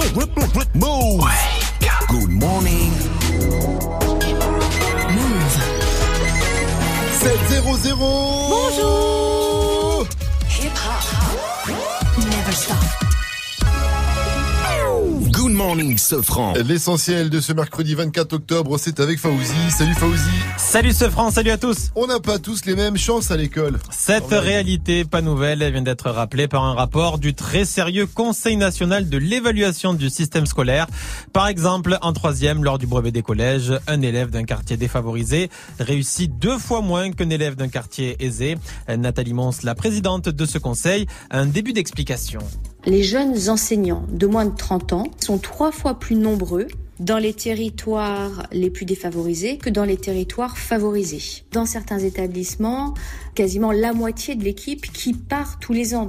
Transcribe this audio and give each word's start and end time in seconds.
Move. 0.00 1.20
Good 2.08 2.30
morning. 2.30 2.90
Move. 5.14 5.54
7-0-0 7.20 7.96
Bonjour. 7.98 8.99
Morning, 15.60 15.98
Sofran. 15.98 16.54
L'essentiel 16.64 17.28
de 17.28 17.38
ce 17.38 17.52
mercredi 17.52 17.94
24 17.94 18.32
octobre, 18.32 18.78
c'est 18.78 18.98
avec 18.98 19.18
Fauzi. 19.18 19.70
Salut 19.70 19.92
Fauzi. 19.92 20.30
Salut 20.56 20.92
ce 20.92 21.10
France, 21.10 21.34
salut 21.34 21.50
à 21.50 21.58
tous. 21.58 21.90
On 21.96 22.06
n'a 22.06 22.18
pas 22.18 22.38
tous 22.38 22.64
les 22.64 22.74
mêmes 22.74 22.96
chances 22.96 23.30
à 23.30 23.36
l'école. 23.36 23.78
Cette 23.90 24.30
réalité 24.30 25.04
pas 25.04 25.20
nouvelle 25.20 25.70
vient 25.70 25.82
d'être 25.82 26.08
rappelée 26.08 26.48
par 26.48 26.64
un 26.64 26.72
rapport 26.72 27.18
du 27.18 27.34
très 27.34 27.66
sérieux 27.66 28.06
Conseil 28.06 28.56
national 28.56 29.10
de 29.10 29.18
l'évaluation 29.18 29.92
du 29.92 30.08
système 30.08 30.46
scolaire. 30.46 30.86
Par 31.34 31.46
exemple, 31.46 31.98
en 32.00 32.14
troisième, 32.14 32.64
lors 32.64 32.78
du 32.78 32.86
brevet 32.86 33.12
des 33.12 33.22
collèges, 33.22 33.74
un 33.86 34.00
élève 34.00 34.30
d'un 34.30 34.44
quartier 34.44 34.78
défavorisé 34.78 35.50
réussit 35.78 36.38
deux 36.38 36.56
fois 36.56 36.80
moins 36.80 37.12
qu'un 37.12 37.28
élève 37.28 37.54
d'un 37.54 37.68
quartier 37.68 38.16
aisé. 38.24 38.56
Nathalie 38.88 39.34
Mons, 39.34 39.62
la 39.62 39.74
présidente 39.74 40.30
de 40.30 40.46
ce 40.46 40.56
conseil, 40.56 41.06
a 41.28 41.38
un 41.38 41.46
début 41.46 41.74
d'explication. 41.74 42.40
Les 42.86 43.02
jeunes 43.02 43.50
enseignants 43.50 44.06
de 44.10 44.26
moins 44.26 44.46
de 44.46 44.56
30 44.56 44.92
ans 44.94 45.04
sont 45.20 45.36
trois 45.36 45.70
fois 45.70 45.98
plus 45.98 46.16
nombreux 46.16 46.66
dans 46.98 47.18
les 47.18 47.34
territoires 47.34 48.46
les 48.52 48.70
plus 48.70 48.86
défavorisés 48.86 49.58
que 49.58 49.68
dans 49.68 49.84
les 49.84 49.98
territoires 49.98 50.56
favorisés. 50.56 51.44
Dans 51.52 51.66
certains 51.66 51.98
établissements, 51.98 52.94
quasiment 53.34 53.72
la 53.72 53.92
moitié 53.92 54.34
de 54.34 54.44
l'équipe 54.44 54.90
qui 54.92 55.12
part 55.12 55.58
tous 55.58 55.74
les 55.74 55.94
ans. 55.94 56.06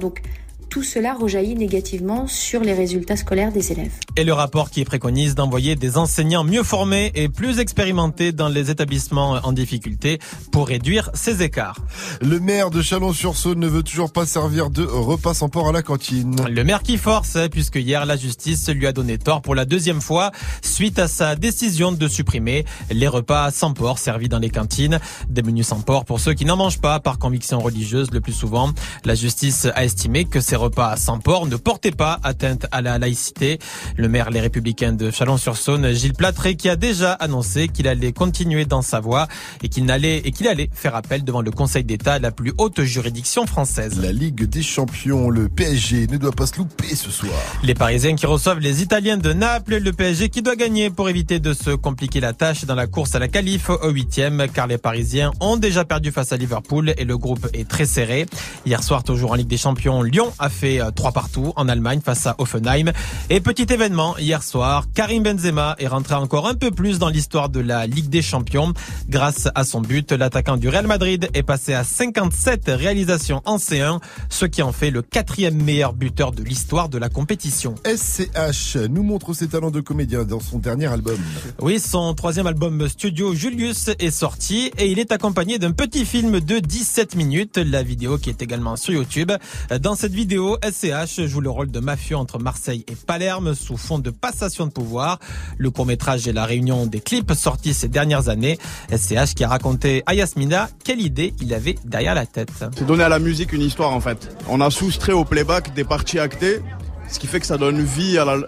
Tout 0.72 0.82
cela 0.82 1.12
rejaillit 1.12 1.54
négativement 1.54 2.26
sur 2.26 2.62
les 2.62 2.72
résultats 2.72 3.18
scolaires 3.18 3.52
des 3.52 3.72
élèves. 3.72 3.92
Et 4.16 4.24
le 4.24 4.32
rapport 4.32 4.70
qui 4.70 4.86
préconise 4.86 5.34
d'envoyer 5.34 5.76
des 5.76 5.98
enseignants 5.98 6.44
mieux 6.44 6.62
formés 6.62 7.12
et 7.14 7.28
plus 7.28 7.58
expérimentés 7.58 8.32
dans 8.32 8.48
les 8.48 8.70
établissements 8.70 9.32
en 9.42 9.52
difficulté 9.52 10.18
pour 10.50 10.68
réduire 10.68 11.10
ces 11.12 11.42
écarts. 11.42 11.76
Le 12.22 12.40
maire 12.40 12.70
de 12.70 12.80
Chalon-sur-Saône 12.80 13.58
ne 13.58 13.66
veut 13.66 13.82
toujours 13.82 14.12
pas 14.12 14.24
servir 14.24 14.70
de 14.70 14.82
repas 14.82 15.34
sans 15.34 15.50
porc 15.50 15.68
à 15.68 15.72
la 15.72 15.82
cantine. 15.82 16.36
Le 16.48 16.64
maire 16.64 16.82
qui 16.82 16.96
force, 16.96 17.36
puisque 17.50 17.76
hier 17.76 18.06
la 18.06 18.16
justice 18.16 18.70
lui 18.70 18.86
a 18.86 18.92
donné 18.92 19.18
tort 19.18 19.42
pour 19.42 19.54
la 19.54 19.66
deuxième 19.66 20.00
fois 20.00 20.30
suite 20.62 20.98
à 20.98 21.06
sa 21.06 21.36
décision 21.36 21.92
de 21.92 22.08
supprimer 22.08 22.64
les 22.90 23.08
repas 23.08 23.50
sans 23.50 23.74
porc 23.74 23.98
servis 23.98 24.30
dans 24.30 24.38
les 24.38 24.48
cantines. 24.48 25.00
Des 25.28 25.42
menus 25.42 25.66
sans 25.66 25.82
porc 25.82 26.06
pour 26.06 26.18
ceux 26.18 26.32
qui 26.32 26.46
n'en 26.46 26.56
mangent 26.56 26.80
pas 26.80 26.98
par 26.98 27.18
conviction 27.18 27.60
religieuse 27.60 28.10
le 28.10 28.22
plus 28.22 28.32
souvent. 28.32 28.70
La 29.04 29.14
justice 29.14 29.66
a 29.74 29.84
estimé 29.84 30.24
que 30.24 30.40
ces 30.40 30.61
repas 30.62 30.96
sans 30.96 31.18
porc 31.18 31.46
ne 31.46 31.56
portaient 31.56 31.90
pas 31.90 32.20
atteinte 32.22 32.66
à 32.70 32.82
la 32.82 32.98
laïcité. 32.98 33.58
Le 33.96 34.08
maire 34.08 34.30
Les 34.30 34.40
Républicains 34.40 34.92
de 34.92 35.10
Chalon-sur-Saône, 35.10 35.92
Gilles 35.92 36.14
Platré, 36.14 36.54
qui 36.54 36.68
a 36.68 36.76
déjà 36.76 37.12
annoncé 37.12 37.68
qu'il 37.68 37.88
allait 37.88 38.12
continuer 38.12 38.64
dans 38.64 38.82
sa 38.82 39.00
voie 39.00 39.26
et 39.62 39.68
qu'il 39.68 39.90
allait, 39.90 40.18
et 40.18 40.30
qu'il 40.30 40.46
allait 40.46 40.70
faire 40.72 40.94
appel 40.94 41.24
devant 41.24 41.42
le 41.42 41.50
Conseil 41.50 41.84
d'État, 41.84 42.18
la 42.18 42.30
plus 42.30 42.52
haute 42.58 42.82
juridiction 42.82 43.46
française. 43.46 43.98
La 44.00 44.12
Ligue 44.12 44.44
des 44.44 44.62
Champions, 44.62 45.30
le 45.30 45.48
PSG, 45.48 46.06
ne 46.06 46.16
doit 46.16 46.32
pas 46.32 46.46
se 46.46 46.58
louper 46.58 46.94
ce 46.94 47.10
soir. 47.10 47.34
Les 47.64 47.74
Parisiens 47.74 48.14
qui 48.14 48.26
reçoivent 48.26 48.60
les 48.60 48.82
Italiens 48.82 49.16
de 49.16 49.32
Naples, 49.32 49.78
le 49.78 49.92
PSG 49.92 50.28
qui 50.28 50.42
doit 50.42 50.56
gagner 50.56 50.90
pour 50.90 51.08
éviter 51.08 51.40
de 51.40 51.52
se 51.54 51.70
compliquer 51.70 52.20
la 52.20 52.32
tâche 52.32 52.64
dans 52.64 52.76
la 52.76 52.86
course 52.86 53.16
à 53.16 53.18
la 53.18 53.28
qualif 53.28 53.68
au 53.70 53.90
huitième, 53.90 54.46
car 54.52 54.68
les 54.68 54.78
Parisiens 54.78 55.32
ont 55.40 55.56
déjà 55.56 55.84
perdu 55.84 56.12
face 56.12 56.32
à 56.32 56.36
Liverpool 56.36 56.94
et 56.96 57.04
le 57.04 57.18
groupe 57.18 57.48
est 57.52 57.68
très 57.68 57.86
serré. 57.86 58.26
Hier 58.64 58.82
soir, 58.82 59.02
toujours 59.02 59.32
en 59.32 59.34
Ligue 59.34 59.48
des 59.48 59.56
Champions, 59.56 60.02
Lyon 60.02 60.32
a 60.38 60.48
fait 60.52 60.80
euh, 60.80 60.90
trois 60.90 61.10
partout 61.10 61.52
en 61.56 61.68
Allemagne 61.68 62.00
face 62.04 62.26
à 62.26 62.36
Offenheim. 62.38 62.92
Et 63.30 63.40
petit 63.40 63.66
événement, 63.72 64.16
hier 64.18 64.42
soir, 64.42 64.84
Karim 64.94 65.24
Benzema 65.24 65.74
est 65.78 65.88
rentré 65.88 66.14
encore 66.14 66.46
un 66.46 66.54
peu 66.54 66.70
plus 66.70 66.98
dans 66.98 67.08
l'histoire 67.08 67.48
de 67.48 67.60
la 67.60 67.86
Ligue 67.86 68.08
des 68.08 68.22
Champions. 68.22 68.72
Grâce 69.08 69.48
à 69.54 69.64
son 69.64 69.80
but, 69.80 70.12
l'attaquant 70.12 70.56
du 70.56 70.68
Real 70.68 70.86
Madrid 70.86 71.28
est 71.34 71.42
passé 71.42 71.74
à 71.74 71.84
57 71.84 72.64
réalisations 72.68 73.42
en 73.44 73.56
C1, 73.56 74.00
ce 74.28 74.46
qui 74.46 74.62
en 74.62 74.72
fait 74.72 74.90
le 74.90 75.02
quatrième 75.02 75.60
meilleur 75.60 75.92
buteur 75.92 76.32
de 76.32 76.42
l'histoire 76.42 76.88
de 76.88 76.98
la 76.98 77.08
compétition. 77.08 77.74
SCH 77.84 78.76
nous 78.90 79.02
montre 79.02 79.34
ses 79.34 79.48
talents 79.48 79.70
de 79.70 79.80
comédien 79.80 80.24
dans 80.24 80.40
son 80.40 80.58
dernier 80.58 80.86
album. 80.86 81.18
Oui, 81.60 81.80
son 81.80 82.14
troisième 82.14 82.46
album 82.46 82.88
studio 82.88 83.34
Julius 83.34 83.90
est 83.98 84.10
sorti 84.10 84.70
et 84.78 84.90
il 84.90 84.98
est 84.98 85.12
accompagné 85.12 85.58
d'un 85.58 85.72
petit 85.72 86.04
film 86.04 86.40
de 86.40 86.58
17 86.58 87.16
minutes, 87.16 87.58
la 87.58 87.82
vidéo 87.82 88.18
qui 88.18 88.30
est 88.30 88.42
également 88.42 88.76
sur 88.76 88.92
YouTube. 88.92 89.32
Dans 89.80 89.94
cette 89.94 90.12
vidéo, 90.12 90.41
SCH 90.62 91.26
joue 91.26 91.40
le 91.40 91.50
rôle 91.50 91.70
de 91.70 91.80
mafieux 91.80 92.16
entre 92.16 92.38
Marseille 92.38 92.84
et 92.88 92.94
Palerme 92.94 93.54
sous 93.54 93.76
fond 93.76 93.98
de 93.98 94.10
passation 94.10 94.66
de 94.66 94.72
pouvoir. 94.72 95.18
Le 95.58 95.70
court-métrage 95.70 96.26
est 96.26 96.32
la 96.32 96.44
réunion 96.44 96.86
des 96.86 97.00
clips 97.00 97.32
sortis 97.32 97.74
ces 97.74 97.88
dernières 97.88 98.28
années. 98.28 98.58
SCH 98.94 99.34
qui 99.34 99.44
a 99.44 99.48
raconté 99.48 100.02
à 100.06 100.14
Yasmina 100.14 100.68
quelle 100.84 101.00
idée 101.00 101.34
il 101.40 101.54
avait 101.54 101.76
derrière 101.84 102.14
la 102.14 102.26
tête. 102.26 102.50
C'est 102.76 102.86
donner 102.86 103.04
à 103.04 103.08
la 103.08 103.18
musique 103.18 103.52
une 103.52 103.62
histoire 103.62 103.92
en 103.92 104.00
fait. 104.00 104.36
On 104.48 104.60
a 104.60 104.70
soustrait 104.70 105.12
au 105.12 105.24
playback 105.24 105.74
des 105.74 105.84
parties 105.84 106.18
actées, 106.18 106.60
ce 107.08 107.18
qui 107.18 107.26
fait 107.26 107.40
que 107.40 107.46
ça 107.46 107.58
donne 107.58 107.80
vie 107.80 108.18
à 108.18 108.24
la, 108.24 108.38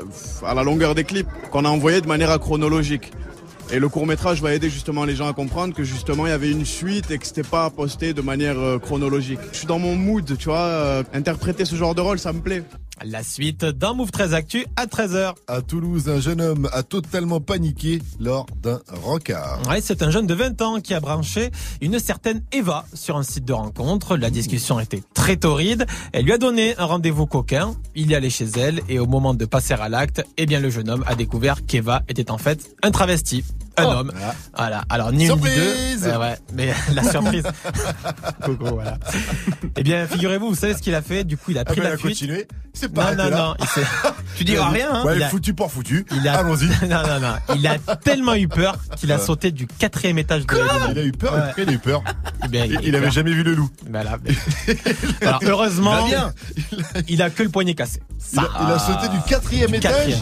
à 0.44 0.54
la 0.54 0.62
longueur 0.62 0.94
des 0.94 1.04
clips 1.04 1.28
qu'on 1.50 1.64
a 1.64 1.68
envoyé 1.68 2.00
de 2.00 2.08
manière 2.08 2.38
chronologique. 2.40 3.12
Et 3.72 3.78
le 3.78 3.88
court 3.88 4.06
métrage 4.06 4.42
va 4.42 4.54
aider 4.54 4.70
justement 4.70 5.04
les 5.04 5.16
gens 5.16 5.28
à 5.28 5.32
comprendre 5.32 5.74
que 5.74 5.84
justement 5.84 6.26
il 6.26 6.30
y 6.30 6.32
avait 6.32 6.50
une 6.50 6.66
suite 6.66 7.10
et 7.10 7.18
que 7.18 7.26
c'était 7.26 7.42
pas 7.42 7.70
posté 7.70 8.12
de 8.12 8.20
manière 8.20 8.58
euh, 8.58 8.78
chronologique. 8.78 9.40
Je 9.52 9.58
suis 9.58 9.66
dans 9.66 9.78
mon 9.78 9.96
mood, 9.96 10.36
tu 10.38 10.44
vois, 10.44 10.58
euh, 10.58 11.02
interpréter 11.12 11.64
ce 11.64 11.74
genre 11.74 11.94
de 11.94 12.00
rôle, 12.00 12.18
ça 12.18 12.32
me 12.32 12.40
plaît. 12.40 12.62
La 13.02 13.22
suite 13.24 13.64
d'un 13.64 13.92
Move 13.92 14.12
13 14.12 14.34
Actu 14.34 14.66
à 14.76 14.86
13h. 14.86 15.34
À 15.48 15.62
Toulouse, 15.62 16.08
un 16.08 16.20
jeune 16.20 16.40
homme 16.40 16.68
a 16.72 16.82
totalement 16.84 17.40
paniqué 17.40 18.00
lors 18.20 18.46
d'un 18.62 18.80
rencard. 18.88 19.60
Ouais, 19.68 19.80
c'est 19.80 20.02
un 20.02 20.10
jeune 20.10 20.26
de 20.26 20.34
20 20.34 20.62
ans 20.62 20.80
qui 20.80 20.94
a 20.94 21.00
branché 21.00 21.50
une 21.80 21.98
certaine 21.98 22.42
Eva 22.52 22.86
sur 22.94 23.16
un 23.16 23.24
site 23.24 23.44
de 23.44 23.52
rencontre. 23.52 24.16
La 24.16 24.30
discussion 24.30 24.78
était 24.78 25.02
très 25.12 25.36
torride. 25.36 25.86
Elle 26.12 26.24
lui 26.24 26.32
a 26.32 26.38
donné 26.38 26.76
un 26.78 26.84
rendez-vous 26.84 27.26
coquin. 27.26 27.74
Il 27.96 28.12
est 28.12 28.14
allé 28.14 28.30
chez 28.30 28.46
elle 28.56 28.80
et 28.88 29.00
au 29.00 29.06
moment 29.06 29.34
de 29.34 29.44
passer 29.44 29.74
à 29.74 29.88
l'acte, 29.88 30.22
eh 30.36 30.46
bien, 30.46 30.60
le 30.60 30.70
jeune 30.70 30.88
homme 30.88 31.04
a 31.06 31.16
découvert 31.16 31.66
qu'Eva 31.66 32.02
était 32.08 32.30
en 32.30 32.38
fait 32.38 32.74
un 32.82 32.92
travesti. 32.92 33.44
Un 33.76 33.84
Oh. 33.86 33.90
homme. 33.90 34.12
Voilà. 34.56 34.84
Alors, 34.88 35.10
ni 35.10 35.14
une 35.14 35.18
ni 35.20 35.26
Surprise 35.26 36.00
deux. 36.02 36.10
Ouais, 36.10 36.16
ouais. 36.16 36.38
Mais 36.54 36.72
la 36.94 37.02
surprise. 37.02 37.42
Coucou, 38.44 38.66
voilà. 38.66 38.98
Eh 39.76 39.82
bien, 39.82 40.06
figurez-vous, 40.06 40.48
vous 40.50 40.54
savez 40.54 40.74
ce 40.74 40.82
qu'il 40.82 40.94
a 40.94 41.02
fait? 41.02 41.24
Du 41.24 41.36
coup, 41.36 41.50
il 41.50 41.58
a 41.58 41.62
Ah 41.62 41.64
pris 41.64 41.76
ben, 41.76 41.82
la 41.84 41.90
il 41.90 41.92
a 41.94 41.96
fuite. 41.98 42.10
continué. 42.12 42.46
C'est 42.72 42.88
Non, 42.94 43.02
pas 43.02 43.14
non, 43.14 43.30
non. 43.30 43.54
il 43.60 43.66
s'est- 43.66 43.86
tu 44.36 44.44
diras 44.44 44.68
rien, 44.70 44.88
hein. 44.92 45.04
Ouais, 45.04 45.16
Il 45.16 45.22
a- 45.22 45.28
foutu 45.28 45.54
pour 45.54 45.70
foutu. 45.72 46.04
il 46.12 46.26
a- 46.28 46.38
Allons-y. 46.38 46.66
non, 46.88 47.02
non, 47.06 47.20
non. 47.20 47.34
Il 47.56 47.66
a 47.66 47.78
tellement 47.96 48.34
eu 48.34 48.48
peur 48.48 48.76
qu'il 48.96 49.10
a 49.12 49.18
sauté 49.18 49.50
du 49.52 49.66
quatrième 49.66 50.18
étage 50.18 50.46
de 50.46 50.56
la 50.56 50.90
Il 50.92 50.98
a 50.98 51.02
eu 51.04 51.12
peur, 51.12 51.34
Ouais. 51.34 51.62
il 51.64 51.68
a 51.68 51.72
eu 51.72 51.78
peur. 51.78 52.02
Eh 52.44 52.48
bien, 52.48 52.64
Il, 52.66 52.94
avait 52.94 53.04
peur. 53.06 53.12
jamais 53.12 53.32
vu 53.32 53.42
le 53.42 53.54
loup. 53.54 53.70
Voilà. 53.90 54.16
Alors, 55.22 55.40
heureusement, 55.44 56.06
Il 56.06 56.14
a- 56.14 56.32
il 57.08 57.22
a 57.22 57.30
que 57.30 57.42
le 57.42 57.48
poignet 57.48 57.74
cassé. 57.74 58.00
Il 58.32 58.38
a, 58.38 58.48
il 58.66 58.70
a 58.72 58.78
sauté 58.78 59.08
du 59.08 59.20
quatrième 59.26 59.70
Du 59.70 59.76
étage. 59.76 59.92
quatrième. 59.92 60.20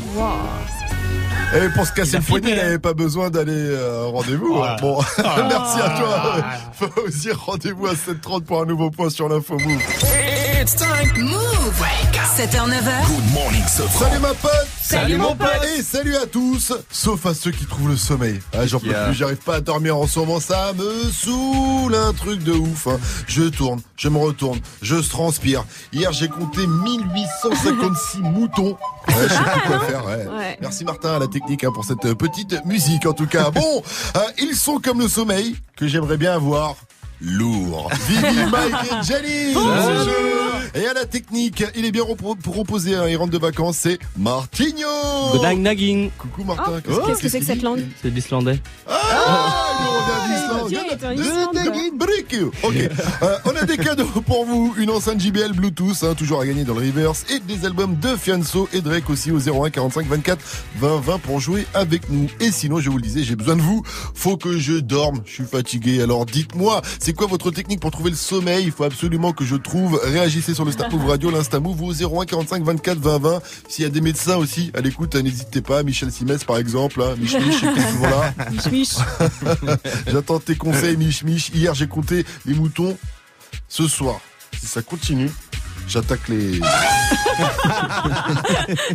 Et 1.54 1.68
pour 1.74 1.86
se 1.86 1.92
casser 1.92 2.16
le 2.16 2.22
flippé, 2.22 2.50
il 2.50 2.54
hein. 2.58 2.62
n'avait 2.62 2.78
pas 2.78 2.94
besoin 2.94 3.28
d'aller 3.30 3.52
euh, 3.54 4.04
au 4.04 4.12
rendez-vous. 4.12 4.54
Voilà. 4.54 4.76
Bon, 4.80 4.98
Ah. 5.18 5.36
merci 5.48 5.80
à 5.80 5.90
toi. 5.90 6.34
Fauzi, 6.72 7.30
rendez-vous 7.32 7.86
à 7.88 7.92
7h30 7.92 8.44
pour 8.44 8.62
un 8.62 8.66
nouveau 8.66 8.90
point 8.90 9.10
sur 9.10 9.28
l'info 9.28 9.58
Move. 9.58 9.80
It's 10.60 10.74
time. 10.76 11.12
Move. 11.18 11.82
7h, 12.36 12.68
9h. 12.68 13.06
Good 13.06 13.32
morning, 13.34 13.62
Sofran. 13.68 14.06
Salut 14.08 14.20
ma 14.20 14.28
pote 14.34 14.68
Salut, 14.82 15.16
mon 15.16 15.34
pote. 15.36 15.48
Et 15.78 15.82
salut 15.82 16.16
à 16.16 16.26
tous 16.26 16.72
Sauf 16.90 17.24
à 17.26 17.34
ceux 17.34 17.50
qui 17.52 17.66
trouvent 17.66 17.88
le 17.88 17.96
sommeil. 17.96 18.40
Ah, 18.52 18.66
J'en 18.66 18.80
peux 18.80 18.92
plus, 18.92 19.14
j'arrive 19.14 19.36
pas 19.38 19.56
à 19.56 19.60
dormir 19.60 19.96
en 19.96 20.06
ce 20.06 20.18
moment, 20.18 20.40
ça 20.40 20.72
me 20.74 21.10
saoule 21.10 21.94
un 21.94 22.12
truc 22.12 22.42
de 22.42 22.52
ouf. 22.52 22.88
hein. 22.88 22.98
Je 23.26 23.44
tourne, 23.44 23.80
je 23.96 24.08
me 24.08 24.18
retourne, 24.18 24.58
je 24.82 24.96
transpire. 24.96 25.64
Hier 25.92 26.12
j'ai 26.12 26.28
compté 26.28 26.66
1856 26.66 28.18
moutons. 28.22 28.76
Ouais, 29.08 29.14
je 29.24 29.28
sais 29.28 29.38
plus 29.42 29.60
quoi 29.68 29.80
faire. 29.86 30.04
ouais. 30.06 30.26
Ouais. 30.26 30.58
Merci 30.60 30.84
Martin 30.84 31.14
à 31.14 31.18
la 31.20 31.28
technique 31.28 31.64
hein, 31.64 31.70
pour 31.72 31.84
cette 31.84 32.12
petite 32.14 32.64
musique 32.66 33.06
en 33.06 33.12
tout 33.12 33.26
cas. 33.26 33.50
Bon, 33.50 33.82
euh, 34.16 34.20
ils 34.38 34.54
sont 34.56 34.78
comme 34.78 35.00
le 35.00 35.08
sommeil 35.08 35.56
que 35.76 35.86
j'aimerais 35.86 36.16
bien 36.16 36.34
avoir. 36.34 36.74
Lourd. 37.24 37.88
Vivi, 38.08 38.22
Mike 38.50 38.74
et 38.90 39.04
Jenny. 39.06 39.54
Et 40.74 40.86
à 40.86 40.94
la 40.94 41.04
technique, 41.04 41.62
il 41.76 41.84
est 41.84 41.92
bien 41.92 42.02
repro- 42.02 42.36
pour 42.36 42.56
reposer, 42.56 42.96
hein, 42.96 43.04
il 43.08 43.16
rentre 43.16 43.30
de 43.30 43.38
vacances, 43.38 43.76
c'est 43.78 43.98
Martigno. 44.16 44.88
Good 45.32 45.42
night, 45.42 45.58
nagging. 45.60 46.10
Coucou 46.18 46.44
Martin. 46.44 46.80
Qu'est-ce 46.80 47.22
que 47.22 47.28
c'est 47.28 47.40
que 47.40 47.46
cette 47.46 47.62
langue 47.62 47.84
C'est 48.02 48.10
l'islandais. 48.10 48.58
Ah, 48.88 48.94
il 49.80 49.86
revient. 49.86 50.41
Ok. 52.62 52.74
Euh, 53.22 53.38
on 53.44 53.54
a 53.54 53.64
des 53.64 53.76
cadeaux 53.76 54.04
pour 54.26 54.44
vous. 54.44 54.74
Une 54.78 54.90
enceinte 54.90 55.20
JBL 55.20 55.52
Bluetooth, 55.52 56.02
hein, 56.02 56.14
toujours 56.14 56.40
à 56.40 56.46
gagner 56.46 56.64
dans 56.64 56.74
le 56.74 56.80
reverse. 56.80 57.24
Et 57.30 57.38
des 57.38 57.64
albums 57.66 57.96
de 57.96 58.16
Fianso 58.16 58.68
et 58.72 58.80
Drake 58.80 59.08
aussi 59.10 59.30
au 59.30 59.38
01 59.38 59.70
45 59.70 60.06
24 60.06 60.40
20 60.76 61.00
20 61.00 61.18
pour 61.18 61.38
jouer 61.38 61.66
avec 61.74 62.08
nous. 62.10 62.28
Et 62.40 62.50
sinon, 62.50 62.80
je 62.80 62.90
vous 62.90 62.96
le 62.96 63.02
disais, 63.02 63.22
j'ai 63.22 63.36
besoin 63.36 63.56
de 63.56 63.60
vous. 63.60 63.82
Faut 64.14 64.36
que 64.36 64.58
je 64.58 64.74
dorme. 64.74 65.20
Je 65.24 65.32
suis 65.32 65.44
fatigué. 65.44 66.02
Alors 66.02 66.26
dites-moi, 66.26 66.82
c'est 66.98 67.12
quoi 67.12 67.26
votre 67.26 67.50
technique 67.50 67.80
pour 67.80 67.90
trouver 67.90 68.10
le 68.10 68.16
sommeil? 68.16 68.64
Il 68.64 68.72
faut 68.72 68.84
absolument 68.84 69.32
que 69.32 69.44
je 69.44 69.56
trouve. 69.56 70.00
Réagissez 70.02 70.54
sur 70.54 70.64
le 70.64 70.72
Star 70.72 70.90
Move 70.90 71.06
Radio, 71.06 71.30
l'Insta 71.30 71.60
Move 71.60 71.82
au 71.82 71.92
01 71.92 72.24
45 72.24 72.64
24 72.64 72.98
20 72.98 73.18
20. 73.18 73.42
S'il 73.68 73.84
y 73.84 73.86
a 73.86 73.90
des 73.90 74.00
médecins 74.00 74.36
aussi 74.36 74.72
à 74.74 74.80
l'écoute, 74.80 75.14
hein, 75.14 75.22
n'hésitez 75.22 75.60
pas. 75.60 75.82
Michel 75.82 76.10
Simès 76.10 76.42
par 76.44 76.58
exemple. 76.58 77.02
Hein. 77.02 77.14
Mich 77.18 77.34
Mich, 77.34 77.60
qui 77.60 77.66
est 77.66 77.90
souvent 77.90 78.10
là. 78.10 78.34
J'attends 80.06 80.40
tes 80.40 80.56
conseils, 80.62 80.96
Mich 80.96 81.24
Mich. 81.24 81.50
Hier, 81.54 81.74
j'ai 81.74 81.88
compté 81.88 82.24
les 82.46 82.54
moutons. 82.54 82.96
Ce 83.68 83.88
soir, 83.88 84.20
si 84.58 84.66
ça 84.66 84.82
continue, 84.82 85.30
j'attaque 85.88 86.28
les. 86.28 86.60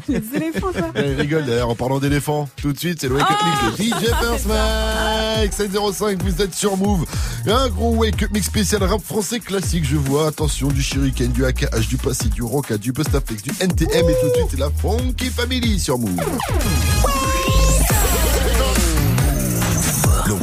Les 0.08 0.22
éléphants, 0.36 0.72
ça. 0.72 0.92
Elle 0.94 1.19
rigole 1.19 1.46
d'ailleurs 1.46 1.69
en 1.69 1.75
parlant 1.75 2.00
d'éléphants. 2.00 2.48
Tout 2.62 2.72
de 2.72 2.78
suite, 2.78 3.02
c'est 3.02 3.08
le 3.10 3.16
Wake 3.16 3.30
Up 3.30 3.38
Mix 3.78 3.78
de 3.78 3.84
DJ 3.84 4.06
First 4.22 4.46
Mike 4.46 5.54
705, 5.54 6.24
vous 6.24 6.42
êtes 6.42 6.54
sur 6.54 6.78
Move. 6.78 7.06
Un 7.48 7.68
gros 7.70 7.96
Wake 7.96 8.22
Up 8.24 8.31
Mix 8.31 8.46
spécial 8.46 8.84
rap 8.84 9.02
français 9.04 9.40
classique, 9.40 9.86
je 9.86 9.98
vois. 9.98 10.28
Attention, 10.28 10.68
du 10.68 10.81
Shuriken, 10.81 11.31
du 11.31 11.46
AKH, 11.46 11.88
du 11.88 11.98
Passy, 11.98 12.30
du 12.30 12.44
Roca, 12.44 12.78
du 12.78 12.92
Bustaflex, 12.92 13.42
du 13.42 13.52
NTM 13.60 14.10
et 14.10 14.16
tout 14.22 14.30
de 14.30 14.34
suite, 14.36 14.48
c'est 14.52 14.60
la 14.60 14.70
Funky 14.70 15.25
Family 15.31 15.80
sur 15.80 15.98
Move. 15.98 16.20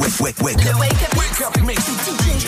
Wake, 0.05 0.19
wake, 0.21 0.41
wake. 0.41 0.63
Le 0.63 0.73
Wake 0.77 1.41
Up 1.41 1.57
Wake. 1.65 1.79
DJ. 1.79 2.45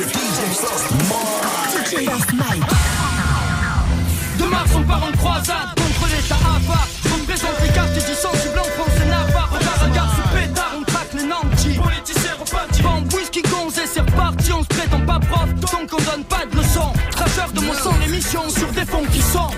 De 4.38 4.46
Mars, 4.46 4.70
on 4.76 4.84
part 4.84 5.04
en 5.04 5.12
croisade 5.18 5.74
contre 5.76 6.08
l'État 6.08 6.36
avare. 6.36 6.88
On 7.14 7.26
présente 7.26 7.60
les 7.64 7.70
quartiers 7.70 8.04
du 8.04 8.14
sensible 8.14 8.60
en 8.60 8.64
France 8.64 9.02
et 9.04 9.10
Navarre. 9.10 9.50
Regarde, 9.52 9.90
regarde 9.90 10.10
ce 10.16 10.38
pétard, 10.38 10.74
on 10.78 10.84
traque 10.84 11.14
les 11.14 11.24
nantis. 11.24 11.80
Politiciens 11.80 12.36
repartis. 12.40 12.82
Bande, 12.84 13.14
whisky, 13.14 13.42
gonze 13.42 13.78
et 13.80 13.88
c'est 13.88 14.02
reparti. 14.02 14.52
On 14.54 14.62
se 14.62 14.68
prétend 14.68 15.02
pas 15.02 15.20
prof, 15.20 15.50
tant 15.62 15.88
qu'on 15.88 16.04
donne 16.04 16.24
pas 16.26 16.46
de 16.46 16.58
leçons. 16.58 16.94
Traceur 17.12 17.52
de 17.54 17.62
mon 17.62 17.74
sang, 17.74 17.94
l'émission 18.02 18.48
sur 18.50 18.72
des 18.74 18.86
fonds 18.86 19.06
qui 19.12 19.22
sont. 19.22 19.50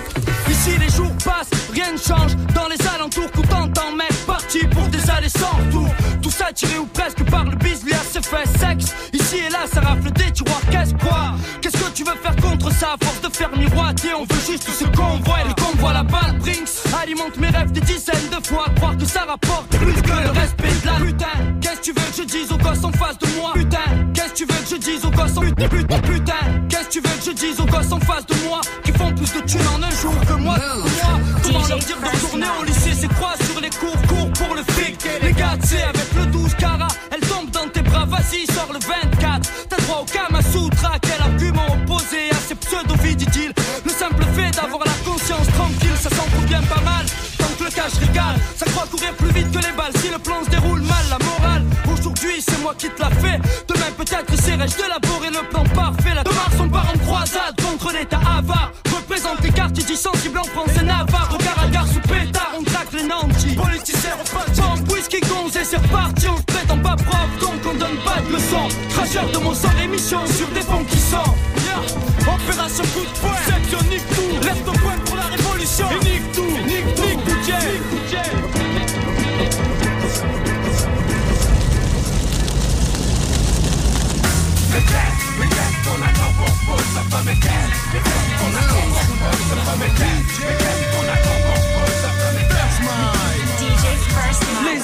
Ici, 0.48 0.78
les 0.78 0.90
jours 0.90 1.12
passent, 1.24 1.50
rien 1.72 1.92
ne 1.92 1.98
change. 1.98 2.34
Dans 2.54 2.68
les 2.68 2.80
alentours, 2.94 3.30
qu'on 3.32 3.42
t'entend, 3.42 3.92
mec, 3.92 4.12
parti 4.50 4.66
pour 4.66 4.86
des 4.88 5.10
allées 5.10 5.28
sans 5.28 5.50
retour. 5.58 5.88
Tout 6.22 6.30
ça 6.30 6.52
tiré 6.52 6.78
ou 6.78 6.86
presque 6.86 7.22
par 7.30 7.44
le 7.44 7.56
bisli 7.56 7.92
à 7.92 7.98
ses 7.98 8.22
fait 8.22 8.46
sexe. 8.58 8.94
Ici 9.12 9.36
et 9.46 9.50
là, 9.50 9.60
ça 9.72 9.80
rafle 9.80 10.10
des 10.10 10.30
tiroirs. 10.32 10.60
Qu'est-ce 10.70 10.94
quoi? 10.94 11.34
Qu'est-ce 11.60 11.76
que 11.76 11.90
tu 11.94 12.04
veux 12.04 12.16
faire 12.22 12.36
contre 12.36 12.72
ça? 12.72 12.94
À 12.94 13.04
force 13.04 13.20
de 13.20 13.28
faire 13.34 13.50
miroiter 13.56 14.14
On 14.14 14.22
veut 14.22 14.40
juste 14.46 14.68
ce 14.68 14.84
qu'on 14.84 15.18
voit. 15.24 15.40
Et 15.44 15.48
le 15.48 15.54
convoi 15.54 15.92
la 15.92 16.02
balle 16.02 16.38
Brinks 16.40 16.70
alimente 17.00 17.36
mes 17.38 17.48
rêves 17.48 17.72
des 17.72 17.80
dizaines 17.80 18.28
de 18.30 18.46
fois. 18.46 18.66
Croire 18.76 18.96
que 18.96 19.04
ça 19.04 19.20
rapporte 19.20 19.68
plus 19.68 20.02
que 20.02 20.08
le 20.08 20.30
respect 20.30 20.74
de 20.82 20.86
la 20.86 20.94
putain 20.94 21.26
Qu'est-ce 21.60 21.76
que 21.76 21.82
tu 21.82 21.92
veux 21.92 22.10
que 22.10 22.16
je 22.16 22.22
dise 22.22 22.52
aux 22.52 22.58
gosses 22.58 22.84
en 22.84 22.92
face 22.92 23.18
de 23.18 23.26
moi? 23.40 23.52
Putain. 23.54 23.78
Qu'est-ce 24.14 24.32
que 24.32 24.36
tu 24.36 24.44
veux 24.44 24.60
que 24.60 24.70
je 24.70 24.76
dise 24.76 25.04
aux 25.04 25.10
gosses 25.10 25.36
en 25.36 25.40
putain 25.40 25.68
putain 25.68 25.98
putain. 26.00 26.32
Qu'est-ce 26.68 26.84
que 26.86 26.92
tu 26.92 27.00
veux 27.00 27.16
que 27.16 27.24
je 27.24 27.30
dise 27.32 27.60
aux 27.60 27.66
gosses 27.66 27.92
en 27.92 28.00
face 28.00 28.26
de 28.26 28.34
moi? 28.48 28.60
Qui 28.84 28.92
font 28.92 29.12
plus 29.12 29.32
de 29.32 29.40
thunes 29.46 29.68
en 29.74 29.82
un 29.82 29.90
jour 29.90 30.14
que 30.26 30.32
moi. 30.34 30.56
Moi 30.58 31.20
Comment 31.42 31.66
leur 31.68 31.78
dire 31.78 31.98
de 32.00 32.06
retourner 32.06 32.46
au 32.60 32.64
lycée 32.64 32.92
C'est 32.98 33.14
quoi 33.14 33.34
4C 35.50 35.82
avec 35.82 36.14
le 36.14 36.26
12 36.26 36.54
carats. 36.54 36.88
Elle 37.10 37.20
tombe 37.20 37.50
dans 37.50 37.68
tes 37.68 37.82
bras, 37.82 38.04
vas-y, 38.04 38.46
sors 38.52 38.72
le 38.72 38.78
24. 38.78 39.50
T'as 39.68 39.76
droit 39.82 40.02
au 40.02 40.04
Kamasutra, 40.04 40.92
quel 41.02 41.20
argument 41.20 41.66
opposé 41.74 42.30
à 42.30 42.36
ces 42.36 42.54
pseudo-vies. 42.54 43.16
Le 43.84 43.90
simple 43.90 44.24
fait 44.34 44.50
d'avoir 44.54 44.84
la 44.84 44.92
conscience 45.04 45.46
tranquille, 45.48 45.96
ça 45.98 46.10
s'en 46.10 46.26
bien 46.46 46.62
pas 46.62 46.80
mal. 46.82 47.04
Tant 47.38 47.52
que 47.58 47.64
le 47.64 47.70
cash 47.70 47.94
régale, 47.98 48.36
ça 48.56 48.66
croit 48.66 48.86
courir 48.86 49.12
plus 49.14 49.32
vite 49.32 49.50
que 49.50 49.58
les 49.58 49.72
balles. 49.76 49.92
Si 49.96 50.08
le 50.08 50.18
plan 50.18 50.44
se 50.44 50.50
déroule 50.50 50.82
mal, 50.82 51.04
la 51.10 51.18
morale, 51.18 51.64
aujourd'hui 51.92 52.42
c'est 52.46 52.60
moi 52.60 52.74
qui 52.78 52.88
te 52.88 53.00
la 53.00 53.10
fais. 53.10 53.40
Demain 53.66 53.90
peut-être 53.96 54.32
essaierai-je 54.32 54.76
d'élaborer 54.76 55.30
le 55.30 55.48
plan 55.48 55.64
parfait. 55.74 56.14
La 56.14 56.22
demain 56.22 56.50
son 56.56 56.68
part 56.68 56.86
en 56.94 56.98
croisade 56.98 57.60
contre 57.60 57.92
l'état 57.92 58.20
avare. 58.38 58.70
Représente 58.94 59.42
les 59.42 59.50
quartiers 59.50 59.96
sensibles 59.96 60.38
en 60.38 60.44
France 60.44 60.76
et 60.80 60.84
Navarre. 60.84 61.30
Au 61.34 61.38
car 61.38 61.58
à 61.60 61.66
gare 61.68 61.88
sous 61.88 62.00
pétard, 62.00 62.52
on 62.56 62.62
traque 62.62 62.92
les 62.92 63.02
nantis. 63.02 63.56
Politiciens, 63.56 64.16
on 64.20 64.24
c'est 65.70 65.76
reparti 65.76 66.26
On 66.28 66.36
se 66.36 66.42
prétend 66.42 66.78
pas 66.78 66.96
prof 66.96 67.30
donc 67.40 67.60
on 67.64 67.78
donne 67.78 67.96
pas 68.04 68.20
de 68.26 68.32
leçons. 68.32 68.68
Traceur 68.90 69.30
de 69.30 69.38
mon 69.38 69.54
sang 69.54 69.70
émission 69.82 70.26
sur 70.26 70.48
des 70.48 70.62
fonds 70.62 70.84
qui 70.84 70.98
sont 70.98 71.30
yeah. 71.64 72.34
Opération 72.34 72.84
coup 72.92 73.00
de 73.00 73.18
poing. 73.20 73.36
Section 73.46 73.78
nique 73.88 74.08
tout. 74.08 74.48
Reste 74.48 74.68
au 74.68 74.72
point 74.72 74.98
pour 75.04 75.16
la 75.16 75.24
révolution. 75.24 75.86
Et 75.90 76.20
tout. 76.34 76.42
Nique 76.66 76.94
tout. 76.96 77.02
Nique 77.06 77.24
tout. 77.24 77.30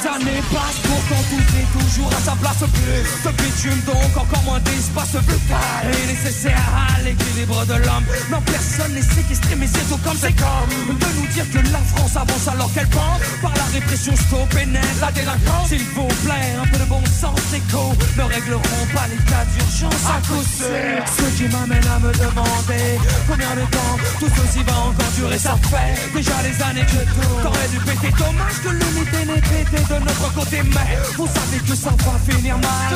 Années 0.06 0.42
passent 0.54 0.80
pourtant 0.86 1.22
tout 1.30 1.42
est 1.58 1.68
toujours 1.78 2.10
à 2.12 2.20
sa 2.20 2.36
place. 2.36 2.58
Plus 2.58 3.04
Ce 3.22 3.28
bitume 3.30 3.80
donc 3.84 4.16
encore 4.16 4.42
moins 4.44 4.60
d'espace 4.60 5.16
vital 5.16 5.82
est 5.84 6.06
nécessaire 6.06 6.62
à 6.74 7.02
l'équilibre 7.02 7.64
de 7.66 7.74
l'homme. 7.74 8.06
Non 8.30 8.40
personne 8.46 8.92
n'est 8.94 9.02
séquestré 9.02 9.56
mais 9.56 9.66
c'est 9.66 9.88
tout 9.88 9.98
comme 9.98 10.16
c'est 10.16 10.34
comme 10.36 10.96
De 10.96 11.20
nous 11.20 11.26
dire 11.26 11.44
que 11.50 11.58
la 11.72 11.78
France 11.78 12.16
avance 12.16 12.48
alors 12.48 12.72
qu'elle 12.72 12.88
pense 12.88 13.20
Par 13.42 13.52
la 13.52 13.65
répression 13.76 14.14
et 14.60 14.66
net 14.66 14.82
la 15.00 15.12
délinquance. 15.12 15.68
S'il 15.68 15.84
vous 15.94 16.08
plaît 16.24 16.54
un 16.60 16.66
peu 16.66 16.78
de 16.78 16.84
bon 16.84 17.02
sens 17.06 17.38
écho 17.52 17.92
Ne 18.16 18.22
régleront 18.22 18.86
pas 18.94 19.06
les 19.10 19.20
cas 19.28 19.44
d'urgence 19.52 20.06
à 20.08 20.18
coup 20.26 20.42
sûr 20.42 21.02
Ce 21.16 21.36
qui 21.36 21.48
m'amène 21.48 21.86
à 21.86 21.98
me 21.98 22.12
demander 22.12 22.86
Combien 23.28 23.54
de 23.54 23.64
temps 23.70 23.96
tout 24.18 24.28
ceci 24.36 24.62
va 24.64 24.78
encore 24.78 25.12
durer. 25.16 25.38
Ça 25.38 25.56
fait 25.70 26.16
déjà 26.16 26.32
les 26.42 26.62
années 26.62 26.86
que 26.86 27.02
tout 27.04 27.42
T'aurais 27.42 27.68
dû 27.68 27.78
péter 27.78 28.12
dommage 28.16 28.58
que 28.64 28.70
l'unité 28.70 29.20
n'est 29.26 29.40
pété 29.40 29.82
de 29.82 29.98
notre 30.00 30.32
côté. 30.34 30.62
Mais 30.62 30.96
vous 31.16 31.26
savez 31.26 31.58
que 31.68 31.74
ça 31.76 31.90
va 31.90 32.32
finir 32.32 32.56
mal. 32.58 32.92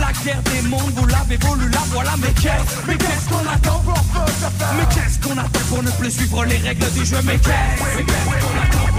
La 0.00 0.12
guerre 0.24 0.42
des 0.42 0.68
mondes 0.68 0.92
vous 0.96 1.06
l'avez 1.06 1.36
voulu 1.36 1.68
la 1.70 1.82
voilà. 1.92 2.12
Mais 2.20 2.32
qu'est-ce 2.40 2.86
mais 2.86 2.96
qu'est-ce 2.96 3.28
qu'on 3.28 3.46
attend 3.52 3.80
pour 3.80 4.00
Mais 4.76 4.86
qu'est-ce 4.94 5.18
qu'on 5.26 5.38
attend 5.38 5.64
pour 5.68 5.82
ne 5.82 5.90
plus 5.90 6.10
suivre 6.10 6.44
les 6.44 6.56
règles 6.56 6.90
du 6.92 7.04
jeu? 7.04 7.18
Mais 7.24 7.38
qu'est-ce 7.38 7.96
mais 7.96 8.04
qu'est-ce 8.04 8.44
qu'on 8.44 8.86
attend 8.86 8.91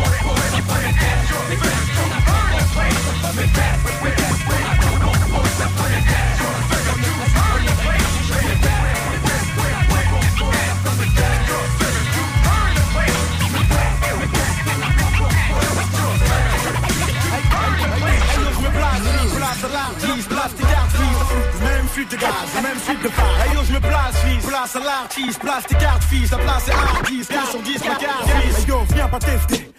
place, 24.64 24.76
à 24.76 24.80
l'artiste, 24.80 25.40
place 25.40 25.66
tes 25.68 25.76
cartes, 25.76 26.04
fils. 26.04 26.32
La 26.32 26.38
place 26.38 26.68
est 26.68 26.72
artiste, 26.72 27.32
15 27.32 27.50
sur 27.50 27.62
10, 27.62 27.80
ma 27.86 27.96
carte, 27.96 28.30
fils. 28.42 28.58
Hey 28.60 28.66
yo, 28.68 28.84
viens 28.94 29.08
pas 29.08 29.20
tester. 29.20 29.73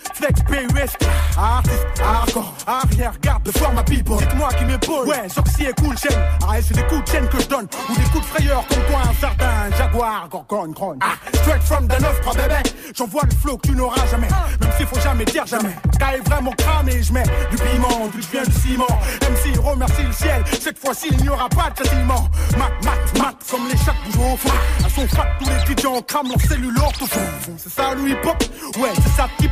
Artiste, 1.36 1.86
hardcore, 2.02 2.54
arrière, 2.66 3.12
garde 3.20 3.42
de 3.42 3.50
forme 3.50 3.76
à 3.76 3.82
people. 3.82 4.16
Dites-moi 4.16 4.48
qui 4.54 4.64
m'épaule. 4.64 5.06
Ouais, 5.06 5.28
sorcier, 5.28 5.70
cool 5.78 5.98
chaîne. 5.98 6.18
Ah, 6.42 6.54
c'est 6.62 6.74
des 6.74 6.86
coups 6.86 7.04
de 7.04 7.08
chaîne 7.10 7.28
que 7.28 7.40
je 7.40 7.46
donne. 7.46 7.66
Ou 7.90 7.94
des 7.94 8.04
coups 8.04 8.20
de 8.20 8.26
frayeur 8.26 8.64
comme 8.68 8.82
toi, 8.84 9.00
un 9.10 9.20
certain 9.20 9.76
Jaguar, 9.76 10.28
Gorgon, 10.30 10.72
Cron. 10.72 10.96
Ah, 11.02 11.14
straight 11.34 11.62
from 11.62 11.88
the 11.88 12.00
neuf, 12.00 12.20
pas 12.22 12.32
bébé. 12.32 12.70
J'envoie 12.96 13.22
le 13.24 13.36
flow 13.36 13.58
que 13.58 13.68
tu 13.68 13.74
n'auras 13.74 14.06
jamais. 14.06 14.28
Même 14.60 14.70
s'il 14.78 14.86
faut 14.86 15.00
jamais 15.00 15.24
dire 15.26 15.46
jamais. 15.46 15.76
Est 16.14 16.28
vraiment 16.28 16.52
cramé, 16.52 17.02
je 17.02 17.12
mets 17.12 17.24
du 17.50 17.56
piment, 17.56 18.06
du 18.08 18.20
viens 18.20 18.44
du 18.44 18.52
ciment. 18.52 18.86
MC 19.22 19.58
remercie 19.58 20.02
le 20.04 20.12
ciel. 20.12 20.44
Cette 20.60 20.78
fois-ci, 20.78 21.08
il 21.10 21.22
n'y 21.22 21.28
aura 21.28 21.48
pas 21.48 21.70
de 21.70 21.84
châtiment. 21.84 22.28
Mat, 22.56 22.72
mat, 22.84 23.18
mat, 23.18 23.36
comme 23.50 23.66
les 23.68 23.76
chats 23.78 23.94
bougent 24.06 24.32
au 24.32 24.36
fond. 24.36 24.54
À 24.84 24.88
son 24.88 25.08
fat, 25.08 25.26
tous 25.38 25.48
les 25.50 25.56
étudiants 25.62 26.00
crament 26.02 26.28
leur 26.28 26.40
cellule 26.40 26.78
au 26.78 27.06
fond. 27.06 27.20
C'est 27.56 27.72
ça 27.72 27.94
le 27.94 28.08
hip-hop? 28.08 28.42
Ouais, 28.78 28.90
c'est 28.94 29.16
ça 29.16 29.28
tip 29.38 29.50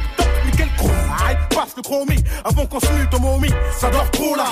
top, 0.52 0.60
nickel 0.60 0.68
chrome. 0.76 0.90
Aïe, 1.26 1.36
passe 1.50 1.76
le 1.76 1.82
chromie 1.82 2.24
avant 2.44 2.66
qu'on 2.66 2.80
se 2.80 2.92
mute 2.92 3.14
au 3.14 3.18
momie. 3.18 3.52
Ça 3.78 3.90
dort 3.90 4.10
trop 4.10 4.34
là. 4.36 4.46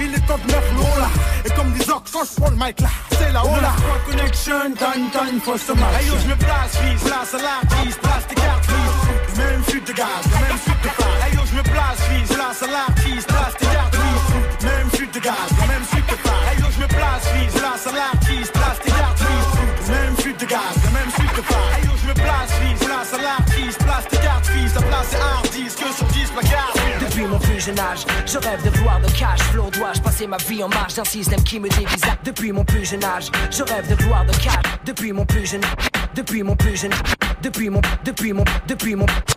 Il 0.00 0.14
est 0.14 0.26
top 0.26 0.40
9 0.46 0.72
lourd 0.76 0.98
là. 0.98 1.08
Et 1.44 1.50
comme 1.50 1.72
des 1.72 1.88
orques, 1.90 2.08
je 2.08 2.40
prends 2.40 2.50
le 2.50 2.56
mic 2.56 2.80
là. 2.80 2.88
C'est 3.18 3.32
la 3.32 3.44
haut 3.44 3.60
là. 3.60 3.72
Connection, 4.08 4.74
time, 4.76 5.10
time 5.12 5.40
for 5.40 5.58
some 5.58 5.78
Hey 5.78 6.06
yo, 6.06 6.14
je 6.22 6.28
me 6.28 6.36
place, 6.36 6.76
fils. 6.76 7.02
Place 7.02 7.34
à 7.34 7.38
l'artiste, 7.38 8.00
place 8.00 8.26
tes 8.28 8.34
cartes, 8.34 8.64
fils. 8.64 9.38
Même 9.38 9.62
fuite 9.64 9.86
de 9.86 9.92
gaz, 9.92 10.24
même 10.32 10.58
fuite 10.58 10.82
de 10.82 10.88
phare. 10.88 11.26
Hey 11.26 11.34
yo, 11.34 11.40
je 11.50 11.56
me 11.56 11.62
place, 11.62 12.00
fils. 12.08 12.36
Place 12.36 12.62
à 12.62 12.66
l'artiste, 12.66 13.26
place 13.28 13.54
tes 13.58 13.66
cartes, 13.66 13.96
fils. 13.96 14.64
Même 14.64 14.90
fuite 14.90 15.14
de 15.14 15.20
gaz, 15.20 15.48
depuis 27.26 27.32
mon 27.32 27.38
plus 27.38 27.60
jeune 27.60 27.78
âge. 27.78 28.04
Je 28.26 28.38
rêve 28.38 28.62
de 28.64 28.70
voir 28.78 29.00
le 29.00 29.08
cash 29.08 29.40
flow. 29.50 29.70
Dois-je 29.70 30.00
passer 30.00 30.26
ma 30.26 30.36
vie 30.36 30.62
en 30.62 30.68
marge 30.68 30.94
d'un 30.94 31.04
système 31.04 31.42
qui 31.42 31.60
me 31.60 31.68
dévisage 31.68 32.18
depuis 32.24 32.52
mon 32.52 32.64
plus 32.64 32.84
jeune 32.84 33.04
âge? 33.04 33.30
Je 33.50 33.62
rêve 33.62 33.88
de 33.88 34.02
voir 34.04 34.24
le 34.24 34.32
cash 34.32 34.62
depuis 34.84 35.12
mon 35.12 35.24
plus 35.24 35.46
jeune, 35.46 35.62
depuis 36.14 36.42
mon 36.42 36.56
plus 36.56 36.76
jeune, 36.76 36.92
depuis 37.42 37.70
mon, 37.70 37.80
depuis 38.04 38.32
mon, 38.32 38.44
depuis 38.66 38.94
mon. 38.94 39.06
Depuis 39.06 39.26
mon 39.26 39.35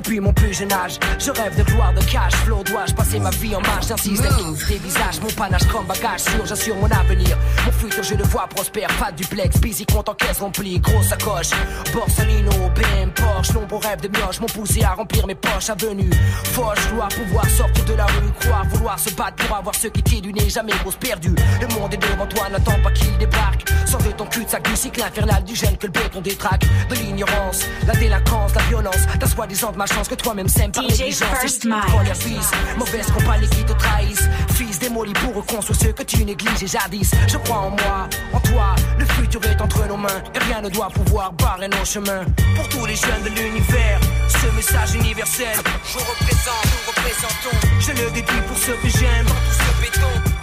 plus 0.00 0.52
jeune 0.52 0.72
âge, 0.72 0.98
je 1.18 1.30
rêve 1.30 1.56
de 1.56 1.70
voir 1.72 1.92
le 1.92 2.00
cash 2.00 2.34
flow. 2.44 2.62
Dois-je 2.64 2.94
passer 2.94 3.18
ma 3.18 3.30
vie 3.30 3.54
en 3.54 3.62
système 3.96 4.32
qui 4.56 4.72
des 4.72 4.78
visages, 4.78 5.20
mon 5.20 5.28
panache 5.28 5.66
comme 5.68 5.86
bagage 5.86 6.20
sûr, 6.20 6.46
j'assure 6.46 6.76
mon 6.76 6.90
avenir. 6.90 7.36
Mon 7.64 7.72
futur, 7.72 8.02
je 8.02 8.14
le 8.14 8.24
vois 8.24 8.46
prospère, 8.48 8.88
pas 8.98 9.12
de 9.12 9.16
duplex, 9.16 9.60
busy, 9.60 9.86
compte 9.86 10.08
en 10.08 10.14
caisse 10.14 10.40
remplie, 10.40 10.78
grosse 10.80 11.08
sacoche. 11.08 11.50
Borsalino, 11.92 12.50
BM, 12.74 13.10
Porsche, 13.14 13.52
nombreux 13.54 13.78
rêve 13.78 14.00
de 14.00 14.08
mioche 14.08 14.40
m'ont 14.40 14.46
poussé 14.46 14.82
à 14.82 14.94
remplir 14.94 15.26
mes 15.26 15.34
poches. 15.34 15.70
Avenue, 15.70 16.10
Foch, 16.52 16.78
dois 16.92 17.08
pouvoir 17.08 17.48
sortir 17.48 17.84
de 17.84 17.94
la 17.94 18.06
rue, 18.06 18.32
croire, 18.40 18.64
vouloir 18.66 18.98
se 18.98 19.10
battre 19.10 19.36
pour 19.46 19.56
avoir 19.56 19.74
ce 19.74 19.88
qui 19.88 20.02
t'est 20.02 20.20
du 20.20 20.32
nez, 20.32 20.48
jamais 20.48 20.72
grosse 20.82 20.96
perdue. 20.96 21.34
Le 21.60 21.68
monde 21.74 21.94
est 21.94 21.98
devant 21.98 22.26
toi, 22.26 22.48
n'attends 22.50 22.80
pas 22.82 22.90
qu'il 22.90 23.16
débarque. 23.18 23.64
Sors 23.94 24.02
de 24.02 24.10
ton 24.10 24.26
cul 24.26 24.44
de 24.44 24.50
sac 24.50 24.68
du 24.68 24.74
cycle 24.74 25.02
infernal 25.04 25.44
du 25.44 25.54
gène 25.54 25.76
que 25.76 25.86
le 25.86 25.92
béton 25.92 26.20
détraque. 26.20 26.64
De 26.88 26.96
l'ignorance, 26.96 27.60
la 27.86 27.94
délinquance, 27.94 28.52
la 28.56 28.62
violence, 28.62 29.06
ta 29.20 29.26
soi-disant 29.28 29.70
de 29.70 29.76
ma 29.76 29.86
chance 29.86 30.08
que 30.08 30.16
toi-même 30.16 30.48
sème 30.48 30.72
par 30.72 30.82
négligence. 30.82 31.28
Fils, 31.44 32.50
mauvaise 32.76 33.06
compagnie 33.12 33.48
qui 33.50 33.62
te 33.62 33.72
trahissent. 33.72 34.28
Fils 34.54 34.80
démoli 34.80 35.12
pour 35.12 35.36
reconstruire 35.36 35.78
ce 35.78 35.86
que 35.90 36.02
tu 36.02 36.24
négliges 36.24 36.64
et 36.64 36.66
jadis. 36.66 37.12
Je 37.28 37.38
crois 37.38 37.58
en 37.58 37.70
moi, 37.70 38.08
en 38.32 38.40
toi, 38.40 38.74
le 38.98 39.04
futur 39.04 39.40
est 39.44 39.60
entre 39.60 39.86
nos 39.86 39.96
mains 39.96 40.22
et 40.34 40.38
rien 40.40 40.60
ne 40.60 40.70
doit 40.70 40.88
pouvoir 40.88 41.32
barrer 41.34 41.68
nos 41.68 41.84
chemins. 41.84 42.24
Pour 42.56 42.68
tous 42.70 42.86
les 42.86 42.96
jeunes 42.96 43.22
de 43.22 43.28
l'univers, 43.28 44.00
ce 44.26 44.56
message 44.56 44.94
universel, 44.96 45.56
je 45.84 45.98
représente, 45.98 46.64
nous 46.64 46.90
représentons. 46.90 47.68
Je 47.78 47.90
le 47.92 48.10
dédie 48.10 48.42
pour 48.48 48.58
ceux 48.58 48.74
que 48.74 48.88
j'aime, 48.88 49.26
dans 49.26 49.34
tout 49.34 49.52
ce 49.52 49.82
béton. 49.82 50.33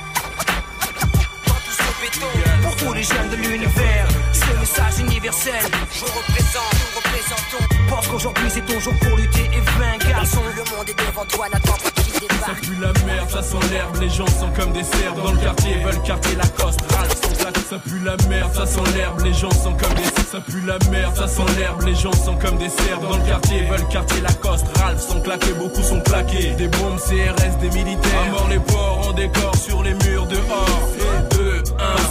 Béton. 2.02 2.28
Pour 2.64 2.76
tous 2.78 2.94
les 2.94 3.04
jeunes 3.04 3.30
de 3.30 3.36
l'univers, 3.36 4.08
ce 4.34 4.60
message 4.60 5.00
universel, 5.00 5.62
je 5.94 6.06
représente, 6.06 6.74
nous 6.74 6.98
représentons. 6.98 7.86
Pense 7.90 8.08
qu'aujourd'hui 8.08 8.50
c'est 8.50 8.66
ton 8.66 8.80
jour 8.80 8.94
pour 9.02 9.18
lutter 9.18 9.46
et 9.54 9.62
vaincre, 9.80 10.10
garçon. 10.10 10.42
Le 10.56 10.76
monde 10.76 10.90
est 10.90 10.98
devant 10.98 11.26
toi, 11.26 11.48
n'attends 11.52 11.78
pas 11.84 11.92
qu'il 11.92 12.14
Ça 12.14 12.20
débarque. 12.20 12.62
pue 12.62 12.76
la 12.82 12.94
merde, 13.06 13.30
ça 13.30 13.44
sent 13.44 13.68
l'herbe, 13.72 13.96
les 14.02 14.10
gens 14.10 14.28
sont 14.28 14.50
comme 14.56 14.72
des 14.72 14.84
cerfs 14.84 15.14
dans 15.14 15.32
le 15.32 15.38
quartier, 15.38 15.76
veulent 15.84 16.02
quartier 16.02 16.38
Ralph 16.38 17.22
sont 17.22 17.36
plaques. 17.36 17.58
Ça 17.70 17.78
pue 17.78 18.00
la 18.04 18.18
merde, 18.28 18.54
ça 18.54 18.66
sent 18.66 18.92
l'herbe, 18.96 19.22
les 19.22 19.34
gens 19.34 19.52
sont 19.52 19.74
comme 19.74 19.94
des. 19.94 20.04
Ça 20.32 20.40
pue 20.40 20.62
la 20.66 20.78
merde, 20.90 21.16
ça 21.16 21.28
sent 21.28 21.52
l'herbe, 21.58 21.82
les 21.84 21.96
gens 21.96 22.14
sont 22.14 22.36
comme 22.38 22.58
des 22.58 22.70
cerfs 22.70 23.00
dans 23.00 23.18
le 23.18 23.24
quartier, 23.24 23.62
veulent 23.66 23.88
quartier 23.90 24.22
Lacoste, 24.22 24.66
Ralph 24.78 25.02
sont 25.02 25.22
claqués, 25.22 25.54
beaucoup 25.54 25.84
sont 25.84 26.00
plaqués. 26.00 26.52
Des 26.58 26.68
bombes 26.68 26.98
CRS, 26.98 27.58
des 27.60 27.70
militaires, 27.70 28.22
à 28.28 28.32
mort 28.32 28.48
les 28.50 28.60
porcs 28.60 29.08
en 29.08 29.14
décor 29.14 29.56
sur 29.56 29.84
les 29.84 29.94
murs 29.94 30.26
dehors. 30.28 30.90
2, 31.00 31.06
1, 31.38 31.41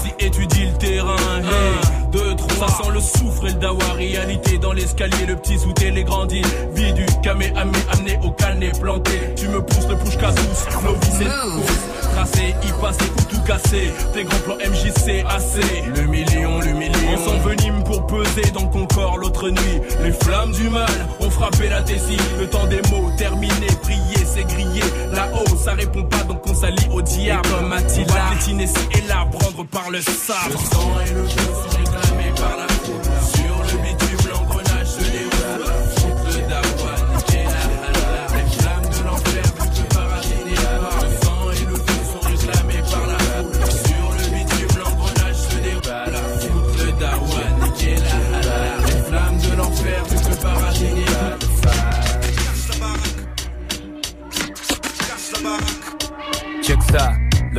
si 0.02 0.26
étudie 0.26 0.66
le 0.66 0.78
terrain, 0.78 1.16
hey. 1.38 2.00
2, 2.12 2.34
3, 2.34 2.68
ça 2.68 2.74
sent 2.82 2.90
le 2.92 3.00
soufre 3.00 3.46
et 3.46 3.52
le 3.52 3.54
dawa, 3.54 3.92
réalité 3.96 4.58
dans 4.58 4.72
l'escalier, 4.72 5.26
le 5.26 5.36
petit 5.36 5.58
sous 5.58 5.72
les 5.80 6.04
grandes 6.04 6.32
îles, 6.32 6.44
vie 6.74 6.92
du 6.92 7.06
camé, 7.22 7.52
amé, 7.56 7.78
amené 7.92 8.18
au 8.24 8.30
calné, 8.30 8.70
planté. 8.80 9.12
Tu 9.36 9.48
me 9.48 9.62
pousses 9.62 9.88
le 9.88 9.96
push 9.96 10.16
casous, 10.16 10.66
nos 10.82 10.92
vies 10.94 11.10
c'est. 11.18 12.10
Tracé, 12.12 12.54
y 12.64 12.80
passer 12.80 13.04
pour 13.16 13.26
tout 13.28 13.40
casser. 13.42 13.92
Tes 14.12 14.24
grands 14.24 14.38
plans 14.40 14.56
MJC 14.56 15.24
assez. 15.28 15.82
Le 15.94 16.06
million, 16.06 16.58
le 16.60 16.72
million. 16.72 16.92
On 17.14 17.16
s'envenime 17.16 17.84
pour 17.84 18.06
peser 18.06 18.50
dans 18.52 18.66
ton 18.66 18.86
corps 18.86 19.18
l'autre 19.18 19.48
nuit. 19.48 19.80
Les 20.02 20.12
flammes 20.12 20.52
du 20.52 20.68
mal 20.68 20.90
ont 21.20 21.30
frappé 21.30 21.68
la 21.68 21.82
tessie. 21.82 22.16
Le 22.40 22.48
temps 22.48 22.66
des 22.66 22.82
mots 22.90 23.10
terminé, 23.16 23.66
prier, 23.82 24.19
c'est 24.34 24.44
grillé. 24.44 24.82
Là-haut, 25.12 25.56
ça 25.56 25.72
répond 25.72 26.04
pas 26.04 26.22
donc 26.25 26.42
on 26.46 26.54
s'allie 26.54 26.88
au 26.92 27.02
diable. 27.02 27.49
Comme 27.49 27.72
Attila, 27.72 28.30
piétiner 28.30 28.68
et 28.96 29.08
là, 29.08 29.26
prendre 29.32 29.64
par 29.66 29.90
le 29.90 30.00
sabre. 30.00 30.50
Le 30.50 30.56
sang 30.56 30.92
et 31.06 31.14
le 31.14 31.25
feu 31.25 31.52
sont 31.54 32.09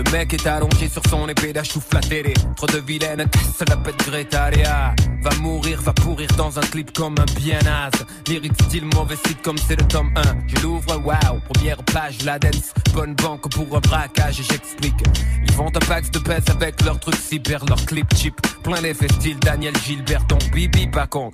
Le 0.03 0.12
mec 0.12 0.34
est 0.34 0.48
allongé 0.48 0.89
sur 0.89 1.03
son 1.08 1.27
épée 1.29 1.53
d'achouf 1.53 1.86
la 1.93 2.00
télé. 2.00 2.34
Trop 2.55 2.65
de 2.65 2.79
vilaines 2.79 3.29
casse 3.29 3.63
la 3.70 3.77
pète 3.77 3.98
Gretaria. 3.98 4.96
Va 5.22 5.29
mourir, 5.41 5.79
va 5.81 5.93
pourrir 5.93 6.27
dans 6.38 6.58
un 6.58 6.62
clip 6.62 6.91
comme 6.91 7.15
un 7.20 7.39
bien 7.39 7.60
naze. 7.60 8.03
Lyric 8.27 8.53
style 8.63 8.86
mauvais 8.96 9.15
site 9.15 9.43
comme 9.43 9.60
c'est 9.60 9.79
le 9.79 9.88
tome 9.88 10.12
1. 10.15 10.22
Je 10.48 10.63
l'ouvre, 10.63 10.98
waouh. 11.05 11.39
Première 11.53 11.84
plage, 11.84 12.24
la 12.24 12.39
dance. 12.39 12.74
Bonne 12.93 13.13
banque 13.13 13.48
pour 13.51 13.77
un 13.77 13.79
braquage 13.79 14.39
et 14.39 14.43
j'explique. 14.43 15.03
Ils 15.43 15.53
font 15.53 15.67
un 15.67 15.86
pax 15.88 16.10
de 16.10 16.20
pèse 16.20 16.50
avec 16.50 16.84
leurs 16.84 17.00
trucs 17.00 17.15
cyber, 17.15 17.63
leurs 17.65 17.86
clips 17.86 18.15
cheap. 18.15 18.36
Plein 18.63 18.81
d'effets 18.81 19.08
style 19.08 19.38
Daniel 19.39 19.75
Gilbert, 19.86 20.25
ton 20.25 20.39
bibi 20.51 20.88
pas 20.88 21.05
con. 21.05 21.31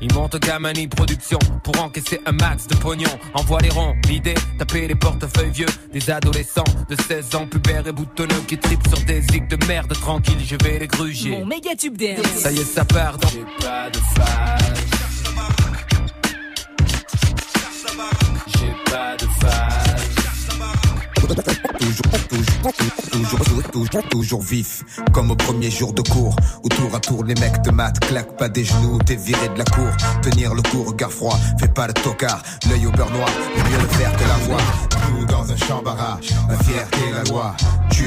Ils 0.00 0.12
montent 0.12 0.38
Gamani 0.38 0.86
Production 0.88 1.38
pour 1.62 1.82
encaisser 1.82 2.20
un 2.26 2.32
max 2.32 2.66
de 2.66 2.74
pognon. 2.76 3.08
Envoie 3.34 3.60
les 3.60 3.70
ronds, 3.70 3.94
l'idée, 4.08 4.34
taper 4.58 4.86
les 4.88 4.94
portefeuilles 4.94 5.50
vieux. 5.50 5.66
Des 5.92 6.10
adolescents 6.10 6.64
de 6.88 6.96
16 7.00 7.34
ans, 7.34 7.46
pubères 7.46 7.86
et 7.86 7.92
boutonneux 7.92 8.42
qui 8.46 8.58
tripent 8.58 8.86
sur 8.88 9.04
des 9.06 9.22
zigs 9.22 9.48
de 9.48 9.66
merde. 9.66 9.92
Tranquille, 9.94 10.38
je 10.44 10.56
vais 10.64 10.78
les 10.78 10.86
gruger. 10.86 11.30
Mon 11.30 11.46
méga 11.46 11.74
tube 11.74 11.96
dance. 11.96 12.26
Ça 12.36 12.52
y 12.52 12.58
est, 12.58 12.64
ça 12.64 12.84
part 12.84 13.18
dans. 13.18 13.28
J'ai 13.28 13.44
pas 13.64 13.90
de 13.90 13.98
phase. 13.98 14.74
J'ai 18.46 18.90
pas 18.90 19.16
de 19.16 19.26
phase. 19.40 19.75
Toujours, 21.26 21.42
toujours, 23.10 23.62
toujours, 23.72 24.08
toujours, 24.08 24.42
vif, 24.42 24.84
comme 25.12 25.30
au 25.32 25.34
premier 25.34 25.70
jour 25.70 25.92
de 25.92 26.02
cours, 26.02 26.36
où 26.62 26.68
tour 26.68 26.94
à 26.94 27.00
tour 27.00 27.24
les 27.24 27.34
mecs 27.34 27.62
de 27.62 27.70
maths 27.70 27.98
claquent 28.00 28.36
pas 28.36 28.48
des 28.48 28.64
genoux, 28.64 28.98
t'es 29.04 29.16
viré 29.16 29.48
de 29.48 29.58
la 29.58 29.64
cour, 29.64 29.90
tenir 30.22 30.54
le 30.54 30.62
coup, 30.62 30.84
regard 30.84 31.10
froid, 31.10 31.36
fais 31.58 31.68
pas 31.68 31.88
le 31.88 31.94
tocard, 31.94 32.42
l'œil 32.68 32.86
au 32.86 32.92
beurre 32.92 33.10
noir, 33.10 33.28
mieux 33.56 33.78
le 33.78 33.88
faire 33.88 34.16
que 34.16 34.22
l'avoir. 34.22 34.60
Nous 35.10 35.24
dans 35.26 35.50
un 35.50 35.56
chambara, 35.56 36.20
la 36.48 36.58
fierté, 36.58 36.98
la 37.12 37.24
loi, 37.30 37.56
tu 37.90 38.04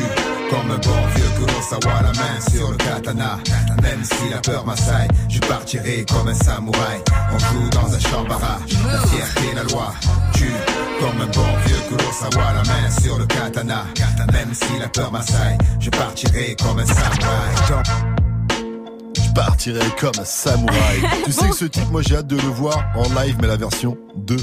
comme 0.50 0.72
un 0.72 0.78
bon 0.78 1.08
vieux 1.16 1.30
Kurosawa, 1.38 2.02
la 2.02 2.12
main 2.14 2.40
sur 2.52 2.72
le 2.72 2.78
katana, 2.78 3.38
même 3.82 4.04
si 4.04 4.30
la 4.30 4.38
peur 4.38 4.66
m'assaille, 4.66 5.08
je 5.28 5.40
partirai 5.40 6.06
comme 6.06 6.28
un 6.28 6.34
samouraï. 6.34 7.02
On 7.34 7.40
joue 7.40 7.70
dans 7.70 7.94
un 7.94 8.00
chambara, 8.00 8.60
la 8.86 9.02
fierté, 9.08 9.54
la 9.56 9.64
loi, 9.64 9.94
tu 10.34 10.52
comme 11.00 11.22
un 11.22 11.28
bon 11.28 11.46
vieux 11.66 11.78
Kurosawa, 11.88 12.54
la 12.54 12.64
main 12.64 12.90
sur 13.02 13.09
le 13.18 13.26
katana. 13.26 13.86
Même 14.32 14.54
si 14.54 14.78
la 14.80 14.88
peur 14.88 15.12
m'assaille, 15.12 15.58
je 15.80 15.90
partirai 15.90 16.56
comme 16.62 16.80
un 16.80 16.86
samouraï. 16.86 18.29
Je 19.30 19.34
partirai 19.34 19.86
comme 20.00 20.12
un 20.20 20.26
samouraï. 20.26 21.02
tu 21.26 21.32
sais 21.32 21.50
que 21.50 21.56
ce 21.56 21.66
type, 21.66 21.90
moi 21.92 22.02
j'ai 22.02 22.16
hâte 22.16 22.28
de 22.28 22.36
le 22.36 22.42
voir 22.42 22.84
en 22.96 23.04
live, 23.22 23.38
mais 23.42 23.48
la 23.48 23.58
version 23.58 23.96
2. 24.16 24.38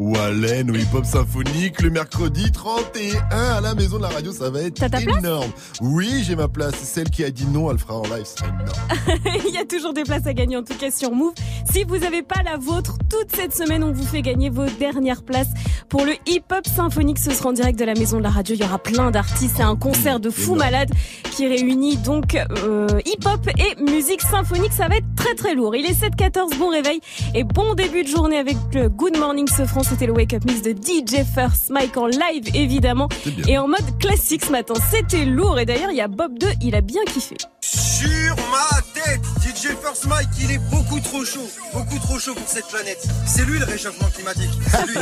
Wallen 0.00 0.70
au 0.70 0.74
hip-hop 0.74 1.04
symphonique 1.04 1.82
le 1.82 1.90
mercredi 1.90 2.50
31 2.50 3.20
à 3.30 3.60
la 3.60 3.74
maison 3.74 3.98
de 3.98 4.02
la 4.02 4.08
radio, 4.08 4.32
ça 4.32 4.48
va 4.48 4.62
être 4.62 4.88
ta 4.88 4.98
énorme. 4.98 5.50
oui, 5.82 6.24
j'ai 6.26 6.36
ma 6.36 6.48
place. 6.48 6.74
Celle 6.82 7.10
qui 7.10 7.22
a 7.22 7.30
dit 7.30 7.44
non, 7.44 7.70
elle 7.70 7.78
fera 7.78 7.98
en 7.98 8.04
live, 8.04 8.24
c'est 8.24 8.44
énorme. 8.46 9.20
Il 9.46 9.54
y 9.54 9.58
a 9.58 9.66
toujours 9.66 9.92
des 9.92 10.04
places 10.04 10.26
à 10.26 10.32
gagner 10.32 10.56
en 10.56 10.62
tout 10.62 10.74
cas 10.74 10.90
sur 10.90 11.12
Move. 11.12 11.34
Si 11.70 11.84
vous 11.84 11.98
n'avez 11.98 12.22
pas 12.22 12.42
la 12.42 12.56
vôtre, 12.56 12.96
toute 13.10 13.36
cette 13.36 13.54
semaine 13.54 13.84
on 13.84 13.92
vous 13.92 14.06
fait 14.06 14.22
gagner 14.22 14.48
vos 14.48 14.64
dernières 14.64 15.22
places 15.22 15.50
pour 15.90 16.06
le 16.06 16.14
hip-hop 16.26 16.66
symphonique. 16.66 17.18
Ce 17.18 17.32
sera 17.32 17.50
en 17.50 17.52
direct 17.52 17.78
de 17.78 17.84
la 17.84 17.94
maison 17.94 18.16
de 18.16 18.22
la 18.22 18.30
radio. 18.30 18.54
Il 18.54 18.62
y 18.62 18.64
aura 18.64 18.78
plein 18.78 19.10
d'artistes. 19.10 19.56
C'est 19.58 19.62
un 19.62 19.76
concert 19.76 20.18
de 20.18 20.30
fou 20.30 20.54
malade 20.54 20.90
qui 21.30 21.46
réunit 21.46 21.98
donc 21.98 22.36
euh, 22.36 22.88
hip-hop 23.04 23.46
et 23.58 23.82
musique 23.82 24.22
symphonique. 24.30 24.72
Ça 24.72 24.88
va 24.88 24.96
être 24.96 25.14
très 25.16 25.34
très 25.34 25.54
lourd. 25.54 25.74
Il 25.74 25.84
est 25.84 26.00
7-14, 26.00 26.56
bon 26.58 26.68
réveil 26.68 27.00
et 27.34 27.44
bon 27.44 27.74
début 27.74 28.04
de 28.04 28.08
journée 28.08 28.38
avec 28.38 28.56
le 28.72 28.88
Good 28.88 29.16
Morning 29.18 29.48
Sofran. 29.48 29.82
C'était 29.82 30.06
le 30.06 30.12
Wake 30.12 30.34
Up 30.34 30.44
Mix 30.44 30.62
de 30.62 30.70
DJ 30.70 31.24
First 31.34 31.70
Mike 31.70 31.96
en 31.96 32.06
live 32.06 32.54
évidemment 32.54 33.08
et 33.48 33.58
en 33.58 33.66
mode 33.66 33.98
classique 33.98 34.44
ce 34.44 34.52
matin. 34.52 34.74
C'était 34.90 35.24
lourd 35.24 35.58
et 35.58 35.66
d'ailleurs 35.66 35.90
il 35.90 35.96
y 35.96 36.00
a 36.00 36.08
Bob 36.08 36.38
2, 36.38 36.46
il 36.62 36.74
a 36.74 36.80
bien 36.80 37.02
kiffé. 37.06 37.36
Sur 37.60 38.36
ma 38.50 38.80
tête, 38.94 39.20
DJ 39.60 39.76
First 39.82 40.06
Mike, 40.06 40.28
il 40.42 40.52
est 40.52 40.58
beaucoup 40.70 40.98
trop 41.00 41.22
chaud. 41.24 41.46
Beaucoup 41.74 41.98
trop 41.98 42.18
chaud 42.18 42.34
pour 42.34 42.46
cette 42.48 42.66
planète. 42.68 43.06
C'est 43.26 43.44
lui 43.44 43.58
le 43.58 43.64
réchauffement 43.66 44.08
climatique. 44.14 44.50
C'est 44.70 44.86
lui. 44.86 44.96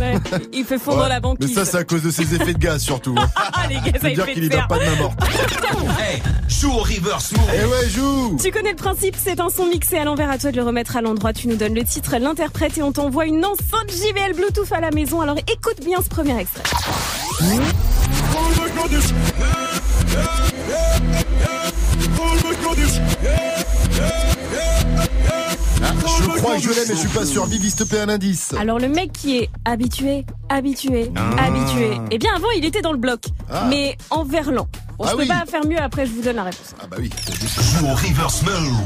Ouais, 0.00 0.14
il 0.54 0.64
fait 0.64 0.78
fondre 0.78 1.02
Ouais, 1.02 1.08
la 1.08 1.14
Mais 1.16 1.20
banquise. 1.20 1.54
ça, 1.54 1.64
c'est 1.66 1.76
à 1.76 1.84
cause 1.84 2.02
de 2.02 2.10
ses 2.10 2.34
effets 2.34 2.54
de 2.54 2.58
gaz 2.58 2.80
surtout. 2.82 3.14
hein. 3.18 3.28
Ah, 3.36 3.66
les 3.68 3.74
gars, 3.74 3.82
Je 3.94 4.00
ça 4.00 4.10
dire 4.10 4.26
qu'il 4.32 4.44
y 4.44 4.48
faire. 4.48 4.66
donne 4.68 4.78
pas 4.78 4.84
de 4.84 4.90
main 4.90 4.96
morte. 5.02 5.18
Hey, 6.00 6.22
joue 6.48 6.70
au 6.72 6.78
reverse 6.82 7.32
move. 7.32 7.42
Eh 7.54 7.66
ouais, 7.66 7.88
joue 7.90 8.38
Tu 8.42 8.50
connais 8.50 8.70
le 8.70 8.76
principe, 8.76 9.16
c'est 9.22 9.38
un 9.38 9.50
son 9.50 9.66
mixé 9.66 9.98
à 9.98 10.04
l'envers, 10.04 10.30
à 10.30 10.38
toi 10.38 10.50
de 10.50 10.56
le 10.56 10.62
remettre 10.62 10.96
à 10.96 11.02
l'endroit. 11.02 11.32
Tu 11.34 11.46
nous 11.48 11.56
donnes 11.56 11.74
le 11.74 11.84
titre, 11.84 12.16
l'interprète 12.18 12.78
et 12.78 12.82
on 12.82 12.92
t'envoie 12.92 13.26
une 13.26 13.44
enceinte 13.44 13.90
JBL 13.90 14.34
Bluetooth 14.34 14.72
à 14.72 14.80
la 14.80 14.90
maison. 14.92 15.20
Alors 15.20 15.36
écoute 15.36 15.84
bien 15.84 15.98
ce 16.02 16.08
premier 16.08 16.38
extrait. 16.38 16.62
Produce. 22.54 22.98
Yeah. 23.22 23.71
Je 26.22 26.28
crois 26.38 26.56
que 26.56 26.62
je 26.62 26.68
l'ai, 26.70 26.74
mais 26.88 26.94
je 26.94 26.98
suis 27.00 27.08
pas 27.08 27.24
sûr. 27.26 27.46
Vivi, 27.46 27.70
s'il 27.70 27.78
te 27.80 27.84
plaît, 27.84 28.00
un 28.00 28.08
indice. 28.08 28.54
Alors 28.58 28.78
le 28.78 28.88
mec 28.88 29.12
qui 29.12 29.38
est 29.38 29.50
habitué, 29.64 30.24
habitué, 30.48 31.10
Ah. 31.16 31.44
habitué. 31.46 31.90
Eh 32.10 32.18
bien 32.18 32.30
avant 32.36 32.48
il 32.56 32.64
était 32.64 32.80
dans 32.82 32.92
le 32.92 32.98
bloc, 32.98 33.20
Ah. 33.50 33.66
mais 33.68 33.96
en 34.10 34.24
verlan. 34.24 34.66
Bon, 34.98 35.04
Ah 35.06 35.08
je 35.12 35.16
peux 35.16 35.22
oui. 35.22 35.28
pas 35.28 35.44
faire 35.50 35.66
mieux 35.66 35.80
après, 35.80 36.06
je 36.06 36.12
vous 36.12 36.22
donne 36.22 36.36
la 36.36 36.44
réponse. 36.44 36.74
Ah 36.80 36.84
bah 36.90 36.96
oui. 37.00 37.10
Joue 37.30 37.86
au 37.86 37.94
reverse 37.94 38.42
move. 38.42 38.76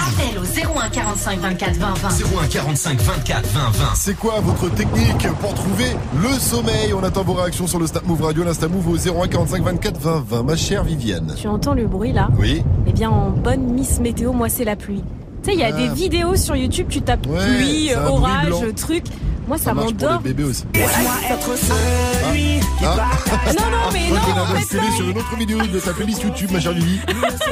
Appel 0.00 0.38
au 0.38 0.44
01 0.44 0.88
45 0.88 1.38
24 1.40 1.76
20 1.76 1.94
20. 1.94 2.08
01 2.08 2.46
45 2.48 3.00
24 3.00 3.46
20 3.48 3.70
20. 3.70 3.84
C'est 3.94 4.14
quoi 4.14 4.40
votre 4.40 4.68
technique 4.74 5.28
pour 5.40 5.54
trouver 5.54 5.90
le 6.20 6.32
sommeil? 6.38 6.92
On 6.94 7.04
attend 7.04 7.22
vos 7.22 7.34
réactions 7.34 7.66
sur 7.66 7.78
le 7.78 7.86
Snap 7.86 8.04
Move 8.06 8.22
Radio, 8.22 8.42
l'Insta 8.44 8.68
Move 8.68 8.88
au 8.88 8.96
01 8.96 9.28
45 9.28 9.62
24 9.62 9.98
20 10.00 10.24
20. 10.26 10.42
Ma 10.42 10.56
chère 10.56 10.82
Viviane. 10.84 11.34
Tu 11.38 11.46
entends 11.46 11.74
le 11.74 11.86
bruit 11.86 12.12
là? 12.12 12.28
Oui. 12.38 12.64
Eh 12.86 12.92
bien 12.92 13.10
en 13.10 13.30
bonne 13.30 13.72
Miss 13.74 14.00
Météo, 14.00 14.32
moi 14.32 14.48
c'est 14.48 14.64
la 14.64 14.76
pluie. 14.76 15.04
Tu 15.42 15.50
sais, 15.50 15.56
il 15.56 15.60
y 15.60 15.64
a 15.64 15.68
Ah. 15.68 15.72
des 15.72 15.88
vidéos 15.88 16.36
sur 16.36 16.54
YouTube, 16.56 16.86
tu 16.88 17.02
tapes 17.02 17.26
Ouais, 17.26 17.38
pluie, 17.56 17.90
orage, 17.94 18.74
truc. 18.76 19.04
Moi 19.48 19.58
ça, 19.58 19.64
Ça 19.64 19.74
m'endort. 19.74 20.20
bébés 20.20 20.44
aussi. 20.44 20.62
Laisse-moi 20.72 21.12
être 21.30 21.58
celui 21.58 22.60
qui 22.60 22.84
Ah. 22.84 23.08
partage. 23.28 23.54
Non, 23.56 23.62
non, 23.70 23.92
mais 23.92 24.08
non, 24.08 24.16
en 24.16 24.46
fait, 24.54 24.76
non. 24.76 24.96
sur 24.96 25.08
une 25.10 25.18
autre 25.18 25.36
vidéo 25.36 25.58
de 25.66 25.80
ta 25.80 25.92
playlist 25.92 26.22
YouTube, 26.22 26.50
ma 26.52 26.60
chère 26.60 26.72
Vivi. 26.72 27.00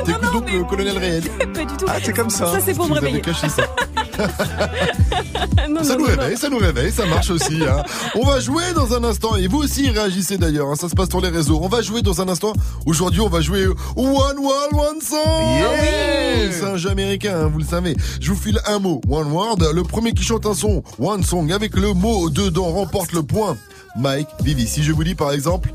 T'écoutes 0.04 0.32
donc 0.32 0.52
le 0.52 0.62
colonel 0.64 0.99
réel. 0.99 1.25
Pas 1.52 1.64
du 1.64 1.76
tout. 1.76 1.87
Ah, 1.88 1.94
c'est 2.02 2.12
comme 2.14 2.30
ça. 2.30 2.47
Ça 2.47 2.59
c'est 2.64 2.75
pour 2.75 2.88
me 2.88 2.94
réveiller. 2.94 3.20
caché 3.20 3.49
ça. 3.49 3.62
non, 5.68 5.82
Ça 5.84 5.94
non, 5.96 6.00
nous 6.00 6.06
non, 6.10 6.16
réveille, 6.16 6.36
ça 6.36 6.48
nous 6.48 6.58
réveille, 6.58 6.92
ça 6.92 7.06
marche 7.06 7.30
aussi. 7.30 7.60
hein. 7.64 7.82
On 8.14 8.24
va 8.24 8.40
jouer 8.40 8.64
dans 8.74 8.92
un 8.94 9.04
instant 9.04 9.36
et 9.36 9.46
vous 9.46 9.58
aussi 9.58 9.88
réagissez 9.90 10.36
d'ailleurs. 10.38 10.68
hein, 10.68 10.74
ça 10.76 10.88
se 10.88 10.94
passe 10.94 11.08
sur 11.08 11.20
les 11.20 11.28
réseaux. 11.28 11.60
On 11.62 11.68
va 11.68 11.82
jouer 11.82 12.02
dans 12.02 12.20
un 12.20 12.28
instant. 12.28 12.52
Aujourd'hui, 12.86 13.20
on 13.20 13.28
va 13.28 13.40
jouer 13.40 13.66
One 13.96 14.38
World 14.38 14.72
One 14.72 15.00
Song. 15.00 15.18
Yeah. 15.58 16.52
C'est 16.52 16.64
un 16.64 16.76
jeu 16.76 16.90
américain, 16.90 17.34
hein, 17.44 17.50
vous 17.52 17.58
le 17.58 17.64
savez. 17.64 17.96
Je 18.20 18.30
vous 18.32 18.36
file 18.40 18.60
un 18.66 18.78
mot, 18.78 19.00
One 19.08 19.30
Word. 19.32 19.58
Le 19.74 19.82
premier 19.82 20.12
qui 20.12 20.22
chante 20.24 20.46
un 20.46 20.54
son, 20.54 20.82
One 20.98 21.22
Song, 21.22 21.52
avec 21.52 21.76
le 21.76 21.92
mot 21.94 22.30
dedans 22.30 22.66
remporte 22.72 23.12
le 23.12 23.22
point. 23.22 23.56
Mike, 23.96 24.28
Vivi. 24.44 24.66
Si 24.68 24.82
je 24.84 24.92
vous 24.92 25.02
dis 25.04 25.14
par 25.16 25.32
exemple, 25.32 25.72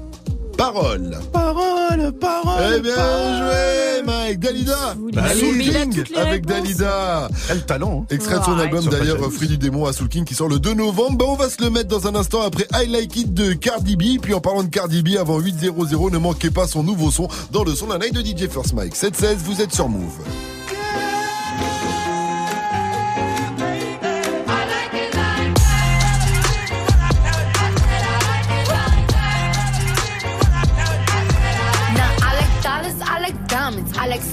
parole. 0.58 1.18
Parole, 1.32 2.12
parole. 2.20 2.74
Eh 2.78 2.82
bien 2.82 2.94
joué, 2.96 4.04
Mike. 4.06 4.40
Dalida. 4.40 4.96
Bah 5.14 5.24
Soul 5.34 5.58
King 5.60 6.04
avec. 6.16 6.46
Dalida. 6.46 7.30
Quel 7.48 7.66
talent. 7.66 8.02
hein. 8.10 8.14
Extrait 8.16 8.40
de 8.40 8.44
son 8.44 8.56
Ouais. 8.56 8.64
album 8.64 8.86
d'ailleurs. 8.86 9.18
Fruit 9.32 9.48
du 9.48 9.58
démon 9.58 9.86
à 9.86 9.94
Soul 9.94 10.08
King 10.10 10.24
qui 10.26 10.34
sort 10.36 10.48
le 10.50 10.60
2 10.60 10.74
novembre. 10.74 11.18
Ben, 11.18 11.26
on 11.28 11.36
va 11.36 11.50
se 11.50 11.62
le 11.64 11.70
mettre 11.70 11.88
dans 11.90 12.08
un 12.08 12.16
instant 12.16 12.42
après 12.42 12.68
I 12.74 12.88
Like 12.88 13.16
It 13.16 13.34
de 13.34 13.54
Cardi 13.54 13.96
B. 13.96 14.20
Puis 14.22 14.34
en 14.34 14.42
parlant 14.42 14.64
de 14.64 14.70
Cardi 14.70 15.02
B, 15.04 15.18
avant 15.20 15.40
8.00, 15.40 16.12
ne 16.12 16.18
manquez 16.18 16.52
pas 16.52 16.68
son 16.68 16.84
nouveau 16.84 17.12
son 17.12 17.28
dans 17.52 17.64
le 17.64 17.74
son 17.76 17.88
d'un 17.88 18.00
night 18.00 18.14
de 18.14 18.22
DJ 18.22 18.50
First 18.50 18.74
Mike. 18.74 18.96
7-16, 18.96 19.36
vous 19.44 19.62
êtes 19.62 19.74
sur 19.74 19.90
Move. 19.90 20.02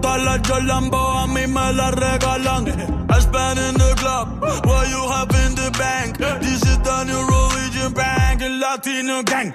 Todas 0.00 0.22
las 0.22 0.40
Jolambo, 0.46 1.18
a 1.18 1.26
mí 1.26 1.46
me 1.46 1.72
las 1.72 1.94
regalan. 1.94 2.66
I 3.10 3.20
spend 3.20 3.58
in 3.58 3.74
the 3.74 3.94
club, 3.96 4.40
what 4.64 4.88
you 4.88 5.08
have 5.08 5.30
in 5.46 5.54
the 5.54 5.70
bank. 5.78 6.18
This 6.40 6.62
is 6.62 6.78
the 6.78 7.04
new 7.04 7.26
religion 7.26 7.92
bank, 7.92 8.42
el 8.42 8.58
latino 8.60 9.22
gang. 9.22 9.54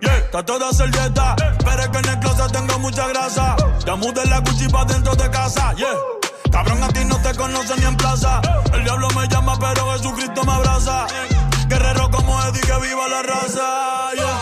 Yeah, 0.00 0.16
está 0.16 0.42
toda 0.44 0.72
servieta, 0.72 1.36
pero 1.64 1.82
es 1.82 1.88
que 1.88 1.98
en 1.98 2.08
el 2.08 2.18
closet 2.20 2.52
tengo 2.52 2.78
mucha 2.78 3.08
grasa. 3.08 3.56
Ya 3.84 3.96
mudé 3.96 4.24
la 4.26 4.40
Gucci 4.40 4.68
pa' 4.68 4.84
dentro 4.84 5.14
de 5.14 5.30
casa, 5.30 5.74
yeah. 5.74 5.94
Cabrón, 6.50 6.82
a 6.82 6.88
ti 6.88 7.04
no 7.04 7.16
te 7.18 7.34
conocen 7.34 7.78
ni 7.80 7.86
en 7.86 7.96
plaza. 7.96 8.40
El 8.72 8.84
diablo 8.84 9.08
me 9.10 9.28
llama, 9.28 9.58
pero 9.58 9.92
Jesucristo 9.92 10.44
me 10.44 10.52
abraza. 10.52 11.06
Guerrero 11.68 12.10
como 12.10 12.42
Eddie, 12.44 12.60
que 12.62 12.78
viva 12.80 13.08
la 13.08 13.22
raza, 13.22 14.14
yeah. 14.14 14.38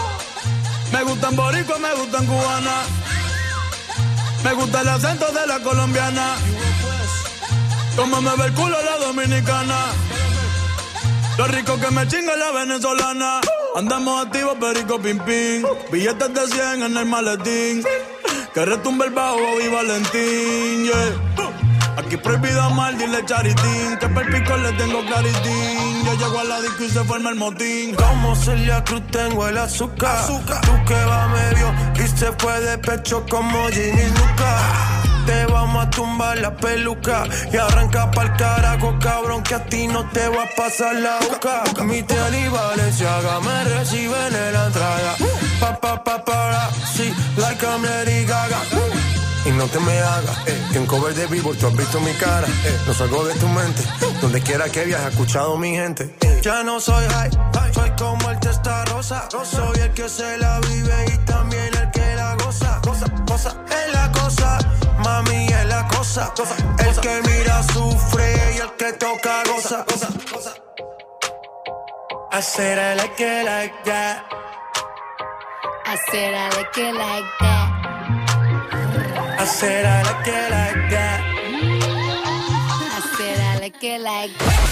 Me 0.93 1.03
gustan 1.03 1.35
boricua, 1.35 1.79
me 1.79 1.93
gustan 1.95 2.25
cubana. 2.27 2.85
Me 4.45 4.53
gusta 4.55 4.81
el 4.81 4.89
acento 4.89 5.27
de 5.33 5.47
la 5.47 5.61
colombiana. 5.61 6.37
Como 7.97 8.21
me 8.21 8.37
ve 8.37 8.45
el 8.47 8.53
culo 8.53 8.77
la 8.83 9.07
dominicana. 9.07 9.77
Lo 11.39 11.47
rico 11.49 11.79
que 11.79 11.91
me 11.91 12.07
chinga 12.09 12.37
la 12.37 12.51
venezolana. 12.53 13.41
Andamos 13.75 14.27
activos, 14.27 14.57
perico 14.59 14.99
pim 14.99 15.19
pim. 15.21 15.65
Billetes 15.91 16.33
de 16.33 16.47
100 16.47 16.83
en 16.83 16.97
el 16.97 17.07
maletín. 17.07 17.85
Que 18.55 18.65
retumbe 18.65 19.05
el 19.07 19.11
bajo 19.13 19.61
y 19.61 19.69
Valentín, 19.69 20.85
yeah. 20.85 21.37
Aquí 21.97 22.17
prohibido 22.19 22.61
amar, 22.63 22.97
dile 22.97 23.25
charitín. 23.25 23.97
Que 23.99 24.09
per 24.09 24.27
pico 24.27 24.57
le 24.57 24.73
tengo 24.73 25.05
claritín. 25.07 26.05
Yo 26.05 26.15
llego 26.15 26.39
a 26.41 26.45
la 26.45 26.61
disco 26.61 26.85
y 26.85 26.91
se 26.91 27.05
forma 27.05 27.31
el 27.31 27.37
motín. 27.37 27.95
Como 27.95 28.37
Celia 28.37 28.85
Cruz 28.85 29.03
tengo 29.11 29.49
el 29.49 29.57
azúcar. 29.57 30.27
Tú 30.27 30.85
que 30.87 31.05
va 31.05 31.29
medio 31.29 31.75
y 31.95 32.09
se 32.09 32.33
fue 32.33 32.61
de 32.61 32.79
pecho 32.79 33.25
como 33.29 33.69
Ginny 33.69 34.09
Luca. 34.09 35.03
Te 35.27 35.45
vamos 35.47 35.85
a 35.85 35.91
tumbar 35.91 36.39
la 36.39 36.55
peluca 36.55 37.25
y 37.53 37.57
arranca 37.57 38.09
pa'l 38.13 38.37
carajo, 38.37 38.97
cabrón, 39.01 39.43
que 39.43 39.57
a 39.57 39.65
ti 39.65 39.89
no 39.89 40.09
te 40.11 40.29
va 40.29 40.45
a 40.45 40.49
pasar 40.57 40.95
la 40.95 41.19
boca. 41.19 41.65
Mi 41.83 42.01
tele 42.05 42.43
y 42.43 42.49
Valenciaga 42.49 43.41
me 43.41 43.65
reciben 43.65 44.35
en 44.35 44.53
la 44.53 44.67
entrada. 44.67 45.17
Pa, 45.59 45.81
pa, 45.81 46.05
pa, 46.05 46.25
para, 46.25 46.71
sí, 46.95 47.13
like 47.39 47.67
I'm 47.67 47.83
Lady 47.83 48.25
Gaga. 48.25 48.61
Y 49.47 49.51
no 49.53 49.67
te 49.69 49.79
me 49.81 49.99
hagas, 50.01 50.39
eh, 50.49 50.69
que 50.73 50.79
en 50.79 50.87
cover 50.87 51.15
de 51.15 51.27
vivo 51.27 51.55
tú 51.55 51.67
has 51.69 51.77
visto 51.77 52.01
mi 52.01 52.13
cara, 52.15 52.49
eh, 52.65 52.81
no 52.87 52.93
salgo 52.95 53.25
de 53.25 53.35
tu 53.35 53.47
mente, 53.49 53.83
donde 54.21 54.41
quiera 54.43 54.69
que 54.69 54.85
viajes, 54.85 55.13
escuchado 55.13 55.57
mi 55.57 55.71
gente. 55.75 56.15
eh. 56.21 56.41
Ya 56.43 56.63
no 56.65 56.81
soy 56.81 57.07
high, 57.09 57.31
soy 57.73 57.91
como 57.97 58.31
el 58.31 58.41
testa 58.41 58.85
rosa, 58.87 59.29
soy 59.31 59.79
el 59.81 59.93
que 59.95 60.09
se 60.09 60.37
la 60.39 60.59
vive 60.61 61.05
y 61.15 61.19
también 61.27 61.71
el 61.81 61.91
que 61.93 62.15
la 62.17 62.35
goza, 62.35 62.81
cosa, 62.83 63.07
cosa, 63.27 63.57
es 63.71 63.93
la 63.93 64.11
cosa, 64.13 64.59
mami 65.05 65.47
es 65.47 65.67
la 65.67 65.87
cosa. 65.89 66.33
cosa. 66.37 66.55
El 66.79 66.97
que 67.01 67.23
mira 67.29 67.63
sufre 67.73 68.55
y 68.57 68.59
el 68.59 68.71
que 68.77 68.93
toca 68.95 69.43
goza. 69.45 69.85
I 72.33 72.41
said 72.43 72.79
I 72.79 72.95
like 73.01 73.21
it 73.21 73.45
like 73.45 73.75
that. 73.85 74.25
I 75.87 75.97
said 76.11 76.35
I 76.35 76.49
like 76.57 76.77
it 76.79 76.95
like 76.95 77.25
that. 77.41 77.66
I 79.47 79.49
said 79.49 79.87
I 79.87 80.03
like 80.03 80.27
it 80.27 80.51
like 80.51 80.91
that. 80.91 81.21
I 82.97 83.01
said 83.17 83.39
I 83.39 83.59
like 83.61 83.85
it 83.85 84.01
like 84.01 84.39
that. 84.39 84.67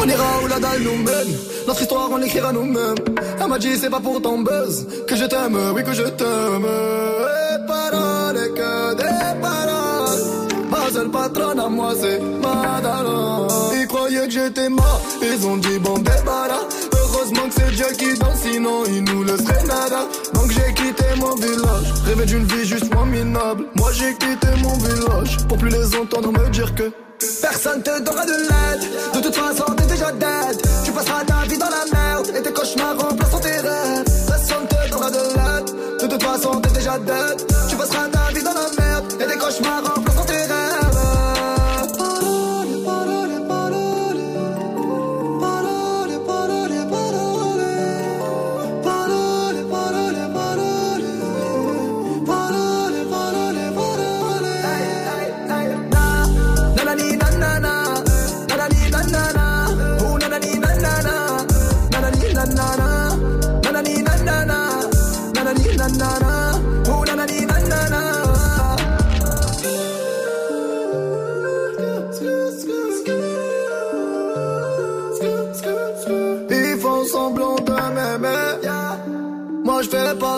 On 0.00 0.08
ira 0.08 0.28
où 0.44 0.46
la 0.46 0.60
dalle 0.60 0.82
nous 0.82 0.96
mène. 0.96 1.36
Notre 1.66 1.82
histoire, 1.82 2.08
on 2.08 2.18
l'écrira 2.18 2.52
nous-mêmes. 2.52 2.94
Elle 3.40 3.48
m'a 3.48 3.58
dit, 3.58 3.76
c'est 3.76 3.90
pas 3.90 3.98
pour 3.98 4.22
ton 4.22 4.38
buzz 4.38 4.86
que 5.08 5.16
je 5.16 5.24
t'aime, 5.24 5.58
oui, 5.74 5.82
que 5.82 5.92
je 5.92 6.04
t'aime. 6.04 6.66
Et 6.66 7.66
paroles, 7.66 8.36
et 8.36 8.50
que 8.54 8.94
des 8.94 9.40
paroles. 9.40 10.22
Ma 10.70 10.88
seule 10.92 11.10
patronne 11.10 11.58
à 11.58 11.68
moi, 11.68 11.94
c'est 12.00 12.20
Madara. 12.20 13.48
Ils 13.74 13.88
croyaient 13.88 14.26
que 14.26 14.30
j'étais 14.30 14.68
mort, 14.68 15.02
ils 15.20 15.44
ont 15.48 15.56
dit, 15.56 15.80
bon, 15.80 15.98
débarras. 15.98 16.68
Dieu 17.74 17.86
qui 17.96 18.06
sinon 18.36 18.84
il 18.86 19.04
nous 19.04 19.24
nada. 19.24 20.06
Donc 20.34 20.50
j'ai 20.50 20.74
quitté 20.74 21.04
mon 21.18 21.34
village, 21.34 21.92
rêvé 22.04 22.26
d'une 22.26 22.44
vie 22.44 22.66
juste 22.66 22.92
moins 22.94 23.06
minable. 23.06 23.64
Moi 23.74 23.90
j'ai 23.92 24.12
quitté 24.14 24.48
mon 24.62 24.74
village, 24.74 25.38
pour 25.48 25.56
plus 25.56 25.70
les 25.70 25.96
entendre 25.96 26.32
me 26.32 26.50
dire 26.50 26.74
que 26.74 26.92
Personne 27.40 27.82
te 27.82 28.02
donnera 28.02 28.26
de 28.26 28.32
l'aide. 28.32 29.14
De 29.14 29.20
toute 29.20 29.34
façon, 29.36 29.64
t'es 29.76 29.86
déjà 29.86 30.10
dead. 30.10 30.60
Tu 30.84 30.90
passeras 30.90 31.24
ta 31.24 31.44
vie 31.48 31.56
dans 31.56 31.70
la 31.70 31.84
merde. 31.92 32.26
Et 32.36 32.42
tes 32.42 32.52
cauchemars 32.52 32.98
remplaceront 32.98 33.38
tes 33.38 33.60
rêves. 33.60 34.04
Personne 34.26 34.66
te 34.68 34.90
donnera 34.90 35.10
de 35.10 35.18
l'aide. 35.18 36.00
De 36.02 36.06
toute 36.08 36.22
façon, 36.22 36.60
t'es 36.60 36.70
déjà 36.70 36.98
dead. 36.98 37.51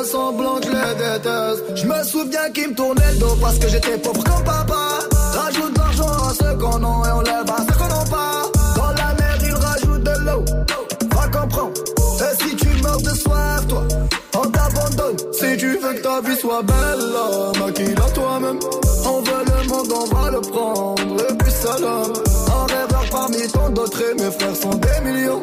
Semblant 0.04 0.56
je 0.62 0.68
les 0.68 0.94
déteste. 0.94 1.64
Je 1.76 1.86
me 1.86 2.04
souviens 2.04 2.50
qu'ils 2.52 2.68
me 2.70 2.74
tournaient 2.74 3.12
le 3.12 3.18
dos 3.18 3.36
parce 3.40 3.58
que 3.58 3.68
j'étais 3.68 3.98
pauvre 3.98 4.22
comme 4.24 4.44
papa. 4.44 4.98
Rajoute 5.34 5.76
l'argent 5.76 6.08
à 6.08 6.34
ceux 6.34 6.54
qu'on 6.58 6.76
a 6.76 7.08
et 7.08 7.12
on 7.12 7.20
lève 7.20 7.50
à 7.50 7.56
ceux 7.58 7.78
qu'on 7.78 7.88
n'a 7.88 8.04
pas. 8.10 8.42
Dans 8.76 8.90
la 8.90 9.14
mer 9.14 9.38
ils 9.42 9.54
rajoutent 9.54 10.04
de 10.04 10.24
l'eau. 10.26 10.44
Va 11.14 11.28
comprendre. 11.28 11.72
Et 12.20 12.42
si 12.42 12.56
tu 12.56 12.68
meurs 12.82 13.00
de 13.00 13.10
soif, 13.10 13.66
toi, 13.68 13.82
on 14.36 14.50
t'abandonne. 14.50 15.16
Si 15.32 15.56
tu 15.56 15.78
veux 15.78 15.94
que 15.94 16.02
ta 16.02 16.20
vie 16.20 16.36
soit 16.36 16.62
belle, 16.62 17.60
maquille-la 17.60 18.10
toi-même. 18.10 18.58
On 19.06 19.20
veut 19.20 19.44
le 19.46 19.68
monde, 19.68 19.92
on 19.92 20.14
va 20.14 20.30
le 20.30 20.40
prendre. 20.40 21.30
Et 21.30 21.34
puis 21.34 21.52
salam. 21.52 22.12
Un 22.48 22.66
rêveur 22.72 23.04
parmi 23.10 23.48
tant 23.48 23.70
d'autres 23.70 24.02
et 24.02 24.14
mes 24.14 24.30
frères 24.30 24.56
sont 24.56 24.74
des 24.74 25.10
millions. 25.10 25.42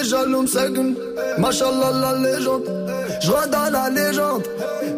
Les 0.00 0.08
la 2.00 2.12
légende. 2.18 2.64
J'rentre 3.20 3.50
dans 3.50 3.70
la 3.70 3.90
légende, 3.90 4.44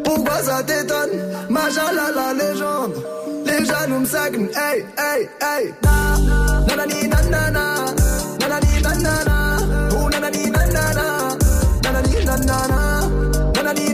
pourquoi 0.05 0.37
ça 0.45 0.63
t'étonne? 0.63 1.11
Machallah 1.51 2.13
la 2.15 2.33
légende. 2.33 2.95
Les 3.45 3.65
jaloux 3.65 3.99
me 3.99 4.07
hey, 4.55 4.87
hey, 4.97 5.29
hey. 5.41 5.75
Na, 5.83 6.19
nanani 6.69 7.09
nanana. 7.09 7.65
Nanani 8.39 8.73
nanana, 8.81 9.37
oh 9.91 10.09
nanani 10.09 10.43
nanana, 10.55 11.05
nanani 11.83 12.15
nanani 12.25 13.89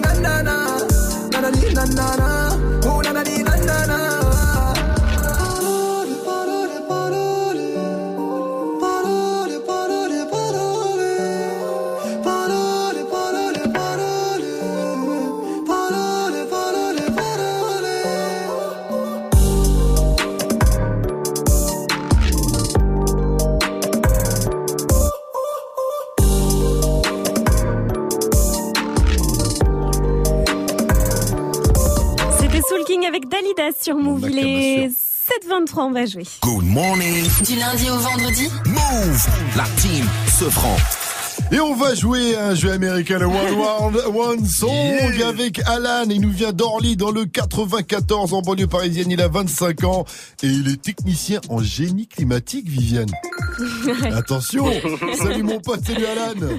nanani 1.32 1.74
nanana, 1.74 2.27
C'était 32.78 32.84
Soul 32.84 32.84
King 32.84 33.06
avec 33.06 33.28
Dalida 33.28 33.70
sur 33.78 33.96
Move. 33.96 34.28
Il 34.30 34.38
est 34.38 34.88
7h23, 34.88 35.80
on 35.80 35.92
va 35.92 36.06
jouer. 36.06 36.24
Good 36.42 36.64
morning. 36.64 37.24
Du 37.44 37.56
lundi 37.56 37.90
au 37.90 37.96
vendredi 37.96 38.48
Move. 38.66 39.26
La 39.56 39.64
team 39.80 40.06
se 40.26 40.44
prend. 40.46 40.76
Et 41.50 41.60
on 41.60 41.74
va 41.74 41.94
jouer 41.94 42.36
à 42.36 42.48
un 42.48 42.54
jeu 42.54 42.70
américain, 42.70 43.18
le 43.18 43.24
One 43.24 43.54
World 43.54 43.96
One 44.14 44.44
Song, 44.44 45.22
avec 45.26 45.60
Alan. 45.66 46.04
Il 46.10 46.20
nous 46.20 46.30
vient 46.30 46.52
d'Orly, 46.52 46.94
dans 46.94 47.10
le 47.10 47.24
94, 47.24 48.34
en 48.34 48.42
banlieue 48.42 48.66
parisienne. 48.66 49.10
Il 49.10 49.20
a 49.22 49.28
25 49.28 49.84
ans. 49.84 50.04
Et 50.42 50.46
il 50.46 50.68
est 50.68 50.80
technicien 50.82 51.40
en 51.48 51.60
génie 51.62 52.06
climatique, 52.06 52.68
Viviane. 52.68 53.08
Attention. 54.14 54.66
Salut 55.22 55.42
mon 55.42 55.58
pote, 55.60 55.84
salut 55.84 56.04
Alan. 56.04 56.58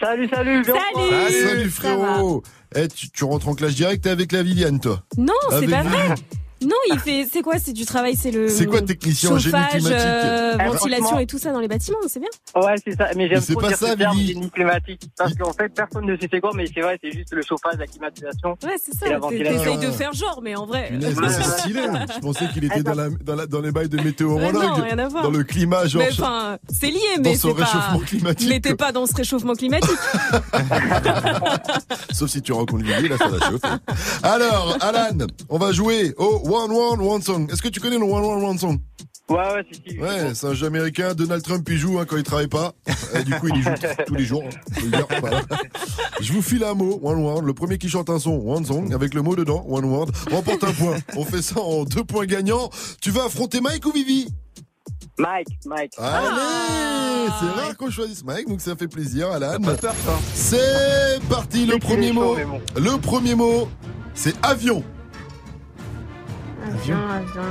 Salut, 0.00 0.28
salut, 0.28 0.62
bien 0.62 0.74
Ah, 0.96 1.26
Salut 1.30 1.70
frérot. 1.70 2.42
Eh, 2.74 2.88
tu, 2.88 3.10
tu 3.10 3.24
rentres 3.24 3.48
en 3.48 3.54
classe 3.54 3.74
directe 3.74 4.06
avec 4.06 4.32
la 4.32 4.42
Viviane, 4.42 4.80
toi 4.80 5.02
Non, 5.18 5.34
c'est 5.50 5.68
pas 5.68 5.82
vrai. 5.82 6.14
Non, 6.62 6.76
il 6.92 6.98
fait. 6.98 7.26
C'est 7.30 7.42
quoi 7.42 7.58
C'est 7.58 7.72
du 7.72 7.84
travail, 7.84 8.16
c'est 8.16 8.30
le. 8.30 8.48
C'est 8.48 8.66
quoi 8.66 8.80
technicien 8.80 9.32
en 9.32 9.38
génie 9.38 9.52
chauffage, 9.52 9.70
climatique 9.82 9.98
euh, 10.00 10.52
Eh, 10.54 10.64
ventilation 10.68 11.04
franchement- 11.04 11.18
et 11.20 11.26
tout 11.26 11.38
ça 11.38 11.52
dans 11.52 11.60
les 11.60 11.68
bâtiments, 11.68 11.98
c'est 12.06 12.20
bien. 12.20 12.28
Ouais, 12.56 12.74
c'est 12.82 12.96
ça. 12.96 13.08
Mais 13.16 13.28
j'aime 13.28 13.42
trop 13.42 13.60
pas 13.60 13.68
dire 13.68 13.76
ça, 13.76 13.90
ce 13.90 13.94
terme, 13.96 14.16
Billy. 14.16 14.32
génie 14.34 14.50
climatique. 14.50 15.02
Parce 15.18 15.34
qu'en 15.34 15.52
fait, 15.52 15.68
personne 15.74 16.06
ne 16.06 16.16
sait 16.16 16.28
c'est 16.30 16.40
quoi, 16.40 16.52
mais 16.54 16.64
c'est 16.72 16.80
vrai, 16.80 16.98
c'est 17.02 17.12
juste 17.12 17.32
le 17.32 17.42
chauffage, 17.42 17.74
la 17.78 17.86
climatisation. 17.86 18.56
Ouais, 18.62 18.76
c'est 18.82 19.06
Et 19.06 19.10
ça. 19.10 19.18
ventilation. 19.18 19.58
T'essayes 19.58 19.78
de 19.78 19.90
faire 19.92 20.12
genre, 20.14 20.40
mais 20.42 20.54
en 20.56 20.64
vrai. 20.66 20.88
Punaise, 20.88 21.16
mais 21.20 21.28
c'est 21.28 21.42
stylé 21.42 21.82
Je 22.14 22.20
pensais 22.20 22.46
qu'il 22.52 22.64
était 22.64 22.82
dans, 22.82 22.94
la, 22.94 23.08
dans, 23.10 23.34
la- 23.34 23.46
dans 23.46 23.60
les 23.60 23.72
bails 23.72 23.88
de 23.88 24.00
météorologue, 24.00 24.54
non, 24.54 24.74
rien 24.74 24.98
à 24.98 25.08
voir. 25.08 25.24
dans 25.24 25.30
le 25.30 25.42
climat, 25.44 25.86
genre... 25.86 26.02
Mais 26.02 26.10
enfin, 26.12 26.58
c'est 26.72 26.90
lié, 26.90 26.98
mais 27.20 27.34
ce 27.34 27.48
c'est 27.48 27.54
pas. 27.54 27.64
réchauffement 27.64 27.98
climatique, 27.98 28.48
Mais 28.48 28.60
t'es 28.60 28.70
quoi. 28.70 28.86
pas 28.86 28.92
dans 28.92 29.06
ce 29.06 29.14
réchauffement 29.14 29.54
climatique. 29.54 29.90
Sauf 32.12 32.30
si 32.30 32.40
tu 32.42 32.52
rencontres 32.52 32.84
Lily, 32.84 33.08
là 33.08 33.18
ça 33.18 33.28
va 33.28 33.38
chauffer. 33.50 33.68
Alors, 34.22 34.76
Alan, 34.80 35.26
on 35.48 35.58
va 35.58 35.72
jouer 35.72 36.14
au 36.16 36.40
One 36.44 36.70
One 36.70 37.00
One 37.00 37.22
Song. 37.22 37.50
Est-ce 37.50 37.62
que 37.62 37.68
tu 37.68 37.80
connais 37.80 37.98
le 37.98 38.04
One 38.04 38.24
One 38.24 38.44
One 38.44 38.58
Song? 38.58 38.78
Ouais, 39.30 39.36
ouais, 39.36 39.64
si, 39.72 39.82
si. 39.88 39.98
Ouais, 39.98 40.34
c'est 40.34 40.46
un 40.46 40.52
jeu 40.52 40.66
américain. 40.66 41.14
Donald 41.14 41.42
Trump 41.42 41.66
y 41.70 41.78
joue 41.78 41.98
hein, 41.98 42.04
quand 42.06 42.18
il 42.18 42.22
travaille 42.22 42.48
pas. 42.48 42.74
Et 43.14 43.24
du 43.24 43.32
coup, 43.36 43.48
il 43.48 43.56
y 43.56 43.62
joue 43.62 43.70
tous 44.06 44.14
les 44.14 44.24
jours. 44.24 44.44
Voilà. 45.20 45.40
Je 46.20 46.30
vous 46.34 46.42
file 46.42 46.62
un 46.64 46.74
mot, 46.74 47.00
one 47.02 47.20
word. 47.20 47.40
Le 47.40 47.54
premier 47.54 47.78
qui 47.78 47.88
chante 47.88 48.10
un 48.10 48.18
son, 48.18 48.32
one 48.32 48.66
song, 48.66 48.92
avec 48.92 49.14
le 49.14 49.22
mot 49.22 49.34
dedans, 49.34 49.64
one 49.66 49.86
word, 49.86 50.08
remporte 50.30 50.64
un 50.64 50.72
point. 50.72 50.96
On 51.16 51.24
fait 51.24 51.40
ça 51.40 51.60
en 51.60 51.84
deux 51.84 52.04
points 52.04 52.26
gagnants. 52.26 52.68
Tu 53.00 53.10
vas 53.10 53.24
affronter 53.24 53.62
Mike 53.62 53.86
ou 53.86 53.92
Vivi? 53.92 54.28
Mike, 55.18 55.48
Mike. 55.64 55.92
Allez, 55.96 57.30
c'est 57.40 57.60
rare 57.60 57.76
qu'on 57.78 57.90
choisisse 57.90 58.24
Mike, 58.24 58.48
donc 58.48 58.60
ça 58.60 58.76
fait 58.76 58.88
plaisir, 58.88 59.30
Alan. 59.30 59.58
C'est 60.34 61.20
parti, 61.30 61.64
le 61.64 61.78
premier 61.78 62.12
mot. 62.12 62.36
Le 62.76 62.98
premier 62.98 63.34
mot, 63.34 63.68
c'est 64.12 64.34
avion. 64.44 64.84
Avion, 66.74 66.96
avion. 67.10 67.42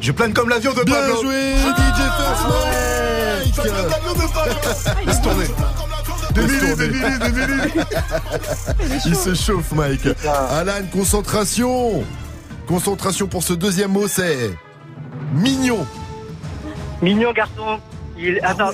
Je 0.00 0.12
plane 0.12 0.32
comme 0.32 0.48
l'avion 0.48 0.72
de 0.72 0.82
Bien 0.84 0.94
Pablo. 0.94 1.22
joué, 1.22 1.54
DJ 1.54 2.00
First 2.16 2.42
Mike. 2.48 3.54
Je 3.54 3.60
plane 3.60 3.74
comme 3.76 3.90
l'avion 3.90 4.12
de 4.14 4.32
Pablo. 4.32 5.06
Laisse 5.06 5.22
tourner. 5.22 5.44
Des 6.34 6.40
Laisse 6.40 6.50
milliers, 6.50 6.68
tourner. 6.70 6.86
des 6.88 6.92
milliers, 6.92 7.18
des 7.18 7.54
milliers. 7.54 7.84
Il 9.06 9.16
se 9.16 9.34
chauffe, 9.34 9.72
Mike. 9.72 10.08
Alan, 10.50 10.86
concentration. 10.92 12.04
Concentration 12.66 13.26
pour 13.26 13.42
ce 13.42 13.52
deuxième 13.52 13.92
mot, 13.92 14.08
c'est 14.08 14.50
mignon. 15.34 15.86
Mignon 17.02 17.32
garçon. 17.32 17.78
Il... 18.18 18.40
Attends. 18.42 18.70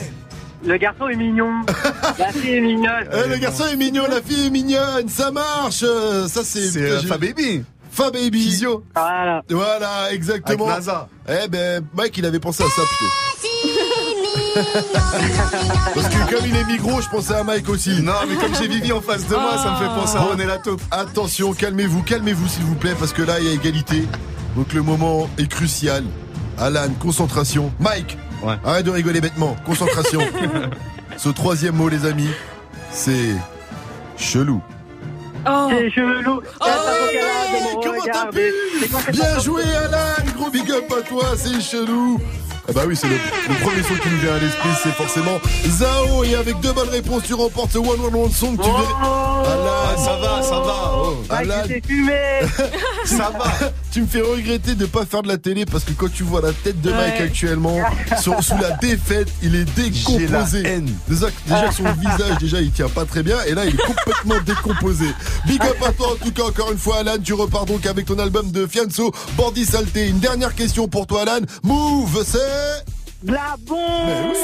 Le 0.64 0.76
garçon 0.76 1.08
est 1.08 1.16
mignon. 1.16 1.50
La 2.18 2.32
fille 2.32 2.54
est 2.56 2.60
mignonne. 2.60 3.08
Eh, 3.12 3.28
le 3.28 3.36
garçon 3.38 3.64
est 3.72 3.76
mignon, 3.76 4.02
la 4.10 4.20
fille 4.20 4.46
est 4.46 4.50
mignonne, 4.50 5.08
ça 5.08 5.30
marche. 5.30 5.84
Ça 6.26 6.42
c'est. 6.44 6.68
C'est 6.68 6.82
euh, 6.82 7.00
j'ai- 7.98 8.04
Fa 8.04 8.10
Baby. 8.10 8.18
Fa 8.18 8.24
Baby. 8.24 8.42
Physio. 8.42 8.84
Voilà. 8.94 9.42
Voilà, 9.50 10.12
exactement. 10.12 10.66
Avec 10.68 10.76
NASA. 10.86 11.08
Eh 11.28 11.48
ben, 11.48 11.84
Mike, 11.94 12.16
il 12.18 12.26
avait 12.26 12.40
pensé 12.40 12.62
à 12.62 12.66
ça 12.68 12.82
plutôt. 12.82 13.12
Parce 15.94 16.08
que 16.08 16.34
comme 16.34 16.46
il 16.46 16.56
est 16.56 16.64
migros, 16.64 17.00
je 17.00 17.08
pensais 17.08 17.34
à 17.34 17.44
Mike 17.44 17.68
aussi. 17.68 18.02
Non, 18.02 18.12
mais 18.28 18.34
comme 18.36 18.54
j'ai 18.54 18.66
Vivi 18.68 18.92
en 18.92 19.00
face 19.00 19.26
de 19.26 19.34
moi, 19.34 19.56
ça 19.62 19.70
me 19.72 19.76
fait 19.76 19.94
penser 20.00 20.16
à 20.16 20.20
René 20.20 20.44
Lataupe. 20.46 20.80
Attention, 20.90 21.52
calmez-vous, 21.52 22.02
calmez-vous 22.02 22.48
s'il 22.48 22.64
vous 22.64 22.74
plaît, 22.74 22.94
parce 22.98 23.12
que 23.12 23.22
là, 23.22 23.38
il 23.40 23.46
y 23.46 23.48
a 23.48 23.52
égalité. 23.52 24.04
Donc 24.56 24.72
le 24.72 24.82
moment 24.82 25.28
est 25.38 25.46
crucial. 25.48 26.04
Alan, 26.58 26.88
concentration. 26.98 27.72
Mike, 27.78 28.16
Ouais. 28.42 28.54
arrête 28.64 28.86
de 28.86 28.90
rigoler 28.90 29.20
bêtement. 29.20 29.56
Concentration. 29.66 30.20
Ce 31.16 31.28
troisième 31.28 31.74
mot, 31.76 31.88
les 31.88 32.04
amis, 32.06 32.28
c'est 32.90 33.34
chelou. 34.16 34.60
Oh, 35.46 35.68
C'est 35.70 35.90
chelou. 35.90 36.40
Oh, 36.60 36.64
comment 37.82 38.02
t'as 38.12 38.26
pu 38.26 38.52
Bien 39.12 39.38
joué, 39.40 39.62
Alan 39.62 40.32
Gros 40.36 40.50
big 40.50 40.70
up 40.70 40.92
à 40.98 41.02
toi, 41.02 41.24
c'est 41.36 41.60
chelou 41.60 42.20
ah 42.70 42.74
bah 42.74 42.82
oui, 42.86 42.94
c'est 42.94 43.08
le, 43.08 43.14
le 43.14 43.54
premier 43.64 43.82
son 43.82 43.94
qui 43.94 44.10
nous 44.10 44.18
vient 44.18 44.34
à 44.34 44.38
l'esprit, 44.38 44.68
c'est 44.82 44.92
forcément 44.92 45.38
Zao. 45.66 46.22
Et 46.24 46.34
avec 46.34 46.60
deux 46.60 46.70
bonnes 46.74 46.90
réponses, 46.90 47.22
tu 47.24 47.32
remportes 47.32 47.70
ce 47.72 47.78
One 47.78 47.98
One 47.98 48.14
One 48.14 48.30
Song. 48.30 48.58
Tu 48.62 48.68
verrais... 48.68 48.82
Alan, 48.82 49.72
Ah, 49.86 49.96
ça 49.96 50.16
va, 50.16 50.42
ça 50.42 50.60
va. 50.60 50.92
Oh. 50.94 51.16
Alan, 51.30 51.62
fumé. 51.86 52.40
Ça 53.06 53.30
va. 53.38 53.70
Tu 53.98 54.02
me 54.02 54.06
fais 54.06 54.20
regretter 54.20 54.76
de 54.76 54.86
pas 54.86 55.04
faire 55.04 55.22
de 55.22 55.28
la 55.28 55.38
télé 55.38 55.64
parce 55.66 55.82
que 55.82 55.90
quand 55.90 56.12
tu 56.12 56.22
vois 56.22 56.40
la 56.40 56.52
tête 56.52 56.80
de 56.80 56.90
Mike 56.92 57.14
Ouais. 57.18 57.22
actuellement, 57.24 57.78
sur- 58.20 58.40
sous 58.44 58.56
la 58.58 58.70
défaite, 58.76 59.26
il 59.42 59.56
est 59.56 59.66
J'ai 59.76 59.82
la 59.82 59.88
décomposé. 60.44 60.62
haine. 60.64 60.88
Déjà, 61.08 61.26
déjà 61.46 61.72
son 61.72 61.82
visage, 61.94 62.38
déjà, 62.38 62.60
il 62.60 62.70
tient 62.70 62.88
pas 62.88 63.04
très 63.04 63.24
bien. 63.24 63.38
Et 63.48 63.54
là, 63.54 63.64
il 63.64 63.74
est 63.74 63.84
complètement 63.84 64.36
décomposé. 64.46 65.06
Big 65.48 65.60
up 65.62 65.76
à 65.84 65.90
toi, 65.92 66.12
en 66.12 66.24
tout 66.24 66.30
cas, 66.30 66.44
encore 66.44 66.70
une 66.70 66.78
fois, 66.78 66.98
Alan. 66.98 67.16
Tu 67.22 67.32
repars 67.32 67.66
donc 67.66 67.86
avec 67.86 68.06
ton 68.06 68.20
album 68.20 68.52
de 68.52 68.68
Fianso, 68.68 69.10
Bordy 69.36 69.64
Salté. 69.64 70.06
Une 70.06 70.20
dernière 70.20 70.54
question 70.54 70.86
pour 70.86 71.08
toi, 71.08 71.22
Alan. 71.22 71.44
Move, 71.64 72.22
c'est... 72.24 72.84
La 73.24 73.56
bombe. 73.66 74.36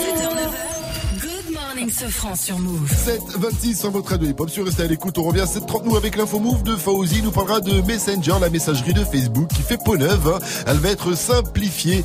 Morning, 1.74 1.92
ce 1.92 2.04
franc 2.04 2.36
sur 2.36 2.58
Move. 2.60 2.88
726 2.88 3.80
sur 3.80 3.90
votre 3.90 4.10
radio 4.10 4.28
hip-hop. 4.28 4.48
Sur 4.48 4.64
restez 4.64 4.84
à 4.84 4.86
l'écoute. 4.86 5.18
On 5.18 5.24
revient 5.24 5.40
à 5.40 5.46
730 5.46 5.86
nous 5.86 5.96
avec 5.96 6.16
l'info 6.16 6.38
move 6.38 6.62
de 6.62 6.76
Fauzi. 6.76 7.16
Il 7.18 7.24
nous 7.24 7.32
parlera 7.32 7.60
de 7.60 7.80
Messenger, 7.80 8.34
la 8.40 8.48
messagerie 8.48 8.94
de 8.94 9.02
Facebook 9.02 9.48
qui 9.48 9.62
fait 9.62 9.78
peau 9.84 9.96
neuve. 9.96 10.38
Elle 10.68 10.76
va 10.76 10.90
être 10.90 11.16
simplifiée. 11.16 12.04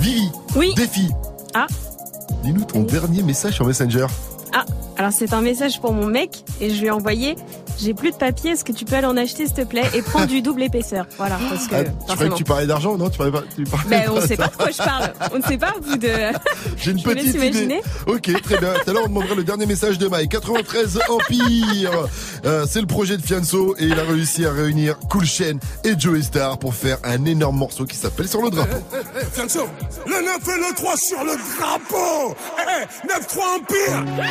Vivi. 0.00 0.28
Oui. 0.56 0.74
Défi. 0.74 1.10
Ah. 1.54 1.68
Dis-nous 2.42 2.64
ton 2.64 2.80
dernier 2.80 3.22
message 3.22 3.54
sur 3.54 3.66
Messenger. 3.66 4.06
Ah, 4.52 4.64
alors 4.96 5.12
c'est 5.12 5.32
un 5.32 5.42
message 5.42 5.80
pour 5.80 5.92
mon 5.92 6.06
mec 6.06 6.44
et 6.60 6.70
je 6.70 6.80
lui 6.80 6.86
ai 6.86 6.90
envoyé 6.90 7.36
j'ai 7.80 7.94
plus 7.94 8.10
de 8.12 8.16
papier, 8.16 8.52
est-ce 8.52 8.64
que 8.64 8.72
tu 8.72 8.84
peux 8.84 8.96
aller 8.96 9.06
en 9.06 9.16
acheter 9.16 9.46
s'il 9.46 9.54
te 9.54 9.62
plaît 9.62 9.88
et 9.94 10.02
prendre 10.02 10.26
du 10.26 10.42
double 10.42 10.62
épaisseur? 10.62 11.06
Voilà, 11.16 11.38
parce 11.50 11.66
que 11.66 11.74
Ah, 11.74 11.84
tu 11.84 12.14
croyais 12.14 12.30
que 12.30 12.34
tu 12.36 12.44
parlais 12.44 12.66
d'argent, 12.66 12.96
non 12.96 13.10
Tu 13.10 13.18
parlais 13.18 13.32
pas. 13.32 13.42
Tu 13.54 13.64
parlais 13.64 13.88
Ben, 13.88 14.10
on 14.12 14.20
ne 14.20 14.26
sait 14.26 14.36
pas 14.36 14.48
de 14.48 14.56
quoi 14.56 14.70
je 14.70 14.76
parle. 14.78 15.12
On 15.32 15.38
ne 15.38 15.42
sait 15.42 15.58
pas, 15.58 15.74
vous 15.80 15.96
de. 15.96 16.08
J'ai 16.76 16.90
une 16.92 16.98
Je 17.00 17.04
petite 17.04 17.34
idée. 17.34 17.80
Ok, 18.06 18.30
très 18.42 18.58
bien. 18.58 18.74
Tout 18.84 18.90
à 18.90 18.92
l'heure, 18.92 19.04
on 19.04 19.08
demandera 19.08 19.34
le 19.34 19.44
dernier 19.44 19.66
message 19.66 19.98
de 19.98 20.08
Mike. 20.08 20.30
93 20.30 21.00
Empire. 21.08 21.90
Euh, 22.44 22.66
c'est 22.68 22.80
le 22.80 22.86
projet 22.86 23.16
de 23.16 23.22
Fianso 23.22 23.74
et 23.78 23.84
il 23.84 23.98
a 23.98 24.02
réussi 24.04 24.44
à 24.46 24.52
réunir 24.52 24.98
Cool 25.10 25.24
Chain 25.24 25.58
et 25.84 25.98
Joey 25.98 26.22
Star 26.22 26.58
pour 26.58 26.74
faire 26.74 26.98
un 27.04 27.24
énorme 27.24 27.56
morceau 27.56 27.84
qui 27.84 27.96
s'appelle 27.96 28.28
Sur 28.28 28.42
le 28.42 28.50
drapeau. 28.50 28.76
Fianso, 29.32 29.66
le 30.06 30.12
9 30.12 30.38
et 30.56 30.58
le 30.68 30.74
3 30.74 30.96
sur 30.96 31.24
le 31.24 31.32
drapeau 31.56 32.34
Eh, 32.58 33.08
9-3 33.08 33.40
Empire 33.56 34.24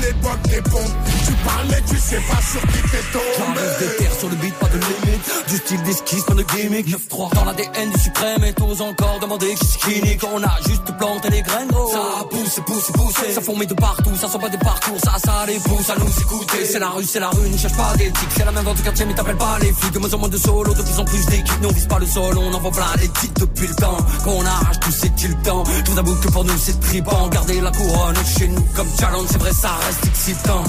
l'époque 0.00 0.42
des 0.48 0.62
pompes. 0.62 0.96
Tu 1.26 1.32
parles 1.44 1.66
mais 1.70 1.82
tu 1.88 1.96
sais 1.96 2.20
pas 2.28 2.40
sur 2.42 2.60
qui 2.72 2.82
t'es 2.90 3.04
tombé. 3.12 3.24
J'arrive 3.38 3.78
des 3.78 3.96
terres 3.96 4.18
sur 4.18 4.28
le 4.28 4.36
beat, 4.36 4.54
pas 4.54 4.68
de 4.68 4.78
limite. 4.78 5.48
Du 5.48 5.56
style 5.56 5.82
d'esquisse, 5.82 6.24
pas 6.24 6.34
de 6.34 6.42
gimmick. 6.42 6.88
9-3 6.88 7.34
dans 7.34 7.44
l'ADN 7.44 7.90
du 7.90 8.00
suprême 8.00 8.44
et 8.44 8.52
t'oses 8.52 8.80
encore 8.80 9.18
demander 9.20 9.54
qui 9.54 9.66
skinny. 9.66 10.16
Quand 10.16 10.30
on 10.34 10.42
a 10.42 10.56
juste 10.66 10.96
planté 10.98 11.30
les 11.30 11.42
graines. 11.42 11.68
Ça 11.70 12.24
pousse, 12.30 12.60
pousse, 12.66 12.90
pousse. 12.92 13.34
Ça 13.34 13.40
fourmille 13.40 13.66
de 13.66 13.74
partout, 13.74 14.14
ça 14.16 14.28
sent 14.28 14.38
pas 14.38 14.48
des 14.48 14.58
parcours. 14.58 14.98
Ça, 15.04 15.14
ça 15.24 15.44
les 15.46 15.58
pousse 15.58 15.90
à 15.90 15.96
nous 15.96 16.20
écouter. 16.20 16.64
C'est 16.64 16.78
la 16.78 16.90
rue, 16.90 17.04
c'est 17.04 17.20
la 17.20 17.30
rue, 17.30 17.48
ne 17.48 17.56
cherche 17.56 17.76
pas 17.76 17.94
d'éthique. 17.96 18.28
C'est 18.36 18.44
la 18.44 18.52
même 18.52 18.64
dans 18.64 18.74
ton 18.74 18.82
quartier, 18.82 19.04
mais 19.06 19.14
t'appelles 19.14 19.36
pas 19.36 19.58
les 19.60 19.72
flics. 19.72 19.92
De 19.92 19.98
moins 19.98 20.14
en 20.14 20.18
moins 20.18 20.28
de 20.28 20.38
solo, 20.38 20.74
de 20.74 20.82
plus 20.82 20.98
en 20.98 21.04
plus 21.04 21.24
d'équipes. 21.26 21.60
Nous 21.62 21.68
on 21.68 21.72
vise 21.72 21.86
pas 21.86 21.98
le 21.98 22.06
sol, 22.06 22.38
on 22.38 22.52
envoie 22.52 22.70
plein 22.70 22.86
les 23.00 23.08
titres 23.08 23.40
depuis 23.40 23.66
le 23.66 23.74
temps. 23.74 23.96
Quand 24.24 24.32
on 24.32 24.46
arrache 24.46 24.80
tout, 24.80 24.92
c'est-il 24.92 25.36
temps. 25.42 25.64
Tout 25.84 25.94
d'abord 25.94 26.20
que 26.20 26.28
pour 26.28 26.44
nous 26.44 26.58
c'est 26.58 26.78
tripant. 26.80 27.28
Garder 27.28 27.60
la 27.60 27.70
couronne 27.70 28.16
chez 28.38 28.48
nous 28.48 28.64
comme 28.74 28.88
challenge, 28.98 29.26
c'est 29.30 29.38
vrai, 29.38 29.52
ça 29.52 29.70
excitant. 30.06 30.64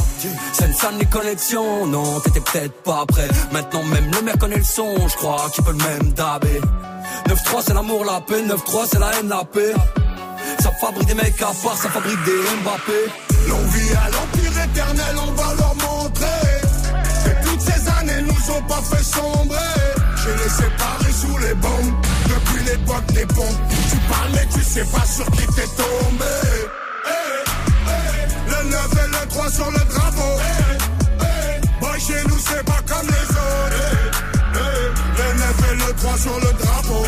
Scène, 0.54 0.98
les 1.00 1.06
connexions, 1.06 1.86
non, 1.88 2.20
t'étais 2.22 2.40
peut-être 2.42 2.84
pas 2.84 3.06
prêt. 3.08 3.28
Maintenant 3.52 3.84
même 3.84 4.12
le 4.12 4.22
maire 4.22 4.38
connaît 4.38 4.58
le 4.58 4.64
son, 4.64 5.08
je 5.08 5.16
crois 5.16 5.50
qu'il 5.54 5.64
peut 5.64 5.72
le 5.72 5.78
même 5.78 6.14
dabé. 6.14 6.62
9-3 7.28 7.64
c'est 7.66 7.74
l'amour, 7.74 8.04
la 8.06 8.22
paix, 8.22 8.42
9-3 8.44 8.88
c'est 8.92 9.00
la 9.00 9.12
haine, 9.20 9.30
la 9.30 9.44
paix. 9.44 9.74
Ça 10.60 10.72
fabrique 10.80 11.08
des 11.08 11.14
mecs 11.16 11.42
à 11.42 11.52
part, 11.64 11.78
ça 11.78 11.90
fabrique 11.90 12.24
des 12.24 12.32
Mbappé. 12.64 13.12
L'envie 13.48 13.92
à 13.94 14.10
l'empire 14.10 14.64
éternel, 14.64 15.16
on 15.28 15.32
va 15.34 15.54
leur 15.56 15.76
montrer 15.76 16.62
que 17.26 17.50
toutes 17.50 17.62
ces 17.62 17.90
années 18.00 18.22
nous 18.22 18.54
ont 18.56 18.62
pas 18.64 18.82
fait 18.82 19.04
sombrer. 19.04 19.58
J'ai 20.18 20.44
les 20.44 20.50
séparés 20.50 21.14
sous 21.14 21.38
les 21.40 21.54
bombes 21.56 21.94
depuis 22.28 22.64
l'époque 22.66 23.06
des 23.14 23.26
pompes. 23.26 23.60
Tu 23.90 23.98
parles 24.10 24.32
mais 24.34 24.48
tu 24.54 24.62
sais 24.64 24.86
pas 24.86 25.06
sur 25.06 25.26
qui 25.32 25.46
t'es 25.56 25.68
tombé. 25.78 26.26
Eh, 27.08 27.12
eh, 27.88 28.50
Le 28.50 28.70
9 28.70 28.92
et 28.94 28.96
le 28.96 29.00
3 29.00 29.01
sur 29.52 29.70
le 29.72 29.80
drapeau. 29.80 30.40
Boy, 31.82 32.00
chez 32.00 32.24
nous 32.28 32.38
c'est 32.40 32.64
pas 32.64 32.80
comme 32.88 33.08
les 33.08 33.30
autres. 33.30 33.82
Le 35.18 35.38
9 35.40 35.72
et 35.72 35.76
le 35.76 35.94
3 35.96 36.18
sur 36.18 36.36
le 36.40 36.54
drapeau. 36.54 37.06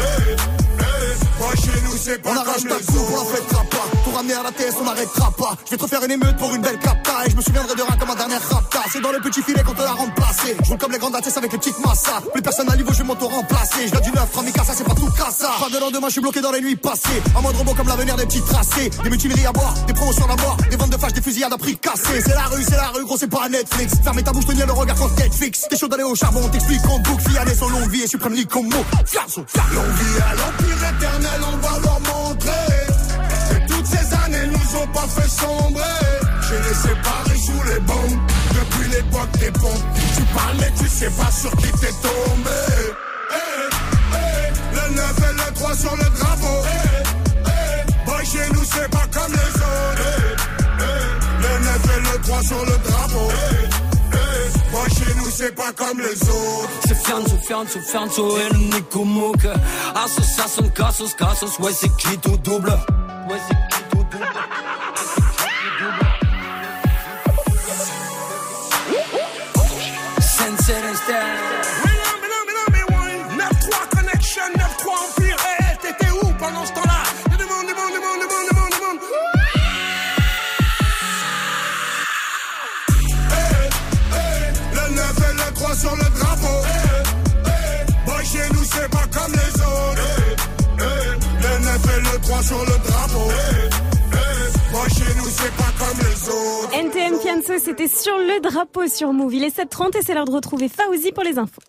Boy, 1.39 1.55
chez 1.57 1.81
nous 1.85 1.97
c'est 1.97 2.21
pas 2.21 2.29
On 2.31 2.33
comme 2.35 2.47
arrache 2.47 2.63
les 2.63 2.69
ta 2.69 2.75
autres. 2.75 2.85
coupe, 2.85 3.09
on 3.11 3.29
la 3.29 3.35
fêtera 3.35 3.63
pas. 3.63 3.87
Pour 4.13 4.19
ramener 4.19 4.35
à 4.35 4.43
la 4.43 4.51
TS, 4.51 4.75
on 4.79 4.83
n'arrêtera 4.83 5.31
pas. 5.31 5.55
Je 5.65 5.71
vais 5.71 5.77
te 5.77 5.87
faire 5.87 6.03
une 6.03 6.11
émeute 6.11 6.37
pour 6.37 6.53
une 6.53 6.61
belle 6.61 6.77
capta. 6.77 7.25
Et 7.25 7.31
je 7.31 7.35
me 7.35 7.41
souviendrai 7.41 7.73
de 7.73 7.81
rien 7.81 7.97
comme 7.97 8.09
ma 8.09 8.13
dernière 8.13 8.47
rapta. 8.47 8.81
C'est 8.91 9.01
dans 9.01 9.11
le 9.11 9.19
petit 9.19 9.41
filet 9.41 9.63
qu'on 9.63 9.73
te 9.73 9.81
l'a 9.81 9.93
remplacé. 9.93 10.55
Je 10.63 10.69
roule 10.69 10.77
comme 10.77 10.91
les 10.91 10.99
grandes 10.99 11.15
ATS 11.15 11.35
avec 11.35 11.51
les 11.51 11.57
petites 11.57 11.79
massas. 11.79 12.21
Plus 12.31 12.43
personne 12.43 12.69
à 12.69 12.75
niveau, 12.75 12.93
je 12.93 12.99
vais 12.99 13.05
m'auto-remplacer. 13.05 13.87
Je 13.87 13.91
viens 13.91 14.01
du 14.01 14.11
neuf, 14.11 14.29
Ramikasa, 14.35 14.73
c'est 14.75 14.83
pas 14.83 14.93
tout 14.93 15.09
cassa. 15.17 15.49
Pas 15.59 15.67
de 15.67 15.79
lendemain, 15.79 16.09
je 16.09 16.11
suis 16.11 16.21
bloqué 16.21 16.41
dans 16.41 16.51
les 16.51 16.61
nuits 16.61 16.75
passées. 16.75 17.23
Un 17.35 17.41
mode 17.41 17.55
robot 17.55 17.73
comme 17.73 17.87
l'avenir 17.87 18.15
des 18.15 18.27
petits 18.27 18.43
tracés. 18.43 18.91
Des 19.03 19.09
mutineries 19.09 19.47
à 19.47 19.51
boire, 19.51 19.73
des 19.87 19.93
promotions 19.93 20.29
à 20.29 20.35
mort. 20.35 20.57
Des 20.69 20.75
ventes 20.75 20.91
de 20.91 20.97
flash, 20.97 21.13
des 21.13 21.21
fusillades 21.23 21.53
à 21.53 21.57
prix 21.57 21.75
cassés. 21.77 22.21
C'est 22.23 22.35
la 22.35 22.45
rue, 22.53 22.63
c'est 22.63 22.77
la 22.77 22.89
rue, 22.89 23.05
gros, 23.05 23.17
c'est 23.17 23.31
pas 23.31 23.49
Netflix. 23.49 23.93
Fermez 24.03 24.21
ta 24.21 24.31
bouche, 24.31 24.45
tenir 24.45 24.67
le 24.67 24.73
regard 24.73 24.95
quand 24.95 25.09
Netflix. 25.17 25.65
T'es 25.67 25.75
chaud 25.75 25.87
d'aller 25.87 26.03
au 26.03 26.13
charbon, 26.13 26.47
t'explique 26.49 26.85
en 26.85 26.99
boucle. 26.99 27.23
Longue 27.71 27.89
vie 27.89 28.03
et 28.03 28.07
suprême 28.07 28.35
comme 28.45 28.67
mot. 28.67 28.85
Fianso. 29.07 29.43
L'envie 29.73 30.21
à 30.21 30.35
l'empire 30.35 30.89
éternel, 30.95 31.41
on 31.51 31.57
va 31.57 31.79
leur 31.79 31.99
montrer 32.01 32.82
toutes 34.73 34.79
ces 34.79 34.79
années 34.79 34.79
nous 34.79 34.79
ont 34.79 34.87
pas 34.87 35.07
fait 35.07 35.29
sombrer. 35.29 35.81
J'ai 36.47 36.59
les 36.59 36.75
séparés 36.75 37.37
sous 37.37 37.63
les 37.63 37.79
bombes 37.81 38.19
depuis 38.53 38.89
l'époque 38.89 39.31
des 39.39 39.51
pompes. 39.51 39.83
Tu 40.15 40.23
parles 40.35 40.57
mais 40.59 40.71
tu 40.77 40.87
sais 40.87 41.09
pas 41.11 41.31
sur 41.31 41.51
qui 41.57 41.71
t'es 41.71 41.93
tombé. 42.01 42.59
Hey, 43.31 43.69
hey, 44.13 44.51
le 44.73 44.95
9 44.95 45.17
et 45.17 45.33
le 45.33 45.53
3 45.53 45.75
sur 45.75 45.95
le 45.95 46.09
drapeau. 46.17 46.57
Hey, 46.65 47.03
hey, 47.45 47.85
boy, 48.05 48.25
chez 48.25 48.49
nous 48.53 48.63
c'est 48.63 48.89
pas 48.89 49.07
comme 49.11 49.31
les 49.31 49.53
autres. 49.61 50.09
Le 51.39 51.65
9 51.65 51.97
et 51.97 52.01
le 52.01 52.21
3 52.23 52.43
sur 52.43 52.65
le 52.65 52.77
drapeau. 52.89 53.31
Boy, 54.71 54.89
chez 54.89 55.13
nous 55.17 55.31
c'est 55.31 55.55
pas 55.55 55.71
comme 55.75 55.99
les 55.99 56.29
autres. 56.29 56.69
C'est 56.87 56.97
fianzo, 57.05 57.37
fianzo, 57.37 57.79
fianzo 57.79 58.37
et 58.37 58.49
le 58.53 58.59
Nico 58.59 59.03
Mouk. 59.03 59.45
Association, 59.95 60.69
casos, 60.69 61.13
casos, 61.15 61.59
ouais 61.59 61.71
c'est 61.73 61.95
qui 61.97 62.17
tout 62.17 62.37
double? 62.37 62.71
Ouais 63.29 63.39
c'est 63.47 63.77
qui? 63.77 63.82
Sur 92.43 92.59
le 92.59 92.77
drapeau. 92.87 93.31
Hey, 93.31 93.69
hey, 94.11 94.71
Boy, 94.71 94.89
chez 94.89 95.15
nous 95.15 95.29
c'est 95.29 95.55
pas 95.55 95.71
comme 95.79 95.97
les 95.99 96.12
autres 96.29 96.73
NTM 96.73 97.19
Fianso, 97.19 97.53
c'était 97.63 97.87
sur 97.87 98.17
le 98.17 98.41
drapeau 98.41 98.87
sur 98.87 99.13
Move. 99.13 99.33
Il 99.33 99.43
est 99.43 99.57
7h30 99.57 99.97
et 99.97 100.01
c'est 100.01 100.13
l'heure 100.13 100.25
de 100.25 100.31
retrouver 100.31 100.69
Fauzi 100.69 101.11
pour 101.11 101.23
les 101.23 101.37
infos. 101.37 101.61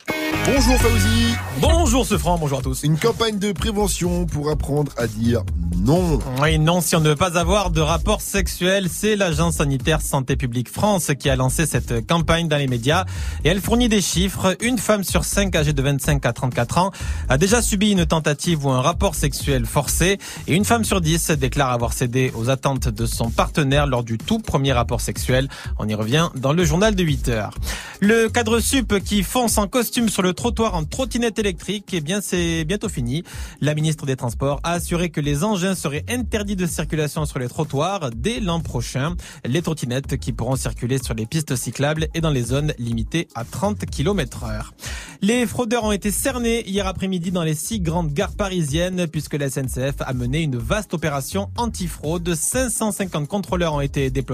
Bonjour 0.46 0.76
Fauzi. 0.76 1.34
Bonjour 1.60 2.06
ce 2.06 2.18
franc, 2.18 2.38
bonjour 2.38 2.58
à 2.58 2.62
tous. 2.62 2.82
Une 2.82 2.98
campagne 2.98 3.38
de 3.38 3.52
prévention 3.52 4.26
pour 4.26 4.50
apprendre 4.50 4.92
à 4.96 5.06
dire 5.06 5.42
non. 5.78 6.18
Oui, 6.40 6.58
non, 6.58 6.80
si 6.80 6.96
on 6.96 7.00
ne 7.00 7.10
veut 7.10 7.16
pas 7.16 7.38
avoir 7.38 7.70
de 7.70 7.80
rapport 7.80 8.20
sexuel, 8.20 8.88
c'est 8.90 9.16
l'agence 9.16 9.56
sanitaire 9.56 10.00
Santé 10.00 10.36
publique 10.36 10.68
France 10.68 11.10
qui 11.18 11.28
a 11.28 11.36
lancé 11.36 11.66
cette 11.66 12.06
campagne 12.06 12.48
dans 12.48 12.56
les 12.56 12.68
médias 12.68 13.04
et 13.44 13.48
elle 13.48 13.60
fournit 13.60 13.88
des 13.88 14.00
chiffres. 14.00 14.56
Une 14.60 14.78
femme 14.78 15.04
sur 15.04 15.24
cinq 15.24 15.54
âgée 15.56 15.72
de 15.72 15.82
25 15.82 16.24
à 16.24 16.32
34 16.32 16.78
ans 16.78 16.90
a 17.28 17.38
déjà 17.38 17.60
subi 17.60 17.92
une 17.92 18.06
tentative 18.06 18.64
ou 18.64 18.70
un 18.70 18.80
rapport 18.80 19.14
sexuel 19.14 19.66
forcé 19.66 20.18
et 20.46 20.54
une 20.54 20.64
femme 20.64 20.84
sur 20.84 21.00
10 21.00 21.32
déclare 21.32 21.70
avoir 21.70 21.92
cédé 21.92 22.32
aux 22.34 22.48
attentes 22.50 22.88
de 22.88 23.06
son 23.06 23.30
partenaire 23.30 23.86
lors 23.86 24.04
du 24.04 24.16
tout 24.18 24.38
premier 24.44 24.72
rapport 24.72 25.00
sexuel. 25.00 25.48
On 25.78 25.88
y 25.88 25.94
revient 25.94 26.28
dans 26.36 26.52
le 26.52 26.64
journal 26.64 26.94
de 26.94 27.02
8 27.02 27.28
heures. 27.28 27.54
Le 28.00 28.28
cadre 28.28 28.60
sup 28.60 28.98
qui 29.02 29.22
fonce 29.22 29.58
en 29.58 29.66
costume 29.66 30.08
sur 30.08 30.22
le 30.22 30.34
trottoir 30.34 30.74
en 30.74 30.84
trottinette 30.84 31.38
électrique, 31.38 31.86
eh 31.92 32.00
bien 32.00 32.20
c'est 32.20 32.64
bientôt 32.64 32.88
fini. 32.88 33.24
La 33.60 33.74
ministre 33.74 34.04
des 34.04 34.16
Transports 34.16 34.60
a 34.62 34.72
assuré 34.72 35.08
que 35.08 35.20
les 35.20 35.42
engins 35.42 35.74
seraient 35.74 36.04
interdits 36.08 36.56
de 36.56 36.66
circulation 36.66 37.24
sur 37.24 37.38
les 37.38 37.48
trottoirs 37.48 38.10
dès 38.14 38.40
l'an 38.40 38.60
prochain. 38.60 39.16
Les 39.44 39.62
trottinettes 39.62 40.18
qui 40.18 40.32
pourront 40.32 40.56
circuler 40.56 40.98
sur 41.02 41.14
les 41.14 41.26
pistes 41.26 41.56
cyclables 41.56 42.08
et 42.14 42.20
dans 42.20 42.30
les 42.30 42.42
zones 42.42 42.74
limitées 42.78 43.28
à 43.34 43.44
30 43.44 43.86
km 43.86 44.44
heure. 44.44 44.74
Les 45.22 45.46
fraudeurs 45.46 45.84
ont 45.84 45.92
été 45.92 46.10
cernés 46.10 46.68
hier 46.68 46.86
après-midi 46.86 47.30
dans 47.30 47.44
les 47.44 47.54
six 47.54 47.80
grandes 47.80 48.12
gares 48.12 48.34
parisiennes 48.34 49.06
puisque 49.06 49.34
la 49.34 49.48
SNCF 49.48 49.94
a 50.00 50.12
mené 50.12 50.42
une 50.42 50.56
vaste 50.56 50.92
opération 50.92 51.48
antifraude. 51.56 52.34
550 52.34 53.28
contrôleurs 53.28 53.72
ont 53.72 53.80
été 53.80 54.10
déployés. 54.10 54.33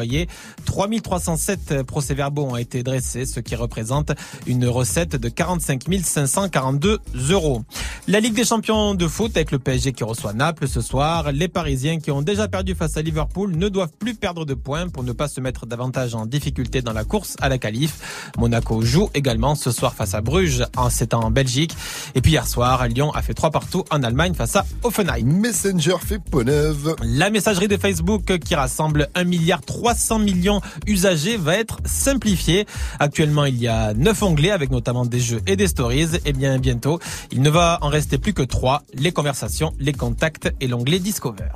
3307 0.64 1.82
procès-verbaux 1.82 2.44
ont 2.44 2.56
été 2.56 2.82
dressés, 2.82 3.26
ce 3.26 3.40
qui 3.40 3.54
représente 3.54 4.12
une 4.46 4.66
recette 4.66 5.16
de 5.16 5.28
45 5.28 5.84
542 6.02 6.98
euros. 7.30 7.62
La 8.08 8.20
Ligue 8.20 8.34
des 8.34 8.44
champions 8.44 8.94
de 8.94 9.06
foot 9.06 9.36
avec 9.36 9.50
le 9.50 9.58
PSG 9.58 9.92
qui 9.92 10.04
reçoit 10.04 10.32
Naples 10.32 10.68
ce 10.68 10.80
soir. 10.80 11.32
Les 11.32 11.48
Parisiens 11.48 11.98
qui 11.98 12.10
ont 12.10 12.22
déjà 12.22 12.48
perdu 12.48 12.74
face 12.74 12.96
à 12.96 13.02
Liverpool 13.02 13.56
ne 13.56 13.68
doivent 13.68 13.92
plus 13.98 14.14
perdre 14.14 14.44
de 14.44 14.54
points 14.54 14.88
pour 14.88 15.02
ne 15.02 15.12
pas 15.12 15.28
se 15.28 15.40
mettre 15.40 15.66
davantage 15.66 16.14
en 16.14 16.26
difficulté 16.26 16.82
dans 16.82 16.92
la 16.92 17.04
course 17.04 17.36
à 17.40 17.48
la 17.48 17.58
qualif. 17.58 18.32
Monaco 18.38 18.82
joue 18.82 19.10
également 19.14 19.54
ce 19.54 19.70
soir 19.70 19.94
face 19.94 20.14
à 20.14 20.20
Bruges, 20.20 20.64
en 20.76 20.90
c'est 20.90 21.14
en 21.14 21.30
Belgique. 21.30 21.74
Et 22.14 22.20
puis 22.20 22.32
hier 22.32 22.46
soir, 22.46 22.86
Lyon 22.88 23.12
a 23.12 23.22
fait 23.22 23.34
trois 23.34 23.50
partout 23.50 23.84
en 23.90 24.02
Allemagne 24.02 24.34
face 24.34 24.56
à 24.56 24.64
Offenheim. 24.82 25.24
Messenger 25.24 25.96
fait 26.04 26.18
peau 26.18 26.44
neuve. 26.44 26.96
La 27.02 27.30
messagerie 27.30 27.68
de 27.68 27.76
Facebook 27.76 28.38
qui 28.38 28.54
rassemble 28.54 29.08
1 29.14 29.24
milliard 29.24 29.60
300 29.90 30.20
millions 30.20 30.61
usagers 30.87 31.37
va 31.37 31.57
être 31.57 31.79
simplifiée. 31.85 32.64
Actuellement, 33.00 33.44
il 33.44 33.57
y 33.57 33.66
a 33.66 33.92
9 33.92 34.22
onglets 34.22 34.53
avec 34.53 34.70
notamment 34.70 35.05
des 35.05 35.18
jeux 35.18 35.40
et 35.48 35.57
des 35.57 35.66
stories. 35.66 36.11
Et 36.24 36.33
bien 36.33 36.59
bientôt, 36.61 37.00
il 37.33 37.42
ne 37.42 37.50
va 37.50 37.79
en 37.81 37.88
rester 37.88 38.16
plus 38.16 38.33
que 38.33 38.42
3, 38.42 38.85
les 38.94 39.11
conversations, 39.11 39.72
les 39.81 39.92
contacts 39.92 40.53
et 40.61 40.68
l'onglet 40.68 41.00
Discover. 41.00 41.50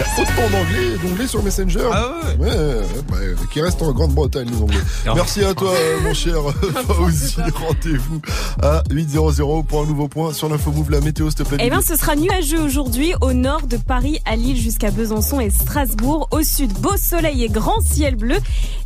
Il 0.00 0.02
y 0.02 0.06
a 0.06 0.22
autant 0.22 0.50
d'anglais, 0.50 0.96
d'anglais 1.04 1.26
sur 1.26 1.42
Messenger. 1.42 1.90
Ah 1.92 2.12
ouais, 2.38 2.46
ouais, 2.48 2.54
ouais, 2.56 3.34
qui 3.52 3.60
restent 3.60 3.82
en 3.82 3.92
Grande-Bretagne, 3.92 4.48
les 4.50 4.62
anglais. 4.62 4.78
Merci 5.14 5.44
à 5.44 5.52
toi, 5.52 5.72
mon 6.02 6.14
cher 6.14 6.36
Fauzi. 6.88 7.36
Rendez-vous 7.36 8.18
à 8.62 8.82
8.00 8.88 9.66
pour 9.66 9.82
un 9.82 9.86
nouveau 9.86 10.08
point 10.08 10.32
sur 10.32 10.48
l'info 10.48 10.70
move. 10.72 10.90
La 10.90 11.02
météo, 11.02 11.28
s'il 11.28 11.40
te 11.40 11.42
plaît. 11.42 11.58
Eh 11.60 11.68
bien, 11.68 11.82
ce 11.82 11.96
sera 11.96 12.16
nuageux 12.16 12.62
aujourd'hui 12.62 13.12
au 13.20 13.34
nord 13.34 13.66
de 13.66 13.76
Paris, 13.76 14.20
à 14.24 14.36
Lille 14.36 14.56
jusqu'à 14.56 14.90
Besançon 14.90 15.38
et 15.38 15.50
Strasbourg. 15.50 16.28
Au 16.30 16.42
sud, 16.42 16.72
beau 16.80 16.96
soleil 16.96 17.44
et 17.44 17.48
grand 17.50 17.82
ciel 17.82 18.16
bleu. 18.16 18.36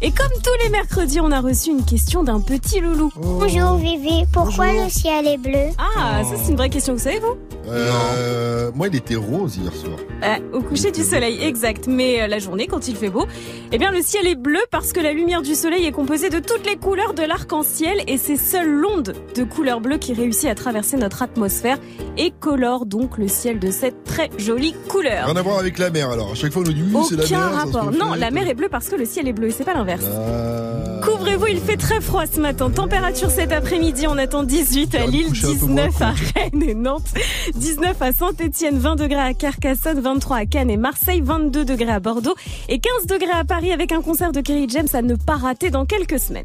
Et 0.02 0.10
comme 0.10 0.32
tous 0.42 0.64
les 0.64 0.70
mercredis, 0.70 1.20
on 1.20 1.30
a 1.30 1.40
reçu 1.40 1.70
une 1.70 1.84
question 1.84 2.24
d'un 2.24 2.40
petit 2.40 2.80
loulou. 2.80 3.12
Bonjour 3.16 3.76
Vivi, 3.76 4.24
pourquoi 4.32 4.72
le 4.72 4.90
ciel 4.90 5.28
est 5.28 5.38
bleu? 5.38 5.72
Ah, 5.78 6.24
ça 6.24 6.34
c'est 6.42 6.50
une 6.50 6.56
vraie 6.56 6.70
question, 6.70 6.94
vous 6.94 6.98
savez 6.98 7.20
vous? 7.20 7.36
Euh, 7.68 8.70
moi, 8.74 8.88
il 8.88 8.96
était 8.96 9.14
rose 9.14 9.56
hier 9.56 9.72
soir. 9.72 9.96
Euh, 10.24 10.36
Au 10.58 10.60
coucher 10.60 10.90
du 10.90 11.03
soleil, 11.04 11.42
exact. 11.42 11.86
Mais 11.86 12.22
euh, 12.22 12.26
la 12.26 12.38
journée, 12.38 12.66
quand 12.66 12.88
il 12.88 12.96
fait 12.96 13.10
beau, 13.10 13.26
eh 13.72 13.78
bien 13.78 13.90
le 13.90 14.02
ciel 14.02 14.26
est 14.26 14.34
bleu 14.34 14.60
parce 14.70 14.92
que 14.92 15.00
la 15.00 15.12
lumière 15.12 15.42
du 15.42 15.54
soleil 15.54 15.84
est 15.86 15.92
composée 15.92 16.30
de 16.30 16.38
toutes 16.38 16.66
les 16.66 16.76
couleurs 16.76 17.14
de 17.14 17.22
l'arc-en-ciel 17.22 18.02
et 18.06 18.18
c'est 18.18 18.36
seule 18.36 18.68
l'onde 18.70 19.14
de 19.34 19.44
couleur 19.44 19.80
bleue 19.80 19.98
qui 19.98 20.12
réussit 20.14 20.48
à 20.48 20.54
traverser 20.54 20.96
notre 20.96 21.22
atmosphère 21.22 21.78
et 22.16 22.32
colore 22.40 22.86
donc 22.86 23.18
le 23.18 23.28
ciel 23.28 23.58
de 23.58 23.70
cette 23.70 24.04
très 24.04 24.30
jolie 24.38 24.74
couleur. 24.88 25.26
Rien 25.26 25.36
à 25.36 25.42
voir 25.42 25.58
avec 25.58 25.78
la 25.78 25.90
mer, 25.90 26.10
alors. 26.10 26.32
À 26.32 26.34
chaque 26.34 26.52
fois, 26.52 26.62
on 26.62 26.66
nous 26.66 26.72
dit 26.72 26.82
oui, 26.92 27.02
c'est 27.08 27.16
la 27.16 27.24
Aucun 27.24 27.38
mer. 27.50 27.50
se 27.50 27.56
rapport. 27.76 27.92
Non, 27.92 28.14
la 28.14 28.30
mer 28.30 28.48
est 28.48 28.54
bleue 28.54 28.68
parce 28.68 28.88
que 28.88 28.96
le 28.96 29.04
ciel 29.04 29.28
est 29.28 29.32
bleu 29.32 29.48
et 29.48 29.50
c'est 29.50 29.64
pas 29.64 29.74
l'inverse. 29.74 30.04
Ah. 30.06 31.00
Couvrez-vous, 31.04 31.46
il 31.48 31.58
fait 31.60 31.76
très 31.76 32.00
froid 32.00 32.24
ce 32.26 32.40
matin. 32.40 32.70
Température 32.70 33.30
cet 33.30 33.52
après-midi, 33.52 34.06
on 34.08 34.16
attend 34.16 34.42
18 34.42 34.94
à 34.94 35.06
Lille, 35.06 35.28
coucher 35.28 35.48
un 35.48 35.54
peu 35.58 35.66
moins 35.66 35.86
19 35.88 36.02
à 36.02 36.10
Rennes 36.34 36.62
et 36.66 36.74
Nantes, 36.74 37.08
19 37.54 38.00
à 38.00 38.12
Saint-Etienne, 38.12 38.78
20 38.78 38.96
degrés 38.96 39.20
à 39.20 39.34
Carcassonne, 39.34 40.00
23 40.00 40.36
à 40.38 40.46
Cannes 40.46 40.70
et 40.70 40.76
Marseille, 40.84 41.22
22 41.24 41.64
degrés 41.64 41.92
à 41.92 41.98
Bordeaux 41.98 42.34
et 42.68 42.78
15 42.78 43.06
degrés 43.06 43.30
à 43.30 43.42
Paris 43.42 43.72
avec 43.72 43.90
un 43.90 44.02
concert 44.02 44.32
de 44.32 44.42
Kerry 44.42 44.66
James 44.68 44.86
à 44.92 45.00
ne 45.00 45.14
pas 45.14 45.36
rater 45.36 45.70
dans 45.70 45.86
quelques 45.86 46.20
semaines. 46.20 46.44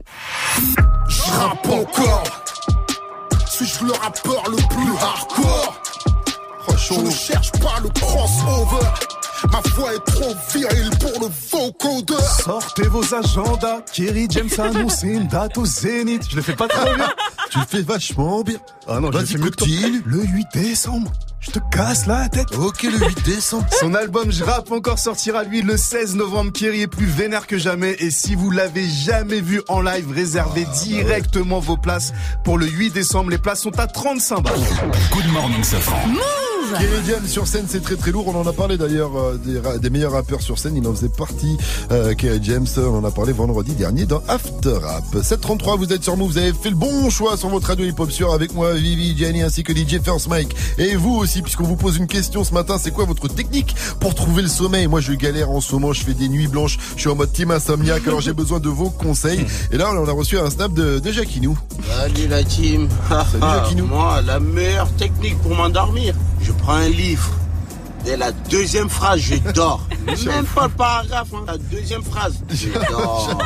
Je 1.09 1.21
rappe 1.33 1.67
encore. 1.67 2.23
Suis-je 3.49 3.83
le 3.83 3.91
rappeur 3.91 4.41
le 4.49 4.55
plus 4.55 4.97
hardcore 5.01 5.81
Je 6.69 6.93
ne 7.01 7.11
cherche 7.11 7.51
pas 7.51 7.81
le 7.83 7.89
crossover. 7.89 9.18
Ma 9.51 9.61
voix 9.75 9.93
est 9.93 10.05
trop 10.05 10.33
virile 10.53 10.89
pour 10.99 11.21
le 11.21 11.27
vocodeur. 11.51 12.21
Sortez 12.21 12.87
vos 12.87 13.13
agendas, 13.13 13.81
Kerry 13.93 14.27
James 14.29 14.49
a 14.57 14.63
annoncé 14.63 15.07
une 15.07 15.27
date 15.27 15.57
au 15.57 15.65
Zénith. 15.65 16.23
Je 16.29 16.35
le 16.35 16.41
fais 16.41 16.55
pas 16.55 16.67
très 16.67 16.93
bien. 16.95 17.09
Tu 17.49 17.57
le 17.59 17.65
fais 17.65 17.81
vachement 17.81 18.43
bien. 18.43 18.59
Ah 18.87 18.99
non, 18.99 19.09
Vas-y, 19.09 19.39
continue. 19.39 20.03
Le 20.05 20.21
8 20.23 20.47
décembre. 20.53 21.11
Je 21.39 21.51
te 21.51 21.59
casse 21.71 22.05
la 22.05 22.27
tête. 22.29 22.53
Ok, 22.57 22.83
le 22.83 22.97
8 22.99 23.23
décembre. 23.25 23.65
Son 23.79 23.95
album 23.95 24.31
Je 24.31 24.43
rappe 24.43 24.71
encore 24.71 24.99
sortira 24.99 25.43
lui 25.43 25.61
le 25.61 25.77
16 25.77 26.15
novembre. 26.15 26.51
Kerry 26.51 26.81
est 26.81 26.87
plus 26.87 27.07
vénère 27.07 27.47
que 27.47 27.57
jamais. 27.57 27.95
Et 27.99 28.11
si 28.11 28.35
vous 28.35 28.51
l'avez 28.51 28.87
jamais 28.87 29.41
vu 29.41 29.61
en 29.67 29.81
live, 29.81 30.11
réservez 30.11 30.67
directement 30.83 31.59
vos 31.59 31.77
places 31.77 32.13
pour 32.43 32.57
le 32.59 32.67
8 32.67 32.91
décembre. 32.91 33.31
Les 33.31 33.37
places 33.39 33.61
sont 33.61 33.79
à 33.79 33.87
35 33.87 34.41
balles. 34.41 34.59
Good 35.11 35.31
morning, 35.31 35.63
Safran. 35.63 36.07
Kerry 36.77 37.01
James 37.07 37.27
sur 37.27 37.47
scène, 37.47 37.65
c'est 37.67 37.81
très 37.81 37.95
très 37.95 38.11
lourd. 38.11 38.27
On 38.27 38.35
en 38.35 38.45
a 38.47 38.53
parlé 38.53 38.77
d'ailleurs 38.77 39.11
euh, 39.17 39.37
des, 39.37 39.79
des 39.79 39.89
meilleurs 39.89 40.11
rappeurs 40.11 40.41
sur 40.41 40.59
scène. 40.59 40.75
Il 40.75 40.87
en 40.87 40.93
faisait 40.93 41.09
partie. 41.09 41.57
Euh, 41.91 42.13
Kerry 42.13 42.39
James, 42.43 42.67
on 42.77 42.97
en 42.97 43.03
a 43.03 43.11
parlé 43.11 43.33
vendredi 43.33 43.73
dernier 43.73 44.05
dans 44.05 44.21
After 44.27 44.73
Rap. 44.81 45.03
733, 45.23 45.77
vous 45.77 45.91
êtes 45.91 46.03
sur 46.03 46.15
Move. 46.15 46.31
Vous 46.31 46.37
avez 46.37 46.53
fait 46.53 46.69
le 46.69 46.75
bon 46.75 47.09
choix 47.09 47.37
sur 47.37 47.49
votre 47.49 47.67
radio 47.67 47.85
hip-hop 47.85 48.11
sur 48.11 48.33
avec 48.33 48.53
moi, 48.53 48.73
Vivi, 48.73 49.17
Jenny 49.17 49.41
ainsi 49.41 49.63
que 49.63 49.73
DJ 49.73 49.99
First 50.03 50.27
Mike. 50.27 50.55
Et 50.77 50.95
vous 50.95 51.15
aussi, 51.15 51.41
puisqu'on 51.41 51.63
vous 51.63 51.75
pose 51.75 51.97
une 51.97 52.07
question 52.07 52.43
ce 52.43 52.53
matin, 52.53 52.77
c'est 52.77 52.91
quoi 52.91 53.05
votre 53.05 53.27
technique 53.27 53.75
pour 53.99 54.13
trouver 54.13 54.43
le 54.43 54.47
sommeil? 54.47 54.87
Moi, 54.87 55.01
je 55.01 55.13
galère 55.13 55.49
en 55.49 55.61
ce 55.61 55.73
moment. 55.73 55.93
Je 55.93 56.03
fais 56.03 56.13
des 56.13 56.29
nuits 56.29 56.47
blanches. 56.47 56.77
Je 56.95 57.01
suis 57.01 57.09
en 57.09 57.15
mode 57.15 57.31
team 57.31 57.49
insomniaque. 57.51 58.07
Alors, 58.07 58.21
j'ai 58.21 58.33
besoin 58.33 58.59
de 58.59 58.69
vos 58.69 58.89
conseils. 58.91 59.45
Et 59.71 59.77
là, 59.77 59.91
on 59.93 60.07
a 60.07 60.11
reçu 60.11 60.37
un 60.37 60.49
snap 60.49 60.73
de, 60.73 60.99
de 60.99 61.11
Jacquinou. 61.11 61.57
Salut 61.87 62.27
la 62.27 62.43
team. 62.43 62.87
Salut, 63.09 63.41
Jacquinou. 63.41 63.85
Moi, 63.89 64.21
la 64.21 64.39
meilleure 64.39 64.91
technique 64.95 65.37
pour 65.41 65.55
m'endormir, 65.55 66.13
je 66.41 66.51
prends 66.59 66.73
un 66.73 66.89
livre. 66.89 67.29
Dès 68.05 68.15
la 68.15 68.31
deuxième 68.31 68.89
phrase, 68.89 69.19
je 69.19 69.35
dors. 69.51 69.85
Même 70.25 70.45
pas 70.45 70.67
le 70.67 70.73
paragraphe, 70.73 71.27
hein. 71.33 71.43
la 71.45 71.57
deuxième 71.57 72.01
phrase, 72.01 72.35
je 72.49 72.69
dors. 72.89 73.37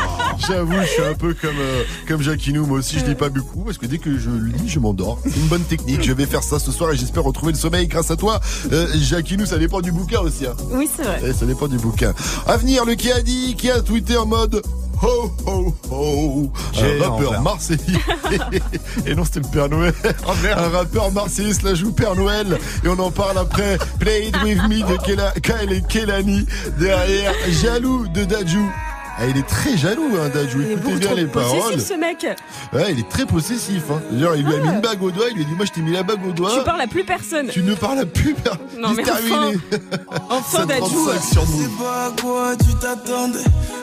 J'avoue, 0.48 0.80
je 0.82 0.88
suis 0.88 1.04
un 1.04 1.16
peu 1.16 1.34
comme 1.34 1.58
euh, 1.58 1.84
comme 2.08 2.22
Jacquinou. 2.22 2.66
Moi 2.68 2.78
aussi, 2.78 3.00
je 3.00 3.06
lis 3.06 3.16
pas 3.16 3.30
beaucoup 3.30 3.64
parce 3.64 3.80
que 3.80 3.88
dès 3.88 3.98
que 3.98 4.18
je 4.18 4.30
lis, 4.30 4.70
je 4.70 4.80
m'endors. 4.80 5.20
C'est 5.24 5.38
une 5.38 5.48
bonne 5.48 5.64
technique. 5.64 6.04
Je 6.04 6.14
vais 6.14 6.28
faire 6.28 6.44
ça 6.44 6.60
ce 6.60 6.72
soir 6.72 6.92
et 6.92 6.98
j'espère 6.98 7.24
retrouver 7.24 7.52
le 7.52 7.58
sommeil 7.58 7.88
grâce 7.88 8.12
à 8.12 8.16
toi. 8.16 8.40
Euh, 8.72 8.88
Jacquinou, 8.94 9.46
ça 9.48 9.58
dépend 9.58 9.82
du 9.82 9.92
bouquin 9.92 10.20
aussi. 10.20 10.46
Hein. 10.46 10.56
Oui, 10.72 10.88
c'est 10.96 11.04
vrai. 11.04 11.20
Eh, 11.26 11.34
ça 11.34 11.46
dépend 11.46 11.68
du 11.68 11.78
bouquin. 11.78 12.14
À 12.46 12.58
venir, 12.58 12.86
le 12.86 12.94
qui 12.94 13.12
a 13.12 13.22
dit, 13.22 13.56
qui 13.56 13.72
a 13.72 13.82
tweeté 13.82 14.18
en 14.18 14.28
mode 14.28 14.62
ho 15.02 15.32
ho 15.46 15.74
ho. 15.92 16.52
J'ai 16.74 17.02
Un 17.04 17.10
rappeur 17.10 17.42
marseillais. 17.42 18.00
et 19.06 19.16
non, 19.16 19.24
c'était 19.26 19.40
le 19.42 19.48
Père 19.52 19.70
Noël. 19.70 19.94
Un 20.58 20.70
rappeur 20.70 21.12
marseillais 21.12 21.54
se 21.54 21.66
la 21.66 21.74
joue 21.76 21.92
Père 21.92 22.16
Noël. 22.16 22.58
Et 22.84 22.88
on 22.88 23.00
en 23.00 23.12
parle 23.12 23.38
après. 23.38 23.78
Play 24.00 24.28
it 24.28 24.38
with 24.44 24.62
me 24.64 24.80
de 24.88 24.98
Kela- 24.98 25.34
Kyle 25.42 25.72
et 25.72 25.82
Kelani. 25.82 26.46
Derrière, 26.80 27.34
jaloux 27.50 28.08
de 28.08 28.24
Dajou. 28.24 28.70
Ah, 29.16 29.28
il 29.28 29.38
est 29.38 29.46
très 29.48 29.78
jaloux, 29.78 30.10
hein, 30.20 30.30
Dajou. 30.34 30.62
Il 30.62 30.72
est 30.72 30.74
Écoutez 30.74 30.96
bien 30.96 31.14
les 31.14 31.26
paroles. 31.28 31.60
possessif, 31.62 31.88
ce 31.88 31.94
mec. 32.00 32.26
Ouais, 32.74 32.94
il 32.94 33.00
est 33.00 33.10
très 33.10 33.28
possessif. 33.28 33.84
Hein. 33.92 34.02
Genre, 34.20 34.36
il 34.36 34.44
lui 34.44 34.56
a 34.56 34.58
mis 34.58 34.70
Ah. 34.70 34.74
une 34.74 34.82
bague 34.82 35.04
au 35.04 35.12
doigt. 35.12 35.26
Il 35.30 35.36
lui 35.38 35.44
a 35.44 35.48
dit, 35.48 35.54
moi, 35.54 35.66
je 35.68 35.72
t'ai 35.72 35.82
mis 35.82 35.92
la 35.92 36.02
bague 36.02 36.26
au 36.28 36.32
doigt. 36.32 36.50
Tu 36.58 36.64
parles 36.64 36.82
à 36.82 36.88
plus 36.88 37.04
personne. 37.04 37.48
Tu 37.50 37.62
ne 37.62 37.76
parles 37.76 38.00
à 38.00 38.06
plus 38.08 38.34
personne. 38.34 38.60
Non, 38.80 38.94
mais 38.98 39.04
terminé. 39.04 39.60
Enfin, 40.32 40.66
Dadju. 40.66 40.82
735 40.88 41.22
sur 41.32 41.42
Je 41.46 41.48
sais 41.64 41.70
pas 41.78 42.06
à 42.08 42.22
quoi 42.22 42.56
tu 42.56 42.74
t'attendais. 42.82 43.40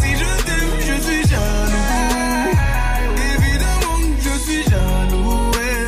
Si 0.00 0.10
je 0.20 0.30
t'aime, 0.46 0.74
je 0.80 0.94
suis 1.06 1.22
jaloux. 1.30 1.90
Évidemment 3.34 3.98
que 4.16 4.22
je 4.24 4.34
suis 4.44 4.62
jaloux. 4.64 5.50
ouais. 5.54 5.84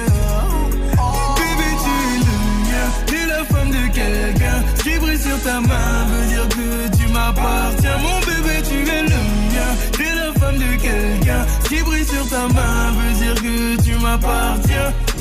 Bébé, 1.39 1.69
tu 1.83 1.93
es 2.13 2.19
le 2.27 2.37
mien. 2.67 2.87
T'es 3.07 3.25
la 3.27 3.45
femme 3.45 3.71
de 3.71 3.85
quelqu'un. 3.99 4.59
Ce 4.77 4.83
qui 4.83 4.99
brille 4.99 5.19
sur 5.21 5.39
ta 5.43 5.61
main 5.61 6.05
veut 6.11 6.27
dire 6.29 6.49
que 6.49 6.97
tu 6.97 7.05
m'appartiens. 7.13 7.99
Mon 7.99 8.19
bébé, 8.21 8.63
tu 8.69 8.79
es 8.91 9.03
le 9.03 9.21
mien. 9.53 9.71
T'es 9.93 10.15
la 10.15 10.33
femme 10.41 10.59
de 10.59 10.71
quelqu'un. 10.81 11.43
Ce 11.65 11.69
qui 11.69 11.83
brille 11.83 12.05
sur 12.07 12.29
ta 12.29 12.47
main 12.49 12.93
veut 12.99 13.15
dire 13.23 13.35
que 13.35 13.83
tu 13.83 13.95
m'appartiens. 14.03 14.93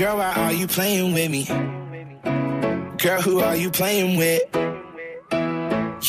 Girl, 0.00 0.16
why 0.16 0.32
are 0.32 0.52
you 0.54 0.66
playing 0.66 1.12
with 1.12 1.30
me? 1.30 1.44
Girl, 2.96 3.20
who 3.20 3.40
are 3.40 3.54
you 3.54 3.70
playing 3.70 4.16
with? 4.16 4.40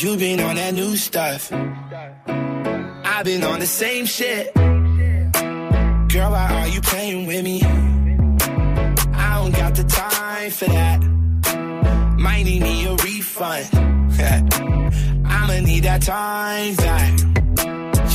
You 0.01 0.15
been 0.15 0.39
on 0.39 0.55
that 0.55 0.73
new 0.73 0.95
stuff. 0.95 1.51
I've 1.51 3.25
been 3.25 3.43
on 3.43 3.59
the 3.59 3.67
same 3.67 4.05
shit. 4.05 4.53
Girl, 4.53 6.31
why 6.31 6.47
are 6.53 6.69
you 6.69 6.79
playing 6.79 7.27
with 7.27 7.43
me? 7.43 7.61
I 9.13 9.41
don't 9.41 9.53
got 9.53 9.75
the 9.75 9.83
time 9.83 10.51
for 10.51 10.67
that. 10.67 11.03
Might 12.17 12.43
need 12.43 12.61
me 12.61 12.85
a 12.85 12.95
refund. 12.95 13.67
I'ma 15.25 15.59
need 15.65 15.83
that 15.83 16.01
time 16.01 16.75
back. 16.75 17.19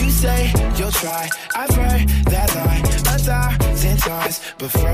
You 0.01 0.09
say 0.09 0.55
you'll 0.79 0.91
try. 0.91 1.29
I've 1.55 1.75
heard 1.77 2.09
that 2.33 2.55
line 2.55 2.87
a 2.87 3.66
thousand 3.87 3.99
times 3.99 4.41
before. 4.59 4.89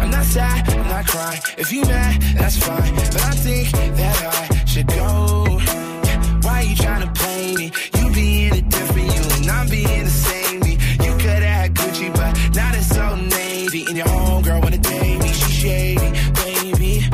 I'm 0.00 0.10
not 0.10 0.24
sad, 0.24 0.68
I'm 0.68 0.88
not 0.88 1.06
crying. 1.06 1.40
If 1.56 1.72
you 1.72 1.82
mad, 1.82 2.20
that's 2.36 2.56
fine. 2.56 2.94
But 2.94 3.22
I 3.22 3.30
think 3.32 3.70
that 3.96 4.50
I 4.50 4.64
should 4.64 4.86
go. 4.86 5.60
Why 6.42 6.62
you 6.62 6.76
trying 6.76 7.06
to 7.06 7.20
play 7.20 7.54
me? 7.56 7.72
You 7.98 8.12
being 8.12 8.52
a 8.52 8.62
different 8.62 9.06
you 9.14 9.22
and 9.36 9.50
I'm 9.50 9.68
being 9.68 10.04
the 10.04 10.10
same 10.10 10.60
me. 10.60 10.72
You 11.04 11.12
could 11.22 11.42
have 11.42 11.42
had 11.42 11.74
Gucci, 11.74 12.14
but 12.14 12.54
now 12.54 12.72
it's 12.74 12.88
so 12.88 13.16
navy. 13.16 13.84
And 13.88 13.96
your 13.96 14.06
homegirl 14.06 14.62
wanna 14.62 14.78
date 14.78 15.18
me, 15.22 15.28
she 15.28 15.52
shady, 15.62 16.10
baby. 16.34 17.08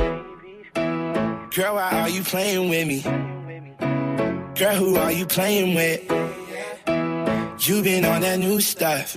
Girl, 1.55 1.75
why 1.75 1.91
are 2.01 2.09
you 2.09 2.23
playing 2.23 2.69
with 2.69 2.87
me? 2.89 3.01
Girl, 4.55 4.77
who 4.77 4.97
are 4.97 5.13
you 5.13 5.27
playing 5.27 5.75
with? 5.75 6.01
You 7.67 7.83
been 7.83 8.05
on 8.05 8.21
that 8.21 8.39
new 8.39 8.61
stuff. 8.61 9.17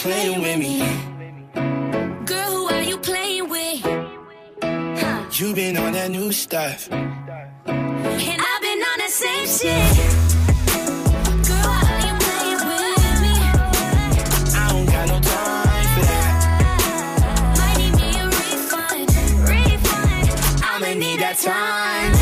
Playing 0.00 0.40
with 0.40 0.58
me? 0.58 0.78
Girl, 2.24 2.50
who 2.50 2.68
are 2.68 2.82
you 2.82 2.96
playing 2.98 3.48
with? 3.50 3.84
You 5.38 5.54
been 5.54 5.76
on 5.76 5.92
that 5.92 6.10
new 6.10 6.32
stuff. 6.32 6.88
And 6.90 7.12
I've 8.50 8.62
been 8.62 8.82
on 8.90 8.98
the 9.04 9.10
same 9.10 9.46
shit. 9.46 9.96
Girl, 11.46 11.68
why 11.68 11.80
are 11.92 12.02
you 12.08 12.14
playing 12.24 12.62
with 12.70 13.16
me? 13.24 13.34
I 14.56 14.58
don't 14.72 14.86
got 14.86 15.06
no 15.08 15.18
time 15.20 15.88
for 15.94 16.04
that. 16.12 16.32
Might 17.58 17.76
need 17.78 17.94
me 18.00 18.08
a 18.20 18.24
refund, 18.26 19.08
refund. 19.48 20.26
I'ma 20.64 20.90
need 20.94 21.20
that 21.20 21.36
time. 21.38 22.12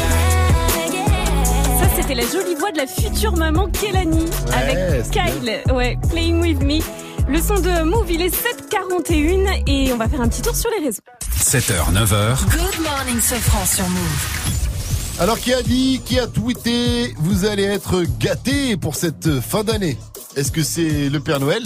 Ça, 1.79 1.87
c'était 1.95 2.17
la 2.17 2.27
jolie 2.27 2.57
voix 2.57 2.73
de 2.73 2.79
la 2.79 2.87
future 2.89 3.37
maman 3.37 3.69
Kelani 3.71 4.27
avec 4.53 4.77
c'est 5.05 5.13
Kyle. 5.13 5.63
Ouais, 5.73 5.97
Playing 6.11 6.41
With 6.41 6.63
Me. 6.63 6.81
Le 7.29 7.41
son 7.43 7.55
de 7.61 7.83
Move, 7.85 8.11
il 8.11 8.23
est 8.23 8.35
7h41 8.35 9.63
et 9.67 9.93
on 9.93 9.97
va 9.99 10.09
faire 10.09 10.21
un 10.21 10.29
petit 10.29 10.43
tour 10.43 10.57
sur 10.57 10.71
les 10.79 10.85
réseaux. 10.87 11.03
7h, 11.39 11.93
9h. 11.93 12.39
Good 12.51 12.83
morning, 12.83 13.21
Sofran 13.21 13.65
sur 13.67 13.87
Move. 13.89 15.21
Alors 15.21 15.39
qui 15.39 15.53
a 15.53 15.63
dit, 15.63 16.01
qui 16.05 16.19
a 16.19 16.27
tweeté, 16.27 17.13
vous 17.19 17.45
allez 17.45 17.65
être 17.65 18.03
gâtés 18.19 18.77
pour 18.77 18.95
cette 18.95 19.41
fin 19.41 19.65
d'année? 19.65 19.99
Est-ce 20.37 20.53
que 20.53 20.63
c'est 20.63 21.09
le 21.09 21.19
Père 21.21 21.41
Noël? 21.41 21.63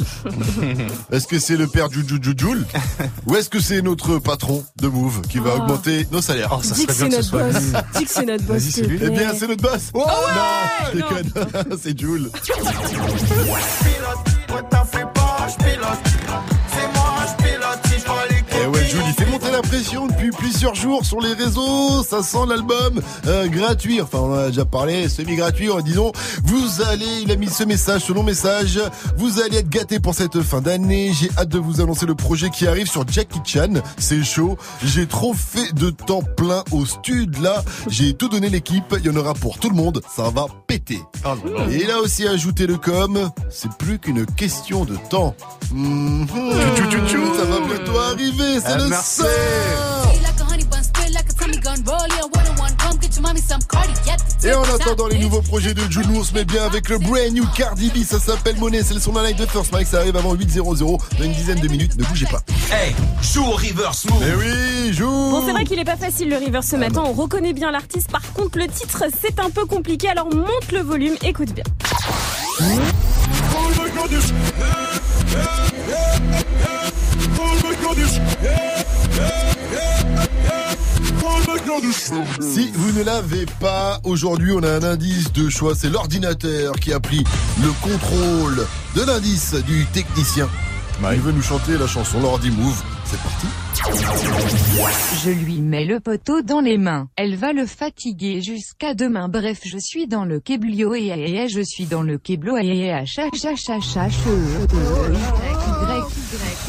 Est-ce 1.12 1.26
que 1.26 1.38
c'est 1.38 1.56
le 1.56 1.66
Père 1.66 1.90
Jujujujoul 1.90 2.64
Ou 3.26 3.36
est-ce 3.36 3.50
que 3.50 3.60
c'est 3.60 3.82
notre 3.82 4.18
patron 4.18 4.64
de 4.80 4.88
Move 4.88 5.20
qui 5.28 5.38
va 5.38 5.50
Oh. 5.56 5.60
augmenter 5.62 6.06
nos 6.10 6.22
salaires? 6.22 6.56
Dis 6.58 6.86
que 6.86 6.92
c'est 6.94 7.08
notre 7.08 7.30
boss. 7.30 7.62
Dis 7.96 8.04
que 8.06 8.10
c'est 8.10 8.24
notre 8.24 8.44
boss. 8.44 8.62
Eh 8.78 9.10
bien, 9.10 9.32
c'est 9.38 9.46
notre 9.48 9.62
boss. 9.62 9.90
Oh, 9.92 9.98
non, 10.06 10.90
je 10.94 10.98
non. 10.98 11.06
déconne. 11.08 11.78
c'est 11.82 11.98
Jules. 11.98 12.30
Eh 15.64 15.78
ouais, 15.78 16.11
il 19.12 19.24
fait 19.24 19.30
monter 19.30 19.50
la 19.50 19.60
pression 19.60 20.06
depuis 20.06 20.30
plusieurs 20.30 20.74
jours 20.74 21.04
sur 21.04 21.20
les 21.20 21.34
réseaux. 21.34 22.02
Ça 22.02 22.22
sent 22.22 22.46
l'album 22.48 23.00
euh, 23.26 23.46
gratuit. 23.48 24.00
Enfin, 24.00 24.18
on 24.18 24.32
en 24.32 24.38
a 24.38 24.48
déjà 24.48 24.64
parlé, 24.64 25.08
semi-gratuit. 25.08 25.70
En 25.70 25.80
disant, 25.80 26.12
vous 26.44 26.80
allez, 26.82 27.20
il 27.22 27.30
a 27.30 27.36
mis 27.36 27.48
ce 27.48 27.64
message, 27.64 28.02
ce 28.06 28.12
long 28.12 28.22
message. 28.22 28.80
Vous 29.18 29.40
allez 29.40 29.58
être 29.58 29.68
gâtés 29.68 30.00
pour 30.00 30.14
cette 30.14 30.40
fin 30.40 30.60
d'année. 30.62 31.12
J'ai 31.12 31.30
hâte 31.36 31.50
de 31.50 31.58
vous 31.58 31.80
annoncer 31.82 32.06
le 32.06 32.14
projet 32.14 32.48
qui 32.50 32.66
arrive 32.66 32.86
sur 32.88 33.06
Jackie 33.06 33.40
Chan. 33.44 33.74
C'est 33.98 34.22
chaud. 34.24 34.56
J'ai 34.82 35.06
trop 35.06 35.34
fait 35.34 35.72
de 35.74 35.90
temps 35.90 36.22
plein 36.22 36.64
au 36.70 36.86
stud 36.86 37.38
là. 37.42 37.62
J'ai 37.88 38.14
tout 38.14 38.28
donné 38.28 38.48
l'équipe. 38.48 38.94
Il 38.98 39.06
y 39.06 39.10
en 39.10 39.16
aura 39.16 39.34
pour 39.34 39.58
tout 39.58 39.68
le 39.68 39.76
monde. 39.76 40.00
Ça 40.14 40.30
va 40.30 40.46
péter. 40.66 41.00
Et 41.70 41.90
a 41.90 41.98
aussi 41.98 42.26
ajouté 42.26 42.66
le 42.66 42.78
com. 42.78 43.30
C'est 43.50 43.72
plus 43.72 43.98
qu'une 43.98 44.24
question 44.24 44.84
de 44.86 44.96
temps. 45.10 45.34
Mhm. 45.72 46.26
Ça 47.36 47.44
va 47.44 47.60
bientôt 47.66 47.98
arriver. 47.98 48.60
C'est 48.60 48.66
Ah, 48.66 48.78
le 48.78 48.88
Et 54.44 54.54
en 54.54 54.62
attendant 54.62 55.08
les 55.08 55.18
nouveaux 55.18 55.42
projets 55.42 55.74
de 55.74 55.82
Jules, 55.90 56.06
on 56.14 56.22
se 56.22 56.32
met 56.34 56.44
bien 56.44 56.64
avec 56.64 56.88
le 56.88 56.98
brand 56.98 57.32
new 57.32 57.44
Cardi 57.56 57.90
B. 57.90 58.04
Ça 58.04 58.20
s'appelle 58.20 58.56
Money. 58.58 58.82
C'est 58.84 58.94
le 58.94 59.00
son 59.00 59.12
d'un 59.12 59.24
live 59.24 59.36
de 59.36 59.46
First 59.46 59.72
Mike. 59.72 59.88
Ça 59.88 59.98
arrive 59.98 60.16
avant 60.16 60.34
8.00 60.34 60.78
dans 61.18 61.24
une 61.24 61.32
dizaine 61.32 61.58
de 61.58 61.68
minutes. 61.68 61.96
Ne 61.96 62.04
bougez 62.04 62.26
pas. 62.26 62.42
Hey, 62.70 62.94
joue 63.22 63.44
au 63.44 63.56
reverse 63.56 64.04
move. 64.04 64.22
Eh 64.22 64.36
oui, 64.36 64.92
joue. 64.92 65.06
Bon, 65.06 65.44
c'est 65.46 65.52
vrai 65.52 65.64
qu'il 65.64 65.80
est 65.80 65.84
pas 65.84 65.96
facile 65.96 66.28
le 66.28 66.36
river 66.36 66.60
ce 66.62 66.76
matin. 66.76 67.02
On 67.04 67.12
reconnaît 67.12 67.52
bien 67.52 67.72
l'artiste. 67.72 68.10
Par 68.10 68.22
contre, 68.34 68.58
le 68.58 68.68
titre, 68.68 69.04
c'est 69.20 69.40
un 69.40 69.50
peu 69.50 69.64
compliqué. 69.66 70.08
Alors 70.08 70.32
monte 70.32 70.70
le 70.72 70.80
volume. 70.80 71.16
Écoute 71.22 71.52
bien. 71.52 71.64
Si 82.40 82.70
vous 82.74 82.98
ne 82.98 83.04
l'avez 83.04 83.46
pas, 83.60 84.00
aujourd'hui 84.04 84.52
on 84.52 84.62
a 84.62 84.70
un 84.70 84.82
indice 84.82 85.32
de 85.32 85.48
choix. 85.48 85.74
C'est 85.74 85.90
l'ordinateur 85.90 86.74
qui 86.74 86.92
a 86.92 87.00
pris 87.00 87.24
le 87.60 87.70
contrôle 87.80 88.66
de 88.96 89.02
l'indice 89.02 89.54
du 89.66 89.86
technicien. 89.86 90.48
Il 91.12 91.20
veut 91.20 91.32
nous 91.32 91.42
chanter 91.42 91.76
la 91.78 91.86
chanson 91.86 92.20
Lordi 92.20 92.50
Move. 92.50 92.82
C'est 93.04 93.18
parti. 93.18 93.46
Je 95.24 95.30
lui 95.30 95.60
mets 95.60 95.84
le 95.84 96.00
poteau 96.00 96.42
dans 96.42 96.60
les 96.60 96.78
mains. 96.78 97.08
Elle 97.16 97.36
va 97.36 97.52
le 97.52 97.66
fatiguer 97.66 98.40
jusqu'à 98.40 98.94
demain. 98.94 99.28
Bref, 99.28 99.60
je 99.64 99.78
suis 99.78 100.06
dans 100.06 100.24
le 100.24 100.38
kéblio 100.38 100.94
et, 100.94 101.06
et, 101.06 101.42
et 101.42 101.48
je 101.48 101.60
suis 101.60 101.86
dans 101.86 102.02
le 102.02 102.14
et 102.14 102.32
et 102.32 102.36
e, 102.36 102.48
e, 102.48 102.62
y, 102.62 102.68
y, 102.68 102.88
y, 102.88 103.06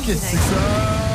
Qu'est-ce 0.06 0.14
que 0.14 0.18
c'est 0.18 0.38
ça 0.38 1.13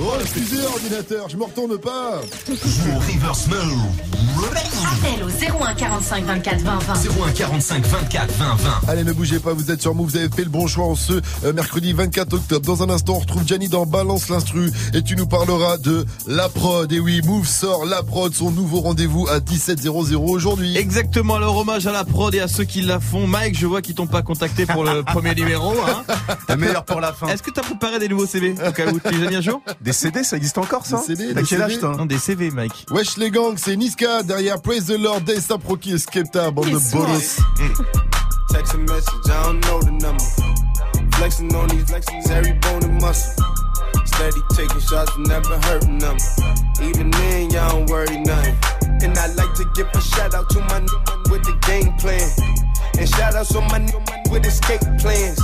Oh, 0.00 0.10
excusez 0.20 0.66
ordinateur, 0.66 1.28
je 1.28 1.36
me 1.36 1.44
retourne 1.44 1.78
pas. 1.78 2.20
Joue 2.48 2.90
au 2.96 2.98
reverse. 2.98 3.44
Appel 4.92 5.22
au 5.22 5.28
01 5.62 5.74
45 5.74 6.24
24 6.24 6.60
20 6.62 6.78
20. 6.78 6.94
01 7.26 7.30
45 7.32 7.86
24 7.86 8.32
20 8.32 8.54
20. 8.56 8.70
Allez, 8.88 9.04
ne 9.04 9.12
bougez 9.12 9.38
pas, 9.38 9.52
vous 9.52 9.70
êtes 9.70 9.80
sur 9.80 9.94
Move, 9.94 10.10
vous 10.10 10.16
avez 10.16 10.28
fait 10.28 10.42
le 10.42 10.50
bon 10.50 10.66
choix 10.66 10.86
en 10.86 10.96
ce 10.96 11.12
euh, 11.44 11.52
mercredi 11.52 11.92
24 11.92 12.34
octobre. 12.34 12.66
Dans 12.66 12.82
un 12.82 12.90
instant, 12.90 13.14
on 13.14 13.18
retrouve 13.20 13.46
Gianni 13.46 13.68
dans 13.68 13.86
Balance 13.86 14.28
l'instru 14.30 14.72
et 14.94 15.02
tu 15.02 15.14
nous 15.14 15.26
parleras 15.26 15.78
de 15.78 16.04
la 16.26 16.48
prod. 16.48 16.90
Et 16.92 16.98
oui, 16.98 17.20
Move 17.24 17.46
sort 17.46 17.84
la 17.84 18.02
prod, 18.02 18.34
son 18.34 18.50
nouveau 18.50 18.80
rendez-vous 18.80 19.28
à 19.28 19.38
17.00 19.38 20.16
aujourd'hui. 20.16 20.76
Exactement, 20.76 21.36
alors 21.36 21.56
hommage 21.56 21.86
à 21.86 21.92
la 21.92 22.04
prod 22.04 22.34
et 22.34 22.40
à 22.40 22.48
ceux 22.48 22.64
qui 22.64 22.80
la 22.82 22.98
font. 22.98 23.28
Mike, 23.28 23.56
je 23.56 23.66
vois 23.66 23.80
qu'ils 23.80 23.94
t'ont 23.94 24.08
pas 24.08 24.22
contacté 24.22 24.66
pour 24.66 24.82
le 24.82 25.02
premier 25.06 25.36
numéro. 25.36 25.72
Hein. 25.86 26.02
Le 26.48 26.56
meilleur 26.56 26.84
pour 26.84 27.00
la 27.00 27.12
fin. 27.12 27.28
Est-ce 27.28 27.44
que 27.44 27.52
t'as 27.52 27.62
préparé 27.62 28.00
des 28.00 28.08
nouveaux 28.08 28.26
CV 28.26 28.54
au 28.66 28.72
cas 28.72 28.90
où 28.90 28.98
tu 28.98 29.32
es 29.32 29.36
à 29.36 29.40
jour? 29.40 29.62
Des 29.84 29.92
CD, 29.92 30.24
ça 30.24 30.38
existe 30.38 30.56
encore 30.56 30.86
ça 30.86 30.96
Des 31.06 31.14
CD, 31.14 31.34
T'as 31.34 31.40
des 31.42 31.46
quel 31.46 31.60
âge 31.62 31.70
CD? 31.72 31.80
toi 31.82 31.94
Non, 31.98 32.06
des 32.06 32.18
CV, 32.18 32.50
Mike. 32.50 32.86
Wesh 32.90 33.18
les 33.18 33.30
gangs, 33.30 33.56
c'est 33.58 33.76
Niska 33.76 34.22
derrière 34.22 34.60
Praise 34.62 34.86
the 34.86 34.98
Lord, 34.98 35.20
Daysa 35.20 35.58
Proki 35.58 35.92
et 35.92 35.98
Skepta, 35.98 36.50
bande 36.50 36.70
de 36.70 36.90
bolos. 36.90 37.36
Text 38.50 38.74
a 38.74 38.78
message, 38.78 39.26
I 39.26 39.42
don't 39.44 39.60
know 39.66 39.80
the 39.80 39.90
number. 39.90 40.24
flexing 41.16 41.54
on 41.54 41.66
these 41.68 41.84
flexing 41.84 42.22
every 42.30 42.52
bone 42.60 42.82
and 42.84 42.98
muscle. 43.02 43.32
Steady 44.06 44.40
taking 44.56 44.80
shots, 44.80 45.12
never 45.18 45.58
hurting 45.66 45.98
them. 45.98 46.16
Even 46.82 47.10
then, 47.10 47.50
y'all 47.50 47.68
don't 47.70 47.90
worry 47.90 48.18
nothing. 48.20 48.56
And 49.02 49.18
I 49.18 49.26
like 49.34 49.52
to 49.56 49.64
give 49.76 49.88
a 49.92 50.00
shout 50.00 50.34
out 50.34 50.48
to 50.50 50.60
my 50.60 50.76
n- 50.76 50.86
with 51.30 51.42
the 51.44 51.52
game 51.66 51.92
plan. 51.98 52.26
And 52.98 53.06
shout 53.08 53.34
out 53.34 53.46
to 53.48 53.60
my 53.60 53.80
n- 53.80 53.92
with 54.30 54.46
escape 54.46 54.80
plans. 54.98 55.38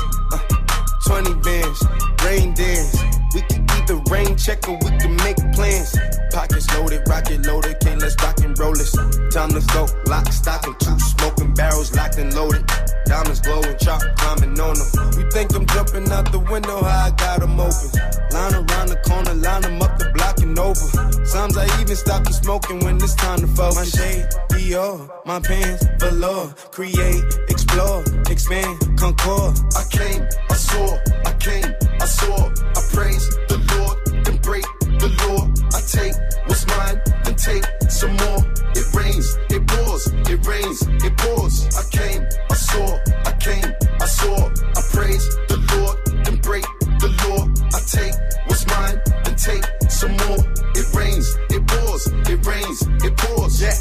Uh, 1.07 1.23
20 1.23 1.35
bands, 1.41 1.85
rain 2.25 2.55
dance. 2.55 2.97
We 3.35 3.43
can 3.43 3.67
either 3.71 3.97
rain 4.11 4.37
check 4.37 4.69
or 4.69 4.75
we 4.75 4.91
can 4.99 5.17
make 5.17 5.37
plans. 5.53 5.97
Pockets 6.33 6.73
loaded, 6.75 7.03
rocket 7.09 7.47
loaded, 7.47 7.81
can't 7.81 8.01
let's 8.01 8.17
rock 8.23 8.39
and 8.41 8.59
roll 8.59 8.73
this. 8.73 8.93
Time 9.33 9.51
to 9.51 9.61
go, 9.73 9.87
lock, 10.07 10.33
stock, 10.33 10.67
and 10.67 10.79
two 10.81 10.99
smoking 10.99 11.55
barrels 11.55 11.95
locked 11.95 12.19
and 12.19 12.35
loaded. 12.35 12.67
Diamonds 13.07 13.41
glowing, 13.41 13.77
chop 13.79 14.03
climbing 14.17 14.59
on 14.61 14.75
them. 14.75 15.19
You 15.19 15.31
think 15.31 15.55
I'm 15.55 15.67
jumping 15.67 16.11
out 16.13 16.31
the 16.31 16.39
window, 16.51 16.83
how 16.83 17.07
I 17.07 17.11
got 17.11 17.41
them 17.41 17.59
open. 17.59 17.91
Line 18.33 18.55
around 18.55 18.89
the 18.89 19.01
corner, 19.07 19.35
line 19.35 19.63
them 19.63 19.83
up 19.83 19.99
the 19.99 20.11
block 20.15 20.39
and 20.39 20.59
over. 20.59 21.25
Sometimes 21.25 21.57
I 21.57 21.81
even 21.81 21.97
stop 21.97 22.25
the 22.25 22.33
smoking 22.33 22.81
when 22.81 22.97
it's 22.97 23.15
time 23.15 23.41
to 23.41 23.47
focus. 23.49 23.77
My 23.77 23.85
shade, 23.85 24.27
Dior, 24.51 25.11
my 25.25 25.41
pants, 25.41 25.87
velour. 25.99 26.55
Create, 26.71 27.25
explore, 27.49 27.70
expand, 27.85 28.99
concord. 28.99 29.59
I 29.77 29.85
came, 29.91 30.27
I 30.51 30.55
saw, 30.55 30.99
I 31.25 31.33
came, 31.39 31.75
I 32.01 32.05
saw, 32.05 32.49
I 32.49 32.83
praise 32.93 33.29
the 33.49 33.59
Lord, 33.73 34.25
then 34.25 34.37
break 34.39 34.65
the 34.99 35.09
law. 35.23 35.49
I 35.73 35.81
take 35.81 36.15
what's 36.47 36.67
mine, 36.67 37.01
then 37.25 37.37
take 37.37 37.65
some 37.91 38.15
more. 38.17 38.41
It 38.75 38.87
rains, 38.95 39.37
it 39.51 39.67
pours, 39.67 40.07
it 40.29 40.47
rains, 40.47 40.83
it 41.05 41.17
pours. 41.17 41.55
I 41.77 41.85
came, 41.91 42.27
I 42.51 42.55
saw, 42.55 42.99
I 43.25 43.33
came, 43.41 43.75
I 44.01 44.07
saw, 44.07 44.37
I 44.77 44.83
praise 44.93 45.27
the 45.49 45.59
Lord, 45.73 46.25
then 46.25 46.37
break 46.37 46.65
the 47.01 47.11
law. 47.25 47.49
I 47.73 47.81
take 47.97 48.15
what's 48.47 48.67
mine, 48.67 49.01
then 49.25 49.37
take 49.37 49.65
some 49.91 50.17
more. 50.25 50.41
It 50.75 50.87
rains, 50.95 51.37
it 51.51 51.67
pours, 51.67 52.07
it 52.29 52.47
rains, 52.47 52.83
it 53.05 53.17
pours. 53.17 53.63
Yeah, 53.63 53.77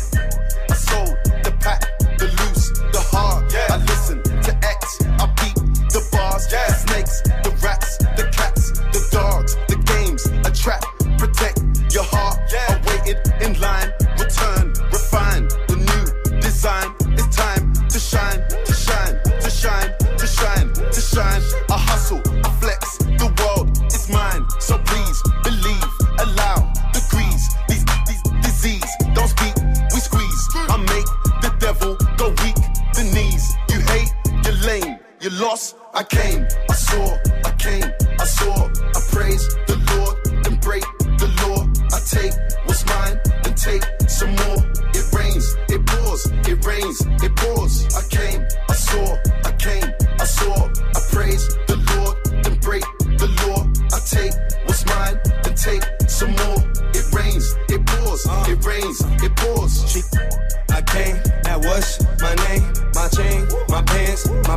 lost. 35.32 35.76
I 35.94 36.04
came, 36.04 36.48
I 36.70 36.74
saw, 36.74 37.18
I 37.46 37.49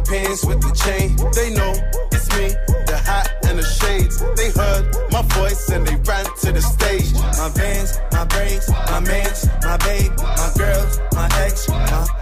pants, 0.04 0.44
with 0.44 0.60
the 0.62 0.72
chain. 0.74 1.16
They 1.32 1.54
know 1.54 1.72
it's 2.12 2.28
me, 2.36 2.54
the 2.86 2.96
hat 2.96 3.32
and 3.46 3.58
the 3.58 3.64
shades. 3.64 4.18
They 4.36 4.50
heard 4.50 4.84
my 5.10 5.22
voice 5.38 5.68
and 5.70 5.86
they 5.86 5.96
ran 5.96 6.24
to 6.42 6.52
the 6.52 6.62
stage. 6.62 7.12
My 7.14 7.48
vans, 7.54 7.98
my 8.12 8.24
braids, 8.24 8.68
my 8.68 9.00
mans, 9.00 9.46
my 9.62 9.76
babe, 9.78 10.12
my 10.18 10.50
girls, 10.56 11.00
my 11.14 11.28
ex, 11.44 11.68
my, 11.68 12.21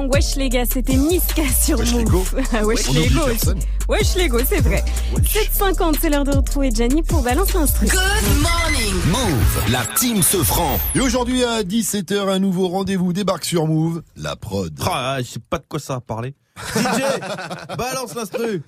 Wesh 0.00 0.36
les 0.36 0.48
gars, 0.48 0.64
c'était 0.70 0.94
Niska 0.96 1.42
sur 1.62 1.78
Wesh. 1.78 1.88
Ah, 2.52 2.64
wesh 2.64 2.88
On 2.88 2.92
les 2.94 3.00
oublie 3.00 3.14
go 3.14 3.20
aussi. 3.20 3.30
personne. 3.30 3.58
Wesh 3.88 4.14
les 4.16 4.28
go, 4.28 4.38
c'est 4.48 4.60
vrai. 4.60 4.82
7h50, 5.16 5.96
c'est 6.00 6.08
l'heure 6.10 6.24
de 6.24 6.32
retrouver 6.34 6.70
Gianni 6.70 7.02
pour 7.02 7.22
balancer 7.22 7.56
un 7.56 7.66
truc. 7.66 7.92
Move, 9.06 9.70
la 9.70 9.84
team 9.98 10.22
se 10.22 10.38
franc. 10.38 10.78
Et 10.94 11.00
aujourd'hui 11.00 11.44
à 11.44 11.62
17h, 11.62 12.28
un 12.28 12.38
nouveau 12.38 12.68
rendez-vous 12.68 13.12
débarque 13.12 13.44
sur 13.44 13.66
Move, 13.66 14.02
la 14.16 14.34
prod. 14.36 14.72
Ah, 14.86 15.16
je 15.18 15.24
sais 15.24 15.40
pas 15.50 15.58
de 15.58 15.64
quoi 15.68 15.78
ça 15.78 15.94
va 15.94 16.00
parler. 16.00 16.34
DJ, 16.76 17.76
balance 17.76 18.14
l'instru. 18.14 18.62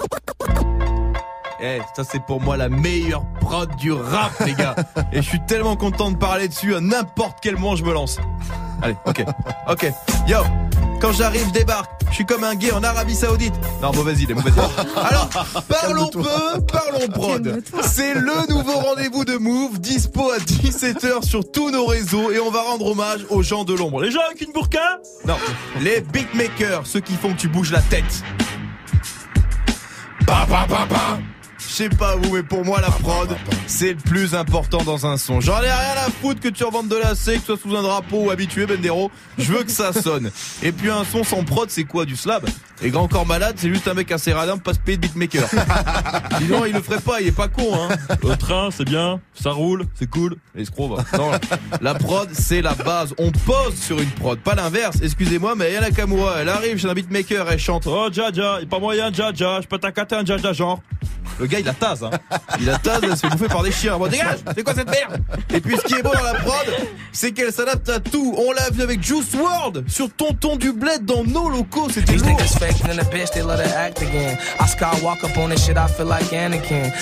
Eh, 1.60 1.78
ça 1.96 2.02
c'est 2.04 2.20
pour 2.26 2.40
moi 2.40 2.56
la 2.56 2.68
meilleure 2.68 3.24
prod 3.40 3.74
du 3.76 3.92
rap, 3.92 4.32
les 4.44 4.54
gars. 4.54 4.74
Et 5.12 5.22
je 5.22 5.28
suis 5.28 5.40
tellement 5.46 5.76
content 5.76 6.10
de 6.10 6.16
parler 6.16 6.48
dessus 6.48 6.74
à 6.74 6.80
n'importe 6.80 7.38
quel 7.40 7.54
moment 7.54 7.76
je 7.76 7.84
me 7.84 7.92
lance. 7.94 8.18
Allez, 8.82 8.96
ok, 9.06 9.24
ok. 9.70 9.92
Yo, 10.28 10.38
quand 11.04 11.12
j'arrive, 11.12 11.46
je 11.48 11.52
débarque. 11.52 11.90
Je 12.08 12.14
suis 12.14 12.24
comme 12.24 12.44
un 12.44 12.54
gay 12.54 12.72
en 12.72 12.82
Arabie 12.82 13.14
Saoudite. 13.14 13.52
Non, 13.82 13.92
mauvaise 13.92 14.22
idée, 14.22 14.32
mauvaise 14.32 14.54
idée. 14.54 14.64
Alors, 14.96 15.28
parlons 15.68 16.08
peu, 16.08 16.22
parlons 16.72 17.08
prod. 17.08 17.62
C'est 17.82 18.14
le 18.14 18.48
nouveau 18.48 18.72
rendez-vous 18.72 19.26
de 19.26 19.36
Move, 19.36 19.80
dispo 19.80 20.30
à 20.30 20.38
17h 20.38 21.22
sur 21.22 21.50
tous 21.50 21.70
nos 21.70 21.84
réseaux 21.84 22.30
et 22.30 22.40
on 22.40 22.50
va 22.50 22.62
rendre 22.62 22.86
hommage 22.86 23.26
aux 23.28 23.42
gens 23.42 23.64
de 23.64 23.74
l'ombre. 23.74 24.00
Les 24.00 24.10
gens 24.10 24.22
avec 24.26 24.40
une 24.40 24.52
burqa? 24.52 25.00
Non, 25.26 25.36
les 25.82 26.00
beatmakers, 26.00 26.86
ceux 26.86 27.00
qui 27.00 27.16
font 27.16 27.34
que 27.34 27.38
tu 27.38 27.48
bouges 27.48 27.72
la 27.72 27.82
tête. 27.82 28.22
Ba, 30.26 30.46
ba, 30.48 30.66
ba, 30.66 30.86
ba. 30.88 31.18
Je 31.18 31.33
sais 31.74 31.88
pas 31.88 32.14
vous, 32.14 32.32
mais 32.32 32.44
pour 32.44 32.64
moi 32.64 32.80
la 32.80 32.90
prod, 32.90 33.36
c'est 33.66 33.94
le 33.94 33.96
plus 33.96 34.36
important 34.36 34.78
dans 34.84 35.06
un 35.06 35.16
son. 35.16 35.40
J'en 35.40 35.58
ai 35.58 35.62
rien 35.62 35.94
à 36.06 36.10
foutre 36.22 36.40
que 36.40 36.48
tu 36.48 36.62
revendes 36.62 36.86
de 36.88 36.94
la 36.94 37.16
C, 37.16 37.34
que 37.34 37.40
ce 37.40 37.46
soit 37.46 37.56
sous 37.56 37.76
un 37.76 37.82
drapeau 37.82 38.26
ou 38.26 38.30
habitué 38.30 38.64
Bendero. 38.64 39.10
Je 39.38 39.52
veux 39.52 39.64
que 39.64 39.72
ça 39.72 39.92
sonne. 39.92 40.30
Et 40.62 40.70
puis 40.70 40.88
un 40.90 41.04
son 41.04 41.24
sans 41.24 41.42
prod, 41.42 41.68
c'est 41.68 41.82
quoi 41.82 42.04
Du 42.04 42.14
slab? 42.14 42.46
Et 42.82 42.90
Grand 42.90 43.08
Corps 43.08 43.26
Malade, 43.26 43.56
c'est 43.58 43.68
juste 43.68 43.88
un 43.88 43.94
mec 43.94 44.12
assez 44.12 44.32
radin 44.32 44.56
pas 44.58 44.74
se 44.74 44.78
payer 44.78 44.98
de 44.98 45.02
beatmaker. 45.02 45.48
Sinon, 46.38 46.64
il 46.64 46.74
le 46.74 46.80
ferait 46.82 47.00
pas, 47.00 47.20
il 47.20 47.28
est 47.28 47.32
pas 47.32 47.48
con, 47.48 47.74
hein. 47.74 47.88
Le 48.22 48.36
train, 48.36 48.68
c'est 48.70 48.84
bien, 48.84 49.20
ça 49.34 49.50
roule, 49.50 49.86
c'est 49.94 50.08
cool. 50.08 50.36
Escroc, 50.56 50.96
va. 50.96 51.18
Non, 51.18 51.30
la 51.80 51.94
prod, 51.94 52.28
c'est 52.32 52.62
la 52.62 52.74
base. 52.74 53.14
On 53.18 53.32
pose 53.32 53.74
sur 53.80 54.00
une 54.00 54.10
prod, 54.10 54.38
pas 54.38 54.54
l'inverse. 54.54 54.98
Excusez-moi, 55.02 55.54
mais 55.56 55.72
Yana 55.72 55.88
Nakamura, 55.88 56.36
elle 56.40 56.48
arrive 56.48 56.78
chez 56.78 56.88
un 56.88 56.94
beatmaker, 56.94 57.50
elle 57.50 57.58
chante 57.58 57.86
Oh, 57.86 58.08
Jaja, 58.12 58.58
il 58.60 58.68
pas 58.68 58.78
moyen, 58.78 59.12
Jaja, 59.12 59.60
je 59.60 59.66
peux 59.66 59.78
t'accater 59.78 60.14
un 60.16 60.24
Jaja 60.24 60.52
genre. 60.52 60.80
Le 61.40 61.46
gars, 61.46 61.58
il 61.64 61.70
a 61.70 61.72
tase, 61.72 62.04
hein. 62.04 62.10
Il 62.60 62.68
a 62.68 62.78
tase, 62.78 63.00
elle 63.02 63.16
se 63.16 63.26
fait 63.26 63.28
bouffer 63.28 63.48
par 63.48 63.62
des 63.62 63.72
chiens. 63.72 63.96
Bon, 63.96 64.06
dégage, 64.06 64.38
c'est 64.54 64.62
quoi 64.62 64.74
cette 64.74 64.90
merde? 64.90 65.22
Et 65.52 65.60
puis, 65.60 65.76
ce 65.76 65.82
qui 65.82 65.94
est 65.94 66.02
beau 66.02 66.12
dans 66.12 66.22
la 66.22 66.34
prod, 66.34 66.66
c'est 67.12 67.32
qu'elle 67.32 67.52
s'adapte 67.52 67.88
à 67.88 68.00
tout. 68.00 68.34
On 68.36 68.52
l'a 68.52 68.68
vu 68.70 68.82
avec 68.82 69.02
Juice 69.02 69.32
WRLD 69.32 69.88
sur 69.88 70.10
Tonton 70.10 70.56
du 70.56 70.72
Bled 70.72 71.04
dans 71.06 71.24
nos 71.24 71.48
locaux, 71.48 71.88
c'était 71.88 72.12
lourd. 72.12 72.36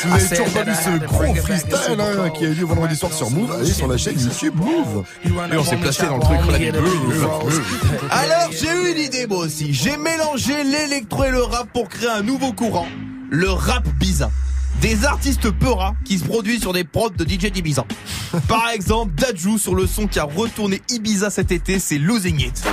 vous 0.04 0.14
avez 0.14 0.28
toujours 0.28 0.52
pas 0.52 0.62
vu 0.62 0.72
ce 0.74 1.04
gros 1.06 1.34
freestyle 1.34 2.00
hein, 2.00 2.30
qui 2.30 2.44
a 2.44 2.48
eu 2.48 2.54
lieu 2.54 2.64
vendredi 2.64 2.96
soir 2.96 3.12
sur 3.12 3.30
Move, 3.30 3.52
allez 3.52 3.72
sur 3.72 3.88
la 3.88 3.96
chaîne 3.96 4.18
YouTube 4.18 4.54
Move. 4.54 5.04
Et 5.24 5.56
on 5.56 5.64
s'est 5.64 5.76
placé 5.76 6.06
dans 6.06 6.16
le 6.16 6.22
truc 6.22 6.40
relatif. 6.40 6.74
Alors 8.10 8.50
j'ai 8.52 8.68
eu 8.68 8.92
une 8.92 8.98
idée 8.98 9.26
moi 9.26 9.38
aussi. 9.38 9.72
J'ai 9.72 9.96
mélangé 9.96 10.64
l'électro 10.64 11.24
et 11.24 11.30
le 11.30 11.42
rap 11.42 11.68
pour 11.72 11.88
créer 11.88 12.10
un 12.10 12.22
nouveau 12.22 12.52
courant, 12.52 12.86
le 13.30 13.50
rap 13.50 13.88
bizarre. 13.98 14.30
Des 14.82 15.04
artistes 15.04 15.48
peura 15.48 15.94
qui 16.04 16.18
se 16.18 16.24
produisent 16.24 16.62
sur 16.62 16.72
des 16.72 16.82
prods 16.82 17.10
de 17.10 17.22
DJ 17.22 17.52
d'Ibiza. 17.52 17.84
Par 18.48 18.68
exemple, 18.70 19.12
Dajou 19.14 19.56
sur 19.56 19.76
le 19.76 19.86
son 19.86 20.08
qui 20.08 20.18
a 20.18 20.24
retourné 20.24 20.82
Ibiza 20.90 21.30
cet 21.30 21.52
été, 21.52 21.78
c'est 21.78 21.98
Losing 21.98 22.40
It. 22.40 22.64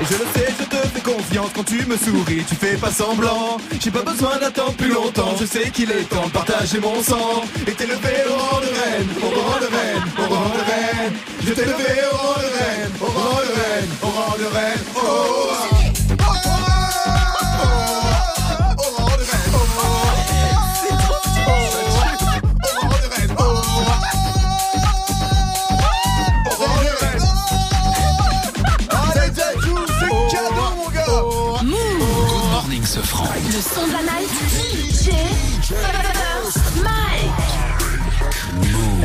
Et 0.00 0.04
je 0.04 0.12
le 0.12 0.24
sais, 0.34 0.52
je 0.58 0.64
te 0.64 0.88
fais 0.88 1.00
confiance 1.00 1.50
quand 1.54 1.62
tu 1.62 1.86
me 1.86 1.96
souris, 1.96 2.42
tu 2.48 2.56
fais 2.56 2.76
pas 2.76 2.90
semblant. 2.90 3.58
J'ai 3.80 3.92
pas 3.92 4.02
besoin 4.02 4.38
d'attendre 4.38 4.74
plus 4.74 4.92
longtemps, 4.92 5.36
je 5.40 5.46
sais 5.46 5.70
qu'il 5.70 5.92
est 5.92 6.08
temps 6.08 6.26
de 6.26 6.32
partager 6.32 6.80
mon 6.80 7.00
sang. 7.00 7.44
Et 7.64 7.70
t'es 7.70 7.86
levé 7.86 8.24
au 8.28 8.34
rang 8.34 8.60
de 8.60 8.66
reine, 8.66 9.08
au 9.22 9.40
rang 9.40 9.60
de 9.60 9.66
reine, 9.66 10.02
au 10.18 10.34
rang 10.34 10.48
de 10.48 10.64
reine. 10.68 11.12
Je 11.46 11.52
t'ai 11.52 11.64
levé 11.64 12.02
au 12.12 12.16
rang 12.16 12.40
de 12.40 12.58
reine, 12.58 12.90
au 13.00 13.06
rang 13.06 13.36
de 13.36 13.52
reine, 13.54 13.88
au 14.02 14.06
rang 14.06 14.36
de 14.36 14.46
reine, 14.52 14.84
oh. 14.96 15.77
Le 33.58 33.62
son 33.62 33.88
de 33.88 33.92
la 33.92 34.02
night. 34.02 34.30
DJ 34.54 35.10
Mike. 36.80 37.52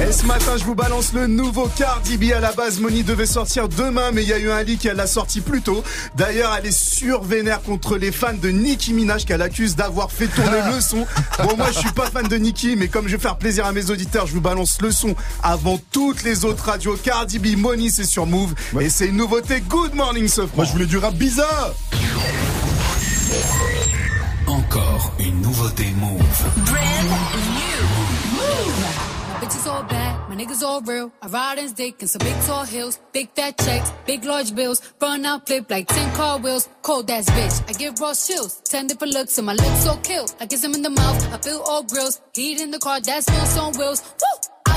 Et 0.08 0.12
ce 0.12 0.26
matin, 0.28 0.58
je 0.58 0.64
vous 0.64 0.76
balance 0.76 1.12
le 1.14 1.26
nouveau 1.26 1.68
Cardi 1.76 2.18
B. 2.18 2.32
À 2.34 2.40
la 2.40 2.52
base, 2.52 2.80
Moni 2.80 3.02
devait 3.02 3.26
sortir 3.26 3.68
demain, 3.68 4.12
mais 4.12 4.22
il 4.22 4.30
y 4.30 4.34
a 4.34 4.38
eu 4.38 4.52
un 4.52 4.62
leak, 4.62 4.86
elle 4.86 4.98
l'a 4.98 5.08
sorti 5.08 5.42
plus 5.42 5.64
tôt. 5.64 5.84
D'ailleurs, 6.16 6.56
elle 6.56 6.68
est 6.68 6.72
survénère 6.72 7.64
contre 7.64 7.98
les 7.98 8.12
fans 8.12 8.36
de 8.40 8.50
Nicki 8.50 8.94
Minaj 8.94 9.26
qu'elle 9.26 9.42
accuse 9.42 9.76
d'avoir 9.76 10.12
fait 10.12 10.28
tourner 10.28 10.60
le 10.72 10.80
son. 10.82 11.08
Bon, 11.40 11.58
moi, 11.58 11.72
je 11.74 11.80
suis 11.80 11.92
pas 11.94 12.12
fan 12.12 12.28
de 12.28 12.36
Nicki, 12.36 12.76
mais 12.76 12.90
comme 12.90 13.08
je 13.08 13.14
veux 13.14 13.22
faire 13.22 13.38
plaisir 13.38 13.66
à 13.66 13.72
mes 13.72 13.90
auditeurs, 13.90 14.28
je 14.28 14.34
vous 14.34 14.42
balance 14.42 14.80
le 14.84 14.92
son 14.92 15.16
avant 15.42 15.80
toutes 15.92 16.22
les 16.22 16.46
autres 16.46 16.66
radios. 16.66 16.96
Cardi 17.02 17.40
B, 17.40 17.58
Moni, 17.58 17.90
c'est 17.90 18.06
sur 18.06 18.28
Move. 18.28 18.54
Et 18.80 18.92
c'est 18.92 19.08
une 19.08 19.18
nouveauté. 19.18 19.62
Good 19.62 19.96
morning, 19.96 20.28
ce 20.28 20.42
Moi, 20.56 20.66
je 20.66 20.74
voulais 20.74 20.86
du 20.86 21.00
rap 21.00 21.16
bizarre. 21.16 21.74
Encore 24.48 25.12
une 25.20 25.42
nouveauté 25.42 25.86
Move. 26.00 26.66
Brand 26.66 27.08
new. 27.58 27.82
Move. 28.38 28.86
My 29.30 29.40
bitches 29.40 29.68
all 29.68 29.84
bad, 29.84 30.30
my 30.30 30.36
niggas 30.36 30.62
all 30.64 30.82
real. 30.82 31.12
I 31.22 31.28
ride 31.28 31.60
in 31.60 31.72
dick 31.74 32.02
in 32.02 32.08
some 32.08 32.20
big 32.20 32.36
tall 32.46 32.66
hills, 32.66 33.00
big 33.14 33.30
fat 33.36 33.58
checks, 33.58 33.92
big 34.06 34.24
large 34.26 34.54
bills. 34.54 34.82
Run 35.02 35.26
out, 35.26 35.48
flip 35.48 35.70
like 35.70 35.88
10 35.88 36.16
car 36.16 36.38
wheels. 36.40 36.68
Cold 36.82 37.10
ass 37.10 37.30
bitch, 37.30 37.70
I 37.70 37.74
give 37.74 38.00
raw 38.00 38.14
chills. 38.14 38.62
10 38.66 38.88
different 38.88 39.14
looks 39.14 39.38
and 39.38 39.46
my 39.46 39.54
lips 39.54 39.84
so 39.84 39.96
kill. 39.98 40.26
I 40.40 40.48
kiss 40.48 40.64
him 40.64 40.74
in 40.74 40.82
the 40.82 40.90
mouth, 40.90 41.34
I 41.34 41.38
feel 41.38 41.62
all 41.66 41.84
grills. 41.84 42.22
Heat 42.34 42.60
in 42.62 42.72
the 42.72 42.80
car, 42.80 43.00
that's 43.00 43.30
wheels 43.30 43.58
on 43.58 43.74
wheels. 43.74 44.02
Woo! 44.02 44.53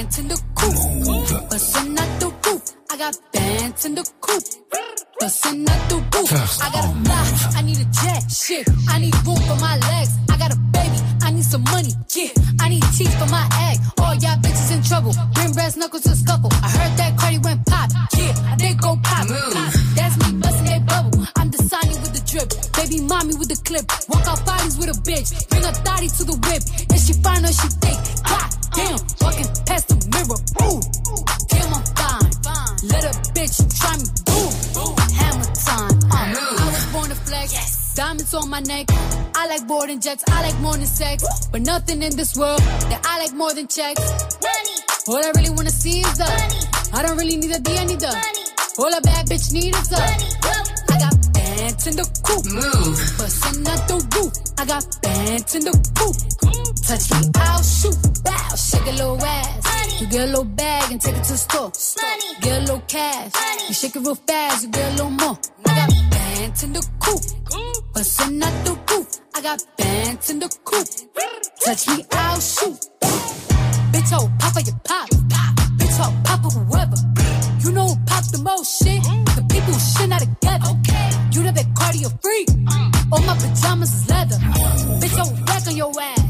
bands 0.00 0.18
in 0.18 0.28
the 0.28 0.42
coop. 0.54 1.50
Bustin' 1.50 1.98
out 1.98 2.20
the 2.20 2.28
roof. 2.44 2.62
I 2.90 2.96
got 2.96 3.16
bands 3.32 3.84
in 3.84 3.94
the 3.94 4.04
coop. 4.20 4.42
Bustin' 5.20 5.68
out 5.68 5.88
the 5.90 5.96
roof. 5.96 6.32
I 6.62 6.70
got 6.72 6.84
a 6.84 6.92
fly, 7.04 7.58
I 7.58 7.62
need 7.62 7.78
a 7.78 7.84
jet. 8.00 8.22
Shit, 8.30 8.66
I 8.88 8.98
need 8.98 9.14
room 9.26 9.36
for 9.48 9.56
my 9.60 9.76
legs. 9.76 10.12
I 10.30 10.36
got 10.38 10.52
a 10.52 10.58
baby, 10.72 10.98
I 11.22 11.30
need 11.32 11.44
some 11.44 11.64
money. 11.64 11.92
Yeah, 12.16 12.32
I 12.60 12.68
need 12.70 12.84
teeth 12.96 13.12
for 13.18 13.28
my 13.28 13.44
egg. 13.68 13.76
All 14.00 14.14
y'all 14.14 14.38
bitches 14.40 14.72
in 14.74 14.82
trouble. 14.82 15.12
Bring 15.34 15.52
brass 15.52 15.76
knuckles 15.76 16.02
to 16.04 16.16
scuffle. 16.16 16.50
I 16.64 16.68
heard 16.70 16.96
that 16.96 17.18
Cardi 17.18 17.38
went 17.38 17.66
pop. 17.66 17.90
Yeah, 18.16 18.56
They 18.56 18.72
go 18.74 18.96
pop. 19.02 19.28
pop. 19.28 19.72
That's 19.96 20.16
me 20.22 20.38
busting 20.40 20.64
that 20.72 20.82
bubble. 20.86 21.26
I'm 21.36 21.50
the 21.50 21.58
Sonny 21.68 21.94
with 22.00 22.12
the 22.16 22.22
drip. 22.30 22.48
Baby 22.72 23.02
mommy 23.04 23.34
with 23.34 23.48
the 23.48 23.60
clip. 23.68 23.84
Walk 24.08 24.26
out 24.26 24.40
bodies 24.46 24.78
with 24.78 24.88
a 24.88 24.96
bitch. 25.04 25.28
Bring 25.50 25.64
a 25.64 25.72
thotty 25.84 26.08
to 26.08 26.24
the 26.24 26.36
whip. 26.48 26.62
Is 26.94 27.06
she 27.06 27.12
fine 27.22 27.44
or 27.44 27.52
she 27.52 27.68
thick? 27.84 27.89
Diamonds 38.30 38.34
on 38.34 38.50
my 38.50 38.60
neck. 38.60 38.86
I 39.34 39.46
like 39.46 39.66
boarding 39.66 40.00
jets. 40.00 40.24
I 40.28 40.42
like 40.42 40.58
more 40.60 40.76
than 40.76 40.86
sex. 40.86 41.24
But 41.50 41.62
nothing 41.62 42.02
in 42.02 42.16
this 42.16 42.36
world 42.36 42.60
that 42.90 43.00
I 43.04 43.18
like 43.18 43.34
more 43.34 43.52
than 43.54 43.66
checks. 43.66 44.00
Money. 44.42 44.76
All 45.08 45.24
I 45.24 45.32
really 45.36 45.50
wanna 45.50 45.70
see 45.70 46.00
is 46.00 46.18
the 46.18 46.24
money. 46.24 46.60
I 46.92 47.02
don't 47.02 47.16
really 47.16 47.36
need 47.36 47.50
a 47.50 47.60
D, 47.60 47.76
I 47.76 47.84
need 47.84 48.00
the 48.00 48.08
money. 48.08 48.44
All 48.78 48.92
a 48.92 49.00
bad 49.00 49.26
bitch 49.26 49.52
need 49.52 49.74
is 49.74 49.88
the 49.88 49.98
money. 49.98 50.30
I 50.90 50.98
got 50.98 51.32
bands 51.32 51.86
in 51.86 51.96
the 51.96 52.06
coop. 52.22 52.44
Move. 52.46 52.98
Bustin' 53.18 53.66
out 53.66 53.88
the 53.88 53.98
roof. 54.14 54.32
I 54.58 54.64
got 54.64 54.84
bands 55.02 55.54
in 55.54 55.64
the 55.64 55.74
coop. 55.98 56.16
Touch 56.86 57.10
me, 57.10 57.30
I'll 57.36 57.62
shoot. 57.62 57.98
Bow, 58.24 58.54
shake 58.54 58.86
a 58.86 58.92
little 58.92 59.22
ass. 59.22 60.00
You 60.00 60.06
get 60.06 60.22
a 60.22 60.26
little 60.26 60.44
bag 60.44 60.92
and 60.92 61.00
take 61.00 61.16
it 61.16 61.24
to 61.24 61.32
the 61.32 61.38
store. 61.38 61.72
Get 62.40 62.58
a 62.58 62.60
little 62.60 62.82
cash. 62.86 63.32
You 63.68 63.74
shake 63.74 63.96
it 63.96 64.00
real 64.00 64.14
fast, 64.14 64.64
you 64.64 64.70
get 64.70 64.86
a 64.88 64.90
little 64.92 65.10
more. 65.10 65.38
I 65.66 65.74
got 65.74 66.10
bands 66.10 66.62
in 66.62 66.72
the 66.72 66.86
coop. 67.00 67.79
Bustin' 67.92 68.42
out 68.42 68.64
the 68.64 68.78
roof. 68.90 69.20
I 69.34 69.42
got 69.42 69.64
bands 69.76 70.30
in 70.30 70.38
the 70.38 70.48
coop. 70.64 70.86
Touch 71.64 71.88
me, 71.88 72.04
I'll 72.12 72.40
shoot. 72.40 72.78
Bitch, 73.92 74.12
oh, 74.12 74.30
papa, 74.38 74.62
you 74.62 74.72
pop. 74.84 75.08
Bitch, 75.78 75.98
oh, 76.00 76.14
papa, 76.24 76.48
whoever. 76.50 76.96
You 77.64 77.72
know 77.72 77.88
who 77.88 77.96
pop 78.06 78.24
the 78.30 78.38
most 78.38 78.82
shit? 78.82 79.02
The 79.34 79.44
people 79.50 79.72
who 79.72 79.80
shit 79.80 80.08
not 80.08 80.20
together. 80.20 80.70
You 81.32 81.42
the 81.42 81.52
big 81.52 81.66
cardio 81.74 82.10
freak. 82.22 82.48
All 83.12 83.22
my 83.22 83.34
pajamas 83.36 83.92
is 83.92 84.08
leather. 84.08 84.36
Bitch, 85.00 85.18
oh, 85.18 85.44
rack 85.46 85.66
on 85.66 85.76
your 85.76 85.92
ass. 86.00 86.29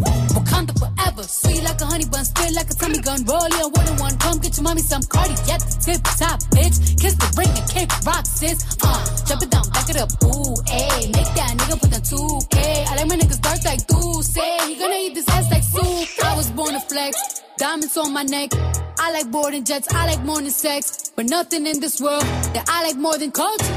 Wakanda 0.00 0.72
forever. 0.78 1.22
Sweet 1.22 1.62
like 1.62 1.80
a 1.80 1.86
honey 1.86 2.06
bun, 2.06 2.24
spit 2.24 2.52
like 2.54 2.70
a 2.70 2.74
tummy 2.74 3.00
gun. 3.00 3.24
Roll 3.24 3.48
your 3.58 3.68
one 3.70 3.88
on 3.88 3.96
one. 3.98 4.16
Come 4.18 4.38
get 4.38 4.56
your 4.56 4.64
mommy 4.64 4.82
some 4.82 5.02
cardiac. 5.02 5.60
Tip 5.84 6.00
top, 6.18 6.40
bitch. 6.54 6.76
Kiss 7.00 7.14
the 7.14 7.28
ring 7.38 7.50
and 7.50 7.68
kick 7.70 7.90
rock, 8.06 8.24
sis. 8.26 8.58
Uh, 8.82 9.24
jump 9.26 9.42
it 9.42 9.50
down, 9.50 9.68
back 9.70 9.88
it 9.88 9.96
up. 9.96 10.10
Ooh, 10.24 10.54
ayy. 10.70 11.12
Make 11.14 11.30
that 11.36 11.54
nigga 11.58 11.80
put 11.80 11.90
on 11.94 12.00
2K. 12.00 12.86
I 12.86 12.96
like 12.96 13.08
my 13.08 13.16
niggas 13.16 13.40
dark 13.40 13.64
like 13.64 13.86
do 13.86 14.22
say. 14.22 14.58
He 14.68 14.76
gonna 14.76 14.94
eat 14.94 15.14
this 15.14 15.28
ass 15.28 15.50
like 15.50 15.62
soup. 15.62 16.24
I 16.24 16.36
was 16.36 16.50
born 16.50 16.72
to 16.72 16.80
flex. 16.80 17.42
Diamonds 17.58 17.96
on 17.96 18.12
my 18.12 18.22
neck. 18.22 18.50
I 18.98 19.12
like 19.12 19.30
boarding 19.30 19.64
jets. 19.64 19.92
I 19.92 20.06
like 20.06 20.24
than 20.24 20.50
sex. 20.50 21.12
But 21.16 21.26
nothing 21.26 21.66
in 21.66 21.80
this 21.80 22.00
world 22.00 22.22
that 22.54 22.64
I 22.68 22.84
like 22.86 22.96
more 22.96 23.18
than 23.18 23.30
culture. 23.32 23.76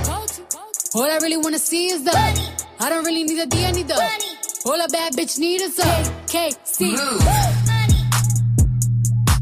All 0.95 1.09
I 1.09 1.17
really 1.21 1.37
wanna 1.37 1.59
see 1.59 1.87
is 1.87 2.03
the 2.03 2.13
money. 2.13 2.47
I 2.79 2.89
don't 2.89 3.03
really 3.03 3.23
need 3.23 3.39
a 3.39 3.45
D, 3.47 3.65
I 3.65 3.71
need 3.71 3.87
the 3.87 3.95
money. 3.95 4.42
All 4.65 4.79
a 4.79 4.87
bad 4.87 5.11
bitch 5.13 5.39
need 5.39 5.59
is 5.59 5.77
a 5.77 5.83
KC. 6.25 6.79
Money. 6.87 6.95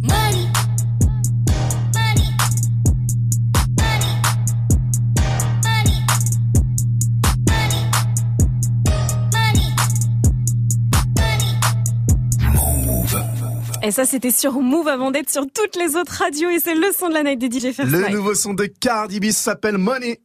Money. 0.01 0.47
Et 13.83 13.91
ça, 13.91 14.05
c'était 14.05 14.31
sur 14.31 14.53
Move 14.53 14.87
avant 14.87 15.11
d'être 15.11 15.29
sur 15.29 15.43
toutes 15.53 15.75
les 15.75 15.95
autres 15.95 16.13
radios 16.13 16.49
et 16.49 16.59
c'est 16.59 16.73
le 16.73 16.87
son 16.97 17.09
de 17.09 17.13
la 17.13 17.21
night 17.21 17.37
des 17.37 17.59
DJ 17.59 17.73
First 17.73 17.91
Le 17.91 18.09
nouveau 18.09 18.33
son 18.33 18.55
de 18.55 18.65
Cardi 18.65 19.19
B 19.19 19.29
s'appelle 19.29 19.77
Money. 19.77 20.19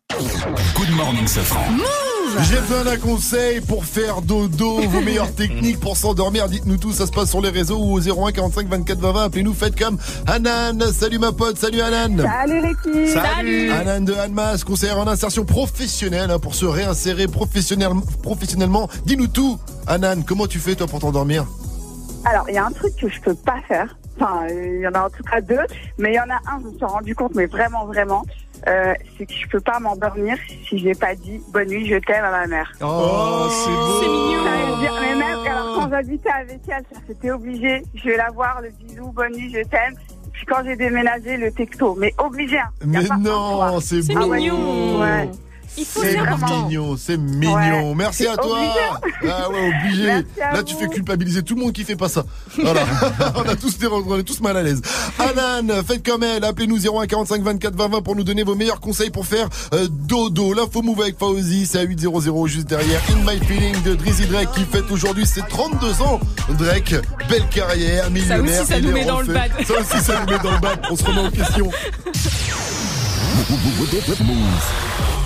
Good 0.74 0.90
morning, 0.96 1.26
Safran. 1.26 1.76
J'ai 2.42 2.60
besoin 2.60 2.84
d'un 2.84 2.96
conseil 2.98 3.60
pour 3.60 3.84
faire 3.84 4.20
dodo, 4.22 4.80
vos 4.88 5.00
meilleures 5.00 5.34
techniques 5.34 5.80
pour 5.80 5.96
s'endormir. 5.96 6.48
Dites-nous 6.48 6.76
tout, 6.76 6.92
ça 6.92 7.06
se 7.06 7.12
passe 7.12 7.30
sur 7.30 7.40
les 7.40 7.48
réseaux 7.50 7.78
ou 7.78 7.94
au 7.94 8.00
01 8.00 8.32
45 8.32 8.68
24 8.68 8.98
20 8.98 9.12
20. 9.12 9.24
Appelez-nous, 9.24 9.54
faites 9.54 9.78
comme 9.78 9.98
Hanan. 10.26 10.80
Salut 10.92 11.18
ma 11.18 11.32
pote, 11.32 11.58
salut 11.58 11.80
Hanan. 11.80 12.18
Salut 12.22 12.60
l'équipe. 12.60 13.08
Salut. 13.08 13.70
Hanan 13.70 14.04
de 14.04 14.12
Hanmas, 14.14 14.62
conseillère 14.66 14.98
en 14.98 15.06
insertion 15.08 15.44
professionnelle 15.44 16.30
hein, 16.30 16.38
pour 16.38 16.54
se 16.54 16.66
réinsérer 16.66 17.26
professionnel- 17.26 17.90
professionnellement. 18.22 18.88
Dis-nous 19.06 19.28
tout. 19.28 19.58
Hanan, 19.86 20.22
comment 20.24 20.46
tu 20.46 20.58
fais 20.58 20.74
toi 20.74 20.86
pour 20.86 21.00
t'endormir? 21.00 21.46
Alors, 22.24 22.44
il 22.48 22.54
y 22.54 22.58
a 22.58 22.66
un 22.66 22.72
truc 22.72 22.94
que 23.00 23.08
je 23.08 23.20
peux 23.20 23.34
pas 23.34 23.60
faire. 23.68 23.96
Enfin, 24.18 24.46
il 24.48 24.80
y 24.80 24.88
en 24.88 24.92
a 24.92 25.04
en 25.06 25.10
tout 25.10 25.22
cas 25.22 25.40
deux, 25.42 25.60
mais 25.98 26.12
il 26.12 26.14
y 26.16 26.20
en 26.20 26.22
a 26.30 26.36
un, 26.50 26.58
je 26.62 26.68
me 26.68 26.76
suis 26.76 26.84
rendu 26.86 27.14
compte, 27.14 27.34
mais 27.34 27.44
vraiment, 27.46 27.84
vraiment, 27.86 28.24
euh, 28.66 28.94
c'est 29.16 29.26
que 29.26 29.32
je 29.32 29.46
peux 29.48 29.60
pas 29.60 29.78
m'endormir 29.78 30.36
si 30.68 30.78
j'ai 30.78 30.94
pas 30.94 31.14
dit 31.14 31.40
bonne 31.52 31.68
nuit, 31.68 31.86
je 31.86 31.96
t'aime 31.98 32.24
à 32.24 32.30
ma 32.30 32.46
mère. 32.46 32.72
Oh, 32.82 33.46
c'est 33.50 33.70
beau. 33.70 34.00
C'est 34.00 34.08
mignon. 34.08 34.42
Mais 35.00 35.14
même, 35.14 35.38
alors 35.46 35.74
quand 35.76 35.90
j'habitais 35.90 36.30
avec 36.30 36.60
elle, 36.68 36.84
ça, 36.92 37.00
c'était 37.06 37.30
obligé. 37.30 37.82
Je 37.94 38.04
vais 38.08 38.16
la 38.16 38.30
voir, 38.30 38.60
le 38.60 38.70
bisou, 38.70 39.10
bonne 39.12 39.32
nuit, 39.32 39.52
je 39.52 39.62
t'aime. 39.68 39.94
Puis 40.32 40.44
quand 40.46 40.62
j'ai 40.64 40.76
déménagé, 40.76 41.36
le 41.36 41.50
texto. 41.50 41.94
Mais 41.98 42.12
obligé. 42.18 42.58
hein. 42.58 42.68
Mais 42.84 42.98
non, 43.20 43.80
c'est 43.80 44.02
beau. 44.06 44.20
Ah 44.20 44.26
ouais, 44.26 44.50
ouais. 44.50 45.30
C'est 45.84 46.16
mignon, 46.16 46.96
c'est 46.96 47.16
mignon. 47.16 47.90
Ouais. 47.90 47.94
Merci 47.96 48.26
à 48.26 48.36
toi. 48.36 48.58
obligé. 48.58 49.30
Ah 49.30 49.50
ouais, 49.50 49.72
obligé. 49.74 50.06
Là, 50.06 50.62
tu 50.62 50.74
vous. 50.74 50.80
fais 50.80 50.88
culpabiliser 50.88 51.42
tout 51.42 51.54
le 51.54 51.60
monde 51.60 51.72
qui 51.72 51.84
fait 51.84 51.96
pas 51.96 52.08
ça. 52.08 52.24
Voilà. 52.62 52.82
on 53.36 53.48
a 53.48 53.56
tous 53.56 53.78
des, 53.78 53.86
on 53.86 54.18
est 54.18 54.22
tous 54.22 54.40
mal 54.40 54.56
à 54.56 54.62
l'aise. 54.62 54.80
Anan, 55.18 55.82
faites 55.86 56.06
comme 56.06 56.22
elle. 56.22 56.44
Appelez-nous 56.44 56.86
01 56.86 57.06
45 57.06 57.42
24 57.42 57.74
20 57.74 57.88
20 57.88 58.02
pour 58.02 58.16
nous 58.16 58.24
donner 58.24 58.42
vos 58.42 58.54
meilleurs 58.54 58.80
conseils 58.80 59.10
pour 59.10 59.26
faire 59.26 59.48
euh, 59.74 59.86
dodo. 59.90 60.54
L'info 60.54 60.82
move 60.82 61.02
avec 61.02 61.18
Fauzi, 61.18 61.66
c'est 61.66 61.78
à 61.78 61.82
800 61.82 62.46
juste 62.46 62.68
derrière. 62.68 63.00
In 63.10 63.30
My 63.30 63.38
Feeling 63.44 63.82
de 63.82 63.94
Drizzy 63.94 64.26
Drake 64.26 64.52
qui 64.52 64.64
fête 64.64 64.90
aujourd'hui 64.90 65.26
ses 65.26 65.42
32 65.42 66.02
ans. 66.02 66.20
Drake, 66.58 66.94
belle 67.28 67.46
carrière, 67.50 68.10
millionnaire. 68.10 68.64
ça 68.64 68.78
il 68.78 68.84
nous 68.84 68.94
les 68.94 69.00
met 69.00 69.04
dans 69.04 69.20
le 69.20 69.32
bad. 69.32 69.50
Ça 69.66 69.74
aussi, 69.74 70.04
ça 70.04 70.20
nous 70.20 70.32
met 70.32 70.38
dans 70.38 70.52
le 70.52 70.60
bad. 70.60 70.80
On 70.90 70.96
se 70.96 71.04
remet 71.04 71.20
en 71.20 71.30
question. 71.30 71.70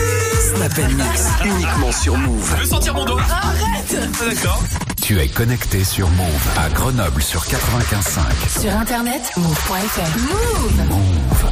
and 0.79 0.93
Mix, 0.95 1.27
uniquement 1.43 1.91
sur 1.91 2.17
Move. 2.17 2.49
Je 2.55 2.61
veux 2.61 2.65
sentir 2.67 2.93
mon 2.93 3.05
doigt. 3.05 3.21
Arrête 3.21 3.95
Ah, 3.97 4.25
D'accord. 4.33 4.61
Tu 5.01 5.19
es 5.19 5.27
connecté 5.27 5.83
sur 5.83 6.09
Move 6.11 6.47
à 6.57 6.69
Grenoble 6.69 7.21
sur 7.21 7.43
95.5. 7.45 8.59
Sur 8.61 8.75
internet, 8.77 9.21
move.fr. 9.37 10.17
Move. 10.19 11.51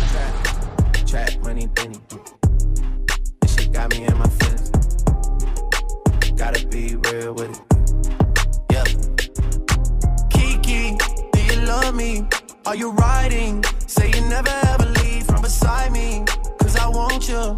Trap 1.05 1.43
money, 1.43 1.67
Benny. 1.75 1.99
This 3.41 3.55
shit 3.55 3.71
got 3.73 3.89
me 3.89 4.05
in 4.05 4.15
my 4.17 4.29
feelings. 4.39 4.71
Gotta 6.37 6.65
be 6.67 6.95
real 7.11 7.33
with 7.33 7.49
it. 7.49 7.59
Yeah. 8.71 8.83
Kiki, 10.29 10.95
do 11.33 11.39
you 11.39 11.61
love 11.65 11.95
me? 11.95 12.23
Are 12.65 12.75
you 12.75 12.91
riding? 12.91 13.63
Say 13.87 14.11
you 14.11 14.21
never 14.29 14.51
ever 14.67 14.85
leave 15.03 15.25
from 15.25 15.41
beside 15.41 15.91
me. 15.91 16.23
Cause 16.61 16.75
I 16.77 16.87
want 16.87 17.27
you 17.27 17.57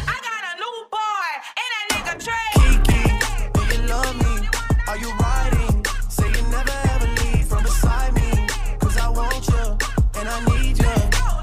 Are 4.91 4.97
you 4.97 5.09
riding? 5.13 5.85
Say 6.09 6.27
you 6.27 6.41
never 6.49 6.75
ever 6.93 7.07
leave 7.21 7.47
from 7.47 7.63
beside 7.63 8.13
me. 8.13 8.45
Cause 8.77 8.97
I 8.97 9.07
want 9.07 9.47
you, 9.47 9.77
and 10.19 10.27
I 10.27 10.37
need 10.51 10.77
you. 10.79 10.95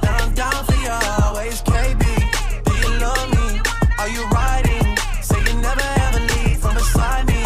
And 0.03 0.17
I'm 0.21 0.35
down 0.35 0.65
for 0.67 0.75
you 0.75 0.91
always. 1.25 1.63
KB, 1.63 2.05
do 2.67 2.73
you 2.77 2.91
love 3.01 3.31
me? 3.31 3.61
Are 4.01 4.11
you 4.11 4.23
riding? 4.27 4.97
Say 5.23 5.39
you 5.47 5.55
never 5.63 5.89
ever 6.05 6.21
leave 6.21 6.59
from 6.59 6.75
beside 6.75 7.27
me. 7.27 7.43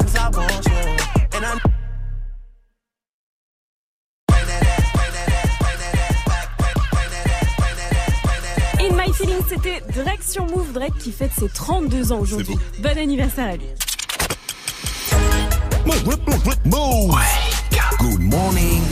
Cause 0.00 0.16
I 0.16 0.28
want 0.30 0.66
you, 0.66 0.82
and 1.36 1.44
I 1.46 1.60
In 8.80 8.96
My 8.96 9.12
Feelings, 9.12 9.44
c'était 9.48 9.82
Drake 9.92 10.24
sur 10.24 10.46
Move. 10.46 10.72
Drake 10.72 10.98
qui 10.98 11.12
fête 11.12 11.30
ses 11.38 11.48
32 11.48 12.10
ans 12.10 12.18
aujourd'hui. 12.18 12.56
Bon 12.80 12.98
anniversaire 12.98 13.50
à 13.50 13.56
lui. 13.56 13.68
Move. 16.64 17.14
Good 17.98 18.20
morning. 18.20 18.82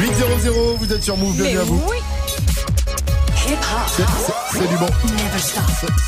800, 0.00 0.24
vous 0.78 0.92
êtes 0.92 1.02
sur 1.02 1.16
Move, 1.16 1.34
bienvenue 1.34 1.58
à 1.58 1.64
vous. 1.64 1.82
oui. 1.90 1.96
C'est- 3.88 4.02
c'est- 4.26 4.58
C'est 4.58 4.68
du 4.68 4.76
bon. 4.76 4.86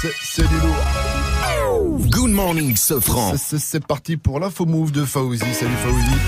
C'est- 0.01 0.15
C'est 0.23 0.49
du 0.49 0.55
lourd. 0.61 0.77
Good 1.81 2.31
morning, 2.31 2.77
Sofran. 2.77 3.33
C'est- 3.39 3.81
parti 3.87 4.19
pour 4.19 4.39
l'info 4.41 4.67
Move 4.67 4.93
de 4.93 5.05
Fauzi. 5.07 5.39
Salut 5.55 5.77
Fauzi. 5.83 6.19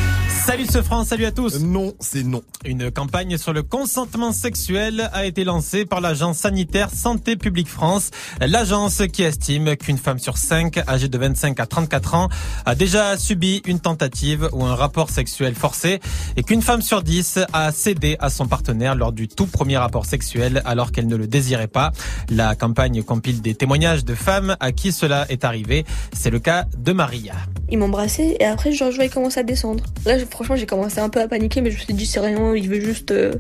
Salut 0.47 0.67
ce 0.71 0.83
France, 0.83 1.09
salut 1.09 1.25
à 1.25 1.31
tous. 1.33 1.59
Non, 1.61 1.95
c'est 2.01 2.23
non. 2.23 2.43
Une 2.67 2.91
campagne 2.91 3.39
sur 3.39 3.55
le 3.55 3.63
consentement 3.63 4.31
sexuel 4.33 5.09
a 5.15 5.25
été 5.25 5.43
lancée 5.43 5.87
par 5.87 6.03
l'agence 6.03 6.37
sanitaire 6.39 6.91
Santé 6.95 7.37
publique 7.37 7.69
France. 7.69 8.11
L'agence 8.41 9.01
qui 9.11 9.23
estime 9.23 9.75
qu'une 9.77 9.97
femme 9.97 10.19
sur 10.19 10.37
cinq 10.37 10.79
âgée 10.87 11.09
de 11.09 11.17
25 11.17 11.59
à 11.61 11.67
34 11.67 12.15
ans 12.15 12.29
a 12.67 12.75
déjà 12.75 13.17
subi 13.17 13.63
une 13.65 13.81
tentative 13.81 14.51
ou 14.53 14.65
un 14.67 14.75
rapport 14.75 15.09
sexuel 15.09 15.55
forcé 15.55 16.01
et 16.37 16.43
qu'une 16.43 16.61
femme 16.61 16.83
sur 16.83 17.03
10 17.03 17.39
a 17.55 17.73
cédé 17.73 18.17
à 18.19 18.29
son 18.29 18.47
partenaire 18.47 18.95
lors 18.97 19.13
du 19.13 19.29
tout 19.29 19.47
premier 19.47 19.79
rapport 19.79 20.05
sexuel 20.05 20.61
alors 20.67 20.93
qu'elle 20.93 21.07
ne 21.09 21.17
le 21.17 21.27
désirait 21.27 21.69
pas. 21.69 21.91
La 22.29 22.55
campagne 22.55 23.03
compile 23.03 23.41
des 23.41 23.55
témoignages 23.55 24.05
de 24.05 24.15
femmes 24.15 24.57
à 24.61 24.73
qui 24.73 24.93
cela 24.93 25.25
est 25.31 25.34
arrivé. 25.43 25.85
C'est 26.13 26.31
le 26.31 26.39
cas 26.39 26.67
de 26.77 26.93
Maria. 26.93 27.35
Il 27.69 27.79
m'embrassait 27.79 28.37
et 28.39 28.45
après 28.45 28.71
genre 28.73 28.91
je 28.91 28.97
voyais 28.97 29.11
commencer 29.11 29.41
à 29.41 29.43
descendre. 29.43 29.83
Là 30.07 30.17
franchement 30.31 30.55
j'ai 30.55 30.67
commencé 30.67 31.01
un 31.01 31.09
peu 31.09 31.21
à 31.21 31.27
paniquer 31.27 31.61
mais 31.61 31.71
je 31.71 31.77
me 31.77 31.81
suis 31.81 31.95
dit 31.95 32.07
c'est 32.07 32.21
rien, 32.21 32.55
il 32.55 32.69
veut 32.69 32.81
juste 32.81 33.11
euh, 33.11 33.33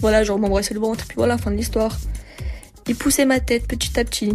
voilà 0.00 0.24
genre 0.24 0.38
m'embrasser 0.38 0.72
le 0.72 0.80
ventre 0.80 1.04
puis 1.06 1.16
voilà 1.16 1.36
fin 1.36 1.50
de 1.50 1.56
l'histoire. 1.56 1.98
Il 2.88 2.96
poussait 2.96 3.26
ma 3.26 3.40
tête 3.40 3.66
petit 3.66 3.98
à 4.00 4.04
petit. 4.04 4.30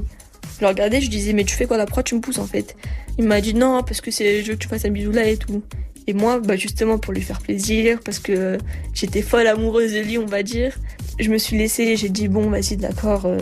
Je 0.57 0.61
le 0.61 0.67
regardais, 0.67 1.01
je 1.01 1.09
disais 1.09 1.33
mais 1.33 1.43
tu 1.43 1.55
fais 1.55 1.65
quoi 1.65 1.77
là? 1.77 1.85
Pourquoi 1.85 2.03
tu 2.03 2.15
me 2.15 2.21
pousses 2.21 2.39
en 2.39 2.45
fait? 2.45 2.75
Il 3.17 3.25
m'a 3.25 3.41
dit 3.41 3.53
non 3.53 3.81
parce 3.83 4.01
que 4.01 4.11
c'est 4.11 4.43
je 4.43 4.49
veux 4.49 4.53
que 4.53 4.61
tu 4.61 4.67
fasses 4.67 4.85
un 4.85 4.89
bisou 4.89 5.11
là 5.11 5.27
et 5.27 5.37
tout. 5.37 5.63
Et 6.05 6.13
moi 6.13 6.39
bah 6.39 6.55
justement 6.55 6.97
pour 6.97 7.13
lui 7.13 7.21
faire 7.21 7.41
plaisir 7.41 7.99
parce 8.05 8.19
que 8.19 8.57
j'étais 8.93 9.21
folle 9.21 9.47
amoureuse 9.47 9.93
de 9.93 9.99
lui 9.99 10.17
on 10.17 10.25
va 10.25 10.43
dire. 10.43 10.77
Je 11.19 11.29
me 11.29 11.37
suis 11.37 11.57
laissée, 11.57 11.95
j'ai 11.97 12.09
dit 12.09 12.27
bon 12.27 12.49
vas-y 12.49 12.77
d'accord. 12.77 13.25
euh, 13.25 13.39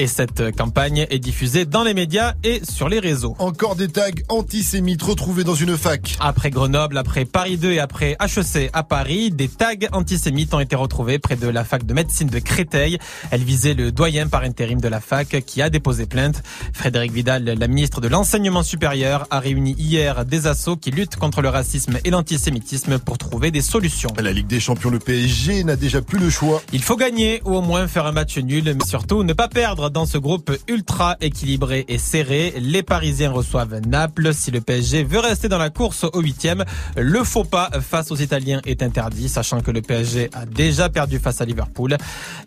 Et 0.00 0.06
cette 0.06 0.56
campagne 0.56 1.06
est 1.10 1.18
diffusée 1.18 1.66
dans 1.66 1.82
les 1.82 1.92
médias 1.92 2.32
et 2.42 2.62
sur 2.64 2.88
les 2.88 3.00
réseaux. 3.00 3.36
Encore 3.38 3.76
des 3.76 3.88
tags 3.88 4.08
antisémites 4.30 5.02
retrouvés 5.02 5.44
dans 5.44 5.54
une 5.54 5.76
fac. 5.76 6.16
Après 6.20 6.48
Grenoble, 6.48 6.96
après 6.96 7.26
Paris 7.26 7.58
2 7.58 7.72
et 7.72 7.80
après 7.80 8.16
HEC 8.18 8.70
à 8.72 8.82
Paris, 8.82 9.30
des 9.30 9.48
tags 9.48 9.74
antisémites 9.92 10.54
ont 10.54 10.60
été 10.60 10.74
retrouvés 10.74 11.18
près 11.18 11.36
de 11.36 11.46
la 11.46 11.64
fac 11.64 11.84
de 11.84 11.92
médecine 11.92 12.28
de 12.28 12.38
Créteil. 12.38 12.96
Elle 13.30 13.42
visait 13.42 13.74
le 13.74 13.92
doyen 13.92 14.26
par 14.26 14.42
intérim 14.42 14.80
de 14.80 14.88
la 14.88 15.00
fac 15.00 15.44
qui 15.44 15.60
a 15.60 15.68
déposé 15.68 16.06
plainte. 16.06 16.42
Frédéric 16.72 17.12
Vidal, 17.12 17.44
la 17.44 17.68
ministre 17.68 18.00
de 18.00 18.08
l'enseignement 18.08 18.62
supérieur, 18.62 19.26
a 19.30 19.38
réuni 19.38 19.74
hier 19.78 20.24
des 20.24 20.46
assos 20.46 20.78
qui 20.78 20.92
luttent 20.92 21.16
contre 21.16 21.42
le 21.42 21.50
racisme 21.50 21.98
et 22.06 22.08
l'antisémitisme 22.08 23.00
pour 23.00 23.18
trouver 23.18 23.50
des 23.50 23.60
solutions. 23.60 24.08
La 24.18 24.32
Ligue 24.32 24.46
des 24.46 24.60
Champions, 24.60 24.88
le 24.88 24.98
PSG 24.98 25.62
n'a 25.62 25.76
déjà 25.76 26.00
plus 26.00 26.18
le 26.18 26.30
choix. 26.30 26.62
Il 26.72 26.82
faut 26.82 26.96
gagner 26.96 27.42
ou 27.44 27.54
au 27.54 27.60
moins 27.60 27.86
faire 27.86 28.06
un 28.06 28.12
match 28.12 28.38
nul, 28.38 28.64
mais 28.64 28.86
surtout 28.86 29.24
ne 29.24 29.34
pas 29.34 29.48
perdre 29.48 29.89
dans 29.90 30.06
ce 30.06 30.18
groupe 30.18 30.50
ultra 30.68 31.16
équilibré 31.20 31.84
et 31.88 31.98
serré. 31.98 32.54
Les 32.58 32.82
Parisiens 32.82 33.30
reçoivent 33.30 33.80
Naples. 33.86 34.32
Si 34.34 34.50
le 34.50 34.60
PSG 34.60 35.04
veut 35.04 35.18
rester 35.18 35.48
dans 35.48 35.58
la 35.58 35.70
course 35.70 36.04
au 36.04 36.20
huitième, 36.20 36.64
le 36.96 37.24
faux 37.24 37.44
pas 37.44 37.70
face 37.80 38.10
aux 38.10 38.16
Italiens 38.16 38.60
est 38.64 38.82
interdit, 38.82 39.28
sachant 39.28 39.60
que 39.60 39.70
le 39.70 39.82
PSG 39.82 40.30
a 40.32 40.46
déjà 40.46 40.88
perdu 40.88 41.18
face 41.18 41.40
à 41.40 41.44
Liverpool. 41.44 41.96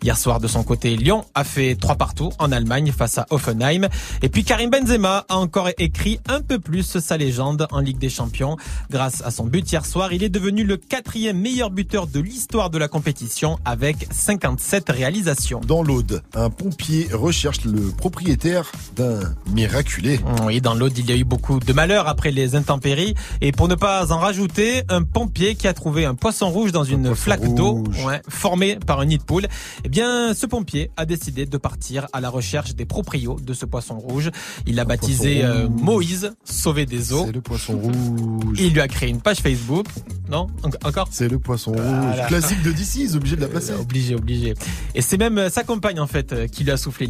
Hier 0.02 0.16
soir, 0.16 0.40
de 0.40 0.48
son 0.48 0.62
côté, 0.62 0.96
Lyon 0.96 1.24
a 1.34 1.44
fait 1.44 1.76
trois 1.76 1.96
partout 1.96 2.30
en 2.38 2.52
Allemagne 2.52 2.92
face 2.92 3.18
à 3.18 3.26
Hoffenheim. 3.30 3.88
Et 4.22 4.28
puis 4.28 4.44
Karim 4.44 4.70
Benzema 4.70 5.24
a 5.28 5.36
encore 5.36 5.70
écrit 5.78 6.18
un 6.28 6.40
peu 6.40 6.58
plus 6.58 6.98
sa 6.98 7.16
légende 7.16 7.66
en 7.70 7.80
Ligue 7.80 7.98
des 7.98 8.08
Champions. 8.08 8.56
Grâce 8.90 9.22
à 9.22 9.30
son 9.30 9.44
but 9.44 9.70
hier 9.70 9.84
soir, 9.84 10.12
il 10.12 10.22
est 10.22 10.28
devenu 10.28 10.64
le 10.64 10.76
quatrième 10.76 11.38
meilleur 11.38 11.70
buteur 11.70 12.06
de 12.06 12.20
l'histoire 12.20 12.70
de 12.70 12.78
la 12.78 12.88
compétition 12.88 13.58
avec 13.64 14.06
57 14.10 14.88
réalisations. 14.90 15.60
Dans 15.66 15.82
l'Aude, 15.82 16.22
un 16.34 16.50
pompier 16.50 17.08
recherche 17.24 17.64
le 17.64 17.90
propriétaire 17.90 18.70
d'un 18.96 19.20
miraculé. 19.50 20.20
Oui, 20.44 20.60
dans 20.60 20.74
l'Aude, 20.74 20.96
il 20.98 21.08
y 21.08 21.12
a 21.12 21.16
eu 21.16 21.24
beaucoup 21.24 21.58
de 21.58 21.72
malheurs 21.72 22.06
après 22.06 22.30
les 22.30 22.54
intempéries. 22.54 23.14
Et 23.40 23.50
pour 23.50 23.66
ne 23.68 23.74
pas 23.74 24.12
en 24.12 24.18
rajouter, 24.18 24.82
un 24.90 25.02
pompier 25.02 25.54
qui 25.54 25.66
a 25.66 25.72
trouvé 25.72 26.04
un 26.04 26.14
poisson 26.14 26.50
rouge 26.50 26.70
dans 26.70 26.84
une 26.84 27.14
flaque 27.14 27.54
d'eau 27.54 27.82
ouais, 28.04 28.20
formée 28.28 28.76
par 28.86 29.00
un 29.00 29.06
nid 29.06 29.16
de 29.16 29.22
poule. 29.22 29.46
Eh 29.84 29.88
bien, 29.88 30.34
ce 30.34 30.44
pompier 30.44 30.90
a 30.98 31.06
décidé 31.06 31.46
de 31.46 31.56
partir 31.56 32.06
à 32.12 32.20
la 32.20 32.28
recherche 32.28 32.74
des 32.74 32.84
proprios 32.84 33.38
de 33.40 33.54
ce 33.54 33.64
poisson 33.64 33.98
rouge. 33.98 34.30
Il 34.66 34.74
l'a 34.74 34.84
baptisé 34.84 35.42
euh, 35.44 35.66
rouge. 35.66 35.80
Moïse, 35.82 36.32
sauvé 36.44 36.84
des 36.84 37.12
eaux. 37.14 37.24
C'est 37.26 37.32
le 37.32 37.40
poisson 37.40 37.78
rouge. 37.78 38.58
Il 38.60 38.72
lui 38.74 38.80
a 38.80 38.88
créé 38.88 39.08
une 39.08 39.22
page 39.22 39.38
Facebook. 39.38 39.86
Non? 40.30 40.48
En- 40.62 40.88
Encore? 40.88 41.08
C'est 41.10 41.28
le 41.28 41.38
poisson 41.38 41.72
rouge. 41.72 41.80
Voilà. 41.82 42.26
Classique 42.26 42.62
de 42.62 42.72
DC, 42.72 43.14
obligé 43.14 43.36
de 43.36 43.40
la 43.40 43.48
placer. 43.48 43.72
Euh, 43.72 43.78
Obligé, 43.80 44.14
obligé. 44.14 44.54
Et 44.94 45.02
c'est 45.02 45.16
même 45.18 45.38
euh, 45.38 45.48
sa 45.50 45.62
compagne, 45.64 46.00
en 46.00 46.06
fait, 46.06 46.32
euh, 46.32 46.46
qui 46.46 46.64
lui 46.64 46.70
a 46.70 46.76
soufflé 46.76 47.06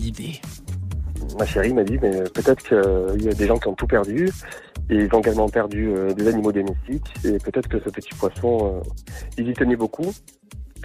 Ma 1.38 1.46
chérie 1.46 1.72
m'a 1.72 1.84
dit, 1.84 1.98
mais 2.00 2.22
peut-être 2.34 2.62
qu'il 2.62 3.24
y 3.24 3.28
a 3.28 3.32
des 3.32 3.46
gens 3.46 3.58
qui 3.58 3.68
ont 3.68 3.74
tout 3.74 3.86
perdu, 3.86 4.28
et 4.90 4.96
ils 4.96 5.14
ont 5.14 5.20
également 5.20 5.48
perdu 5.48 5.88
euh, 5.88 6.12
des 6.12 6.28
animaux 6.28 6.52
domestiques, 6.52 7.06
et 7.24 7.38
peut-être 7.38 7.68
que 7.68 7.80
ce 7.80 7.90
petit 7.90 8.14
poisson, 8.14 8.76
euh, 8.76 8.90
il 9.38 9.48
y 9.48 9.52
tenait 9.54 9.76
beaucoup. 9.76 10.12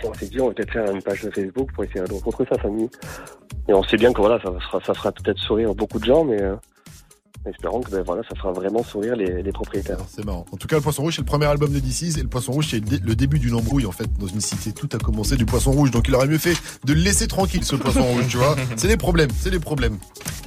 On 0.03 0.13
s'est 0.13 0.27
dit, 0.27 0.39
on 0.39 0.47
va 0.47 0.53
peut-être 0.53 0.71
faire 0.71 0.89
une 0.91 1.01
page 1.01 1.23
de 1.23 1.31
Facebook 1.31 1.71
pour 1.73 1.83
essayer 1.83 2.05
de 2.05 2.13
rencontrer 2.13 2.45
sa 2.49 2.57
famille. 2.57 2.89
Et 3.67 3.73
on 3.73 3.83
sait 3.83 3.97
bien 3.97 4.13
que 4.13 4.21
voilà, 4.21 4.41
ça 4.41 4.51
fera, 4.59 4.79
ça 4.85 4.93
fera 4.93 5.11
peut-être 5.11 5.37
sourire 5.39 5.75
beaucoup 5.75 5.99
de 5.99 6.05
gens, 6.05 6.23
mais 6.23 6.39
espérons 7.45 7.81
que 7.81 7.91
ben, 7.91 8.03
voilà, 8.05 8.21
ça 8.29 8.35
fera 8.35 8.51
vraiment 8.51 8.83
sourire 8.83 9.15
les, 9.15 9.41
les 9.43 9.51
propriétaires. 9.51 9.97
C'est 10.13 10.25
marrant. 10.25 10.45
En 10.51 10.57
tout 10.57 10.67
cas, 10.67 10.75
le 10.75 10.81
Poisson 10.81 11.03
Rouge, 11.03 11.15
c'est 11.15 11.21
le 11.21 11.25
premier 11.25 11.45
album 11.45 11.71
de 11.71 11.79
DC's 11.79 12.17
et 12.17 12.21
le 12.21 12.27
Poisson 12.27 12.51
Rouge, 12.51 12.67
c'est 12.71 12.77
le 12.77 12.81
dé- 12.85 12.99
le 13.03 13.15
début 13.15 13.39
d'une 13.39 13.55
embrouille, 13.55 13.85
en 13.85 13.91
fait, 13.91 14.09
dans 14.19 14.27
une 14.27 14.41
cité. 14.41 14.71
Tout 14.71 14.89
a 14.93 14.97
commencé 14.97 15.35
du 15.35 15.45
Poisson 15.45 15.71
Rouge. 15.71 15.91
Donc, 15.91 16.07
il 16.07 16.15
aurait 16.15 16.27
mieux 16.27 16.37
fait 16.37 16.55
de 16.85 16.93
le 16.93 16.99
laisser 17.01 17.27
tranquille, 17.27 17.63
ce 17.63 17.75
Poisson 17.75 18.03
Rouge, 18.03 18.25
tu 18.29 18.37
vois. 18.37 18.55
C'est 18.75 18.87
des 18.87 18.97
problèmes, 18.97 19.29
c'est 19.39 19.51
des 19.51 19.59
problèmes. 19.59 19.97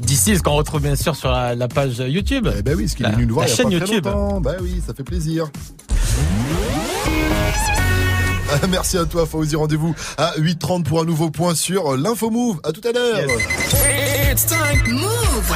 D'ici, 0.01 0.37
ce 0.37 0.43
qu'on 0.43 0.55
retrouve 0.55 0.83
bien 0.83 0.97
sûr 0.97 1.17
sur 1.17 1.31
la, 1.31 1.55
la 1.55 1.69
page 1.69 1.99
YouTube. 1.99 2.49
Eh 2.59 2.63
ben 2.63 2.77
oui, 2.77 2.89
ce 2.89 2.97
qu'il 2.97 3.07
est 3.07 3.11
venu 3.13 3.27
nous 3.27 3.35
voir 3.35 3.47
la 3.47 3.53
il 3.53 3.53
y 3.53 3.55
a 3.55 3.57
chaîne 3.57 3.79
pas 3.81 3.87
YouTube. 3.87 4.05
Bah 4.43 4.55
oui, 4.61 4.83
ça 4.87 4.95
fait 4.95 5.05
plaisir. 5.05 5.49
Merci 8.71 8.99
à 8.99 9.05
toi, 9.07 9.25
Fauzi. 9.27 9.57
Rendez-vous 9.57 9.95
à 10.19 10.33
8h30 10.39 10.85
pour 10.85 11.01
un 11.01 11.05
nouveau 11.05 11.31
point 11.31 11.55
sur 11.55 11.97
l'Info 11.97 12.31
Move. 12.31 12.61
À 12.65 12.73
tout 12.73 12.87
à 12.87 12.93
l'heure. 12.93 13.27
It's 14.33 14.47
time. 14.47 14.81
Move. 14.89 15.53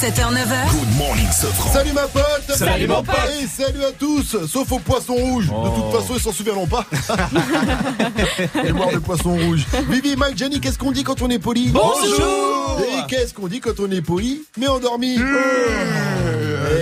7h, 0.00 0.32
9h. 0.32 0.70
Good 0.72 0.98
morning, 0.98 1.28
Sofran. 1.30 1.72
Salut 1.72 1.92
ma 1.92 2.08
pote. 2.08 2.56
Salut, 2.56 2.88
mon 2.88 3.04
pote. 3.04 3.14
Et 3.40 3.46
salut 3.46 3.84
à 3.84 3.92
tous. 3.92 4.36
Sauf 4.48 4.72
aux 4.72 4.80
poissons 4.80 5.14
rouges 5.14 5.46
De 5.46 5.52
toute 5.52 5.92
façon 5.92 6.14
ils 6.16 6.20
s'en 6.20 6.32
souviendront 6.32 6.66
pas. 6.66 6.84
Et 8.64 8.72
voir 8.72 8.90
le 8.90 8.98
poisson 8.98 9.36
rouge. 9.36 9.64
Vivi, 9.88 10.16
Mike, 10.16 10.38
Jenny, 10.38 10.58
qu'est-ce 10.58 10.76
qu'on 10.76 10.90
dit 10.90 11.04
quand 11.04 11.22
on 11.22 11.30
est 11.30 11.38
poli 11.38 11.68
Bonjour. 11.68 12.80
Et 12.80 13.06
qu'est-ce 13.06 13.32
qu'on 13.32 13.46
dit 13.46 13.60
quand 13.60 13.78
on 13.78 13.88
est 13.92 14.02
poli 14.02 14.42
mais 14.58 14.66
endormi. 14.66 15.18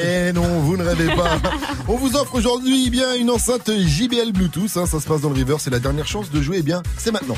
Eh 0.02 0.32
non, 0.32 0.60
vous 0.60 0.78
ne 0.78 0.84
rêvez 0.84 1.14
pas. 1.14 1.36
On 1.88 1.96
vous 1.96 2.16
offre 2.16 2.36
aujourd'hui 2.36 2.84
eh 2.86 2.90
bien 2.90 3.14
une 3.14 3.28
enceinte 3.28 3.70
JBL 3.70 4.32
Bluetooth, 4.32 4.74
hein, 4.76 4.86
ça 4.86 4.98
se 4.98 5.06
passe 5.06 5.20
dans 5.20 5.28
le 5.28 5.34
river, 5.34 5.56
c'est 5.58 5.68
la 5.68 5.78
dernière 5.78 6.06
chance 6.06 6.30
de 6.30 6.40
jouer, 6.40 6.56
eh 6.60 6.62
bien 6.62 6.82
c'est 6.96 7.12
maintenant 7.12 7.36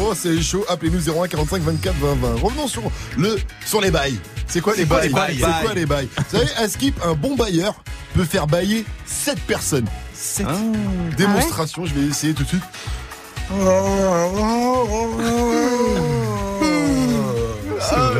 Oh 0.00 0.12
c'est 0.14 0.40
chaud, 0.40 0.64
appelez-nous 0.68 1.10
01 1.10 1.28
45 1.28 1.62
24 1.62 1.94
20 1.96 2.14
20. 2.14 2.40
Revenons 2.42 2.68
sur 2.68 2.82
le 3.16 3.36
sur 3.66 3.80
les 3.80 3.90
bails. 3.90 4.18
C'est 4.46 4.60
quoi 4.60 4.74
les 4.74 4.86
quoi 4.86 4.98
bails 4.98 5.08
les 5.08 5.14
bails? 5.14 5.38
C'est 5.38 5.64
quoi 5.64 5.74
les 5.74 5.86
bails? 5.86 6.08
Vous 6.16 6.38
savez, 6.38 6.50
à 6.56 6.68
Skip, 6.68 6.98
un 7.04 7.14
bon 7.14 7.36
bailleur 7.36 7.82
peut 8.14 8.24
faire 8.24 8.46
bailler 8.46 8.84
7 9.06 9.38
personnes. 9.40 9.86
7 10.14 10.46
démonstrations, 11.16 11.84
je 11.84 11.94
vais 11.94 12.06
essayer 12.06 12.32
tout 12.32 12.44
de 12.44 12.48
suite. 12.48 12.62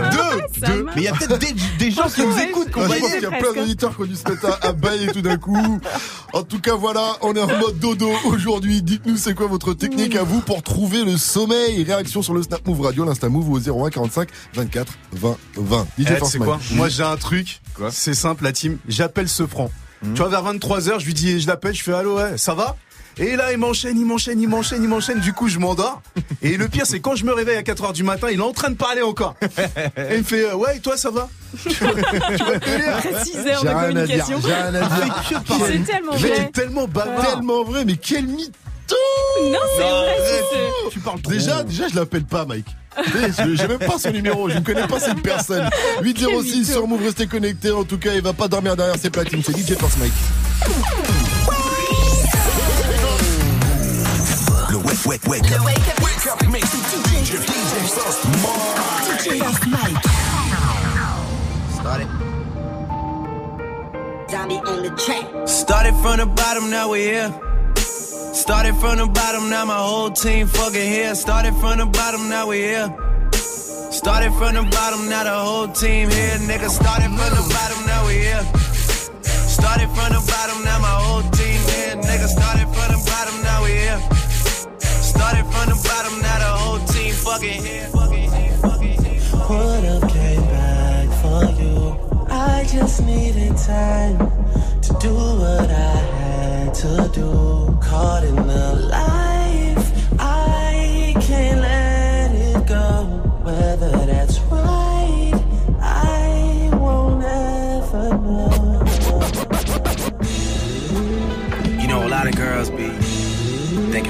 Deux, 0.02 0.07
deux. 0.60 0.84
Mais 0.84 0.92
il 0.96 1.02
y 1.04 1.08
a 1.08 1.12
peut-être 1.12 1.38
des, 1.38 1.54
des 1.78 1.90
gens 1.90 2.08
qui 2.08 2.22
nous 2.22 2.38
écoutent, 2.38 2.68
Ah, 2.74 2.80
je 2.88 2.98
pense 3.00 3.12
qu'il 3.12 3.22
y 3.22 3.26
a 3.26 3.30
plein 3.30 3.52
d'auditeurs 3.52 3.94
qui 3.96 4.02
ont 4.02 4.06
dû 4.06 4.16
se 4.16 4.28
mettre 4.28 4.46
à, 4.46 4.66
à 4.66 4.72
bailler 4.72 5.08
tout 5.12 5.22
d'un 5.22 5.36
coup. 5.36 5.80
En 6.32 6.42
tout 6.42 6.60
cas, 6.60 6.74
voilà, 6.74 7.16
on 7.22 7.34
est 7.34 7.40
en 7.40 7.46
mode 7.58 7.78
dodo 7.78 8.10
aujourd'hui. 8.26 8.82
Dites-nous 8.82 9.16
c'est 9.16 9.34
quoi 9.34 9.46
votre 9.46 9.74
technique 9.74 10.16
à 10.16 10.22
vous 10.22 10.40
pour 10.40 10.62
trouver 10.62 11.04
le 11.04 11.16
sommeil? 11.16 11.82
Réaction 11.84 12.22
sur 12.22 12.34
le 12.34 12.42
Snap 12.42 12.66
Move 12.66 12.80
Radio, 12.82 13.04
l'Insta 13.04 13.28
Move 13.28 13.50
au 13.50 13.58
01 13.86 13.90
45 13.90 14.28
24 14.54 14.92
20 15.12 15.36
20. 15.56 15.86
DJ 15.98 16.06
Eh, 16.20 16.24
c'est 16.24 16.38
quoi? 16.38 16.58
Moi 16.72 16.88
j'ai 16.88 17.02
un 17.02 17.16
truc, 17.16 17.60
c'est 17.90 18.14
simple 18.14 18.44
la 18.44 18.52
team, 18.52 18.78
j'appelle 18.88 19.28
ce 19.28 19.46
franc. 19.46 19.70
Hmm. 20.02 20.14
Tu 20.14 20.20
vois 20.22 20.28
vers 20.28 20.44
23h, 20.44 21.00
je 21.00 21.06
lui 21.06 21.14
dis 21.14 21.40
je 21.40 21.46
l'appelle, 21.48 21.74
je 21.74 21.82
fais 21.82 21.92
allô 21.92 22.16
ouais, 22.18 22.36
ça 22.38 22.54
va? 22.54 22.76
Et 23.18 23.36
là, 23.36 23.52
il 23.52 23.58
m'enchaîne, 23.58 23.98
il 23.98 24.06
m'enchaîne, 24.06 24.40
il 24.40 24.48
m'enchaîne, 24.48 24.82
il 24.82 24.88
m'enchaîne. 24.88 25.20
Du 25.20 25.32
coup, 25.32 25.48
je 25.48 25.58
m'endors. 25.58 26.00
Et 26.42 26.56
le 26.56 26.68
pire, 26.68 26.86
c'est 26.86 27.00
quand 27.00 27.14
je 27.16 27.24
me 27.24 27.32
réveille 27.32 27.56
à 27.56 27.62
4h 27.62 27.92
du 27.92 28.02
matin, 28.04 28.28
il 28.30 28.38
est 28.38 28.42
en 28.42 28.52
train 28.52 28.70
de 28.70 28.76
parler 28.76 29.02
encore. 29.02 29.34
Et 29.42 29.46
il 30.14 30.18
me 30.18 30.22
fait, 30.24 30.44
euh, 30.50 30.54
ouais, 30.54 30.76
et 30.76 30.80
toi, 30.80 30.96
ça 30.96 31.10
va? 31.10 31.28
Tu 31.68 31.68
vois 31.74 31.92
le 31.92 32.58
délire 32.60 32.96
Après 32.96 33.24
6 33.24 33.36
heures 33.38 33.60
J'ai 33.62 33.68
de 33.68 33.74
rien 33.74 33.96
à 33.96 34.06
dire, 34.06 34.24
communication. 34.24 34.40
j'ai 34.44 34.54
rien 34.54 34.74
à 34.74 35.04
dire. 35.04 35.22
C'est 35.66 35.84
tellement 35.84 36.12
Le 36.14 36.20
mec 36.20 36.32
vrai. 36.32 36.40
est 36.44 36.52
tellement 36.52 36.86
bavard. 36.88 37.26
Tellement 37.34 37.64
vrai, 37.64 37.84
mais 37.84 37.96
quel 37.96 38.26
mytho 38.26 38.52
Non, 39.44 39.58
c'est 39.76 39.82
vrai, 39.82 40.16
c'est- 40.28 40.90
Tu 40.90 41.00
parles 41.00 41.20
trop. 41.22 41.32
Déjà, 41.32 41.62
déjà, 41.62 41.88
je 41.88 41.96
l'appelle 41.96 42.24
pas, 42.24 42.44
Mike. 42.44 42.66
Je- 43.06 43.54
J'ai 43.54 43.68
même 43.68 43.78
pas 43.78 43.98
son 43.98 44.10
numéro, 44.10 44.48
je 44.50 44.56
ne 44.56 44.60
connais 44.64 44.86
pas 44.86 44.98
cette 45.00 45.22
personne. 45.22 45.68
806 46.02 46.72
sur 46.72 46.86
Move, 46.88 47.02
restez 47.04 47.26
connectés. 47.28 47.70
En 47.70 47.84
tout 47.84 47.98
cas, 47.98 48.12
il 48.14 48.22
va 48.22 48.32
pas 48.32 48.48
dormir 48.48 48.76
derrière 48.76 48.96
ses 48.98 49.10
platines. 49.10 49.42
C'est 49.44 49.56
DJ 49.56 49.74
Force 49.78 49.96
Mike. 49.98 51.27
Le 55.08 55.12
wake, 55.14 55.26
wake, 55.26 55.42
wake 55.42 55.88
up. 55.88 56.02
Wake 56.04 56.26
up, 56.26 56.52
mix. 56.52 56.68
DJ, 56.68 57.38
DJ 57.40 57.88
Sauce. 57.88 58.20
DJ 59.08 59.40
First 59.42 59.66
Mike. 59.66 60.02
Started. 61.70 62.08
Zombie 64.30 64.56
on 64.56 64.82
the 64.82 64.90
track. 65.02 65.48
Started 65.48 65.94
from 66.02 66.18
the 66.18 66.26
bottom, 66.26 66.68
now 66.68 66.90
we're 66.90 67.10
here. 67.10 67.40
Started 68.34 68.76
from 68.76 68.98
the 68.98 69.06
bottom, 69.06 69.48
now 69.48 69.64
my 69.64 69.78
whole 69.78 70.10
team 70.10 70.46
fucking 70.46 70.86
here. 70.86 71.14
Started 71.14 71.54
from 71.54 71.78
the 71.78 71.86
bottom, 71.86 72.28
now 72.28 72.46
we're 72.46 72.68
here. 72.68 72.94
Started 73.90 74.34
from 74.34 74.56
the 74.56 74.68
bottom, 74.70 75.08
now 75.08 75.24
the 75.24 75.32
whole 75.32 75.68
team 75.68 76.10
here. 76.10 76.36
Nigga, 76.44 76.68
started 76.68 77.08
from 77.16 77.30
the 77.32 77.44
bottom, 77.48 77.86
now 77.86 78.06
we 78.06 78.12
here. 78.12 78.44
Started 79.48 79.88
from 79.88 80.12
the 80.12 80.20
bottom, 80.28 80.64
now 80.64 80.78
my 80.80 80.88
whole 81.00 81.22
team 81.30 81.37
Started 85.28 85.52
from 85.52 85.68
the 85.68 85.74
bottom, 85.86 86.22
now 86.22 86.38
the 86.38 86.44
whole 86.56 86.78
team 86.86 87.12
fucking 87.12 87.62
here. 87.62 87.84
Came 90.08 90.44
back 90.46 91.08
for 91.20 91.44
you. 91.60 91.76
I 92.30 92.64
just 92.66 93.02
needed 93.02 93.54
time 93.58 94.16
to 94.80 94.96
do 94.98 95.12
what 95.12 95.68
I 95.70 95.96
had 96.16 96.74
to 96.76 97.10
do. 97.12 97.78
Caught 97.82 98.24
in 98.24 98.36
the 98.36 98.88
life, 98.90 99.37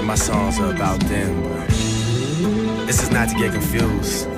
my 0.08 0.14
songs 0.14 0.58
are 0.58 0.70
about 0.74 0.98
them, 1.00 1.42
but 1.42 1.68
this 2.86 3.02
is 3.02 3.10
not 3.10 3.28
to 3.28 3.34
get 3.34 3.52
confused. 3.52 4.37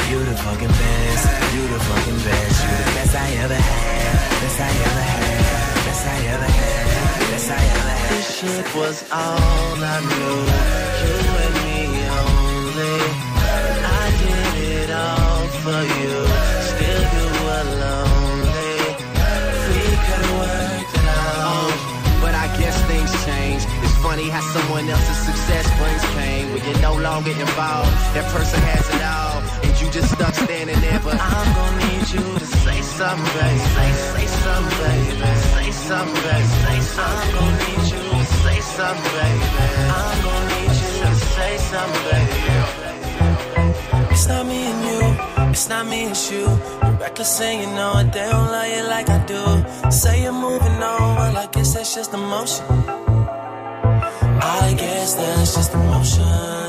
You 0.11 0.19
the 0.25 0.35
fucking 0.35 0.67
best. 0.67 1.55
You 1.55 1.63
the 1.71 1.79
fucking 1.79 2.19
best. 2.27 2.57
You 2.67 2.71
the 2.83 2.91
best 2.99 3.15
I 3.15 3.29
ever 3.43 3.55
had. 3.55 4.11
Best 4.43 4.59
I 4.59 4.71
ever 4.87 5.03
had. 5.07 5.85
Best 5.87 6.05
I 6.05 6.17
ever 6.35 6.49
had. 6.59 6.83
Best 7.31 7.49
I 7.49 7.63
ever 7.79 7.93
had. 7.95 8.11
This 8.11 8.27
shit 8.37 8.67
was 8.75 8.97
all 9.09 9.77
I 9.79 9.97
knew. 10.11 10.39
You 11.07 11.15
and 11.43 11.55
me 11.63 11.79
only. 12.19 12.97
I 13.87 14.05
did 14.19 14.59
it 14.83 14.91
all 14.91 15.43
for 15.63 15.81
you. 15.95 16.15
Still 16.71 17.03
you 17.15 17.27
were 17.47 17.67
lonely. 17.79 18.83
We 19.71 19.87
could 19.95 20.27
work 20.43 20.91
it 20.91 21.07
out. 21.07 21.75
But 22.19 22.33
I 22.35 22.47
guess 22.59 22.75
things 22.91 23.11
change. 23.23 23.63
It's 23.79 23.97
funny 24.03 24.27
how 24.27 24.43
someone 24.51 24.89
else's 24.89 25.19
success 25.23 25.65
brings 25.79 26.03
pain. 26.19 26.51
When 26.51 26.61
you're 26.67 26.83
no 26.83 26.95
longer 26.99 27.31
involved, 27.31 27.95
that 28.11 28.27
person 28.35 28.59
has 28.59 28.85
it 28.91 29.03
all, 29.07 29.39
just 29.91 30.11
stuck 30.13 30.33
standing 30.33 30.79
there. 30.79 30.99
But 31.03 31.19
I'm 31.19 31.53
gonna 31.55 31.77
need 31.85 32.09
you 32.15 32.23
to 32.39 32.45
say 32.45 32.81
something, 32.81 33.33
baby. 33.39 33.59
Say, 33.75 33.91
say 34.15 34.27
something, 34.43 34.77
baby. 34.81 35.11
Say 35.55 35.71
something, 35.71 36.23
baby. 36.23 36.47
Say 36.65 36.79
something. 36.95 37.11
I'm 37.11 37.33
gonna 37.35 37.65
need 37.65 37.83
you 37.91 38.03
to 38.11 38.25
say 38.43 38.59
something, 38.77 39.13
baby. 39.17 39.47
I'm 39.99 40.17
gonna 40.25 40.55
need 40.55 40.73
you 40.81 40.93
to 41.05 41.15
say 41.35 41.53
something, 41.71 42.03
baby. 42.11 42.71
It's 44.11 44.27
not 44.27 44.45
me 44.45 44.59
and 44.71 44.81
you, 44.89 45.01
it's 45.51 45.67
not 45.69 45.85
me 45.87 46.05
and 46.05 46.17
you. 46.29 46.45
You're 46.83 46.97
reckless 47.03 47.41
and 47.41 47.61
you 47.61 47.67
know 47.75 47.97
it, 47.97 48.13
they 48.13 48.29
don't 48.29 48.51
love 48.51 48.67
you 48.67 48.83
like 48.87 49.09
I 49.09 49.19
do. 49.25 49.89
Say 49.91 50.23
you're 50.23 50.31
moving 50.33 50.79
on, 50.91 51.15
well, 51.17 51.37
I 51.37 51.47
guess 51.51 51.73
that's 51.73 51.95
just 51.95 52.13
emotion. 52.13 52.65
I 54.43 54.75
guess 54.77 55.15
that's 55.15 55.55
just 55.55 55.73
emotion. 55.73 56.67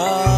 Oh, 0.00 0.37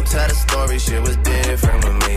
Gon' 0.00 0.08
tell 0.08 0.28
the 0.28 0.34
story, 0.34 0.78
shit 0.78 1.02
was 1.02 1.16
different 1.18 1.84
with 1.84 2.08
me. 2.08 2.16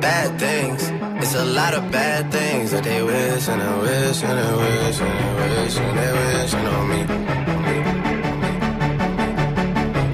Bad 0.00 0.40
things, 0.40 0.88
it's 1.22 1.34
a 1.34 1.44
lot 1.44 1.74
of 1.74 1.92
bad 1.92 2.32
things 2.32 2.70
that 2.70 2.82
they 2.82 3.02
wish 3.02 3.46
and 3.46 3.60
they 3.60 3.82
wish 3.82 4.22
and 4.22 4.38
they 4.38 4.52
wish 4.56 5.00
and 5.00 5.18
they 5.20 5.34
wish 5.36 5.76
and 5.76 5.98
they 5.98 6.12
wish 6.12 6.54
on 6.54 6.88
me. 6.88 7.02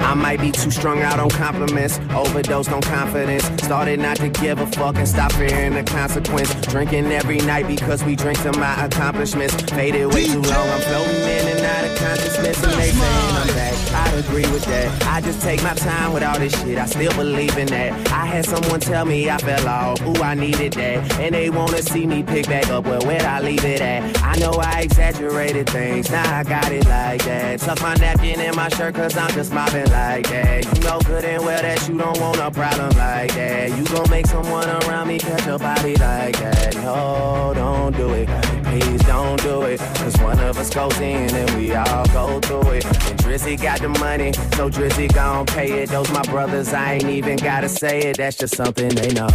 I 0.02 0.14
might 0.14 0.40
be 0.40 0.50
too 0.50 0.72
strung 0.72 1.00
out 1.00 1.20
on 1.20 1.30
compliments, 1.30 2.00
overdosed 2.10 2.72
on 2.72 2.82
confidence. 2.82 3.44
Started 3.64 4.00
not 4.00 4.16
to 4.16 4.30
give 4.30 4.58
a 4.58 4.66
fuck 4.66 4.96
and 4.96 5.06
stop 5.06 5.30
fearing 5.32 5.74
the 5.74 5.84
consequence. 5.84 6.52
Drinking 6.66 7.06
every 7.12 7.38
night 7.38 7.68
because 7.68 8.02
we 8.02 8.16
drink 8.16 8.42
to 8.42 8.50
my 8.58 8.84
accomplishments. 8.84 9.54
Faded 9.70 10.12
way 10.12 10.26
too 10.26 10.42
long, 10.42 10.68
I'm 10.70 10.80
floating 10.80 11.14
in 11.14 11.48
and 11.48 11.61
out 11.72 11.84
of 11.84 11.96
consciousness. 11.98 12.62
And 12.62 12.72
they 12.72 12.90
saying 12.90 13.36
I'm 13.36 13.46
back. 13.48 13.72
I 13.92 14.10
agree 14.16 14.48
with 14.52 14.64
that. 14.66 15.06
I 15.06 15.20
just 15.20 15.40
take 15.40 15.62
my 15.62 15.74
time 15.74 16.12
with 16.12 16.22
all 16.22 16.38
this 16.38 16.52
shit. 16.60 16.78
I 16.78 16.86
still 16.86 17.12
believe 17.14 17.56
in 17.58 17.68
that. 17.68 17.92
I 18.12 18.26
had 18.26 18.44
someone 18.44 18.80
tell 18.80 19.04
me 19.04 19.28
I 19.28 19.38
fell 19.38 19.68
off. 19.68 20.00
Ooh, 20.02 20.22
I 20.22 20.34
needed 20.34 20.72
that. 20.74 21.18
And 21.20 21.34
they 21.34 21.50
wanna 21.50 21.82
see 21.82 22.06
me 22.06 22.22
pick 22.22 22.46
back 22.46 22.68
up. 22.68 22.84
Well, 22.84 23.02
where'd 23.06 23.22
I 23.22 23.40
leave 23.40 23.64
it 23.64 23.80
at? 23.80 24.22
I 24.22 24.36
know 24.36 24.52
I 24.52 24.80
exaggerated 24.82 25.68
things. 25.68 26.10
Now 26.10 26.38
I 26.38 26.44
got 26.44 26.70
it 26.70 26.86
like 26.86 27.24
that. 27.24 27.60
Tuck 27.60 27.80
my 27.80 27.94
napkin 27.96 28.40
in 28.40 28.54
my 28.54 28.68
shirt 28.70 28.94
cause 28.94 29.16
I'm 29.16 29.30
just 29.32 29.52
mobbing 29.52 29.90
like 29.90 30.28
that. 30.28 30.64
You 30.64 30.80
know 30.84 31.00
good 31.00 31.24
and 31.24 31.44
well 31.44 31.62
that 31.62 31.88
you 31.88 31.96
don't 31.96 32.18
want 32.20 32.38
a 32.38 32.50
problem 32.50 32.90
like 32.96 33.34
that. 33.34 33.76
You 33.76 33.84
gon' 33.84 34.10
make 34.10 34.26
someone 34.26 34.68
around 34.68 35.08
me 35.08 35.18
catch 35.18 35.46
a 35.46 35.58
body 35.58 35.96
like 35.96 36.38
that. 36.38 36.74
No, 36.76 37.52
don't 37.54 37.96
do 37.96 38.12
it. 38.14 38.61
Please 38.72 39.02
don't 39.02 39.38
do 39.42 39.60
it. 39.64 39.78
Cause 39.80 40.16
one 40.22 40.40
of 40.40 40.56
us 40.56 40.70
goes 40.70 40.98
in 40.98 41.28
and 41.34 41.50
we 41.56 41.74
all 41.74 42.06
go 42.06 42.40
through 42.40 42.70
it. 42.70 42.86
And 42.86 43.18
Drizzy 43.20 43.60
got 43.60 43.82
the 43.82 43.90
money, 43.90 44.32
so 44.56 44.70
Drizzy 44.70 45.12
gon' 45.12 45.44
pay 45.44 45.82
it. 45.82 45.90
Those 45.90 46.10
my 46.10 46.22
brothers, 46.22 46.72
I 46.72 46.94
ain't 46.94 47.04
even 47.04 47.36
gotta 47.36 47.68
say 47.68 48.00
it. 48.00 48.16
That's 48.16 48.38
just 48.38 48.56
something 48.56 48.88
they 48.88 49.12
know. 49.12 49.28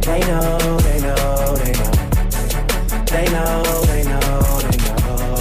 They 0.00 0.20
know, 0.20 0.78
they 0.80 1.00
know, 1.02 1.56
they 1.56 1.72
know. 1.76 1.92
They 3.04 3.26
know, 3.28 3.62
they 3.84 4.04
know, 4.04 4.40
they 4.64 4.78
know. 4.78 5.36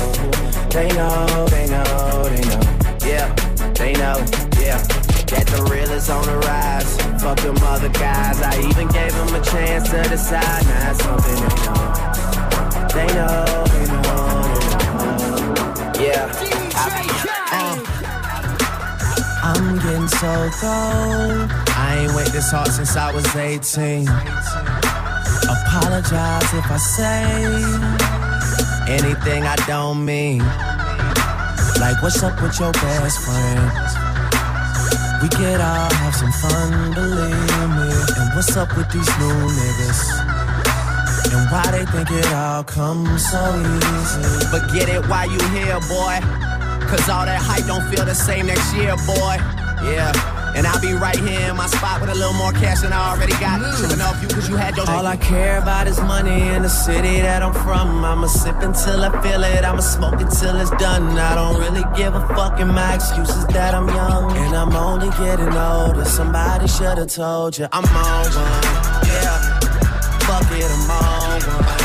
They 0.69 0.89
know, 0.89 1.47
they 1.47 1.67
know, 1.67 2.23
they 2.27 2.41
know. 2.43 3.07
Yeah, 3.07 3.33
they 3.71 3.93
know, 3.93 4.17
yeah. 4.59 4.83
That 5.31 5.47
the 5.47 5.65
real 5.71 5.89
is 5.91 6.09
on 6.09 6.25
the 6.25 6.37
rise. 6.39 6.97
Fuck 7.23 7.39
them 7.39 7.55
other 7.63 7.87
guys. 7.87 8.41
I 8.41 8.59
even 8.69 8.89
gave 8.89 9.13
them 9.13 9.33
a 9.33 9.41
chance 9.45 9.89
to 9.91 10.03
decide. 10.09 10.65
Now 10.65 10.91
it's 10.91 11.01
something 11.01 11.35
they 11.35 11.65
know. 11.65 11.90
They 12.93 13.07
know, 13.07 13.45
they 13.71 13.85
know, 13.87 14.03
they 14.59 14.75
know. 14.75 15.93
Yeah. 15.97 16.27
Uh, 17.53 17.75
I'm 19.43 19.75
getting 19.79 20.07
so 20.09 20.49
cold. 20.59 21.47
I 21.77 21.99
ain't 22.03 22.13
wait 22.15 22.27
this 22.33 22.51
hard 22.51 22.67
since 22.67 22.97
I 22.97 23.13
was 23.13 23.25
18. 23.33 24.07
Apologize 25.47 26.53
if 26.53 26.69
I 26.69 26.77
say 26.77 27.23
anything 28.91 29.43
I 29.43 29.55
don't 29.67 30.03
mean. 30.03 30.39
Like, 31.79 32.03
what's 32.03 32.21
up 32.23 32.41
with 32.41 32.59
your 32.59 32.73
best 32.73 33.19
friend? 33.19 33.71
We 35.21 35.29
could 35.29 35.61
all 35.61 35.93
have 35.93 36.15
some 36.15 36.31
fun, 36.43 36.93
believe 36.93 37.69
me. 37.77 37.89
And 38.19 38.35
what's 38.35 38.57
up 38.57 38.75
with 38.75 38.91
these 38.91 39.07
new 39.17 39.33
niggas? 39.47 40.40
And 41.33 41.49
why 41.49 41.63
they 41.71 41.85
think 41.85 42.11
it 42.11 42.27
all 42.33 42.63
comes 42.63 43.29
so 43.31 43.39
easy? 43.39 44.47
But 44.51 44.73
get 44.73 44.89
it 44.89 45.07
while 45.07 45.31
you 45.31 45.39
here, 45.55 45.79
boy. 45.87 46.19
Cause 46.91 47.07
all 47.07 47.25
that 47.25 47.39
hype 47.39 47.65
don't 47.67 47.87
feel 47.89 48.03
the 48.03 48.13
same 48.13 48.47
next 48.47 48.73
year, 48.75 48.95
boy. 49.07 49.37
Yeah. 49.87 50.11
And 50.53 50.67
I'll 50.67 50.81
be 50.81 50.91
right 50.91 51.17
here 51.17 51.49
in 51.49 51.55
my 51.55 51.67
spot 51.67 52.01
with 52.01 52.09
a 52.09 52.15
little 52.15 52.33
more 52.33 52.51
cash 52.51 52.81
than 52.81 52.91
I 52.91 53.11
already 53.11 53.31
got. 53.39 53.63
Tripping 53.77 54.01
off 54.01 54.21
you 54.21 54.27
cause 54.27 54.49
you 54.49 54.57
had 54.57 54.75
your 54.75 54.89
All 54.89 55.07
I 55.07 55.15
care 55.15 55.57
about 55.59 55.87
is 55.87 56.01
money 56.01 56.49
in 56.49 56.63
the 56.63 56.69
city 56.69 57.21
that 57.21 57.41
I'm 57.41 57.53
from. 57.53 58.03
I'ma 58.03 58.27
sip 58.27 58.59
until 58.59 59.01
I 59.01 59.21
feel 59.23 59.41
it. 59.45 59.63
I'ma 59.63 59.79
smoke 59.79 60.19
until 60.19 60.59
it's 60.59 60.71
done. 60.71 61.17
I 61.17 61.35
don't 61.35 61.61
really 61.61 61.85
give 61.95 62.13
a 62.13 62.27
fuck 62.35 62.59
and 62.59 62.71
my 62.71 62.95
excuse 62.95 63.29
is 63.29 63.47
that 63.47 63.73
I'm 63.73 63.87
young. 63.87 64.35
And 64.35 64.53
I'm 64.53 64.75
only 64.75 65.09
getting 65.11 65.55
older. 65.55 66.03
Somebody 66.03 66.67
should've 66.67 67.07
told 67.07 67.57
you 67.57 67.67
I'm 67.71 67.85
on 67.85 68.25
one. 68.35 69.07
Yeah. 69.07 69.50
It, 70.53 70.65
I'm 70.65 70.91
on 70.91 71.41
one. 71.41 71.79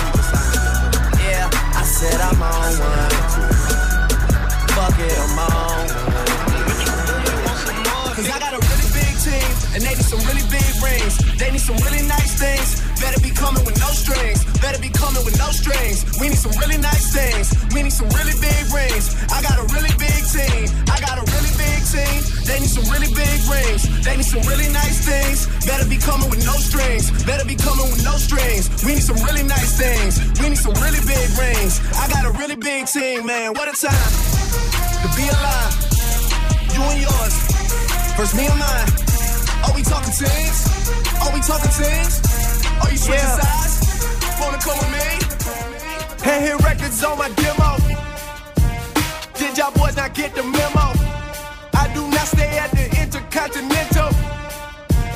Yeah. 1.23 1.49
I 1.53 1.83
said 1.85 2.21
I'm 2.21 2.43
on 2.43 2.73
one. 2.83 3.11
Fuck 4.75 4.99
it, 4.99 5.19
I'm 5.19 5.39
on 5.39 5.87
Cause 8.17 8.31
I 8.31 8.39
got 8.41 8.55
a 8.55 8.59
really 8.59 8.89
big 8.97 9.13
team, 9.21 9.51
and 9.75 9.83
they 9.85 9.95
need 9.95 10.05
some 10.05 10.21
really 10.27 10.43
big 10.51 10.65
rings. 10.83 11.19
They 11.39 11.51
need 11.53 11.61
some 11.61 11.77
really 11.77 12.03
nice 12.09 12.39
things. 12.41 12.86
Better 13.01 13.21
be 13.21 13.31
coming 13.31 13.65
with 13.65 13.79
no 13.81 13.91
strings. 13.93 14.45
Better 14.61 14.81
be 14.81 14.89
coming 14.89 15.25
with 15.25 15.37
no 15.39 15.51
strings. 15.53 16.05
We 16.21 16.29
need 16.29 16.41
some 16.41 16.53
really 16.57 16.79
nice 16.79 17.13
things. 17.13 17.53
We 17.75 17.83
need 17.83 17.93
some 17.93 18.09
really 18.17 18.37
big 18.41 18.65
rings. 18.73 19.13
I 19.29 19.43
got 19.43 19.61
a 19.61 19.67
really 19.73 19.93
big 20.01 20.21
team. 20.25 20.65
I 20.89 20.97
got 21.01 21.21
a 21.21 21.25
really 21.29 21.53
big 21.61 21.81
team. 21.85 22.19
They 22.49 22.59
need 22.61 22.73
some 22.73 22.89
really 22.89 23.13
big 23.13 23.39
rings. 23.47 23.83
They 24.05 24.17
need 24.17 24.29
some 24.29 24.43
really 24.49 24.69
nice 24.73 25.05
things. 25.05 25.47
Better 25.67 25.85
be 25.89 25.99
coming 25.99 26.31
with 26.31 26.45
no 26.47 26.57
strings. 26.57 27.13
Better 27.25 27.45
be 27.45 27.57
coming 27.57 27.89
with 27.93 28.03
no 28.05 28.17
strings. 28.17 28.71
We 28.85 28.97
need 28.97 29.05
some 29.05 29.21
really 29.21 29.45
nice 29.45 29.77
things. 29.77 30.17
We 30.41 30.49
need 30.49 30.63
some 30.63 30.75
really 30.81 31.03
big 31.05 31.29
rings. 31.37 31.81
I 31.95 32.09
got 32.09 32.25
a 32.25 32.33
really 32.41 32.57
big 32.57 32.87
team, 32.87 33.27
man. 33.27 33.53
What 33.53 33.69
a 33.69 33.77
time 33.77 34.13
to 35.05 35.09
be 35.17 35.27
alive. 35.29 35.73
You 36.73 36.81
and 36.81 37.01
yours. 37.03 37.35
First 38.17 38.35
me 38.37 38.47
and 38.47 38.59
mine. 38.59 38.89
Are 39.65 39.75
we 39.75 39.83
talking 39.83 40.13
teams? 40.13 40.59
Are 41.21 41.33
we 41.35 41.41
talking 41.41 41.73
teams? 41.77 42.36
Are 42.83 42.91
you 42.91 42.99
switching 42.99 43.25
Yeah. 43.29 43.41
sides? 43.41 43.75
Wanna 44.41 44.59
come 44.59 44.79
with 44.79 44.93
me? 44.93 45.09
Hand 46.25 46.45
hit 46.45 46.61
records 46.63 47.03
on 47.05 47.19
my 47.19 47.29
demo. 47.31 47.77
Did 49.39 49.57
y'all 49.59 49.71
boys 49.73 49.97
not 49.97 50.15
get 50.15 50.35
the 50.35 50.43
memo? 50.43 50.87
I 51.75 51.89
do 51.95 52.07
not 52.09 52.27
stay 52.27 52.59
at 52.59 52.71
the 52.73 52.85
Intercontinental. 53.03 54.11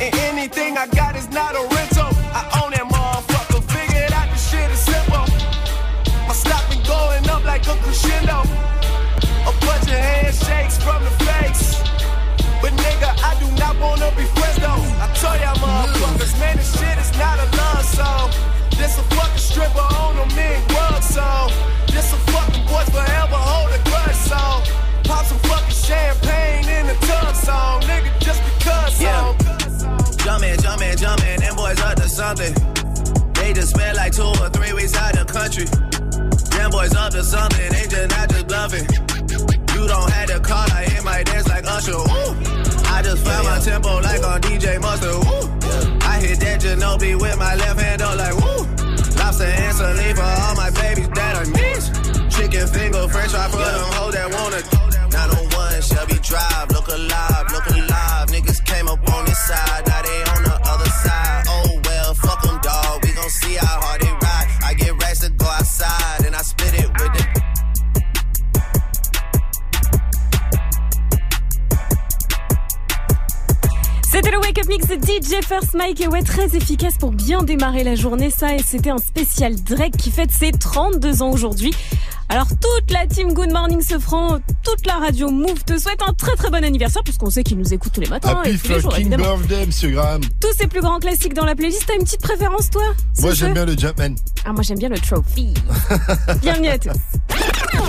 And 0.00 0.14
anything 0.30 0.78
I 0.78 0.86
got 0.86 1.16
is 1.16 1.28
not 1.30 1.54
a 1.54 1.62
rental. 1.76 2.10
I 2.32 2.42
own 2.62 2.70
that 2.72 2.86
motherfucker. 2.88 3.62
Figured 3.74 4.12
out 4.12 4.28
the 4.30 4.38
shit 4.38 4.70
is 4.70 4.78
simple. 4.80 5.26
My 6.28 6.34
stock 6.34 6.68
been 6.70 6.82
going 6.84 7.28
up 7.28 7.44
like 7.44 7.66
a 7.66 7.74
crescendo. 7.82 8.42
A 9.50 9.52
bunch 9.66 9.84
of 9.90 10.00
handshakes 10.08 10.76
from 10.78 11.04
the 11.04 11.10
fakes. 11.10 11.19
But 11.19 11.19
nigga, 11.19 11.19
I 13.62 13.72
wanna 13.80 14.10
be 14.16 14.24
friends 14.36 14.58
though. 14.58 14.82
I 15.04 15.06
tell 15.14 15.36
y'all 15.40 15.56
motherfuckers, 15.56 16.38
man, 16.40 16.56
this 16.56 16.72
shit 16.78 16.96
is 16.98 17.12
not 17.18 17.38
a 17.38 17.46
love 17.56 17.84
song. 17.84 18.30
This 18.78 18.98
a 18.98 19.02
fucking 19.14 19.38
stripper 19.38 19.78
on 19.78 20.16
a 20.18 20.26
mean 20.34 20.60
rug 20.74 21.02
song. 21.02 21.50
This 21.88 22.12
a 22.12 22.16
fucking 22.32 22.64
boys 22.66 22.88
forever 22.90 23.36
hold 23.36 23.70
a 23.72 23.80
grudge 23.88 24.16
song. 24.16 24.62
Pop 25.04 25.24
some 25.26 25.38
fucking 25.48 25.74
champagne 25.74 26.68
in 26.68 26.86
the 26.86 26.94
tub 27.06 27.34
song, 27.36 27.80
nigga, 27.82 28.10
just 28.20 28.40
because 28.44 29.00
Yeah. 29.00 29.20
song. 29.20 29.36
Jumpin', 30.24 30.60
jumpin', 30.60 30.96
jumpin', 30.96 31.40
them 31.40 31.56
boys 31.56 31.80
up 31.80 31.96
to 31.96 32.08
something. 32.08 32.54
They 33.34 33.52
just 33.52 33.70
spent 33.70 33.96
like 33.96 34.12
two 34.12 34.22
or 34.22 34.48
three 34.50 34.72
weeks 34.72 34.96
out 34.96 35.14
the 35.14 35.24
country. 35.24 35.64
Them 36.56 36.70
boys 36.70 36.94
up 36.94 37.10
to 37.12 37.22
something, 37.24 37.70
they 37.72 37.86
just 37.86 38.10
not 38.16 38.28
just 38.30 38.46
bluffing. 38.48 38.86
Don't 39.90 40.08
have 40.08 40.28
to 40.30 40.38
call, 40.38 40.70
I 40.70 40.84
hit 40.84 41.02
my 41.02 41.20
dance 41.24 41.48
like 41.48 41.66
Usher. 41.66 41.98
I 42.94 43.02
just 43.02 43.26
found 43.26 43.44
my 43.44 43.58
tempo 43.58 43.98
like 43.98 44.22
on 44.22 44.40
DJ 44.40 44.80
Mustard. 44.80 45.18
I 46.06 46.14
hit 46.22 46.38
that 46.38 46.60
Ginobili 46.62 47.20
with 47.20 47.36
my 47.36 47.56
left 47.56 47.80
hand 47.80 48.00
up 48.00 48.14
like 48.16 48.36
woo. 48.38 48.62
Lobster 49.18 49.50
and 49.50 49.74
saline 49.74 50.14
for 50.14 50.22
all 50.22 50.54
my 50.54 50.70
babies 50.70 51.08
that 51.18 51.34
I 51.42 51.44
miss. 51.50 51.90
Chicken 52.30 52.66
finger, 52.68 53.08
french 53.08 53.32
fry 53.34 53.48
for 53.50 53.58
them 53.58 53.90
hoes 53.98 54.14
that 54.14 54.30
want 54.30 54.54
it. 54.54 54.64
901 55.10 55.82
Shelby 55.82 56.18
Drive, 56.22 56.70
look 56.70 56.86
alive, 56.86 57.44
look 57.50 57.66
alive. 57.66 58.30
Niggas 58.30 58.62
came 58.64 58.86
up 58.86 59.02
on 59.10 59.24
this 59.26 59.42
side, 59.42 59.82
now 59.90 60.02
they 60.06 60.22
on 60.38 60.42
the 60.46 60.56
other 60.70 60.90
side. 61.02 61.42
Oh 61.50 61.80
well, 61.82 62.14
fuck 62.14 62.40
them, 62.46 62.60
dog. 62.62 63.02
We 63.02 63.10
gon' 63.10 63.28
see 63.42 63.58
how 63.58 63.82
hard 63.82 64.00
they 64.02 64.14
ride. 64.22 64.46
I 64.62 64.74
get 64.74 64.94
racks 65.02 65.18
to 65.26 65.30
go 65.30 65.46
outside, 65.46 66.26
and 66.26 66.36
I 66.36 66.42
split 66.46 66.78
it 66.78 66.99
C'était 74.22 74.32
le 74.32 74.40
Wake 74.40 74.58
Up 74.58 74.68
Mix 74.68 74.86
de 74.86 74.96
DJ 74.96 75.42
First 75.42 75.72
Mike 75.72 75.98
et 76.02 76.06
ouais, 76.06 76.20
très 76.22 76.54
efficace 76.54 76.98
pour 76.98 77.10
bien 77.10 77.42
démarrer 77.42 77.84
la 77.84 77.94
journée, 77.94 78.28
ça. 78.28 78.54
Et 78.54 78.62
c'était 78.62 78.90
un 78.90 78.98
spécial 78.98 79.54
Drake 79.62 79.96
qui 79.96 80.10
fête 80.10 80.30
ses 80.30 80.52
32 80.52 81.22
ans 81.22 81.30
aujourd'hui. 81.30 81.72
Alors 82.28 82.48
toute 82.48 82.90
la 82.90 83.06
team 83.06 83.32
Good 83.32 83.50
Morning 83.50 83.80
Sofran, 83.80 84.40
toute 84.62 84.86
la 84.86 84.98
radio 84.98 85.30
Move 85.30 85.64
te 85.64 85.78
souhaite 85.78 86.02
un 86.06 86.12
très 86.12 86.36
très 86.36 86.50
bon 86.50 86.62
anniversaire 86.62 87.02
puisqu'on 87.02 87.30
sait 87.30 87.42
qu'ils 87.42 87.56
nous 87.56 87.72
écoutent 87.72 87.94
tous 87.94 88.02
les 88.02 88.10
matins 88.10 88.42
et 88.44 88.50
Happy 88.50 88.58
tous 88.58 88.68
les 88.68 88.80
jours 88.80 88.92
fucking 88.92 89.06
évidemment. 89.12 89.38
birthday, 89.38 89.64
monsieur 89.64 89.88
Graham. 89.88 90.20
Tous 90.38 90.52
ces 90.54 90.66
plus 90.66 90.82
grands 90.82 90.98
classiques 90.98 91.32
dans 91.32 91.46
la 91.46 91.54
playlist, 91.54 91.86
t'as 91.86 91.94
une 91.94 92.04
petite 92.04 92.20
préférence 92.20 92.68
toi 92.68 92.82
Moi, 93.20 93.32
j'aime 93.32 93.54
bien 93.54 93.64
le 93.64 93.72
Jumpman. 93.72 94.16
Ah 94.44 94.52
moi 94.52 94.60
j'aime 94.62 94.78
bien 94.78 94.90
le 94.90 94.98
Trophy. 94.98 95.54
Bienvenue 96.42 96.68
à 96.68 96.78
tous. 96.78 96.90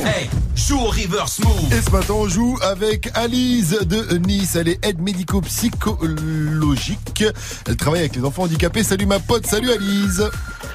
Hey, 0.03 0.30
joue 0.56 0.80
au 0.80 0.86
reverse 0.88 1.40
move. 1.40 1.72
Et 1.72 1.82
ce 1.82 1.91
matin, 1.91 2.14
on 2.15 2.28
joue 2.28 2.57
avec 2.61 3.10
Alice 3.14 3.72
de 3.86 4.18
Nice. 4.18 4.56
Elle 4.56 4.68
est 4.69 4.84
aide 4.86 4.99
médico-psychologique. 5.02 7.23
Elle 7.68 7.78
travaille 7.78 7.99
avec 8.02 8.15
les 8.15 8.23
enfants 8.26 8.44
handicapés. 8.44 8.84
Salut 8.84 9.06
ma 9.06 9.19
pote, 9.19 9.45
salut 9.45 9.72
Alice. 9.72 10.22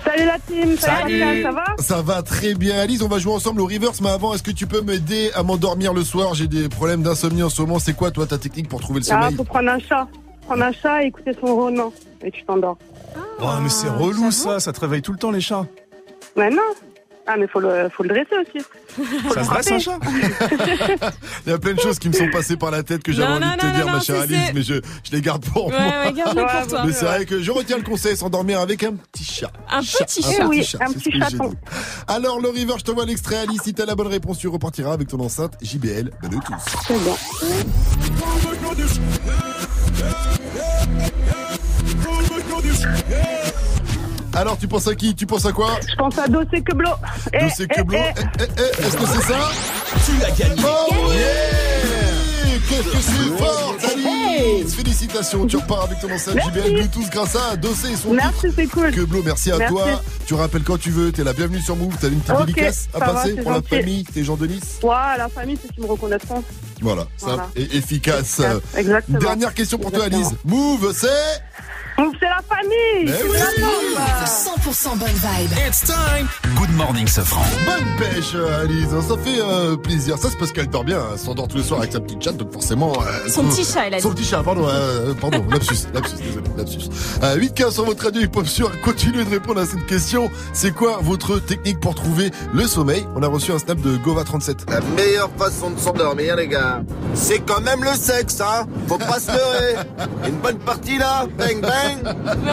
Salut 0.05 0.25
la 0.25 0.39
team, 0.39 0.77
salut, 0.79 1.19
Salut. 1.21 1.43
ça 1.43 1.51
va 1.51 1.65
Ça 1.79 2.01
va 2.03 2.23
très 2.23 2.55
bien, 2.55 2.79
Alice. 2.79 3.03
On 3.03 3.09
va 3.09 3.19
jouer 3.19 3.33
ensemble 3.35 3.61
au 3.61 3.67
reverse. 3.67 4.01
Mais 4.01 4.11
avant, 4.11 4.33
est-ce 4.35 4.43
que 4.45 4.53
tu 4.53 4.67
peux 4.67 4.81
m'aider 4.81 5.31
à 5.35 5.43
m'endormir 5.43 5.93
le 5.93 6.05
soir? 6.05 6.35
J'ai 6.35 6.47
des 6.47 6.69
problèmes 6.69 7.03
d'insomnie 7.03 7.43
en 7.43 7.51
ce 7.51 7.61
moment. 7.63 7.79
C'est 7.81 7.95
quoi, 7.95 8.11
toi, 8.13 8.27
ta 8.27 8.39
technique 8.39 8.69
pour 8.69 8.81
trouver 8.81 9.01
le 9.01 9.07
Ah, 9.11 9.23
sommeil? 9.23 9.37
faut 9.37 9.45
prendre 9.45 9.71
un 9.71 9.81
chat. 9.81 10.07
Prendre 10.47 10.63
un 10.63 10.73
chat 10.73 11.03
et 11.03 11.07
écouter 11.07 11.33
son 11.41 11.55
ronnement. 11.57 11.93
Et 12.25 12.31
tu 12.31 12.45
t'endors. 12.45 12.79
Oh, 13.41 13.45
mais 13.63 13.69
c'est 13.69 13.89
relou 13.89 14.31
ça, 14.31 14.61
ça 14.61 14.73
te 14.73 14.79
réveille 14.81 15.03
tout 15.03 15.13
le 15.13 15.19
temps 15.19 15.33
les 15.33 15.41
chats. 15.41 15.67
Mais 16.37 16.51
non. 16.51 16.63
Ah, 17.29 17.35
mais 17.37 17.49
faut 17.49 17.59
le, 17.61 17.89
faut 17.89 18.05
le 18.05 18.09
dresser 18.11 18.37
aussi. 18.41 18.65
Faut 19.27 19.35
Ça 19.35 19.41
le 19.41 19.45
se 19.47 19.51
dresse 19.51 19.73
un 19.73 19.79
chat 19.81 19.99
Il 21.47 21.51
y 21.51 21.53
a 21.53 21.59
plein 21.59 21.75
de 21.75 21.81
choses 21.81 21.99
qui 21.99 22.09
me 22.09 22.15
sont 22.15 22.31
passées 22.31 22.57
par 22.57 22.71
la 22.71 22.83
tête 22.85 23.03
que 23.03 23.13
j'avais 23.13 23.33
envie 23.33 23.45
non, 23.45 23.53
de 23.55 23.61
te 23.61 23.67
non, 23.67 23.73
dire, 23.73 23.87
non, 23.87 23.93
ma 23.93 24.01
chère 24.01 24.21
Alice, 24.23 24.39
mais 24.55 24.63
je, 24.63 24.75
je 24.75 25.11
les 25.13 25.21
garde 25.21 25.45
pour 25.45 25.67
Ouais, 25.67 25.73
moi. 25.73 26.05
ouais, 26.07 26.13
garde-les 26.13 26.43
pour 26.45 26.67
toi. 26.69 26.85
Mais 26.87 26.93
c'est 26.93 27.05
vrai 27.05 27.25
que 27.27 27.43
je 27.43 27.51
retiens 27.51 27.79
le 27.79 27.83
conseil, 27.83 28.17
s'endormir 28.17 28.61
avec 28.61 28.85
un 28.85 28.93
petit 28.95 29.25
chat. 29.25 29.51
Un 29.71 29.83
Chat, 29.83 30.05
petit 30.05 30.23
chat. 30.23 30.47
oui, 30.47 30.63
chat, 30.65 30.79
un 30.81 30.93
petit 30.93 30.99
ce 31.01 31.05
que 31.07 31.13
j'ai 31.15 31.21
chaton. 31.21 31.53
Alors, 32.07 32.41
le 32.41 32.49
river, 32.49 32.75
je 32.79 32.85
t'envoie 32.85 33.05
l'extrait, 33.07 33.39
Alice. 33.39 33.61
Si 33.65 33.75
t'as 33.75 33.87
la 33.87 33.97
bonne 33.97 34.07
réponse, 34.07 34.39
tu 34.39 34.47
repartiras 34.49 34.93
avec 34.93 35.09
ton 35.09 35.19
enceinte 35.21 35.55
JBL 35.61 36.11
Bluetooth. 36.23 36.55
C'est 36.87 36.95
bon. 37.05 37.17
Alors, 44.37 44.59
tu 44.59 44.69
penses 44.69 44.87
à 44.87 44.95
qui? 44.95 45.15
Tu 45.15 45.25
penses 45.25 45.47
à 45.47 45.53
quoi? 45.53 45.71
Je 45.89 45.95
pense 45.97 46.19
à 46.19 46.27
Dossé 46.29 46.63
Queblo. 46.63 46.91
Eh, 47.33 47.45
Dossé 47.45 47.63
eh, 47.65 47.67
Queblo. 47.75 47.97
eh. 47.97 48.43
Eh, 48.43 48.83
Est-ce 48.85 48.97
que 48.99 49.07
c'est 49.07 49.33
ça? 49.33 49.49
Tu 50.05 50.23
as 50.23 50.31
gagné. 50.33 50.63
Oh 50.63 50.93
yeah 51.13 51.23
Qu'est-ce 52.69 52.83
que 52.83 52.99
c'est 52.99 53.39
fort, 53.45 53.77
Alice 53.93 54.75
Félicitations, 54.75 55.47
tu 55.47 55.57
repars 55.57 55.85
avec 55.85 56.01
ton 56.01 56.11
enceinte. 56.13 56.37
JBL 56.45 56.73
Bluetooth 56.75 57.09
grâce 57.11 57.37
à 57.37 57.57
Dossé 57.57 57.93
et 57.93 57.97
son 57.97 58.13
Merci, 58.13 58.49
c'est 58.55 58.67
cool. 58.67 58.91
Queblo, 58.91 59.23
merci 59.25 59.53
à 59.53 59.57
Merci. 59.57 59.73
toi. 59.73 59.87
Tu 60.27 60.35
rappelles 60.35 60.65
quand 60.65 60.77
tu 60.79 60.91
veux, 60.91 61.13
t'es 61.13 61.25
la 61.25 61.33
bienvenue 61.33 61.61
sur 61.61 61.77
Move. 61.77 61.95
T'as 62.01 62.09
une 62.09 62.21
petite 62.21 62.39
dédicace 62.47 62.89
à 62.93 63.01
passer 63.01 63.35
pour 63.37 63.53
la 63.53 63.63
famille, 63.63 64.05
tes 64.05 64.23
gens 64.25 64.37
de 64.37 64.47
Nice? 64.49 64.81
Ouais, 64.83 64.91
la 65.17 65.29
famille, 65.29 65.57
c'est 65.63 65.73
qu'ils 65.73 65.83
me 65.85 65.89
reconnaîtront. 65.89 66.43
Voilà, 66.83 67.07
Voilà. 67.21 67.45
simple 67.45 67.51
et 67.57 67.77
efficace. 67.77 68.43
Exactement. 68.77 69.19
Dernière 69.19 69.55
question 69.55 69.79
pour 69.79 69.93
toi. 69.93 70.05
Alice. 70.05 70.29
Move, 70.45 70.93
c'est 70.95 71.09
C'est 71.99 72.27
la 72.27 72.41
famille. 72.49 73.09
C'est 73.09 73.25
oui. 73.25 73.39
la 73.39 73.67
forme. 73.67 74.97
100% 74.97 74.99
bonne 74.99 75.09
vibe. 75.09 75.51
It's 75.67 75.81
time. 75.83 76.29
Good 76.57 76.71
morning, 76.77 77.07
Sofran. 77.07 77.43
Bonne 77.65 77.87
pêche, 77.99 78.33
euh, 78.35 78.63
Alice. 78.63 78.89
Ça 79.09 79.17
fait 79.17 79.41
euh, 79.41 79.77
plaisir. 79.77 80.19
Ça, 80.19 80.29
c'est 80.31 80.39
parce 80.39 80.53
qu'elle 80.53 80.69
dort 80.69 80.85
bien. 80.85 81.01
Elle 81.13 81.19
s'endort 81.19 81.49
tous 81.49 81.57
les 81.59 81.63
soirs 81.63 81.81
avec 81.81 81.93
sa 81.93 82.01
petite 82.01 82.23
chatte, 82.23 82.37
donc 82.37 82.53
forcément. 82.53 82.93
euh, 83.01 83.29
Son 83.31 83.45
petit 83.45 83.65
chat, 83.65 83.87
elle 83.87 83.95
a 83.95 84.01
Son 84.01 84.11
dit. 84.11 84.17
petit 84.23 84.29
chat, 84.31 84.43
pardon. 84.43 84.67
euh, 84.69 85.15
pardon, 85.21 85.43
lapsus, 85.51 85.87
lapsus, 85.95 86.17
désolé, 86.17 86.47
lapsus. 86.57 86.89
Euh, 87.23 87.37
8-15 87.37 87.71
sur 87.73 87.85
votre 87.87 88.05
radio 88.05 88.21
hip-hop 88.23 88.47
sur. 88.47 88.81
Continuez 88.83 89.25
de 89.25 89.31
répondre 89.31 89.61
à 89.61 89.67
cette 89.67 89.87
question. 89.87 90.31
C'est 90.53 90.73
quoi 90.75 90.99
votre 91.01 91.39
technique 91.39 91.81
pour 91.81 91.95
trouver 91.95 92.31
le 92.53 92.67
sommeil? 92.67 93.07
On 93.17 93.23
a 93.23 93.29
reçu 93.29 93.53
un 93.53 93.59
snap 93.59 93.81
de 93.81 93.97
Gova37. 93.97 94.71
La 94.71 94.81
meilleure 94.97 95.31
façon 95.39 95.71
de 95.71 95.79
s'endormir, 95.81 96.37
les 96.37 96.49
gars, 96.49 96.83
c'est 97.15 97.39
quand 97.41 97.61
même 97.63 97.83
le 97.83 97.95
sexe, 97.95 98.41
hein 98.41 98.67
Faut 98.87 98.99
pas 98.99 99.19
se 99.21 99.29
leurrer. 99.31 99.77
Une 100.29 100.37
bonne 100.37 100.59
partie 100.59 100.99
là, 100.99 101.25
bang 101.39 101.61
bang. 101.61 101.86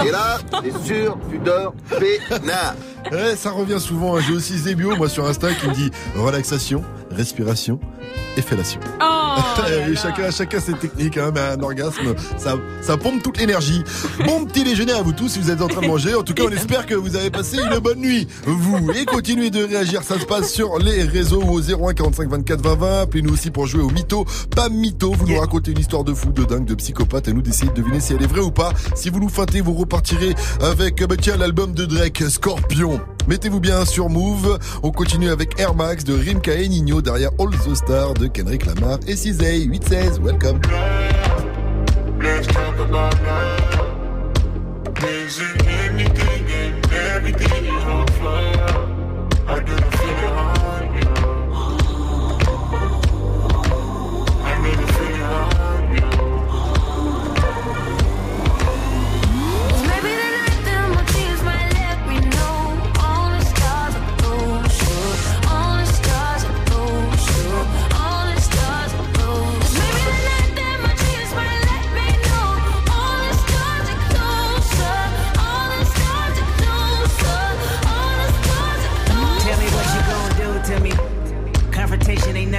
Et 0.05 0.11
là, 0.11 0.37
t'es 0.61 0.71
sûr, 0.85 1.17
tu 1.29 1.37
dors. 1.39 1.73
Ouais, 3.11 3.35
ça 3.35 3.51
revient 3.51 3.79
souvent. 3.79 4.15
hein. 4.17 4.21
J'ai 4.25 4.33
aussi 4.33 4.57
Zébio, 4.57 4.95
moi, 4.95 5.09
sur 5.09 5.25
Insta, 5.27 5.53
qui 5.53 5.67
me 5.67 5.73
dit 5.73 5.91
relaxation, 6.15 6.83
respiration 7.13 7.79
et 8.37 8.41
fellation. 8.41 8.79
Oh 9.01 9.13
Et 9.89 9.95
chacun, 9.95 10.31
chacun 10.31 10.59
ses 10.59 10.73
techniques, 10.73 11.17
hein, 11.17 11.31
mais 11.33 11.41
un 11.41 11.59
orgasme, 11.61 12.15
ça, 12.37 12.55
ça 12.81 12.97
pompe 12.97 13.21
toute 13.23 13.37
l'énergie. 13.37 13.83
Bon 14.25 14.45
petit 14.45 14.63
déjeuner 14.63 14.93
à 14.93 15.01
vous 15.01 15.11
tous 15.11 15.29
si 15.29 15.39
vous 15.39 15.51
êtes 15.51 15.61
en 15.61 15.67
train 15.67 15.81
de 15.81 15.87
manger. 15.87 16.15
En 16.15 16.23
tout 16.23 16.33
cas, 16.33 16.43
on 16.47 16.51
espère 16.51 16.85
que 16.85 16.95
vous 16.95 17.15
avez 17.15 17.29
passé 17.29 17.57
une 17.57 17.79
bonne 17.79 17.99
nuit. 17.99 18.27
Vous, 18.45 18.91
et 18.91 19.05
continuez 19.05 19.49
de 19.49 19.63
réagir. 19.63 20.03
Ça 20.03 20.19
se 20.19 20.25
passe 20.25 20.51
sur 20.51 20.77
les 20.79 21.03
réseaux 21.03 21.41
au 21.41 21.61
01 21.61 21.93
45 21.93 22.29
24 22.29 22.61
20 22.61 22.75
20. 22.75 23.01
Appelez-nous 23.01 23.33
aussi 23.33 23.51
pour 23.51 23.67
jouer 23.67 23.81
au 23.81 23.89
mytho. 23.89 24.25
Pas 24.55 24.69
mytho. 24.69 25.13
Vous 25.13 25.27
nous 25.27 25.39
racontez 25.39 25.71
une 25.71 25.79
histoire 25.79 26.03
de 26.03 26.13
fou, 26.13 26.31
de 26.31 26.43
dingue, 26.43 26.65
de 26.65 26.75
psychopathe. 26.75 27.27
Et 27.27 27.33
nous 27.33 27.41
d'essayer 27.41 27.71
de 27.71 27.75
deviner 27.75 27.99
si 27.99 28.13
elle 28.13 28.23
est 28.23 28.27
vraie 28.27 28.41
ou 28.41 28.51
pas. 28.51 28.73
Si 28.95 29.09
vous 29.09 29.19
nous 29.19 29.29
feintez, 29.29 29.61
vous 29.61 29.73
repartirez 29.73 30.35
avec, 30.61 31.03
bah, 31.03 31.15
tiens, 31.19 31.37
l'album 31.37 31.73
de 31.73 31.85
Drake, 31.85 32.23
Scorpion. 32.29 32.99
Mettez-vous 33.27 33.59
bien 33.59 33.85
sur 33.85 34.09
Move. 34.09 34.59
On 34.83 34.91
continue 34.91 35.29
avec 35.29 35.59
Air 35.59 35.75
Max 35.75 36.03
de 36.03 36.13
Rimka 36.13 36.53
et 36.53 36.67
Nino 36.67 37.01
derrière 37.01 37.31
All 37.39 37.49
the 37.49 37.75
Stars 37.75 38.13
de 38.15 38.27
Kendrick 38.27 38.65
Lamar 38.65 38.99
et 39.07 39.15
Cizay 39.15 39.61
816. 39.61 40.19
Welcome. 40.19 40.59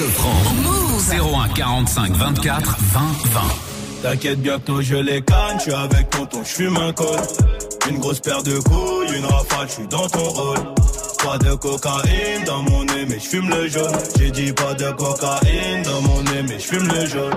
Sofran. 0.00 0.54
Move. 0.62 0.90
01 1.10 1.48
45 1.48 2.12
24 2.12 2.76
20 2.80 3.00
20. 3.00 3.40
T'inquiète 4.02 4.40
bientôt 4.40 4.80
je 4.80 4.96
les 4.96 5.20
canne, 5.20 5.58
je 5.58 5.64
suis 5.64 5.72
avec 5.74 6.08
tonton, 6.08 6.40
je 6.42 6.48
fume 6.48 6.76
un 6.78 6.90
col. 6.94 7.20
Une 7.90 7.98
grosse 7.98 8.20
paire 8.20 8.42
de 8.42 8.58
couilles, 8.60 9.14
une 9.14 9.26
rafale, 9.26 9.68
je 9.68 9.72
suis 9.72 9.88
dans 9.88 10.08
ton 10.08 10.24
rôle. 10.24 10.58
Pas 11.22 11.36
de 11.36 11.54
cocaïne 11.54 12.44
dans 12.46 12.62
mon 12.62 12.84
nez, 12.84 13.04
mais 13.10 13.18
je 13.18 13.28
fume 13.28 13.50
le 13.50 13.68
jaune. 13.68 13.92
J'ai 14.18 14.30
dit 14.30 14.52
pas 14.54 14.72
de 14.72 14.90
cocaïne 14.92 15.82
dans 15.84 16.00
mon 16.00 16.22
nez, 16.22 16.44
mais 16.48 16.58
je 16.58 16.64
fume 16.64 16.88
le 16.88 17.04
jaune. 17.04 17.34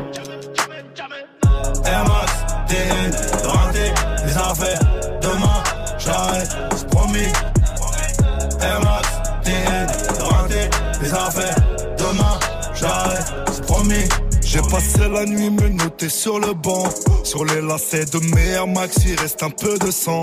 Passé 14.73 15.07
la 15.07 15.23
nuit 15.25 15.51
me 15.51 15.69
noter 15.69 16.09
sur 16.09 16.39
le 16.39 16.55
banc. 16.55 16.89
Sur 17.23 17.45
les 17.45 17.61
lacets 17.61 18.05
de 18.05 18.17
mes 18.33 18.53
Air 18.53 18.65
Max, 18.65 18.95
il 19.05 19.19
reste 19.19 19.43
un 19.43 19.51
peu 19.51 19.77
de 19.77 19.91
sang. 19.91 20.21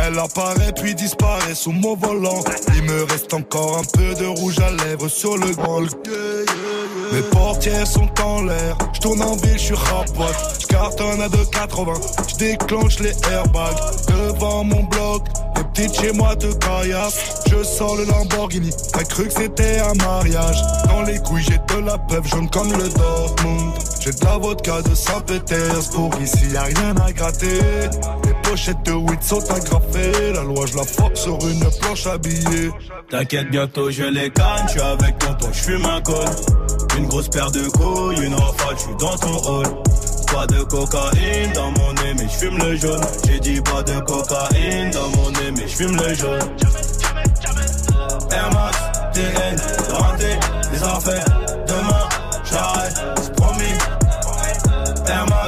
Elle 0.00 0.16
apparaît 0.16 0.72
puis 0.80 0.94
disparaît 0.94 1.56
sous 1.56 1.72
mon 1.72 1.96
volant. 1.96 2.44
Il 2.76 2.84
me 2.84 3.02
reste 3.02 3.34
encore 3.34 3.78
un 3.78 3.98
peu 3.98 4.14
de 4.14 4.26
rouge 4.26 4.60
à 4.60 4.70
lèvres 4.70 5.08
sur 5.08 5.36
le 5.36 5.50
grand. 5.56 5.80
Mes 7.12 7.22
portières 7.32 7.88
sont 7.88 8.08
en 8.22 8.42
l'air. 8.42 8.78
Je 8.92 9.00
tourne 9.00 9.22
en 9.22 9.34
ville, 9.34 9.58
je 9.58 9.64
suis 9.64 9.74
rapote. 9.74 10.36
Je 10.60 10.66
cartonne 10.68 11.20
à 11.20 11.28
2,80. 11.28 12.28
Je 12.28 12.36
déclenche 12.36 13.00
les 13.00 13.16
airbags 13.28 13.74
devant 14.06 14.62
mon 14.62 14.84
bloc. 14.84 15.24
Petites 15.78 16.00
chez 16.00 16.12
moi 16.12 16.34
te 16.34 16.52
caillassent. 16.54 17.44
Je 17.48 17.62
sors 17.62 17.94
le 17.94 18.04
Lamborghini. 18.06 18.70
T'as 18.92 19.04
cru 19.04 19.28
que 19.28 19.32
c'était 19.32 19.78
un 19.78 19.94
mariage. 19.94 20.60
Dans 20.88 21.02
les 21.02 21.18
couilles, 21.20 21.44
j'ai 21.44 21.58
de 21.72 21.86
la 21.86 21.96
peuple 21.96 22.26
jaune 22.26 22.50
comme 22.50 22.72
le 22.72 22.88
Dortmund. 22.88 23.74
J'ai 24.00 24.10
de 24.10 24.24
la 24.24 24.38
vodka 24.38 24.82
de 24.82 24.92
Saint-Pétersbourg. 24.92 26.10
Ici, 26.20 26.48
y 26.52 26.56
a 26.56 26.64
rien 26.64 26.96
à 26.96 27.12
gratter. 27.12 27.60
Les 28.24 28.34
pochettes 28.42 28.82
de 28.86 28.90
weed 28.90 29.22
sont 29.22 29.52
agrafées. 29.52 30.32
La 30.34 30.42
loi, 30.42 30.66
je 30.66 30.76
la 30.76 30.82
fuck 30.82 31.16
sur 31.16 31.38
une 31.46 31.64
planche 31.80 32.08
habillée. 32.08 32.72
T'inquiète, 33.08 33.48
bientôt 33.48 33.88
je 33.88 34.02
les 34.02 34.30
canne, 34.30 34.64
je 34.66 34.72
suis 34.72 34.80
avec 34.80 35.16
tonton, 35.18 35.48
je 35.52 35.58
fume 35.60 35.84
un 35.84 36.00
col. 36.00 36.28
Une 36.98 37.06
grosse 37.06 37.28
paire 37.28 37.52
de 37.52 37.68
couilles, 37.68 38.26
une 38.26 38.34
rafale, 38.34 38.74
je 38.74 38.82
suis 38.82 38.96
dans 38.98 39.16
ton 39.16 39.38
rôle. 39.38 39.66
Pas 40.32 40.46
de 40.46 40.62
cocaïne 40.62 41.52
dans 41.54 41.70
mon 41.72 41.92
nez, 41.94 42.14
mais 42.16 42.28
je 42.28 42.36
fume 42.36 42.58
le 42.58 42.76
jaune. 42.76 43.00
J'ai 43.26 43.40
dit 43.40 43.60
pas 43.60 43.82
de 43.82 43.98
cocaïne 44.00 44.90
dans 44.90 45.08
mon 45.08 45.30
nez, 45.30 45.50
mais 45.56 45.66
je 45.66 45.76
fume 45.76 45.96
le 45.96 46.14
jaune. 46.14 46.38
Air 48.30 48.50
Max, 48.52 48.78
TN, 49.14 49.56
les 50.72 50.82
affaires, 50.82 51.24
demain, 51.66 52.08
j'arrête, 52.44 53.00
c'est 53.22 53.34
promis. 53.34 53.78
Air 55.06 55.26
Max, 55.26 55.47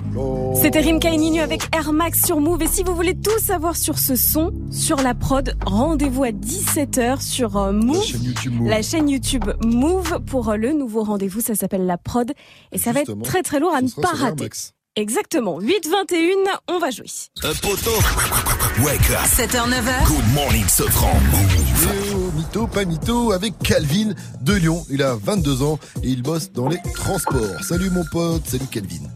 C'était 0.61 0.81
Rimka 0.81 1.09
et 1.11 1.39
avec 1.39 1.63
Air 1.75 1.93
Max 1.93 2.25
sur 2.25 2.39
Move. 2.39 2.61
Et 2.63 2.67
si 2.67 2.83
vous 2.83 2.95
voulez 2.95 3.15
tout 3.15 3.39
savoir 3.39 3.75
sur 3.75 3.97
ce 3.97 4.15
son, 4.15 4.51
sur 4.71 4.97
la 4.97 5.13
prod, 5.13 5.55
rendez-vous 5.65 6.23
à 6.23 6.29
17h 6.29 7.21
sur 7.21 7.57
euh, 7.57 7.71
Move. 7.71 8.03
La 8.63 8.81
chaîne 8.81 9.09
YouTube 9.09 9.45
Move. 9.63 10.19
pour 10.25 10.49
euh, 10.49 10.57
le 10.57 10.73
nouveau 10.73 11.03
rendez-vous. 11.03 11.41
Ça 11.41 11.55
s'appelle 11.55 11.85
la 11.85 11.97
prod. 11.97 12.31
Et 12.71 12.77
ça 12.77 12.91
va 12.91 13.01
être 13.01 13.19
très 13.21 13.41
très 13.43 13.59
lourd 13.59 13.73
à 13.73 13.81
ne 13.81 13.89
pas 13.89 14.11
rater. 14.13 14.49
Exactement. 14.97 15.61
8-21, 15.61 15.69
on 16.67 16.79
va 16.79 16.91
jouer. 16.91 17.05
Un 17.43 17.53
poteau. 17.53 17.91
Wake 18.83 19.09
up. 19.11 19.19
7h, 19.25 19.69
9h. 19.69 20.07
Good 20.07 20.33
morning, 20.33 20.67
Sofran. 20.67 21.13
Léo, 21.81 22.31
mytho, 22.35 22.67
pas 22.67 22.83
mytho, 22.83 23.31
avec 23.31 23.57
Calvin 23.59 24.13
de 24.41 24.53
Lyon. 24.53 24.85
Il 24.89 25.01
a 25.01 25.15
22 25.15 25.63
ans 25.63 25.79
et 26.03 26.09
il 26.09 26.21
bosse 26.21 26.51
dans 26.51 26.67
les 26.67 26.79
transports. 26.93 27.63
Salut 27.63 27.89
mon 27.89 28.03
pote, 28.11 28.45
salut 28.45 28.67
Calvin. 28.69 29.07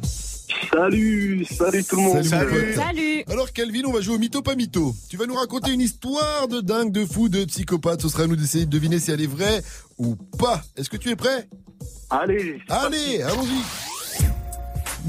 Salut, 0.71 1.45
salut 1.45 1.83
tout 1.83 1.95
le 1.95 2.01
monde. 2.01 2.23
Salut, 2.23 3.23
pote. 3.25 3.33
Alors 3.33 3.51
Calvin, 3.53 3.81
on 3.85 3.91
va 3.91 4.01
jouer 4.01 4.15
au 4.15 4.19
mytho, 4.19 4.41
pas 4.41 4.55
mytho. 4.55 4.93
Tu 5.09 5.17
vas 5.17 5.25
nous 5.25 5.35
raconter 5.35 5.71
une 5.71 5.81
histoire 5.81 6.47
de 6.47 6.61
dingue, 6.61 6.91
de 6.91 7.05
fou, 7.05 7.29
de 7.29 7.45
psychopathe. 7.45 8.01
Ce 8.01 8.09
sera 8.09 8.23
à 8.23 8.27
nous 8.27 8.35
d'essayer 8.35 8.65
de 8.65 8.71
deviner 8.71 8.99
si 8.99 9.11
elle 9.11 9.21
est 9.21 9.27
vraie 9.27 9.61
ou 9.97 10.15
pas. 10.37 10.61
Est-ce 10.77 10.89
que 10.89 10.97
tu 10.97 11.09
es 11.09 11.15
prêt? 11.15 11.47
Allez. 12.09 12.59
Allez, 12.69 13.21
allons-y. 13.21 13.61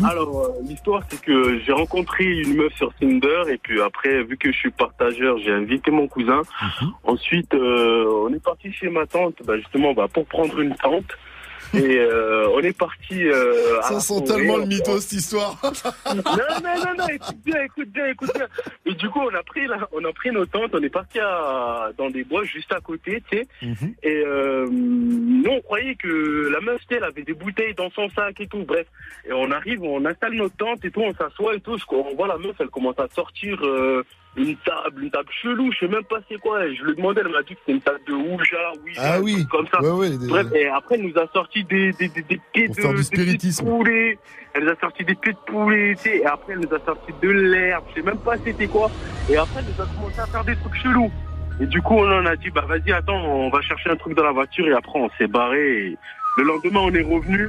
Alors, 0.05 0.43
euh, 0.45 0.63
l'histoire, 0.69 1.03
c'est 1.09 1.21
que 1.21 1.59
j'ai 1.61 1.73
rencontré 1.73 2.25
une 2.25 2.57
meuf 2.57 2.75
sur 2.75 2.93
Tinder 3.01 3.45
et 3.49 3.57
puis 3.57 3.81
après, 3.81 4.23
vu 4.25 4.37
que 4.37 4.53
je 4.53 4.57
suis 4.59 4.71
partageur, 4.71 5.39
j'ai 5.39 5.53
invité 5.53 5.91
mon 5.91 6.07
cousin. 6.07 6.43
Ensuite, 7.05 7.55
euh, 7.55 8.05
on 8.29 8.35
est 8.35 8.43
parti 8.43 8.71
chez 8.73 8.91
ma 8.91 9.07
tante, 9.07 9.37
bah, 9.47 9.57
justement, 9.57 9.95
bah, 9.95 10.07
pour 10.13 10.27
prendre 10.27 10.61
une 10.61 10.75
tente. 10.75 11.07
Et 11.75 11.99
euh, 11.99 12.49
on 12.53 12.61
est 12.61 12.77
parti. 12.77 13.27
Euh, 13.29 13.81
Ça 13.83 14.01
sent 14.01 14.25
tellement 14.25 14.57
le 14.59 14.67
mytho 14.67 14.99
cette 15.01 15.13
histoire. 15.13 15.59
non, 16.07 16.15
non, 16.15 16.85
non, 16.85 16.95
non, 16.99 17.07
écoute 17.09 17.37
bien, 17.45 17.63
écoute 17.65 17.89
bien, 17.89 18.07
écoute 18.07 18.31
bien. 18.35 18.47
Et 18.87 18.95
du 18.95 19.09
coup, 19.11 19.21
on 19.21 19.35
a 19.35 19.43
pris, 19.43 19.67
la- 19.67 19.89
on 19.93 20.05
a 20.05 20.13
pris 20.13 20.31
nos 20.31 20.47
tentes, 20.47 20.71
on 20.75 20.83
est 20.83 20.89
parti 20.89 21.19
à- 21.19 21.91
dans 21.99 22.11
des 22.11 22.25
bois 22.25 22.45
juste 22.45 22.73
à 22.73 22.81
côté, 22.81 23.23
tu 23.31 23.39
sais. 23.39 23.47
Et 24.03 24.23
euh, 24.27 24.67
nous, 24.71 25.51
on 25.51 25.61
croyait 25.61 25.95
que 25.97 26.49
la 26.53 26.61
meuf, 26.61 26.81
tu 26.83 26.89
sais, 26.89 26.95
elle 26.97 27.05
avait 27.05 27.23
des 27.25 27.35
bouteilles 27.35 27.75
dans 27.75 27.91
son 27.91 28.09
sac 28.11 28.41
et 28.41 28.47
tout, 28.47 28.65
bref. 28.65 28.87
Et 29.29 29.33
on 29.33 29.51
arrive, 29.51 29.83
on 29.83 30.05
installe 30.05 30.35
notre 30.35 30.57
tente 30.57 30.85
et 30.85 30.91
tout, 30.91 31.03
on 31.03 31.15
s'assoit 31.15 31.55
et 31.55 31.61
tout. 31.61 31.77
On 31.91 32.15
voit 32.15 32.29
la 32.29 32.39
meuf, 32.39 32.57
elle 32.61 32.69
commence 32.69 32.99
à 32.99 33.09
sortir 33.15 33.59
euh, 33.65 34.03
une 34.37 34.55
table, 34.57 35.03
une 35.05 35.11
table 35.11 35.29
chelou, 35.43 35.73
je 35.73 35.79
sais 35.79 35.89
même 35.89 36.05
pas 36.05 36.17
c'est 36.29 36.39
quoi. 36.39 36.61
Je 36.73 36.83
lui 36.85 36.93
ai 36.93 36.95
demandé, 36.95 37.23
elle 37.25 37.31
m'a 37.33 37.43
dit 37.43 37.55
que 37.55 37.61
c'était 37.61 37.73
une 37.73 37.81
table 37.81 38.01
de 38.07 38.13
Ouija, 38.13 38.57
Ouija, 38.85 39.01
Ah 39.03 39.21
oui. 39.21 39.47
comme 39.51 39.67
ça. 39.69 39.81
Ouais, 39.83 39.91
ouais, 39.91 40.11
des- 40.19 40.27
Bref, 40.29 40.47
et 40.55 40.67
après, 40.69 40.97
elle 40.97 41.07
nous 41.07 41.19
a 41.19 41.27
sorti 41.33 41.65
des, 41.65 41.93
des, 41.93 42.09
des, 42.09 42.23
des 42.23 42.41
pieds 42.53 42.67
Pour 42.67 42.77
de, 42.77 42.81
faire 42.83 42.91
du 42.95 42.97
des 42.97 43.03
pieds 43.09 43.17
de 43.17 43.23
spiritisme. 43.23 43.65
poulet. 43.67 44.19
Elle 44.55 44.65
nous 44.65 44.71
a 44.71 44.77
sorti 44.77 45.05
des 45.05 45.15
pieds 45.15 45.33
de 45.33 45.39
poulet, 45.53 45.95
tu 45.97 46.03
sais. 46.11 46.17
Et 46.19 46.27
après, 46.27 46.53
elle 46.55 46.61
nous 46.61 46.75
a 46.75 46.81
sorti 46.85 47.13
de 47.23 47.29
l'herbe. 47.31 47.85
Je 47.91 47.95
sais 48.01 48.07
même 48.07 48.19
pas 48.19 48.37
c'était 48.45 48.67
quoi. 48.69 48.91
Et 49.31 49.37
après, 49.37 49.61
elle 49.61 49.75
nous 49.75 49.83
a 49.83 49.87
commencé 49.87 50.21
à 50.21 50.27
faire 50.27 50.45
des 50.45 50.57
trucs 50.57 50.75
chelous. 50.77 51.11
Et 51.61 51.67
du 51.67 51.81
coup, 51.81 51.95
on 51.95 52.11
en 52.11 52.27
a 52.27 52.37
dit, 52.37 52.51
bah 52.51 52.65
vas-y, 52.69 52.93
attends, 52.93 53.17
on 53.25 53.49
va 53.49 53.63
chercher 53.63 53.89
un 53.91 53.97
truc 53.97 54.15
dans 54.15 54.25
la 54.25 54.33
voiture. 54.33 54.67
Et 54.69 54.73
après, 54.75 54.99
on 55.01 55.09
s'est 55.19 55.27
barré. 55.27 55.87
Et 55.93 55.97
le 56.37 56.45
lendemain, 56.45 56.81
on 56.83 56.93
est 56.95 57.03
revenu. 57.03 57.49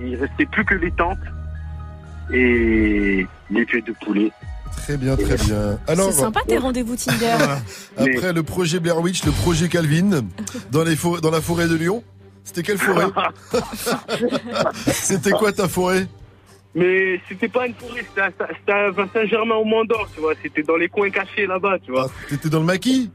Il 0.00 0.16
restait 0.16 0.46
plus 0.46 0.64
que 0.64 0.74
les 0.74 0.90
tentes 0.92 1.18
et 2.32 3.26
les 3.50 3.64
pieds 3.66 3.82
de 3.82 3.92
poulet. 3.92 4.30
Très 4.76 4.96
bien, 4.96 5.16
très 5.16 5.36
bien. 5.36 5.78
Alors, 5.86 6.12
C'est 6.12 6.20
sympa 6.20 6.40
tes 6.46 6.58
rendez-vous 6.58 6.96
Tinder. 6.96 7.36
après 7.96 8.32
le 8.32 8.42
projet 8.42 8.80
Blair 8.80 9.00
Witch, 9.00 9.24
le 9.24 9.32
projet 9.32 9.68
Calvin, 9.68 10.22
dans, 10.70 10.84
les 10.84 10.96
dans 11.22 11.30
la 11.30 11.40
forêt 11.40 11.68
de 11.68 11.76
Lyon, 11.76 12.02
c'était 12.44 12.62
quelle 12.62 12.78
forêt 12.78 13.06
C'était 14.86 15.30
quoi 15.30 15.52
ta 15.52 15.68
forêt 15.68 16.06
Mais 16.74 17.20
c'était 17.28 17.48
pas 17.48 17.66
une 17.66 17.74
forêt, 17.74 18.04
c'était 18.08 18.20
à, 18.20 18.30
c'était 18.58 18.72
à 18.72 19.08
Saint-Germain-au-Mont-d'Or, 19.12 20.08
tu 20.14 20.20
vois. 20.20 20.34
C'était 20.42 20.62
dans 20.62 20.76
les 20.76 20.88
coins 20.88 21.10
cachés 21.10 21.46
là-bas, 21.46 21.78
tu 21.84 21.92
vois. 21.92 22.10
T'étais 22.28 22.48
dans 22.48 22.60
le 22.60 22.66
maquis 22.66 23.10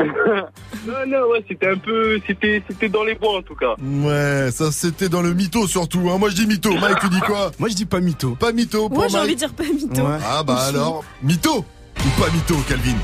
non, 0.00 1.06
non, 1.06 1.30
ouais, 1.30 1.44
c'était 1.48 1.68
un 1.68 1.78
peu. 1.78 2.20
C'était 2.26 2.62
c'était 2.68 2.88
dans 2.88 3.04
les 3.04 3.14
bois 3.14 3.38
en 3.38 3.42
tout 3.42 3.54
cas. 3.54 3.74
Ouais, 3.80 4.50
ça 4.50 4.70
c'était 4.72 5.08
dans 5.08 5.22
le 5.22 5.32
mytho 5.32 5.66
surtout. 5.66 6.10
Hein. 6.10 6.18
Moi 6.18 6.30
je 6.30 6.36
dis 6.36 6.46
mytho. 6.46 6.72
Mike, 6.74 6.98
tu 7.00 7.08
dis 7.08 7.20
quoi? 7.20 7.50
Moi 7.58 7.68
je 7.68 7.74
dis 7.74 7.86
pas 7.86 8.00
mytho. 8.00 8.34
Pas 8.34 8.52
mytho 8.52 8.88
pour 8.88 8.98
Moi, 8.98 9.08
j'ai 9.08 9.18
envie 9.18 9.34
de 9.34 9.38
dire 9.38 9.54
pas 9.54 9.64
mytho. 9.64 10.02
Ah 10.24 10.42
bah 10.42 10.58
alors, 10.68 11.04
mytho 11.22 11.58
ou 11.58 12.20
pas 12.20 12.30
mytho, 12.30 12.56
Calvin? 12.68 12.96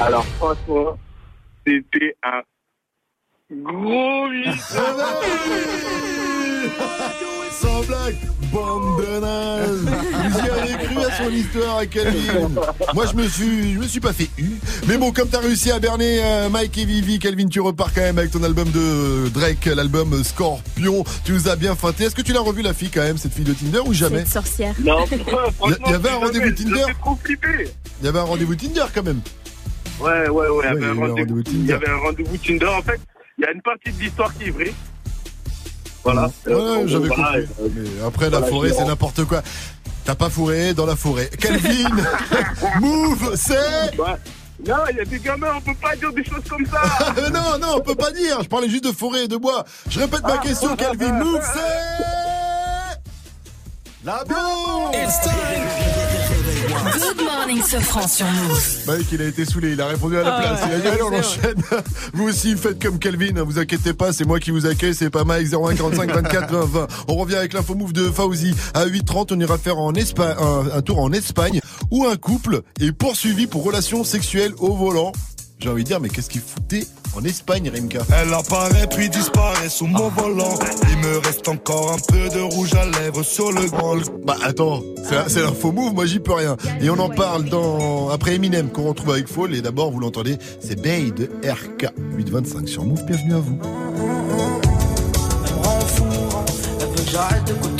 Alors, 0.00 0.24
franchement, 0.38 0.96
c'était 1.66 2.14
un 2.22 2.42
gros 3.50 4.28
mytho. 4.28 4.50
Sans 7.50 7.82
blague 7.86 8.16
Bande 8.52 9.00
de 9.00 9.20
nazes. 9.20 9.86
Vous 10.30 10.38
y 10.38 10.50
avez 10.50 10.84
cru 10.84 11.04
à 11.04 11.16
son 11.16 11.30
histoire 11.30 11.78
à 11.78 11.86
Calvin 11.86 12.50
Moi, 12.94 13.04
je 13.10 13.16
me 13.16 13.28
suis, 13.28 13.74
je 13.74 13.78
me 13.78 13.86
suis 13.86 14.00
pas 14.00 14.12
fait 14.12 14.28
eu. 14.38 14.50
Mais 14.86 14.96
bon, 14.96 15.12
comme 15.12 15.28
t'as 15.28 15.40
réussi 15.40 15.70
à 15.70 15.78
berner 15.78 16.20
euh, 16.22 16.48
Mike 16.48 16.78
et 16.78 16.84
Vivi, 16.84 17.18
Calvin, 17.18 17.48
tu 17.48 17.60
repars 17.60 17.92
quand 17.92 18.00
même 18.00 18.18
avec 18.18 18.30
ton 18.30 18.42
album 18.42 18.70
de 18.70 19.28
Drake, 19.28 19.66
l'album 19.66 20.22
Scorpion. 20.24 21.04
Tu 21.24 21.32
nous 21.32 21.48
as 21.48 21.56
bien 21.56 21.74
feinté. 21.74 22.04
Est-ce 22.04 22.14
que 22.14 22.22
tu 22.22 22.32
l'as 22.32 22.40
revu 22.40 22.62
la 22.62 22.74
fille 22.74 22.90
quand 22.90 23.02
même, 23.02 23.18
cette 23.18 23.32
fille 23.34 23.44
de 23.44 23.52
Tinder 23.52 23.80
ou 23.86 23.92
jamais 23.92 24.20
Cette 24.20 24.28
sorcière. 24.28 24.74
Non, 24.82 25.04
Il 25.10 25.16
y, 25.18 25.74
il 25.86 25.90
y 25.90 25.94
avait 25.94 26.10
un 26.10 26.16
rendez-vous 26.16 26.50
Tinder 26.52 26.82
J'ai 26.88 26.94
trop 26.94 27.18
flippé. 27.22 27.48
Il 28.00 28.06
y 28.06 28.08
avait 28.08 28.18
un 28.18 28.22
rendez-vous 28.24 28.54
Tinder 28.54 28.84
quand 28.94 29.02
même. 29.02 29.20
Ouais, 30.00 30.28
ouais, 30.28 30.48
ouais, 30.48 30.64
il 30.72 31.66
y 31.66 31.72
avait 31.72 31.88
un 31.88 31.96
rendez-vous 31.98 32.36
Tinder. 32.38 32.66
En 32.66 32.82
fait, 32.82 33.00
il 33.36 33.44
y 33.44 33.46
a 33.46 33.52
une 33.52 33.62
partie 33.62 33.92
de 33.92 34.00
l'histoire 34.00 34.32
qui 34.36 34.48
est 34.48 34.50
vraie. 34.50 34.72
Voilà. 36.12 36.30
Ouais, 36.46 36.52
Euh, 36.52 36.86
j'avais 36.86 37.08
compris. 37.08 37.46
Mais 37.74 38.06
après, 38.06 38.30
la 38.30 38.42
forêt, 38.42 38.72
c'est 38.76 38.84
n'importe 38.84 39.24
quoi. 39.24 39.42
T'as 40.04 40.14
pas 40.14 40.30
fourré 40.30 40.72
dans 40.72 40.86
la 40.86 40.96
forêt. 40.96 41.28
Calvin, 41.38 41.88
move, 42.80 43.34
c'est... 43.36 43.96
Non, 44.66 44.76
il 44.90 44.96
y 44.96 45.00
a 45.00 45.04
des 45.04 45.18
gamins, 45.20 45.52
on 45.56 45.60
peut 45.60 45.76
pas 45.80 45.94
dire 45.96 46.12
des 46.12 46.24
choses 46.24 46.42
comme 46.48 46.64
ça. 46.66 46.80
non, 47.30 47.58
non, 47.60 47.74
on 47.76 47.80
peut 47.80 47.94
pas 47.94 48.10
dire. 48.10 48.42
Je 48.42 48.48
parlais 48.48 48.68
juste 48.68 48.84
de 48.84 48.92
forêt 48.92 49.24
et 49.24 49.28
de 49.28 49.36
bois. 49.36 49.64
Je 49.88 50.00
répète 50.00 50.22
ma 50.22 50.38
question, 50.38 50.74
Calvin. 50.76 51.12
Move, 51.12 51.42
c'est... 51.52 51.60
La 54.04 54.24
boum 54.24 54.92
Good 56.68 57.24
morning, 57.24 57.62
Sofran 57.62 58.06
sur 58.06 58.26
Move. 58.26 58.78
Mike, 58.86 59.06
il 59.12 59.22
a 59.22 59.24
été 59.24 59.44
saoulé, 59.46 59.72
il 59.72 59.80
a 59.80 59.86
répondu 59.86 60.18
à 60.18 60.22
la 60.22 60.34
Ah 60.36 60.40
place. 60.40 60.60
Il 60.66 60.74
a 60.74 60.78
dit, 60.80 60.86
allez, 60.88 61.02
on 61.02 61.14
enchaîne. 61.14 61.62
Vous 62.12 62.28
aussi, 62.28 62.54
faites 62.56 62.82
comme 62.82 62.98
Calvin, 62.98 63.36
hein, 63.38 63.44
vous 63.44 63.58
inquiétez 63.58 63.94
pas, 63.94 64.12
c'est 64.12 64.26
moi 64.26 64.38
qui 64.38 64.50
vous 64.50 64.66
accueille, 64.66 64.94
c'est 64.94 65.08
pas 65.08 65.24
Mike, 65.24 65.48
0145 65.48 66.12
24 66.12 66.52
20 66.52 66.64
20. 66.66 66.86
On 67.08 67.14
revient 67.16 67.36
avec 67.36 67.54
l'info 67.54 67.74
move 67.74 67.94
de 67.94 68.10
Fauzi. 68.10 68.54
À 68.74 68.84
8h30, 68.86 69.28
on 69.34 69.40
ira 69.40 69.56
faire 69.56 69.78
en 69.78 69.94
Espagne, 69.94 70.36
un, 70.38 70.76
un 70.76 70.82
tour 70.82 71.00
en 71.00 71.10
Espagne, 71.12 71.60
où 71.90 72.04
un 72.06 72.16
couple 72.16 72.60
est 72.80 72.92
poursuivi 72.92 73.46
pour 73.46 73.64
relations 73.64 74.04
sexuelles 74.04 74.52
au 74.58 74.74
volant. 74.74 75.12
J'ai 75.60 75.68
envie 75.70 75.82
de 75.82 75.88
dire, 75.88 75.98
mais 75.98 76.08
qu'est-ce 76.08 76.30
qu'il 76.30 76.40
foutait 76.40 76.86
en 77.16 77.24
Espagne, 77.24 77.68
Rimka 77.68 77.98
Elle 78.14 78.32
apparaît 78.32 78.86
puis 78.86 79.08
disparaît 79.08 79.68
sous 79.68 79.88
mon 79.88 80.08
volant. 80.08 80.56
Il 80.88 80.98
me 80.98 81.18
reste 81.18 81.48
encore 81.48 81.92
un 81.92 81.98
peu 81.98 82.28
de 82.28 82.40
rouge 82.40 82.74
à 82.74 82.84
lèvres 82.84 83.24
sur 83.24 83.50
le 83.50 83.66
grand. 83.68 83.96
Bah 84.24 84.36
attends, 84.44 84.82
c'est 85.02 85.28
c'est 85.28 85.42
l'info 85.42 85.72
move, 85.72 85.94
moi 85.94 86.06
j'y 86.06 86.20
peux 86.20 86.34
rien. 86.34 86.56
Et 86.80 86.90
on 86.90 86.98
en 87.00 87.08
parle 87.08 87.46
dans 87.46 88.08
après 88.10 88.36
Eminem 88.36 88.70
qu'on 88.70 88.88
retrouve 88.88 89.10
avec 89.10 89.26
Fall. 89.26 89.52
Et 89.52 89.60
d'abord, 89.60 89.90
vous 89.90 89.98
l'entendez, 89.98 90.36
c'est 90.60 90.80
Bay 90.80 91.10
de 91.10 91.24
RK 91.44 91.92
825 92.16 92.68
sur 92.68 92.84
Move. 92.84 93.04
Bienvenue 93.04 93.34
à 93.34 93.38
vous. 93.38 93.58
Elle 95.44 95.54
me 95.54 95.66
rend 95.66 95.80
fou, 95.80 96.04
elle 96.80 96.86
veut 96.86 97.04
que 97.04 97.10
j'arrête 97.10 97.44
de 97.44 97.77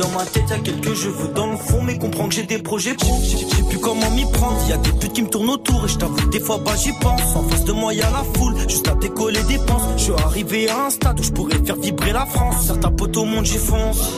dans 0.00 0.08
ma 0.08 0.24
tête, 0.24 0.48
y'a 0.48 0.58
quelques 0.58 0.94
cheveux 0.94 1.28
dans 1.34 1.46
le 1.46 1.56
fond. 1.56 1.82
Mais 1.82 1.98
comprends 1.98 2.28
que 2.28 2.34
j'ai 2.34 2.44
des 2.44 2.58
projets 2.58 2.94
pro. 2.94 3.14
Je 3.22 3.36
sais 3.36 3.62
plus 3.68 3.78
comment 3.78 4.10
m'y 4.10 4.24
prendre. 4.32 4.56
Y'a 4.68 4.78
des 4.78 4.92
putes 4.92 5.12
qui 5.12 5.22
me 5.22 5.28
tournent 5.28 5.50
autour. 5.50 5.84
Et 5.84 5.88
je 5.88 5.98
t'avoue 5.98 6.28
des 6.30 6.40
fois, 6.40 6.58
bah 6.58 6.72
j'y 6.76 6.92
pense. 6.92 7.36
En 7.36 7.42
face 7.44 7.64
de 7.64 7.72
moi, 7.72 7.92
y'a 7.92 8.10
la 8.10 8.24
foule. 8.34 8.54
Juste 8.68 8.88
à 8.88 8.94
décoller 8.94 9.42
des 9.44 9.58
penses. 9.58 9.82
Je 9.96 10.02
suis 10.04 10.12
arrivé 10.12 10.68
à 10.70 10.86
un 10.86 10.90
stade 10.90 11.20
où 11.20 11.22
je 11.22 11.30
pourrais 11.30 11.58
faire 11.64 11.76
vibrer 11.76 12.12
la 12.12 12.26
France. 12.26 12.66
Certains 12.66 12.90
poteaux 12.90 13.24
montent, 13.24 13.46
j'y 13.46 13.58
fonce. 13.58 14.12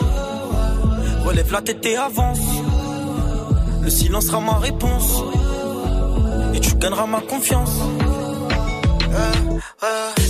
Relève 1.24 1.52
la 1.52 1.62
tête 1.62 1.84
et 1.84 1.96
avance. 1.96 2.40
Le 3.82 3.90
silence 3.90 4.26
sera 4.26 4.40
ma 4.40 4.58
réponse. 4.58 5.22
Et 6.54 6.60
tu 6.60 6.74
gagneras 6.76 7.06
ma 7.06 7.20
confiance. 7.20 7.72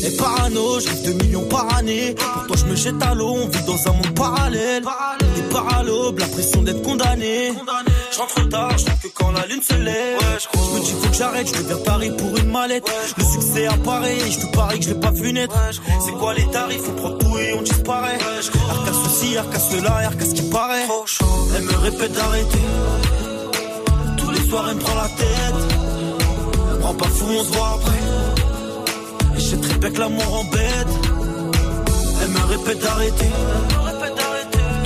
Et 0.05 0.17
parano, 0.17 0.81
je 0.81 0.89
rêve 0.89 1.03
de 1.03 1.23
millions 1.23 1.49
par 1.49 1.77
année. 1.77 2.15
Pour 2.15 2.47
toi, 2.47 2.57
je 2.57 2.65
me 2.65 2.77
jette 2.77 3.03
à 3.03 3.15
l'eau, 3.15 3.35
on 3.35 3.49
vit 3.49 3.65
dans 3.65 3.89
un 3.89 3.93
monde 3.93 4.15
parallèle. 4.15 4.83
Des 5.37 5.43
paralobes, 5.43 6.19
la 6.19 6.27
pression 6.27 6.63
d'être 6.63 6.83
condamné. 6.83 7.53
Je 8.13 8.19
rentre 8.19 8.49
tard, 8.49 8.77
je 8.79 8.85
que 8.85 9.15
quand 9.15 9.31
la 9.33 9.47
lune 9.47 9.63
se 9.63 9.75
lève. 9.75 10.19
je 10.21 10.75
me 10.75 10.81
dis, 10.85 10.93
faut 11.01 11.09
que 11.09 11.15
j'arrête, 11.15 11.47
je 11.47 11.63
deviens 11.63 11.77
taré 11.79 12.11
pour 12.11 12.37
une 12.37 12.51
mallette. 12.51 12.85
Le 13.17 13.25
succès 13.25 13.67
apparaît, 13.67 14.19
je 14.31 14.47
te 14.47 14.57
parie 14.57 14.79
que 14.79 14.85
je 14.85 14.91
l'ai 14.91 15.01
pas 15.01 15.11
vu 15.11 15.33
naître. 15.33 15.55
C'est 16.05 16.13
quoi 16.13 16.35
les 16.35 16.47
tarifs, 16.51 16.83
on 16.89 16.95
prend 17.01 17.13
tout 17.13 17.39
et 17.39 17.55
on 17.55 17.63
disparaît. 17.63 18.19
Arca 18.71 18.93
ceci, 19.05 19.37
arca 19.37 19.59
cela, 19.59 19.97
arca 20.07 20.25
ce 20.25 20.35
qui 20.35 20.43
paraît. 20.51 20.87
Elle 21.57 21.63
me 21.63 21.77
répète 21.77 22.13
d'arrêter. 22.13 22.59
Tous 24.19 24.31
les 24.31 24.49
soirs, 24.49 24.67
elle 24.69 24.77
me 24.77 24.81
prend 24.81 24.95
la 24.95 25.09
tête. 25.09 25.55
Elle 26.73 26.79
me 26.79 26.85
rend 26.85 26.95
pas 26.95 27.09
fou, 27.09 27.27
on 27.29 27.45
se 27.45 27.53
voit 27.53 27.79
après. 27.81 28.22
Sais 29.53 29.59
très 29.59 29.79
bien 29.81 29.91
que 29.91 29.99
l'amour 29.99 30.35
embête. 30.35 30.89
Elle 32.23 32.31
me 32.31 32.41
répète 32.53 32.83
d'arrêter. 32.83 33.27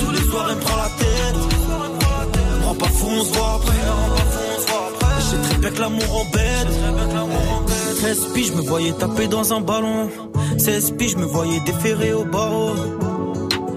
Tous 0.00 0.10
les 0.10 0.28
soirs, 0.28 0.46
elle 0.50 0.56
me 0.56 0.60
prend 0.60 0.76
la 0.76 0.90
tête. 0.98 1.36
Elle 2.34 2.60
me 2.60 2.64
rend 2.66 2.74
pas 2.74 2.86
fou, 2.86 3.06
on 3.08 3.24
se 3.24 3.32
voit 3.32 3.60
après. 3.60 3.74
Je 5.20 5.24
sais 5.24 5.36
très 5.48 5.58
bien 5.58 5.70
que 5.70 5.80
l'amour 5.80 6.20
embête. 6.20 6.66
13 7.98 8.32
piges, 8.34 8.46
je 8.48 8.52
me 8.54 8.62
voyais 8.62 8.90
taper 8.90 9.28
dans 9.28 9.52
un 9.52 9.60
ballon. 9.60 10.10
16 10.58 10.94
piges, 10.98 11.12
je 11.12 11.18
me 11.18 11.26
voyais 11.26 11.60
déférer 11.60 12.12
au 12.12 12.24
barreau. 12.24 12.72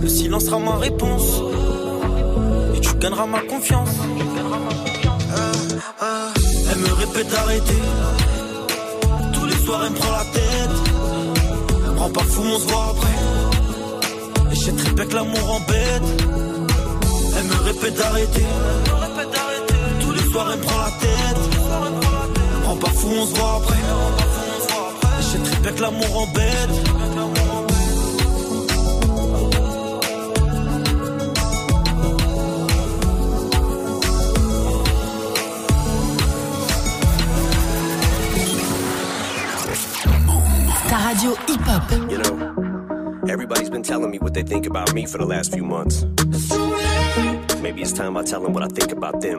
Le 0.00 0.08
silence 0.08 0.44
sera 0.46 0.58
ma 0.58 0.76
réponse. 0.76 1.42
Et 2.74 2.80
tu 2.80 2.94
gagneras 2.94 3.26
ma 3.26 3.40
confiance. 3.40 3.90
Elle 6.70 6.78
me 6.78 6.92
répète 6.92 7.28
d'arrêter. 7.30 7.82
Tous 9.32 9.46
les 9.46 9.56
soirs, 9.64 9.82
elle 9.84 9.92
me 9.92 9.96
prend 9.96 10.12
la 10.12 10.24
tête. 10.24 10.70
Elle 11.84 12.08
me 12.08 12.12
pas 12.12 12.24
fou, 12.24 12.42
on 12.42 12.58
se 12.58 12.66
voit 12.66 12.86
après. 12.90 13.18
Et 14.52 14.72
très 14.76 14.92
bien 14.92 15.06
que 15.06 15.14
l'amour 15.14 15.50
embête. 15.50 16.08
Elle 17.36 17.44
me 17.44 17.64
répète 17.64 17.94
d'arrêter. 17.94 18.46
Tous 20.00 20.12
les 20.12 20.30
soirs, 20.30 20.48
elle 20.52 20.58
me 20.58 20.64
prend 20.64 20.78
la 20.78 20.90
tête. 21.00 21.40
Elle 22.64 22.74
me 22.74 22.80
pas 22.80 22.90
fou, 22.90 23.08
on 23.20 23.26
se 23.26 23.34
voit 23.34 23.56
après. 23.56 23.82
Et 25.34 25.42
très 25.42 25.60
bien 25.60 25.72
que 25.72 25.82
l'amour 25.82 26.18
embête. 26.22 26.89
Ta 40.90 41.06
radio 41.06 41.36
hip-hop. 41.46 41.88
You 42.10 42.18
know, 42.18 43.22
everybody's 43.28 43.70
been 43.70 43.84
telling 43.84 44.10
me 44.10 44.18
what 44.18 44.34
they 44.34 44.42
think 44.42 44.66
about 44.66 44.92
me 44.92 45.06
for 45.06 45.18
the 45.18 45.24
last 45.24 45.52
few 45.52 45.62
months. 45.62 46.04
Maybe 47.62 47.80
it's 47.82 47.92
time 47.92 48.16
I 48.16 48.24
tell 48.24 48.42
them 48.42 48.52
what 48.52 48.64
I 48.64 48.66
think 48.66 48.90
about 48.90 49.20
them. 49.20 49.38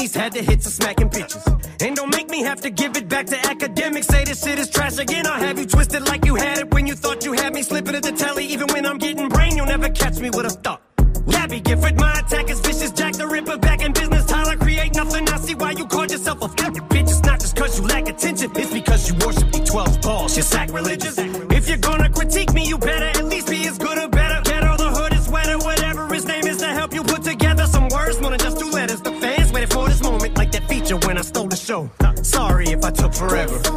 He's 0.00 0.14
had 0.14 0.32
to 0.32 0.42
hits 0.42 0.66
are 0.66 0.70
smacking 0.70 1.10
bitches. 1.10 1.44
And 1.82 1.94
don't 1.94 2.10
make 2.10 2.28
me 2.30 2.40
have 2.40 2.60
to 2.62 2.70
give 2.70 2.96
it 2.96 3.08
back 3.08 3.26
to 3.26 3.38
academics. 3.46 4.06
Say 4.06 4.24
this 4.24 4.42
shit 4.42 4.58
is 4.58 4.70
trash 4.70 4.98
again. 4.98 5.26
I'll 5.26 5.40
have 5.40 5.58
you 5.58 5.66
twisted 5.66 6.06
like 6.08 6.24
you 6.24 6.34
had 6.34 6.58
it 6.58 6.72
when 6.72 6.86
you 6.86 6.94
thought 6.94 7.24
you 7.24 7.32
had 7.32 7.52
me 7.54 7.62
slipping 7.62 7.94
at 7.94 8.02
the 8.02 8.12
telly. 8.12 8.46
Even 8.46 8.68
when 8.68 8.86
I'm 8.86 8.98
getting 8.98 9.28
brain, 9.28 9.56
you'll 9.56 9.66
never 9.66 9.88
catch 9.90 10.18
me 10.18 10.30
with 10.30 10.46
a 10.46 10.50
thought. 10.50 10.80
Gabby 11.28 11.60
Gifford, 11.60 11.98
my 11.98 12.18
attack 12.18 12.50
is 12.50 12.60
vicious. 12.60 12.90
Jack 12.92 13.14
the 13.14 13.26
Ripper 13.26 13.58
back 13.58 13.82
in 13.82 13.92
business. 13.92 14.26
Tyler, 14.26 14.56
create 14.56 14.94
nothing. 14.94 15.28
I 15.28 15.36
see 15.38 15.54
why 15.54 15.72
you 15.72 15.86
called 15.86 16.10
yourself 16.10 16.42
a 16.42 16.48
fucking 16.48 16.86
bitch. 16.88 17.02
It's 17.02 17.22
not 17.22 17.40
just 17.40 17.56
cause 17.56 17.78
you 17.78 17.86
lack 17.86 18.08
attention, 18.08 18.50
it's 18.54 18.72
because 18.72 19.08
you 19.08 19.14
worship 19.26 19.50
the 19.52 19.60
12 19.64 20.00
balls. 20.00 20.36
You're 20.36 20.44
sacrilegious. 20.44 21.18
Forever. 33.20 33.69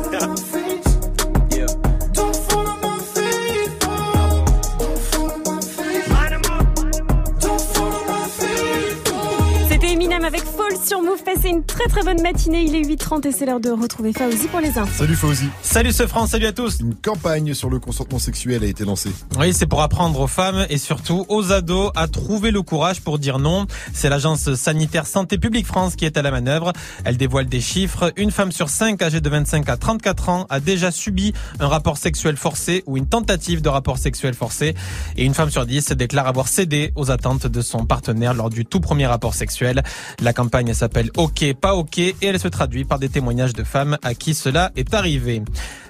Très 11.84 12.02
très 12.02 12.14
bonne 12.14 12.22
matinée. 12.22 12.64
Il 12.64 12.76
est 12.76 12.82
8h30 12.82 13.28
et 13.28 13.32
c'est 13.32 13.46
l'heure 13.46 13.60
de 13.60 13.70
retrouver 13.70 14.14
Fauzi 14.14 14.48
pour 14.48 14.62
les 14.62 14.78
infos. 14.78 15.00
Salut 15.00 15.16
Fauzi. 15.16 15.50
Salut 15.62 15.92
ce 15.92 16.08
France, 16.08 16.30
salut 16.32 16.46
à 16.46 16.54
tous. 16.54 16.80
Une 16.80 16.96
campagne 16.96 17.54
sur 17.54 17.70
le 17.70 17.80
consentement 17.80 18.20
sexuel 18.20 18.64
a 18.64 18.68
été 18.68 18.86
lancée. 18.86 19.12
Oui, 19.38 19.54
c'est 19.54 19.66
pour 19.66 19.82
apprendre 19.82 20.20
aux 20.22 20.28
femmes 20.28 20.66
et 20.70 20.78
surtout 20.78 21.26
aux 21.28 21.52
ados 21.52 21.92
à 21.96 22.08
trouver 22.08 22.52
le 22.52 22.62
courage 22.62 23.02
pour 23.02 23.20
dire 23.20 23.40
non. 23.40 23.66
C'est 23.94 24.08
l'agence 24.08 24.54
sanitaire 24.54 25.06
Santé 25.08 25.38
publique 25.38 25.66
France 25.66 25.96
qui 25.96 26.06
est 26.06 26.16
à 26.16 26.22
la 26.22 26.32
manœuvre. 26.32 26.72
Elle 27.04 27.18
dévoile 27.18 27.48
des 27.48 27.60
chiffres. 27.60 28.14
Une 28.16 28.32
femme 28.32 28.52
sur 28.52 28.70
cinq 28.70 29.02
âgée 29.02 29.20
de 29.20 29.30
25 29.30 29.68
à 29.68 29.76
34 29.76 30.30
ans 30.30 30.46
a 30.50 30.60
déjà 30.60 30.92
subi 30.92 31.34
un 31.60 31.68
rapport 31.68 31.98
sexuel 31.98 32.38
forcé 32.38 32.84
ou 32.86 32.98
une 32.98 33.08
tentative 33.08 33.62
de 33.62 33.70
rapport 33.70 33.98
sexuel 33.98 34.36
forcé. 34.36 34.76
Et 35.18 35.26
une 35.26 35.34
femme 35.34 35.50
sur 35.50 35.66
10 35.66 35.92
déclare 35.94 36.28
avoir 36.28 36.48
cédé 36.48 36.94
aux 36.96 37.12
attentes 37.12 37.48
de 37.48 37.62
son 37.62 37.86
partenaire 37.86 38.34
lors 38.34 38.50
du 38.50 38.66
tout 38.66 38.80
premier 38.80 39.08
rapport 39.08 39.34
sexuel. 39.34 39.84
La 40.22 40.32
campagne 40.32 40.74
s'appelle 40.74 41.12
OK, 41.18 41.44
pas 41.60 41.73
OK 41.76 41.98
et 41.98 42.16
elle 42.22 42.40
se 42.40 42.48
traduit 42.48 42.86
par 42.86 43.00
des 43.00 43.10
témoignages 43.10 43.54
de 43.54 43.64
femmes 43.64 43.98
à 44.04 44.14
qui 44.14 44.34
cela 44.34 44.72
est 44.76 44.94
arrivé. 44.94 45.42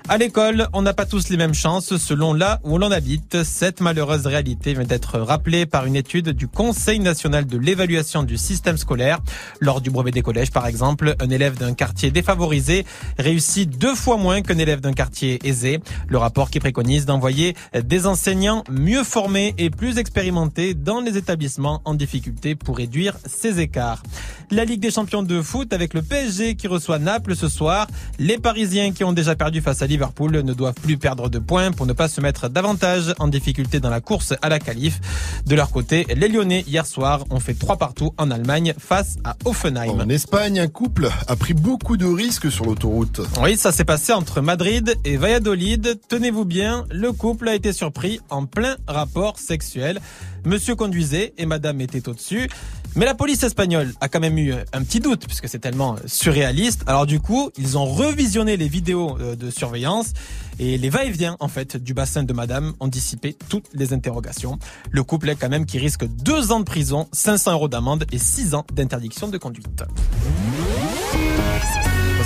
À 0.09 0.17
l'école, 0.17 0.67
on 0.73 0.81
n'a 0.81 0.93
pas 0.93 1.05
tous 1.05 1.29
les 1.29 1.37
mêmes 1.37 1.53
chances 1.53 1.95
selon 1.95 2.33
là 2.33 2.59
où 2.65 2.77
l'on 2.77 2.91
habite. 2.91 3.41
Cette 3.43 3.79
malheureuse 3.79 4.27
réalité 4.27 4.73
vient 4.73 4.83
d'être 4.83 5.17
rappelée 5.17 5.65
par 5.65 5.85
une 5.85 5.95
étude 5.95 6.31
du 6.31 6.49
Conseil 6.49 6.99
national 6.99 7.45
de 7.45 7.57
l'évaluation 7.57 8.23
du 8.23 8.35
système 8.35 8.75
scolaire. 8.75 9.19
Lors 9.61 9.79
du 9.79 9.91
brevet 9.91 10.11
des 10.11 10.21
collèges, 10.21 10.51
par 10.51 10.67
exemple, 10.67 11.15
un 11.21 11.29
élève 11.29 11.57
d'un 11.57 11.73
quartier 11.73 12.11
défavorisé 12.11 12.85
réussit 13.17 13.69
deux 13.77 13.95
fois 13.95 14.17
moins 14.17 14.41
qu'un 14.41 14.57
élève 14.57 14.81
d'un 14.81 14.91
quartier 14.91 15.39
aisé. 15.47 15.79
Le 16.09 16.17
rapport 16.17 16.51
qui 16.51 16.59
préconise 16.59 17.05
d'envoyer 17.05 17.55
des 17.73 18.05
enseignants 18.05 18.65
mieux 18.69 19.05
formés 19.05 19.55
et 19.57 19.69
plus 19.69 19.99
expérimentés 19.99 20.73
dans 20.73 20.99
les 20.99 21.15
établissements 21.17 21.81
en 21.85 21.93
difficulté 21.93 22.55
pour 22.55 22.75
réduire 22.75 23.15
ces 23.25 23.61
écarts. 23.61 24.03
La 24.51 24.65
Ligue 24.65 24.81
des 24.81 24.91
champions 24.91 25.23
de 25.23 25.41
foot 25.41 25.71
avec 25.71 25.93
le 25.93 26.01
PSG 26.01 26.55
qui 26.55 26.67
reçoit 26.67 26.99
Naples 26.99 27.35
ce 27.35 27.47
soir. 27.47 27.87
Les 28.19 28.37
Parisiens 28.37 28.91
qui 28.91 29.05
ont 29.05 29.13
déjà 29.13 29.35
perdu 29.35 29.61
face 29.61 29.81
à 29.81 29.87
Liverpool 29.93 30.41
ne 30.41 30.53
doivent 30.53 30.73
plus 30.73 30.97
perdre 30.97 31.29
de 31.29 31.37
points 31.37 31.71
pour 31.71 31.85
ne 31.85 31.93
pas 31.93 32.07
se 32.07 32.19
mettre 32.19 32.49
davantage 32.49 33.13
en 33.19 33.27
difficulté 33.27 33.79
dans 33.79 33.91
la 33.91 34.01
course 34.01 34.33
à 34.41 34.49
la 34.49 34.57
qualif. 34.57 34.99
De 35.45 35.55
leur 35.55 35.69
côté, 35.69 36.07
les 36.15 36.27
Lyonnais 36.27 36.63
hier 36.65 36.87
soir 36.87 37.25
ont 37.29 37.39
fait 37.39 37.53
trois 37.53 37.77
partout 37.77 38.11
en 38.17 38.31
Allemagne 38.31 38.73
face 38.79 39.17
à 39.23 39.35
Offenheim. 39.45 39.99
En 40.01 40.09
Espagne, 40.09 40.59
un 40.59 40.67
couple 40.67 41.11
a 41.27 41.35
pris 41.35 41.53
beaucoup 41.53 41.95
de 41.95 42.07
risques 42.07 42.51
sur 42.51 42.65
l'autoroute. 42.65 43.21
Oui, 43.39 43.55
ça 43.55 43.71
s'est 43.71 43.85
passé 43.85 44.13
entre 44.13 44.41
Madrid 44.41 44.95
et 45.05 45.15
Valladolid. 45.17 45.99
Tenez-vous 46.09 46.45
bien, 46.45 46.85
le 46.89 47.11
couple 47.11 47.49
a 47.49 47.53
été 47.53 47.71
surpris 47.71 48.19
en 48.31 48.47
plein 48.47 48.75
rapport 48.87 49.37
sexuel. 49.37 49.99
Monsieur 50.43 50.75
conduisait 50.75 51.33
et 51.37 51.45
madame 51.45 51.81
était 51.81 52.09
au-dessus. 52.09 52.49
Mais 52.95 53.05
la 53.05 53.15
police 53.15 53.41
espagnole 53.43 53.91
a 54.01 54.07
quand 54.07 54.19
même 54.19 54.37
eu 54.37 54.53
un 54.71 54.83
petit 54.83 54.99
doute 54.99 55.25
puisque 55.25 55.49
c'est 55.49 55.59
tellement 55.59 55.95
surréaliste. 56.05 56.83
Alors 56.85 57.05
du 57.05 57.19
coup, 57.19 57.49
ils 57.57 57.77
ont 57.77 57.85
revisionné 57.85 58.55
les 58.55 58.67
vidéos 58.67 59.17
euh, 59.19 59.35
de 59.35 59.49
surveillance 59.49 60.13
et 60.59 60.77
les 60.77 60.89
va-et-vient 60.89 61.35
en 61.39 61.47
fait 61.47 61.77
du 61.77 61.93
bassin 61.93 62.23
de 62.23 62.33
madame 62.33 62.73
ont 62.79 62.87
dissipé 62.87 63.35
toutes 63.49 63.69
les 63.73 63.93
interrogations. 63.93 64.59
Le 64.91 65.03
couple 65.03 65.29
est 65.29 65.35
quand 65.35 65.49
même 65.49 65.65
qui 65.65 65.79
risque 65.79 66.05
deux 66.05 66.51
ans 66.51 66.59
de 66.59 66.65
prison, 66.65 67.07
500 67.11 67.53
euros 67.53 67.67
d'amende 67.67 68.05
et 68.11 68.19
six 68.19 68.53
ans 68.53 68.65
d'interdiction 68.71 69.27
de 69.27 69.37
conduite. 69.37 69.83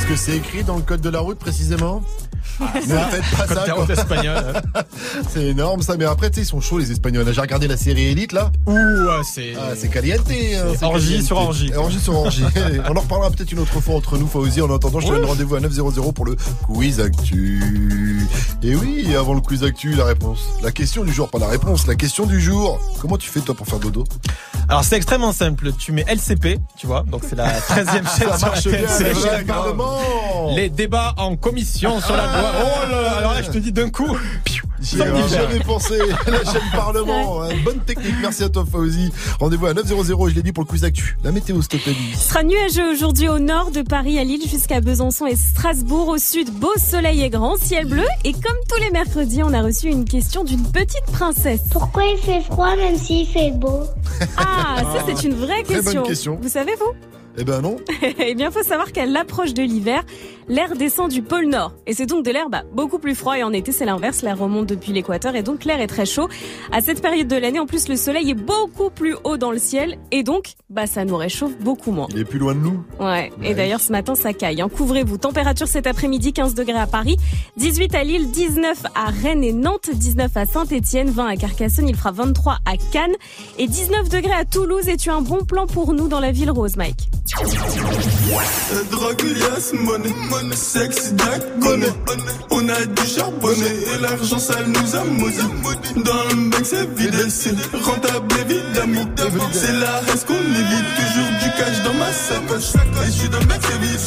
Que 0.07 0.15
c'est 0.15 0.38
écrit 0.38 0.63
dans 0.63 0.77
le 0.77 0.84
code 0.84 1.01
de 1.01 1.09
la 1.09 1.19
route 1.19 1.38
précisément 1.38 2.01
ne 2.59 2.65
faites 2.65 3.38
pas 3.38 3.47
ça. 3.47 3.73
route 3.73 3.91
hein. 3.91 4.81
c'est 5.29 5.45
énorme 5.45 5.81
ça, 5.81 5.95
mais 5.97 6.05
après 6.05 6.29
tu 6.29 6.35
sais 6.35 6.41
ils 6.41 6.45
sont 6.45 6.61
chauds 6.61 6.79
les 6.79 6.91
Espagnols. 6.91 7.31
J'ai 7.31 7.41
regardé 7.41 7.67
la 7.67 7.77
série 7.77 8.07
Elite 8.07 8.31
là. 8.31 8.51
Ouh, 8.65 8.73
c'est 9.23 9.53
Ah, 9.57 9.73
c'est 9.75 9.89
caliente. 9.89 10.21
hein, 10.29 10.73
orgie 10.81 11.23
sur 11.23 11.38
orgie. 11.38 11.71
Orgie 11.75 11.99
sur 11.99 12.15
orgie. 12.15 12.43
On 12.89 12.95
en 12.95 13.01
reparlera 13.01 13.31
peut-être 13.31 13.51
une 13.51 13.59
autre 13.59 13.79
fois 13.79 13.95
entre 13.95 14.17
nous, 14.17 14.27
Fauzi. 14.27 14.61
En 14.61 14.73
attendant, 14.73 14.99
je 14.99 15.07
te 15.07 15.11
donne 15.13 15.25
rendez-vous 15.25 15.55
à 15.55 15.59
900 15.59 16.11
pour 16.13 16.25
le 16.25 16.35
quiz 16.65 16.99
actu. 16.99 18.25
Et 18.63 18.75
oui, 18.75 19.15
avant 19.15 19.34
le 19.34 19.41
quiz 19.41 19.63
actu, 19.63 19.93
la 19.93 20.05
réponse. 20.05 20.39
La 20.63 20.71
question 20.71 21.03
du 21.03 21.13
jour, 21.13 21.29
pas 21.29 21.39
la 21.39 21.47
réponse, 21.47 21.88
la 21.88 21.95
question 21.95 22.25
du 22.25 22.41
jour. 22.41 22.79
Comment 22.99 23.17
tu 23.17 23.29
fais 23.29 23.41
toi 23.41 23.55
pour 23.55 23.67
faire 23.67 23.79
dodo 23.79 24.03
Alors 24.67 24.84
c'est 24.84 24.95
extrêmement 24.95 25.34
simple. 25.34 25.71
Tu 25.77 25.91
mets 25.91 26.05
LCP, 26.07 26.59
tu 26.77 26.88
vois, 26.88 27.03
donc 27.03 27.23
c'est 27.27 27.35
la 27.35 27.59
13e 27.59 27.85
chaîne 28.17 28.29
Ça 28.29 28.38
sur 28.38 28.47
marche 28.47 28.67
bien, 28.67 28.88
c'est 28.88 29.13
la 29.13 29.13
chaîne 29.13 29.45
Parlement. 29.98 30.56
Les 30.56 30.69
débats 30.69 31.14
en 31.18 31.36
commission 31.36 31.99
sur 32.02 32.15
la 32.15 32.24
loi. 32.24 32.52
Oh 32.61 32.91
là, 32.91 33.11
alors 33.18 33.34
là, 33.34 33.41
je 33.41 33.49
te 33.52 33.57
dis 33.57 33.72
d'un 33.72 33.90
coup. 33.90 34.18
J'y 34.80 35.02
avais 35.02 35.28
jamais 35.28 35.60
pensé. 35.60 35.98
La 36.28 36.44
chaîne 36.45 36.61
Parlement. 36.72 37.41
Hein, 37.41 37.49
Bonne 37.65 37.80
technique. 37.80 38.14
Merci 38.22 38.44
à 38.44 38.49
toi, 38.49 38.64
Fauzi. 38.72 39.11
Rendez-vous 39.40 39.65
à 39.65 39.74
900. 39.74 39.95
Je 40.30 40.36
l'ai 40.36 40.44
dit 40.44 40.52
pour 40.52 40.64
le 40.64 40.68
quiz 40.69 40.84
actu. 40.84 41.18
La 41.24 41.32
météo, 41.32 41.60
s'il 41.61 41.68
te 41.69 41.78
plaît, 41.78 41.94
Lily. 41.94 42.14
Ce 42.15 42.30
sera 42.30 42.44
nuageux 42.44 42.94
aujourd'hui 42.94 43.28
au 43.28 43.40
nord 43.40 43.72
de 43.72 43.82
Paris 43.82 44.19
à 44.19 44.24
Lille 44.24 44.48
jusqu'à 44.48 44.80
Besançon 44.80 45.26
et 45.26 45.36
Strasbourg. 45.36 46.10
Au 46.10 46.18
sud, 46.19 46.52
beau 46.52 46.72
soleil 46.78 47.24
et 47.24 47.30
grand 47.32 47.57
ciel 47.57 47.88
bleu. 47.88 48.06
Et 48.24 48.34
comme 48.34 48.57
tous 48.69 48.80
les 48.80 48.91
mercredis, 48.91 49.41
on 49.44 49.52
a 49.52 49.64
reçu 49.64 49.88
une 49.90 50.06
question 50.06 50.44
d'une 50.44 50.64
petite 50.72 51.06
princesse. 51.11 51.61
Pourquoi 51.72 52.03
il 52.06 52.18
fait 52.19 52.41
froid 52.41 52.76
même 52.76 52.98
s'il 52.98 53.26
fait 53.28 53.52
beau? 53.52 53.82
Ah, 54.38 54.76
ça 54.94 55.03
c'est 55.07 55.28
une 55.28 55.34
vraie 55.34 55.64
Très 55.64 55.76
bonne 55.76 55.84
question. 55.84 56.03
question. 56.03 56.40
Vous 56.40 56.49
savez 56.49 56.74
vous? 56.80 56.94
Eh 57.38 57.43
ben 57.43 57.61
non. 57.61 57.77
Eh 58.19 58.35
bien, 58.35 58.51
faut 58.51 58.64
savoir 58.64 58.91
qu'à 58.91 59.05
l'approche 59.05 59.53
de 59.53 59.61
l'hiver, 59.64 60.03
l'air 60.48 60.76
descend 60.76 61.10
du 61.11 61.22
pôle 61.22 61.45
Nord. 61.48 61.74
Et 61.86 61.94
c'est 61.94 62.06
donc 62.06 62.26
de 62.26 62.32
l'air 62.32 62.49
bah, 62.49 62.64
beaucoup 62.74 62.99
plus 62.99 63.15
froid. 63.15 63.38
Et 63.38 63.44
en 63.44 63.53
été, 63.53 63.72
c'est 63.72 63.86
l'inverse. 63.86 64.22
L'air 64.22 64.38
remonte 64.38 64.65
depuis 64.68 64.91
l'équateur 64.94 65.36
et 65.36 65.44
donc 65.44 65.65
l'air 65.65 65.80
est 65.82 65.88
très 65.88 66.06
chaud. 66.06 66.28
À 66.72 66.82
cette 66.82 67.02
période 67.02 67.28
de 67.28 67.36
l'année, 67.36 67.60
en 67.60 67.65
plus, 67.65 67.88
le 67.88 67.95
soleil 67.95 68.32
est 68.32 68.34
beaucoup 68.36 68.90
plus 68.90 69.15
haut 69.24 69.38
dans 69.38 69.52
le 69.52 69.60
ciel. 69.60 69.98
Et 70.11 70.24
donc, 70.24 70.53
bah, 70.69 70.88
ça 70.88 71.06
nous 71.06 71.15
réchauffe 71.18 71.57
beaucoup 71.60 71.91
moins. 71.91 72.07
Il 72.11 72.19
est 72.19 72.26
plus 72.26 72.40
loin 72.40 72.53
de 72.56 72.60
nous. 72.60 72.84
Ouais. 72.99 73.32
Et 73.44 73.53
d'ailleurs, 73.53 73.82
ce 73.82 73.91
matin, 73.91 74.15
ça 74.15 74.34
caille. 74.34 74.61
hein. 74.61 74.69
Couvrez-vous. 74.69 75.18
Température 75.18 75.68
cet 75.68 75.88
après-midi, 75.88 76.34
15 76.34 76.53
degrés 76.56 76.74
à 76.80 76.88
Paris, 76.88 77.18
18 77.57 77.95
à 77.95 78.03
Lille, 78.03 78.30
19 78.32 78.84
à 78.95 79.06
Rennes 79.10 79.44
et 79.44 79.53
Nantes, 79.53 79.90
19 79.94 80.36
à 80.36 80.45
Saint-Etienne, 80.45 81.10
20 81.10 81.28
à 81.28 81.36
Carcassonne, 81.36 81.88
il 81.90 81.95
fera 81.95 82.11
23 82.11 82.60
à 82.65 82.78
Cannes 82.91 83.15
et 83.57 83.68
19 83.68 84.10
degrés 84.10 84.34
à 84.34 84.45
Toulouse. 84.45 84.88
Et 84.88 84.98
tu 84.98 85.10
as 85.10 85.15
un 85.15 85.22
bon 85.22 85.44
plan 85.45 85.65
pour 85.68 85.94
nous 85.94 86.07
dans 86.07 86.19
la 86.19 86.32
ville 86.32 86.52
rose, 86.52 86.76
Mike. 86.78 87.07
Money, 90.38 90.55
Sexy 90.55 91.14
on 92.49 92.69
a 92.69 92.85
du 92.85 93.07
charbonné 93.07 93.65
et 93.65 94.01
l'argent 94.01 94.39
ça 94.39 94.55
nous 94.65 94.95
a 94.95 95.03
maudit. 95.03 96.03
Dans 96.03 96.23
le 96.30 96.49
bec 96.49 96.61
c'est 96.64 96.89
vide, 96.95 97.30
c'est 97.30 97.55
rentable 97.73 98.34
évidemment. 98.41 99.07
C'est 99.51 99.73
la 99.73 99.99
reste 99.99 100.27
qu'on 100.27 100.34
évite, 100.34 100.85
toujours 100.95 101.30
du 101.43 101.49
cash 101.57 101.84
dans 101.84 101.93
ma 101.93 102.11
sacoche. 102.11 102.76
Et 103.03 103.05
je 103.05 103.11
suis 103.11 103.30
dans 103.30 103.39
le 103.39 103.45
bec 103.45 103.61
c'est 103.61 103.80
vide. 103.80 103.97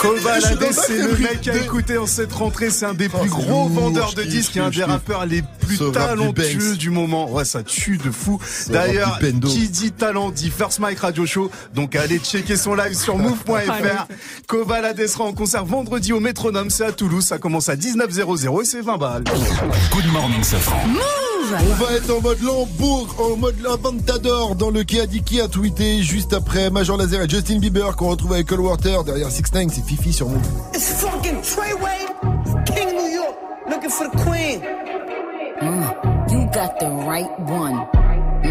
Kobalade, 0.00 0.72
c'est 0.72 0.98
le 0.98 1.16
mec 1.16 1.48
à 1.48 1.56
écouter 1.56 1.98
en 1.98 2.06
cette 2.06 2.32
rentrée. 2.32 2.70
C'est 2.70 2.86
un 2.86 2.94
des 2.94 3.08
plus 3.08 3.28
gros 3.28 3.68
vendeurs 3.68 4.14
de 4.14 4.22
disques 4.22 4.56
et 4.56 4.60
un 4.60 4.70
des 4.70 4.84
rappeurs 4.84 5.26
les 5.26 5.42
plus 5.60 5.78
talentueux 5.92 6.76
du 6.76 6.90
moment. 6.90 7.30
Ouais, 7.30 7.44
ça 7.44 7.62
tue 7.62 7.98
de 7.98 8.10
fou. 8.10 8.38
D'ailleurs, 8.68 9.18
qui 9.46 9.68
dit 9.68 9.92
talent 9.92 10.30
dit 10.30 10.50
First 10.50 10.80
Mike 10.80 11.00
Radio 11.00 11.24
Show. 11.26 11.50
Donc 11.74 11.96
allez 11.96 12.18
checker 12.18 12.56
son 12.56 12.74
live 12.74 12.94
sur 12.94 13.16
move.fr. 13.18 14.06
Kobalade 14.46 15.06
sera 15.06 15.24
en 15.24 15.32
concert 15.32 15.64
vendredi 15.74 16.12
au 16.12 16.20
Métronome. 16.20 16.70
C'est 16.70 16.84
à 16.84 16.92
Toulouse. 16.92 17.24
Ça 17.24 17.38
commence 17.38 17.68
à 17.68 17.74
19.00 17.74 18.62
et 18.62 18.64
c'est 18.64 18.80
20 18.80 18.96
balles. 18.96 19.24
Good 19.90 20.06
morning, 20.12 20.42
Safran. 20.44 20.78
On 21.50 21.84
va 21.84 21.92
être 21.94 22.10
en 22.16 22.20
mode 22.20 22.40
Lambourg, 22.42 23.16
en 23.18 23.36
mode 23.36 23.60
Lavantador 23.60 24.54
dans 24.54 24.70
le 24.70 24.84
qui 24.84 25.00
a 25.00 25.06
dit 25.06 25.22
qui 25.22 25.40
a 25.40 25.48
tweeté 25.48 26.00
juste 26.02 26.32
après 26.32 26.70
Major 26.70 26.96
Lazer 26.96 27.22
et 27.22 27.28
Justin 27.28 27.58
Bieber 27.58 27.96
qu'on 27.96 28.08
retrouve 28.10 28.32
avec 28.32 28.46
Cole 28.46 28.60
Water 28.60 29.04
derrière 29.04 29.30
6 29.30 29.42
9 29.52 29.66
c'est 29.70 29.84
Fifi 29.84 30.12
sur 30.12 30.28
Move. 30.28 30.40
It's 30.74 31.02
fucking 31.02 31.42
Treyway, 31.42 32.06
King 32.64 32.86
of 32.86 32.94
New 32.94 33.12
York, 33.12 33.36
looking 33.68 33.90
for 33.90 34.08
the 34.08 34.16
queen. 34.24 34.60
Mm, 35.60 36.30
you 36.30 36.46
got 36.46 36.78
the 36.80 36.88
right 37.06 37.28
one. 37.40 38.03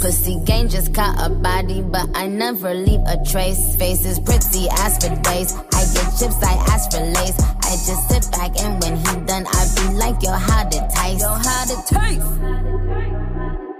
Pussy 0.00 0.40
gang 0.46 0.66
just 0.68 0.94
caught 0.94 1.14
a 1.20 1.28
body, 1.28 1.82
but 1.82 2.08
I 2.14 2.26
never 2.26 2.72
leave 2.72 3.00
a 3.06 3.22
trace. 3.22 3.76
Faces 3.76 4.18
pretty, 4.18 4.66
ask 4.70 5.02
for 5.02 5.14
days. 5.22 5.52
I 5.74 5.84
get 5.92 6.08
chips, 6.18 6.42
I 6.42 6.54
ask 6.72 6.90
for 6.90 7.04
lace. 7.04 7.38
I 7.38 7.76
just 7.86 8.08
sit 8.08 8.32
back 8.32 8.58
and 8.58 8.82
when 8.82 8.96
he 8.96 9.26
done, 9.26 9.46
I 9.46 9.68
be 9.76 9.94
like, 9.96 10.22
yo, 10.22 10.32
how 10.32 10.66
it 10.66 10.90
taste? 10.90 11.20
Yo, 11.20 11.28
how 11.28 11.64
it 11.64 11.86
taste? 11.86 12.26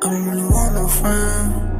I 0.03 0.09
don't 0.11 0.29
really 0.29 0.43
want 0.43 0.75
no 0.75 0.89
friends. 0.89 1.80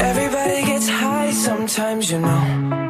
Everybody 0.00 0.66
gets 0.66 0.88
high 0.88 1.30
sometimes, 1.32 2.10
you 2.10 2.20
know. 2.20 2.85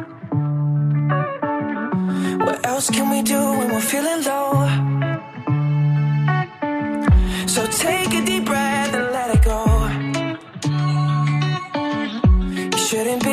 Else 2.77 2.91
can 2.91 3.09
we 3.09 3.23
do 3.23 3.39
when 3.57 3.69
we're 3.73 3.81
feeling 3.81 4.21
low? 4.23 4.51
So 7.47 7.65
take 7.65 8.13
a 8.13 8.23
deep 8.23 8.45
breath 8.45 8.93
and 8.93 9.05
let 9.17 9.35
it 9.35 9.43
go. 9.43 9.61
You 12.71 12.77
shouldn't 12.77 13.23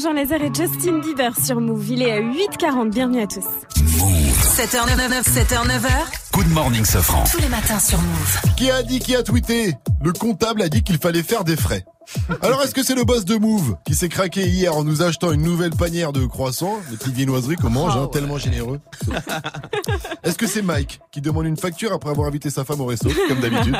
Major 0.00 0.14
Laser 0.14 0.42
et 0.42 0.50
Justin 0.54 1.00
Bieber 1.00 1.36
sur 1.36 1.60
Move. 1.60 1.90
Il 1.90 2.02
est 2.02 2.10
à 2.10 2.20
8h40. 2.20 2.88
Bienvenue 2.88 3.20
à 3.20 3.26
tous. 3.26 3.44
7h99, 3.76 5.24
7h9h. 5.24 5.90
Good 6.32 6.48
morning, 6.48 6.86
Sofran. 6.86 7.24
Tous 7.30 7.38
les 7.38 7.50
matins 7.50 7.78
sur 7.78 7.98
Move. 7.98 8.40
Qui 8.56 8.70
a 8.70 8.82
dit, 8.82 8.98
qui 9.00 9.14
a 9.14 9.22
tweeté? 9.22 9.74
Le 10.02 10.14
comptable 10.14 10.62
a 10.62 10.70
dit 10.70 10.82
qu'il 10.82 10.96
fallait 10.96 11.22
faire 11.22 11.44
des 11.44 11.54
frais. 11.54 11.84
Alors 12.40 12.62
est-ce 12.62 12.72
que 12.72 12.82
c'est 12.82 12.94
le 12.94 13.04
boss 13.04 13.26
de 13.26 13.36
Move 13.36 13.76
qui 13.84 13.94
s'est 13.94 14.08
craqué 14.08 14.48
hier 14.48 14.74
en 14.74 14.84
nous 14.84 15.02
achetant 15.02 15.32
une 15.32 15.42
nouvelle 15.42 15.72
panière 15.76 16.14
de 16.14 16.24
croissants, 16.24 16.78
des 16.90 16.96
petites 16.96 17.14
viennoiseries 17.14 17.56
qu'on 17.56 17.68
mange, 17.68 17.94
hein, 17.94 18.08
tellement 18.10 18.38
généreux 18.38 18.80
Est-ce 20.22 20.38
que 20.38 20.46
c'est 20.46 20.62
Mike 20.62 21.00
qui 21.12 21.20
demande 21.20 21.44
une 21.44 21.58
facture 21.58 21.92
après 21.92 22.08
avoir 22.08 22.26
invité 22.26 22.48
sa 22.48 22.64
femme 22.64 22.80
au 22.80 22.86
resto, 22.86 23.10
comme 23.28 23.40
d'habitude? 23.40 23.76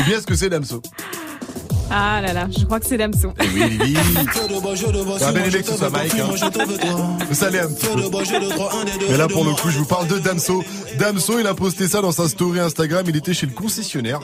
Ou 0.00 0.02
bien 0.02 0.18
est-ce 0.18 0.26
que 0.26 0.34
c'est 0.34 0.50
Damso? 0.50 0.82
Ah 1.90 2.20
là 2.20 2.32
là, 2.32 2.48
je 2.56 2.64
crois 2.64 2.80
que 2.80 2.86
c'est 2.86 2.98
Damso. 2.98 3.32
Eh 3.40 3.46
oui, 3.54 3.88
que 5.62 5.70
ce 5.70 5.76
soit 5.76 5.90
Mike. 5.90 6.12
Hein. 6.14 6.28
Vous 7.28 7.34
savez 7.34 7.60
un 7.60 7.68
petit 7.68 7.86
peu. 7.86 8.02
Mais 9.10 9.16
là, 9.16 9.28
pour 9.28 9.44
le 9.44 9.52
coup, 9.52 9.70
je 9.70 9.78
vous 9.78 9.86
parle 9.86 10.06
de 10.06 10.18
Damso. 10.18 10.62
Damso, 10.98 11.38
il 11.38 11.46
a 11.46 11.54
posté 11.54 11.88
ça 11.88 12.00
dans 12.02 12.12
sa 12.12 12.28
story 12.28 12.60
Instagram. 12.60 13.04
Il 13.08 13.16
était 13.16 13.34
chez 13.34 13.46
le 13.46 13.52
concessionnaire. 13.52 14.20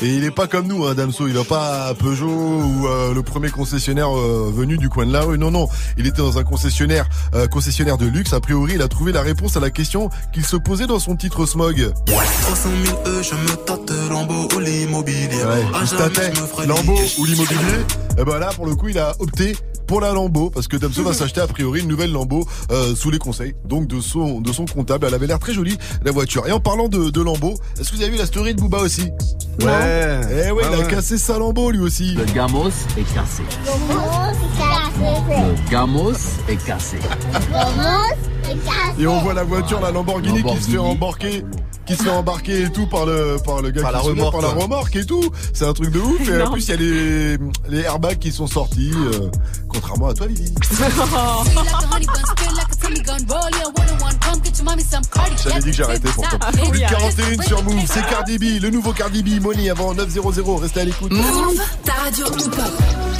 Et 0.00 0.14
il 0.14 0.24
est 0.24 0.30
pas 0.30 0.46
comme 0.46 0.68
nous, 0.68 0.84
hein, 0.84 0.94
Damso. 0.94 1.26
Il 1.26 1.34
va 1.34 1.42
pas 1.42 1.86
à 1.86 1.94
Peugeot 1.94 2.28
ou 2.28 2.86
euh, 2.86 3.12
le 3.12 3.22
premier 3.24 3.50
concessionnaire 3.50 4.16
euh, 4.16 4.48
venu 4.54 4.78
du 4.78 4.88
coin 4.88 5.04
de 5.04 5.12
la 5.12 5.22
rue. 5.22 5.38
Non, 5.38 5.50
non. 5.50 5.68
Il 5.96 6.06
était 6.06 6.18
dans 6.18 6.38
un 6.38 6.44
concessionnaire, 6.44 7.08
euh, 7.34 7.48
concessionnaire 7.48 7.98
de 7.98 8.06
luxe. 8.06 8.32
A 8.32 8.40
priori, 8.40 8.74
il 8.76 8.82
a 8.82 8.86
trouvé 8.86 9.10
la 9.10 9.22
réponse 9.22 9.56
à 9.56 9.60
la 9.60 9.70
question 9.70 10.08
qu'il 10.32 10.46
se 10.46 10.56
posait 10.56 10.86
dans 10.86 11.00
son 11.00 11.16
titre 11.16 11.46
Smog. 11.46 11.92
300 12.06 12.68
000 12.84 12.98
E, 13.06 13.22
je 13.22 13.34
me 13.34 13.56
tâte 13.64 13.90
Lambeau 14.08 14.48
ou 14.54 14.60
l'immobilier. 14.60 15.26
Ouais, 15.26 15.66
il 15.80 15.88
se 15.88 15.96
tâtait 15.96 16.32
Lambeau 16.66 16.98
ou 17.18 17.24
l'immobilier. 17.24 17.58
Et 18.18 18.24
ben 18.24 18.38
là, 18.38 18.50
pour 18.54 18.66
le 18.66 18.76
coup, 18.76 18.88
il 18.88 18.98
a 18.98 19.14
opté 19.18 19.56
pour 19.88 20.00
la 20.02 20.12
Lambeau 20.12 20.50
parce 20.50 20.68
que 20.68 20.76
Damso 20.76 21.02
va 21.02 21.12
s'acheter 21.14 21.40
a 21.40 21.46
priori 21.46 21.80
une 21.80 21.88
nouvelle 21.88 22.12
Lambeau 22.12 22.46
euh, 22.70 22.94
sous 22.94 23.10
les 23.10 23.18
conseils 23.18 23.54
donc 23.64 23.88
de 23.88 24.00
son 24.00 24.40
de 24.40 24.52
son 24.52 24.66
comptable. 24.66 25.06
Elle 25.08 25.14
avait 25.14 25.26
l'air 25.26 25.38
très 25.40 25.54
jolie 25.54 25.76
la 26.04 26.12
voiture. 26.12 26.46
Et 26.46 26.52
en 26.52 26.60
parlant 26.60 26.88
de, 26.88 27.10
de 27.10 27.20
Lambeau, 27.22 27.54
est-ce 27.80 27.90
que 27.90 27.96
vous 27.96 28.02
avez 28.02 28.10
vu 28.12 28.18
la 28.18 28.26
story 28.26 28.54
de 28.54 28.60
Booba 28.60 28.78
aussi? 28.78 29.10
Ouais. 29.62 30.20
Eh 30.30 30.50
ouais, 30.52 30.62
il 30.68 30.74
a 30.74 30.78
ouais. 30.78 30.86
cassé 30.86 31.16
sa 31.18 31.38
Lambeau 31.38 31.70
lui 31.70 31.80
aussi. 31.80 32.14
Le 32.14 32.24
gamos 32.26 32.68
est 32.68 33.14
cassé. 33.14 33.42
Le 33.64 33.88
gamos 33.88 34.30
est 34.30 34.58
cassé. 34.58 34.87
Et 38.98 39.06
on 39.06 39.20
voit 39.20 39.34
la 39.34 39.44
voiture, 39.44 39.80
la 39.80 39.90
Lamborghini, 39.90 40.42
qui 40.42 40.62
se 40.62 40.70
fait 40.70 40.78
embarquer 40.78 41.44
qui 41.88 41.96
se 41.96 42.02
fait 42.02 42.10
embarquer 42.10 42.64
et 42.64 42.70
tout 42.70 42.86
par 42.86 43.06
le 43.06 43.38
par 43.42 43.62
le 43.62 43.70
gars 43.70 43.80
Par 43.80 43.92
qui 43.92 43.96
la 43.96 44.02
se 44.02 44.08
met 44.10 44.20
remorque, 44.20 44.32
par 44.32 44.42
la 44.42 44.62
remorque. 44.62 44.96
et 44.96 45.06
tout. 45.06 45.30
C'est 45.54 45.64
un 45.64 45.72
truc 45.72 45.90
de 45.90 45.98
ouf. 45.98 46.28
Et 46.28 46.42
en 46.42 46.50
plus 46.52 46.68
il 46.68 46.70
y 46.70 46.72
a 46.72 46.76
les 46.76 47.38
les 47.70 47.80
airbags 47.80 48.18
qui 48.18 48.30
sont 48.30 48.46
sortis 48.46 48.92
euh, 48.94 49.30
contrairement 49.68 50.08
à 50.08 50.14
toi 50.14 50.26
Lily 50.26 50.52
J'avais 55.42 55.60
dit 55.60 55.70
que 55.70 55.76
j'arrêtais 55.76 56.08
pourtant. 56.08 56.38
Plus 56.52 56.70
de 56.70 56.78
41 56.78 57.42
sur 57.42 57.62
Move, 57.62 57.84
c'est 57.86 58.06
Cardi 58.06 58.38
B, 58.38 58.62
le 58.62 58.70
nouveau 58.70 58.92
Cardi 58.92 59.22
B, 59.22 59.40
Money 59.42 59.70
avant 59.70 59.94
900, 59.94 60.56
restez 60.56 60.80
à 60.80 60.84
l'écoute. 60.84 61.12
Move, 61.12 61.60
ta 61.84 61.92
radio. 61.92 62.26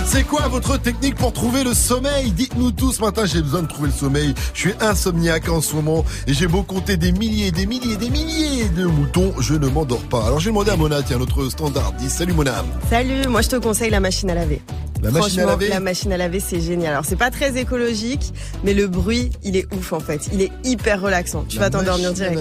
C'est 0.06 0.24
quoi 0.24 0.48
votre 0.48 0.78
technique 0.78 1.16
pour 1.16 1.32
trouver 1.32 1.64
le 1.64 1.74
sommeil? 1.74 2.32
Dites-nous 2.32 2.72
tous 2.72 2.92
ce 2.92 3.00
matin, 3.00 3.26
j'ai 3.26 3.42
besoin 3.42 3.62
de 3.62 3.66
trouver 3.66 3.88
le 3.88 3.94
sommeil. 3.94 4.34
Je 4.54 4.60
suis 4.60 4.74
insomniaque 4.80 5.48
en 5.48 5.60
ce 5.60 5.74
moment 5.74 6.04
et 6.26 6.34
j'ai 6.34 6.46
beau 6.46 6.62
compter 6.62 6.96
des 6.96 7.12
milliers, 7.12 7.50
des 7.50 7.66
milliers, 7.66 7.96
des 7.96 8.10
milliers 8.10 8.68
de 8.68 8.86
moutons, 8.86 9.34
je 9.38 9.54
ne 9.54 9.68
m'endors 9.68 10.02
pas. 10.04 10.26
Alors 10.26 10.40
j'ai 10.40 10.50
demandé 10.50 10.70
à 10.70 10.76
Mona, 10.76 11.02
tiens, 11.02 11.18
notre 11.18 11.48
standardiste. 11.50 12.18
Salut 12.18 12.32
Mona. 12.32 12.64
Salut, 12.90 13.28
moi 13.28 13.42
je 13.42 13.48
te 13.48 13.56
conseille 13.56 13.90
la 13.90 14.00
machine 14.00 14.30
à 14.30 14.34
laver. 14.34 14.62
La 15.02 15.10
machine 15.10 15.40
à 15.40 15.42
Franchement, 15.42 15.46
laver 15.46 15.68
La 15.68 15.80
machine 15.80 16.12
à 16.12 16.16
laver, 16.16 16.40
c'est 16.40 16.60
génial. 16.60 16.92
Alors, 16.92 17.04
c'est 17.04 17.16
pas 17.16 17.30
très 17.30 17.56
écologique, 17.58 18.32
mais 18.64 18.74
le 18.74 18.86
bruit, 18.88 19.30
il 19.44 19.56
est 19.56 19.72
ouf 19.74 19.92
en 19.92 20.00
fait. 20.00 20.28
Il 20.32 20.40
est 20.42 20.50
hyper 20.64 21.00
relaxant. 21.00 21.44
Tu 21.48 21.58
La 21.58 21.64
vas 21.64 21.70
t'endormir 21.70 22.12
direct. 22.12 22.40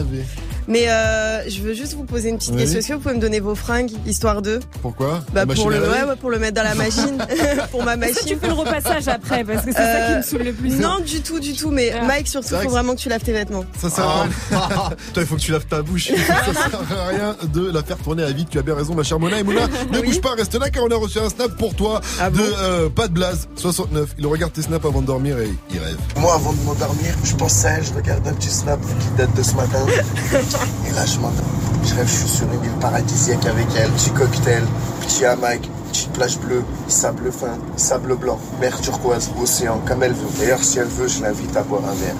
Mais 0.68 0.89
euh, 0.89 1.49
je 1.49 1.61
veux 1.61 1.73
juste 1.73 1.94
vous 1.94 2.03
poser 2.03 2.30
une 2.30 2.38
petite 2.38 2.52
Oui. 2.53 2.60
question. 2.61 2.80
Est-ce 2.80 2.88
que 2.89 2.94
vous 2.94 2.99
pouvez 2.99 3.15
me 3.15 3.19
donner 3.22 3.39
vos 3.39 3.56
fringues, 3.56 3.91
histoire 4.06 4.41
de? 4.41 4.60
Pourquoi? 4.81 5.22
Bah, 5.34 5.45
pour, 5.45 5.69
le, 5.69 5.80
ouais, 5.81 6.03
ouais, 6.03 6.15
pour 6.19 6.30
le 6.30 6.39
mettre 6.39 6.56
dans 6.56 6.64
la 6.64 6.76
machine. 6.85 7.18
pour 7.72 7.84
ma 7.84 7.94
que 7.95 7.99
machine. 8.02 8.15
tu 8.26 8.35
fais 8.38 8.48
le 8.48 8.53
repassage 8.53 9.07
après? 9.07 9.44
Parce 9.44 9.65
que 9.65 9.72
c'est 9.72 9.77
ça 9.77 10.07
qui 10.10 10.18
me 10.18 10.22
saoule 10.22 10.44
le 10.44 10.53
plus. 10.53 10.72
Non, 10.80 10.99
du 10.99 11.22
tout, 11.22 11.39
du 11.39 11.53
tout. 11.53 11.72
Mais 11.72 11.91
Ah. 11.98 12.03
Mike, 12.06 12.27
surtout, 12.27 12.49
vrai 12.49 12.64
faut 12.64 12.69
vraiment 12.69 12.94
que 12.95 12.99
tu 12.99 13.10
laves 13.10 13.23
tes 13.23 13.31
vêtements. 13.34 13.65
Ça 13.80 13.89
sert 13.89 14.06
à 14.06 14.23
rien. 14.23 14.31
Toi, 15.14 15.23
il 15.23 15.26
faut 15.26 15.35
que 15.35 15.41
tu 15.41 15.52
laves 15.52 15.65
ta 15.68 15.81
bouche. 15.81 16.07
Ça 16.07 16.53
sert 16.53 16.99
à 16.99 17.07
rien 17.07 17.35
de 17.53 17.72
la 17.72 17.81
faire 17.84 17.98
tourner 17.98 18.23
à 18.23 18.31
vide. 18.31 18.48
Tu 18.49 18.60
as 18.60 18.61
bien 18.61 18.76
raison, 18.76 18.94
ma 18.94 19.03
chère 19.03 19.19
Mona. 19.19 19.39
Et 19.39 19.44
Mona, 19.44 19.68
ne 19.91 20.02
bouge 20.02 20.19
pas, 20.22 20.34
reste 20.35 20.56
là 20.60 20.69
car 20.69 20.84
on 20.84 20.91
a 20.91 20.95
reçu 20.95 21.19
un 21.19 21.30
snap 21.30 21.52
pour 21.57 21.76
toi 21.76 22.02
Ah 22.19 22.30
de 22.30 22.39
euh, 22.41 22.89
pas 22.89 23.07
de 23.07 23.14
blaze 23.14 23.48
69. 23.56 24.15
Il 24.19 24.27
regarde 24.27 24.52
tes 24.53 24.61
snaps 24.64 24.85
avant 24.85 25.02
de 25.02 25.07
dormir 25.07 25.39
et 25.39 25.49
il 25.73 25.80
rêve. 25.80 25.98
Moi, 26.18 26.34
avant 26.34 26.52
de 26.53 26.61
m'endormir, 26.64 27.14
je 27.23 27.35
pense 27.35 27.64
à 27.65 27.72
elle, 27.72 27.85
je 27.85 27.94
regarde 27.94 28.27
un 28.27 28.34
petit 28.34 28.49
snap 28.49 28.80
qui 28.81 29.07
date 29.18 29.34
de 29.35 29.44
ce 29.44 29.53
matin. 29.56 29.80
Et 30.88 30.91
là, 30.93 31.05
je 31.05 31.19
m'endors. 31.19 31.45
Je 31.84 31.95
rêve, 31.95 32.07
je 32.07 32.15
suis 32.15 32.27
sur 32.27 32.45
une 32.51 32.63
île 32.63 32.79
paradisiaque 32.81 33.45
avec 33.45 33.67
elle. 33.77 33.89
Petit 33.91 34.11
cocktail, 34.11 34.63
petit 35.01 35.25
hamac, 35.25 35.61
petite 35.89 36.11
plage 36.11 36.38
bleue, 36.39 36.63
sable 36.88 37.31
fin, 37.31 37.57
sable 37.75 38.15
blanc, 38.15 38.39
mer 38.59 38.79
turquoise, 38.81 39.29
océan, 39.41 39.81
comme 39.88 40.03
elle 40.03 40.13
veut. 40.13 40.27
D'ailleurs, 40.39 40.63
si 40.63 40.79
elle 40.79 40.88
veut, 40.88 41.07
je 41.07 41.21
l'invite 41.21 41.55
à 41.55 41.63
boire 41.63 41.84
un 41.85 41.93
verre. 41.93 42.15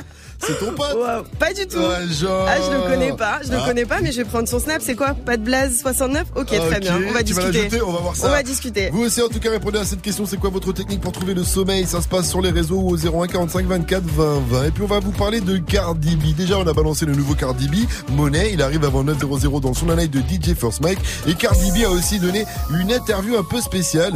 C'est 0.38 0.58
ton 0.58 0.72
pote 0.72 0.94
Wow, 0.94 1.24
Pas 1.38 1.52
du 1.52 1.66
tout. 1.66 1.78
Ouais, 1.78 2.06
genre. 2.12 2.46
Ah, 2.48 2.56
je 2.64 2.70
le 2.76 2.82
connais 2.90 3.12
pas, 3.16 3.40
je 3.44 3.50
le 3.50 3.58
Ah. 3.60 3.64
connais 3.66 3.84
pas, 3.84 4.00
mais 4.00 4.12
je 4.12 4.18
vais 4.18 4.24
prendre 4.24 4.48
son 4.48 4.58
snap. 4.60 4.80
C'est 4.80 4.94
quoi? 4.94 5.14
Pas 5.14 5.36
de 5.36 5.42
blaze 5.42 5.80
69 5.80 6.26
Ok, 6.36 6.46
très 6.48 6.80
bien. 6.80 6.98
On 7.08 7.12
va 7.12 7.18
tu 7.20 7.24
discuter. 7.32 7.82
on 7.82 7.92
va 7.92 8.00
voir 8.00 8.16
ça. 8.16 8.26
On 8.26 8.30
va 8.30 8.42
discuter. 8.42 8.90
Vous 8.90 9.02
aussi, 9.04 9.22
en 9.22 9.28
tout 9.28 9.40
cas, 9.40 9.50
répondez 9.50 9.78
à 9.78 9.84
cette 9.84 10.02
question. 10.02 10.26
C'est 10.26 10.36
quoi 10.36 10.50
votre 10.50 10.72
technique 10.72 11.00
pour 11.00 11.12
trouver 11.12 11.34
le 11.34 11.42
sommeil? 11.44 11.86
Ça 11.86 12.00
se 12.02 12.08
passe 12.08 12.28
sur 12.28 12.40
les 12.42 12.50
réseaux 12.50 12.80
au 12.80 12.96
01 12.96 13.26
45 13.26 13.66
24 13.66 14.04
20 14.04 14.40
20. 14.48 14.64
Et 14.66 14.70
puis, 14.70 14.82
on 14.82 14.86
va 14.86 15.00
vous 15.00 15.12
parler 15.12 15.40
de 15.40 15.56
Cardi 15.58 16.16
B. 16.16 16.34
Déjà, 16.36 16.58
on 16.58 16.66
a 16.66 16.72
balancé 16.72 17.06
le 17.06 17.14
nouveau 17.14 17.34
Cardi 17.34 17.68
B, 17.68 17.74
Monet. 18.12 18.50
Il 18.52 18.62
arrive 18.62 18.84
avant 18.84 19.02
900 19.04 19.60
dans 19.60 19.74
son 19.74 19.88
année 19.88 20.08
de 20.08 20.18
DJ 20.20 20.54
First 20.54 20.80
Mike. 20.80 20.98
Et 21.26 21.34
Cardi 21.34 21.70
B 21.72 21.84
a 21.84 21.90
aussi 21.90 22.18
donné 22.18 22.44
une 22.78 22.92
interview 22.92 23.36
un 23.36 23.42
peu 23.44 23.60
spéciale. 23.60 24.12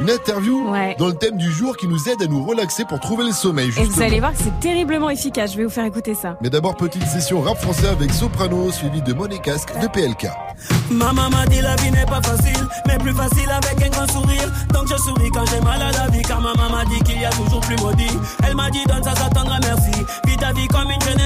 Une 0.00 0.10
interview 0.10 0.66
dans 0.98 1.06
le 1.06 1.14
thème 1.14 1.36
du 1.36 1.50
jour 1.50 1.76
qui 1.76 1.88
nous 1.88 2.08
aide 2.08 2.22
à 2.22 2.26
nous 2.26 2.44
relaxer 2.44 2.84
pour 2.84 3.00
trouver 3.00 3.24
le 3.24 3.32
sommeil. 3.32 3.68
Et 3.68 3.72
Justement. 3.72 3.94
vous 3.96 4.02
allez 4.02 4.20
voir 4.20 4.32
que 4.32 4.38
c'est 4.38 4.60
terriblement 4.60 5.10
efficace. 5.10 5.52
Je 5.52 5.58
vais 5.58 5.64
vous 5.64 5.70
faire 5.70 5.84
écouter 5.84 6.14
ça. 6.14 6.36
Mais 6.42 6.50
d'abord, 6.50 6.76
petite 6.76 7.06
session 7.06 7.40
rap 7.40 7.58
français 7.58 7.88
avec 7.88 8.12
Soprano, 8.12 8.70
suivi 8.70 9.02
de 9.02 9.12
Monet 9.12 9.38
Casque 9.38 9.72
de 9.80 9.86
PLK. 9.88 10.28
Maman 10.90 11.30
m'a 11.30 11.46
dit 11.46 11.60
la 11.60 11.76
vie 11.76 11.90
n'est 11.90 12.06
pas 12.06 12.22
facile, 12.22 12.66
mais 12.86 12.98
plus 12.98 13.14
facile 13.14 13.50
avec 13.50 13.86
un 13.86 13.90
grand 13.90 14.10
sourire. 14.12 14.52
Donc 14.72 14.88
je 14.88 14.96
souris 14.96 15.30
quand 15.32 15.44
j'ai 15.46 15.60
mal 15.60 15.80
à 15.82 15.90
la 15.92 16.08
vie, 16.08 16.22
car 16.22 16.40
maman 16.40 16.70
m'a 16.70 16.84
dit 16.84 17.00
qu'il 17.04 17.20
y 17.20 17.24
a 17.24 17.30
toujours 17.30 17.60
plus 17.60 17.76
maudit. 17.76 18.18
Elle 18.46 18.54
m'a 18.54 18.70
dit 18.70 18.84
donne 18.86 19.02
ça, 19.02 19.14
ça 19.14 19.28
t'endra 19.30 19.58
merci. 19.60 20.04
Vis 20.26 20.36
ta 20.36 20.52
vie 20.52 20.68
comme 20.68 20.90
une 20.90 21.00
jeune 21.00 21.16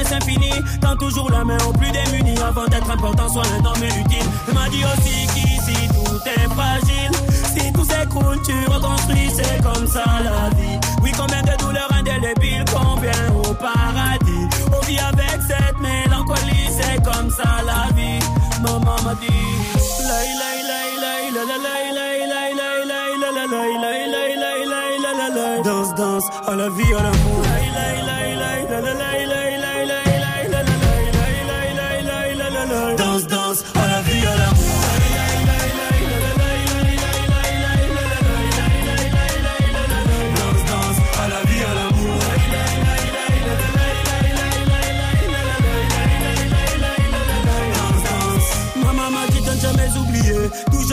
toujours 1.01 1.30
la 1.30 1.44
main 1.44 1.59
au 1.66 1.72
plus 1.72 1.90
démunis 1.90 2.38
avant 2.40 2.66
d'être 2.66 2.90
important, 2.90 3.28
soit 3.28 3.42
un 3.47 3.64
homme 3.64 3.84
utile. 3.84 4.26
Il 4.48 4.55
m'a 4.55 4.68
dit 4.68 4.84
aussi 4.84 5.26
qu'ici 5.34 5.88
tout 5.88 6.20
est 6.26 6.48
fragile 6.55 7.19
s'écroule, 7.91 8.39
tu 8.45 8.55
reconstruis, 8.73 9.31
c'est 9.35 9.62
comme 9.62 9.87
ça 9.87 10.05
la 10.25 10.57
vie. 10.57 10.79
Oui, 11.03 11.12
combien 11.17 11.43
de 11.43 11.57
douleurs 11.59 11.91
indélébiles, 11.93 12.65
combien 12.73 13.21
au 13.35 13.55
paradis. 13.55 14.47
On 14.73 14.81
vit 14.87 14.99
avec 14.99 15.39
cette 15.49 15.79
mélancolie, 15.81 16.69
c'est 16.79 17.03
comme 17.03 17.31
ça 17.31 17.51
la 17.67 17.93
vie. 17.95 18.19
Maman 18.62 18.97
m'a 19.05 19.15
dit, 19.15 19.51
Danse, 25.65 25.95
danse, 25.95 26.25
à 26.47 26.57
la 26.57 26.69
vie, 26.71 26.95
à 26.95 27.03
la 27.03 27.11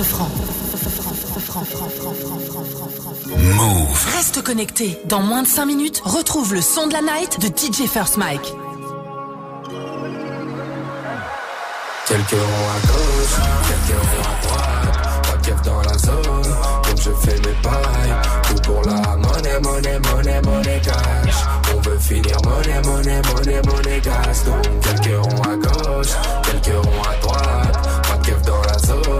Good 0.00 0.08
morning, 0.18 0.32
ce 0.72 1.40
franc. 1.40 1.64
Move. 3.36 4.16
Reste 4.16 4.42
connecté. 4.42 4.98
Dans 5.04 5.20
moins 5.20 5.42
de 5.42 5.48
5 5.48 5.66
minutes, 5.66 6.00
retrouve 6.04 6.54
le 6.54 6.62
son 6.62 6.86
de 6.86 6.94
la 6.94 7.02
night 7.02 7.38
de 7.38 7.48
DJ 7.48 7.86
First 7.86 8.16
Mike. 8.16 8.54
Quelques 12.06 12.30
ronds 12.30 12.70
à 12.70 12.80
gauche, 12.86 13.36
quelques 13.68 13.98
ronds 14.00 14.24
à 14.24 14.46
droite, 14.46 15.22
pas 15.22 15.36
de 15.36 15.46
keuf 15.46 15.62
dans 15.62 15.82
la 15.82 15.98
zone, 15.98 16.22
donc 16.22 16.96
je 16.96 17.10
fais 17.10 17.36
mes 17.36 17.56
pailles, 17.62 18.14
tout 18.48 18.62
pour 18.62 18.82
la 18.82 19.16
monnaie, 19.16 19.60
monnaie, 19.60 19.98
monnaie, 19.98 20.40
monnaie 20.42 20.80
cash. 20.82 21.34
On 21.76 21.80
veut 21.80 21.98
finir 21.98 22.36
monnaie, 22.44 22.80
monnaie, 22.84 23.20
monnaie, 23.34 23.62
monnaie 23.66 24.00
gas, 24.00 24.44
donc 24.46 24.66
quelques 24.80 25.14
ronds 25.24 25.42
à 25.42 25.56
gauche, 25.56 26.14
quelques 26.42 26.74
ronds 26.86 27.02
à 27.02 27.14
droite, 27.20 28.02
pas 28.08 28.16
de 28.16 28.26
keuf 28.26 28.42
dans 28.42 28.62
la 28.62 28.78
zone, 28.78 29.19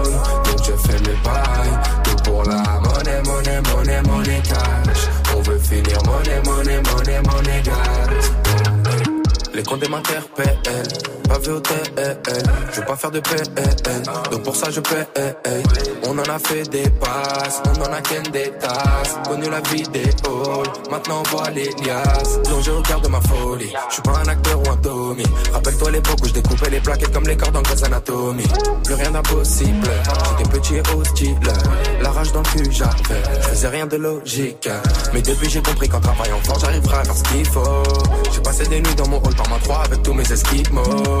Les 9.61 9.67
comptes 9.67 9.87
m'interpellent, 9.89 10.57
pas 11.31 11.39
vu 11.39 11.51
au. 11.51 11.61
Je 12.71 12.79
veux 12.79 12.85
pas 12.85 12.95
faire 12.95 13.11
de 13.11 13.19
PN, 13.19 14.03
donc 14.31 14.43
pour 14.43 14.55
ça 14.55 14.69
je 14.69 14.79
paie. 14.79 15.07
On 16.03 16.17
en 16.17 16.23
a 16.23 16.39
fait 16.39 16.63
des 16.69 16.89
passes, 16.89 17.61
on 17.65 17.81
en 17.81 17.93
a 17.93 18.01
qu'un 18.01 18.21
des 18.31 18.51
tasses. 18.59 19.17
Connu 19.27 19.49
la 19.49 19.61
vie 19.61 19.83
des 19.83 20.03
halls, 20.03 20.71
maintenant 20.89 21.21
on 21.25 21.29
voit 21.35 21.49
les 21.51 21.69
liasses. 21.83 22.39
Plongé 22.43 22.71
au 22.71 22.81
cœur 22.81 23.01
de 23.01 23.07
ma 23.07 23.21
folie, 23.21 23.73
je 23.89 23.93
suis 23.93 24.01
pas 24.01 24.19
un 24.25 24.27
acteur 24.27 24.59
ou 24.59 24.69
un 24.71 24.77
Tommy. 24.77 25.23
Rappelle-toi 25.53 25.91
l'époque 25.91 26.19
où 26.23 26.27
je 26.27 26.33
découpais 26.33 26.69
les 26.69 26.79
plaquettes 26.79 27.13
comme 27.13 27.27
les 27.27 27.37
cordes 27.37 27.55
en 27.55 27.61
Grey's 27.61 27.83
Anatomy. 27.83 28.47
Plus 28.83 28.95
rien 28.95 29.11
d'impossible, 29.11 29.89
j'étais 30.37 30.49
petit 30.49 30.75
et 30.75 30.83
hostile. 30.95 31.37
La 32.01 32.11
rage 32.11 32.31
dans 32.33 32.41
le 32.41 32.45
cul, 32.45 32.71
j'avais, 32.71 33.23
je 33.41 33.47
faisais 33.49 33.67
rien 33.67 33.85
de 33.85 33.97
logique. 33.97 34.69
Mais 35.13 35.21
depuis 35.21 35.49
j'ai 35.49 35.61
compris 35.61 35.87
qu'en 35.87 35.99
travaillant 35.99 36.39
fort, 36.43 36.59
j'arriverai 36.59 36.97
à 36.97 37.03
faire 37.03 37.15
ce 37.15 37.23
qu'il 37.23 37.45
faut. 37.45 37.83
J'ai 38.33 38.41
passé 38.41 38.67
des 38.67 38.81
nuits 38.81 38.95
dans 38.95 39.07
mon 39.07 39.17
hall 39.17 39.35
par 39.35 39.49
ma 39.49 39.57
3 39.59 39.83
avec 39.85 40.03
tous 40.03 40.13
mes 40.13 40.29
esquimaux. 40.31 41.20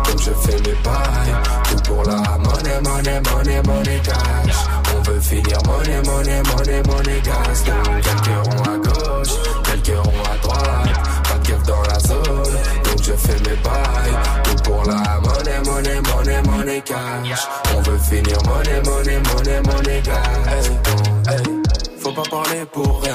je 0.21 0.31
fais 0.31 0.57
mes 0.57 0.75
bails. 0.83 1.35
Tout 1.69 1.81
pour 1.87 2.03
la 2.03 2.37
monnaie, 2.37 2.81
monnaie, 2.83 3.21
monnaie, 3.21 3.61
monnaie 3.63 4.01
cash. 4.03 4.55
On 4.95 5.01
veut 5.01 5.19
finir 5.19 5.57
monnaie, 5.65 6.01
monnaie, 6.03 6.43
monnaie, 6.43 6.83
monnaie 6.83 7.21
gas. 7.21 7.63
Quelques 8.03 8.37
ronds 8.45 8.63
à 8.63 8.77
gauche, 8.77 9.35
quelques 9.63 9.97
ronds 9.97 10.23
à 10.31 10.37
droite, 10.37 10.99
pas 11.23 11.37
de 11.37 11.47
keuf 11.47 11.63
dans 11.63 11.81
la 11.81 11.99
zone, 11.99 12.55
donc 12.83 13.03
je 13.03 13.13
fais 13.13 13.39
mes 13.49 13.57
bails. 13.63 14.15
Tout 14.43 14.63
pour 14.63 14.83
la 14.85 15.19
monnaie, 15.21 15.61
monnaie, 15.65 16.01
monnaie, 16.01 16.41
monnaie 16.43 16.81
cash. 16.81 17.47
On 17.75 17.81
veut 17.81 17.97
finir 17.97 18.37
monnaie, 18.45 18.81
monnaie, 18.85 19.21
monnaie, 19.33 19.61
monnaie 19.61 20.01
gas. 20.01 20.69
Faut 21.99 22.13
pas 22.13 22.29
parler 22.29 22.65
pour 22.71 23.01
rien. 23.03 23.10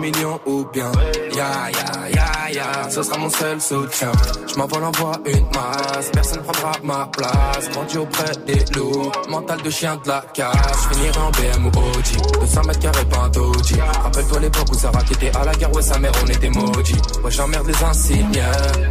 Millions 0.00 0.40
ou 0.46 0.64
bien. 0.72 0.90
Ya 1.36 1.68
ya 1.70 2.08
ya 2.08 2.50
ya. 2.50 2.90
Ce 2.90 3.02
sera 3.02 3.18
mon 3.18 3.28
seul 3.28 3.60
soutien. 3.60 4.10
Je 4.48 4.54
m'envole 4.56 4.84
envoie 4.84 5.12
une 5.26 5.44
masse. 5.54 6.10
Personne 6.12 6.42
prendra 6.42 6.72
ma 6.82 7.06
place. 7.12 7.68
Grandi 7.70 7.98
auprès 7.98 8.32
des 8.46 8.64
loups. 8.74 9.12
Mental 9.28 9.60
de 9.62 9.70
chien 9.70 10.00
de 10.02 10.08
la 10.08 10.24
casse. 10.32 10.56
Je 10.90 10.94
finirai 10.94 11.18
en 11.18 11.30
BM 11.30 11.66
ou 11.66 11.98
Audi 11.98 12.16
200 12.40 12.62
mètres 12.66 12.78
carrés 12.80 13.04
pas 13.04 13.18
un 13.18 14.02
Rappelle-toi 14.02 14.40
l'époque 14.40 14.68
où 14.72 14.78
Sarah 14.78 15.02
qui 15.02 15.12
était 15.12 15.36
à 15.36 15.44
la 15.44 15.52
guerre. 15.52 15.72
Ouais 15.74 15.82
sa 15.82 15.98
mère 15.98 16.12
on 16.24 16.26
était 16.26 16.50
maudits. 16.50 17.02
Ouais 17.22 17.30
j'emmerde 17.30 17.66
les 17.66 17.84
insignes. 17.84 18.42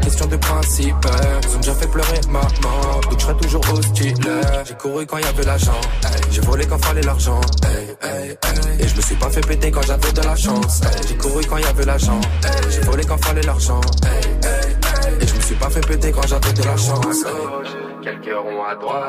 Question 0.04 0.28
de 0.28 0.38
principe. 0.38 1.08
Ils 1.44 1.56
ont 1.56 1.60
déjà 1.60 1.74
fait 1.74 1.88
pleurer 1.88 2.22
maman 2.30 3.00
Donc 3.10 3.20
je 3.20 3.24
serai 3.24 3.38
toujours 3.38 3.64
hostile. 3.74 4.16
J'ai 4.66 4.76
couru 4.76 5.06
quand 5.08 5.18
il 5.18 5.26
y 5.26 5.28
avait 5.28 5.44
l'argent. 5.44 5.82
J'ai 6.32 6.42
volé 6.42 6.68
quand 6.68 6.78
fallait 6.78 7.02
l'argent. 7.02 7.42
Et 8.80 8.88
je 8.88 8.96
me 8.96 9.02
suis 9.02 9.16
pas 9.16 9.30
fait 9.30 9.42
péter 9.42 9.72
quand 9.72 9.82
j'avais 9.82 10.12
de 10.12 10.22
la 10.22 10.36
chance 10.36 10.82
J'ai 11.08 11.16
couru 11.16 11.42
quand 11.48 11.58
il 11.58 11.64
y 11.64 11.68
avait 11.68 11.86
l'argent 11.86 12.20
J'ai 12.70 12.82
volé 12.82 13.04
quand 13.06 13.24
fallait 13.24 13.42
l'argent. 13.42 13.82
Et 15.22 15.28
je 15.28 15.36
me 15.36 15.42
suis 15.42 15.56
pas 15.56 15.70
fait 15.70 15.86
péter 15.86 16.12
quand 16.12 16.28
j'avais 16.28 16.54
de 16.54 16.64
la 16.64 16.78
chance. 16.78 17.24
Quelques 18.02 18.34
ronds 18.34 18.64
à 18.64 18.76
droite, 18.76 19.04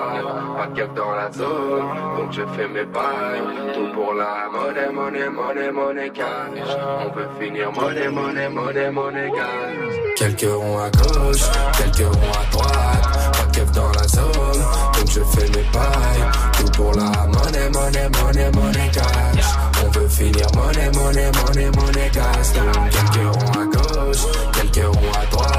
pas 0.56 0.66
de 0.66 0.74
keuf 0.80 0.94
dans 0.94 1.12
la 1.12 1.30
zone, 1.30 1.86
donc 2.16 2.32
je 2.32 2.42
fais 2.56 2.68
mes 2.68 2.84
bails. 2.84 3.40
Tout 3.74 3.94
pour 3.94 4.14
la 4.14 4.48
monnaie, 4.52 4.92
monnaie, 4.92 5.28
monnaie, 5.28 5.70
monnaie 5.70 6.10
cash. 6.10 6.76
On 6.98 7.16
veut 7.16 7.28
finir 7.40 7.70
monnaie, 7.72 8.08
monnaie, 8.08 8.48
monnaie, 8.48 8.90
monnaie 8.90 9.30
cash. 9.30 9.94
Quelques 10.16 10.52
ronds 10.52 10.78
à 10.78 10.90
gauche, 10.90 11.44
quelques 11.78 12.08
ronds 12.14 12.32
à 12.32 12.52
droite, 12.52 13.32
pas 13.32 13.46
de 13.46 13.56
keuf 13.56 13.72
dans 13.72 13.92
la 13.92 14.08
zone, 14.08 14.62
donc 14.94 15.06
je 15.06 15.20
fais 15.20 15.48
mes 15.48 15.64
bails. 15.72 16.30
Tout 16.58 16.72
pour 16.72 16.92
la 16.92 17.26
monnaie, 17.26 17.70
monnaie, 17.70 18.08
monnaie, 18.20 18.50
monnaie 18.50 18.90
cash. 18.92 19.69
On 19.92 19.98
veut 19.98 20.08
finir 20.08 20.46
monnaie, 20.54 20.90
monnaie, 20.92 21.30
monnaie, 21.32 21.70
monnaie. 21.70 22.10
Donc 22.10 22.90
quelques 22.90 23.26
ronds 23.34 23.60
à 23.60 23.64
gauche, 23.64 24.24
quelques 24.52 24.86
ronds 24.86 25.12
à 25.20 25.26
droite, 25.26 25.52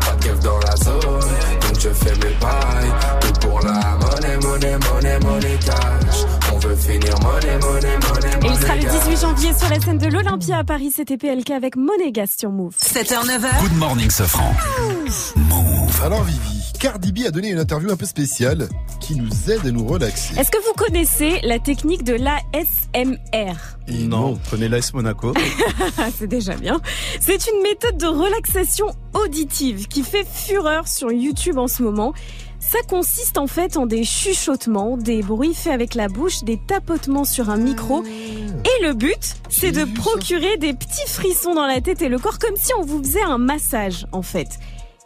pas 0.00 0.16
de 0.16 0.42
dans 0.42 0.58
la 0.58 0.76
zone, 0.76 1.00
donc 1.00 1.78
je 1.78 1.88
fais 1.90 2.14
mes 2.16 2.34
bails. 2.40 2.92
Tout 3.20 3.46
pour 3.46 3.60
la 3.60 3.96
monnaie, 4.00 4.36
monnaie, 4.38 4.78
monnaie, 4.78 5.18
monnaie 5.20 5.47
le 8.78 8.84
cash. 8.84 9.04
18 9.08 9.20
janvier 9.20 9.52
sur 9.54 9.68
la 9.68 9.80
scène 9.80 9.98
de 9.98 10.06
l'Olympia 10.06 10.58
à 10.58 10.64
Paris. 10.64 10.92
C'était 10.94 11.16
PLK 11.16 11.50
avec 11.50 11.76
Monégas 11.76 12.34
sur 12.38 12.50
Move. 12.50 12.74
7h, 12.80 13.26
9h. 13.26 13.60
Good 13.60 13.76
morning, 13.78 14.10
Sofran. 14.10 14.52
Alors 16.04 16.22
Vivi, 16.22 16.72
Cardi 16.78 17.12
B 17.12 17.26
a 17.26 17.30
donné 17.30 17.50
une 17.50 17.58
interview 17.58 17.90
un 17.90 17.96
peu 17.96 18.06
spéciale 18.06 18.68
qui 19.00 19.16
nous 19.16 19.50
aide 19.50 19.66
à 19.66 19.70
nous 19.70 19.84
relaxer. 19.84 20.38
Est-ce 20.38 20.50
que 20.50 20.58
vous 20.64 20.74
connaissez 20.74 21.40
la 21.42 21.58
technique 21.58 22.04
de 22.04 22.14
l'ASMR 22.14 23.54
Non, 23.88 24.38
prenez 24.44 24.68
l'AS 24.68 24.94
Monaco. 24.94 25.34
C'est 26.18 26.28
déjà 26.28 26.54
bien. 26.54 26.80
C'est 27.20 27.48
une 27.48 27.62
méthode 27.62 27.96
de 27.96 28.06
relaxation 28.06 28.86
auditive 29.12 29.88
qui 29.88 30.02
fait 30.04 30.26
fureur 30.26 30.86
sur 30.86 31.10
YouTube 31.10 31.58
en 31.58 31.66
ce 31.66 31.82
moment. 31.82 32.14
Ça 32.70 32.80
consiste 32.86 33.38
en 33.38 33.46
fait 33.46 33.78
en 33.78 33.86
des 33.86 34.04
chuchotements, 34.04 34.98
des 34.98 35.22
bruits 35.22 35.54
faits 35.54 35.72
avec 35.72 35.94
la 35.94 36.08
bouche, 36.08 36.44
des 36.44 36.58
tapotements 36.58 37.24
sur 37.24 37.48
un 37.48 37.56
micro. 37.56 38.04
Et 38.04 38.86
le 38.86 38.92
but, 38.92 39.36
c'est 39.48 39.72
de 39.72 39.86
procurer 39.86 40.58
des 40.58 40.74
petits 40.74 41.08
frissons 41.08 41.54
dans 41.54 41.66
la 41.66 41.80
tête 41.80 42.02
et 42.02 42.10
le 42.10 42.18
corps 42.18 42.38
comme 42.38 42.56
si 42.56 42.72
on 42.78 42.82
vous 42.82 43.02
faisait 43.02 43.22
un 43.22 43.38
massage 43.38 44.06
en 44.12 44.20
fait. 44.20 44.58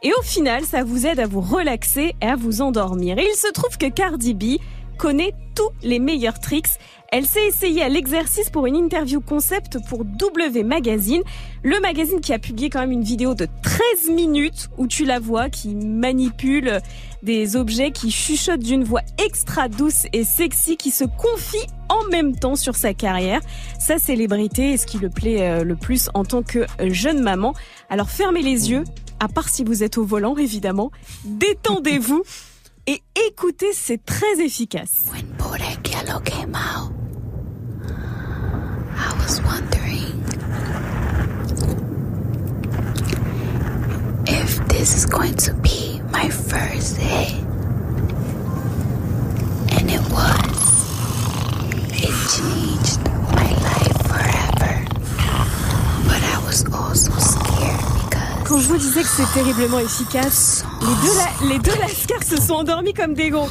Et 0.02 0.10
au 0.18 0.22
final, 0.22 0.64
ça 0.64 0.82
vous 0.82 1.06
aide 1.06 1.20
à 1.20 1.28
vous 1.28 1.40
relaxer 1.40 2.16
et 2.20 2.26
à 2.26 2.34
vous 2.34 2.62
endormir. 2.62 3.16
Et 3.18 3.28
il 3.30 3.36
se 3.36 3.52
trouve 3.52 3.78
que 3.78 3.86
Cardi 3.86 4.34
B 4.34 4.60
connaît 4.98 5.32
tous 5.54 5.70
les 5.82 6.00
meilleurs 6.00 6.40
tricks. 6.40 6.66
Elle 7.12 7.26
s'est 7.26 7.46
essayée 7.46 7.82
à 7.82 7.88
l'exercice 7.88 8.50
pour 8.50 8.66
une 8.66 8.74
interview 8.74 9.20
concept 9.20 9.78
pour 9.88 10.04
W 10.04 10.64
Magazine, 10.64 11.22
le 11.62 11.78
magazine 11.78 12.20
qui 12.20 12.32
a 12.32 12.38
publié 12.38 12.70
quand 12.70 12.80
même 12.80 12.90
une 12.90 13.04
vidéo 13.04 13.34
de 13.34 13.46
13 13.62 14.10
minutes 14.14 14.68
où 14.78 14.88
tu 14.88 15.04
la 15.04 15.20
vois 15.20 15.48
qui 15.48 15.74
manipule 15.76 16.80
des 17.22 17.56
objets, 17.56 17.90
qui 17.92 18.10
chuchote 18.10 18.60
d'une 18.60 18.84
voix 18.84 19.02
extra 19.18 19.68
douce 19.68 20.06
et 20.12 20.24
sexy, 20.24 20.76
qui 20.76 20.90
se 20.90 21.04
confie 21.04 21.66
en 21.88 22.04
même 22.10 22.36
temps 22.36 22.56
sur 22.56 22.76
sa 22.76 22.94
carrière, 22.94 23.40
sa 23.78 23.98
célébrité 23.98 24.72
et 24.72 24.76
ce 24.76 24.86
qui 24.86 24.98
le 24.98 25.10
plaît 25.10 25.42
euh, 25.42 25.64
le 25.64 25.76
plus 25.76 26.08
en 26.14 26.24
tant 26.24 26.42
que 26.42 26.66
jeune 26.80 27.22
maman. 27.22 27.54
Alors 27.90 28.10
fermez 28.10 28.42
les 28.42 28.70
yeux, 28.70 28.84
à 29.20 29.28
part 29.28 29.48
si 29.48 29.64
vous 29.64 29.82
êtes 29.82 29.98
au 29.98 30.04
volant 30.04 30.36
évidemment, 30.36 30.90
détendez-vous 31.24 32.22
et 32.86 33.02
écoutez, 33.28 33.72
c'est 33.72 34.04
très 34.04 34.40
efficace. 34.40 35.06
Came 36.24 36.54
out, 36.54 36.92
I 38.94 39.12
was 39.18 39.40
wondering 39.42 40.21
if 44.26 44.58
this 44.68 44.94
is 44.96 45.06
going 45.06 45.34
to 45.34 45.52
be 45.54 46.00
my 46.12 46.28
first 46.28 46.96
hit. 46.96 47.32
And 49.78 49.90
it 49.90 50.00
was. 50.10 50.62
It 51.94 52.14
changed 52.34 53.00
my 53.32 53.50
life 53.68 53.98
forever. 54.10 54.84
But 56.06 56.22
I 56.22 56.42
was 56.46 56.64
also 56.72 57.12
scared 57.18 58.46
Quand 58.46 58.58
je 58.58 58.68
vous 58.68 58.76
disais 58.78 59.02
que 59.02 59.08
c'est 59.08 59.32
terriblement 59.32 59.78
efficace, 59.78 60.64
les 60.82 61.08
deux, 61.08 61.16
la- 61.16 61.48
les 61.54 61.58
deux 61.58 61.78
lascars 61.80 62.22
se 62.22 62.36
sont 62.40 62.54
endormis 62.54 62.92
comme 62.92 63.14
des 63.14 63.30
gros. 63.30 63.48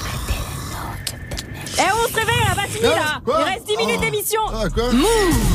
Eh, 1.78 1.82
on 1.94 2.08
se 2.10 2.16
réveille, 2.16 2.44
là, 2.48 2.54
va 2.56 2.68
finir 2.68 2.90
là. 2.96 3.22
Quoi 3.24 3.40
Il 3.42 3.54
reste 3.54 3.68
10 3.68 3.78
minutes 3.78 3.98
Oh. 4.00 4.06
d'émission. 4.06 4.42
Ah, 4.54 4.70
quoi 4.74 4.92
Move 4.92 5.06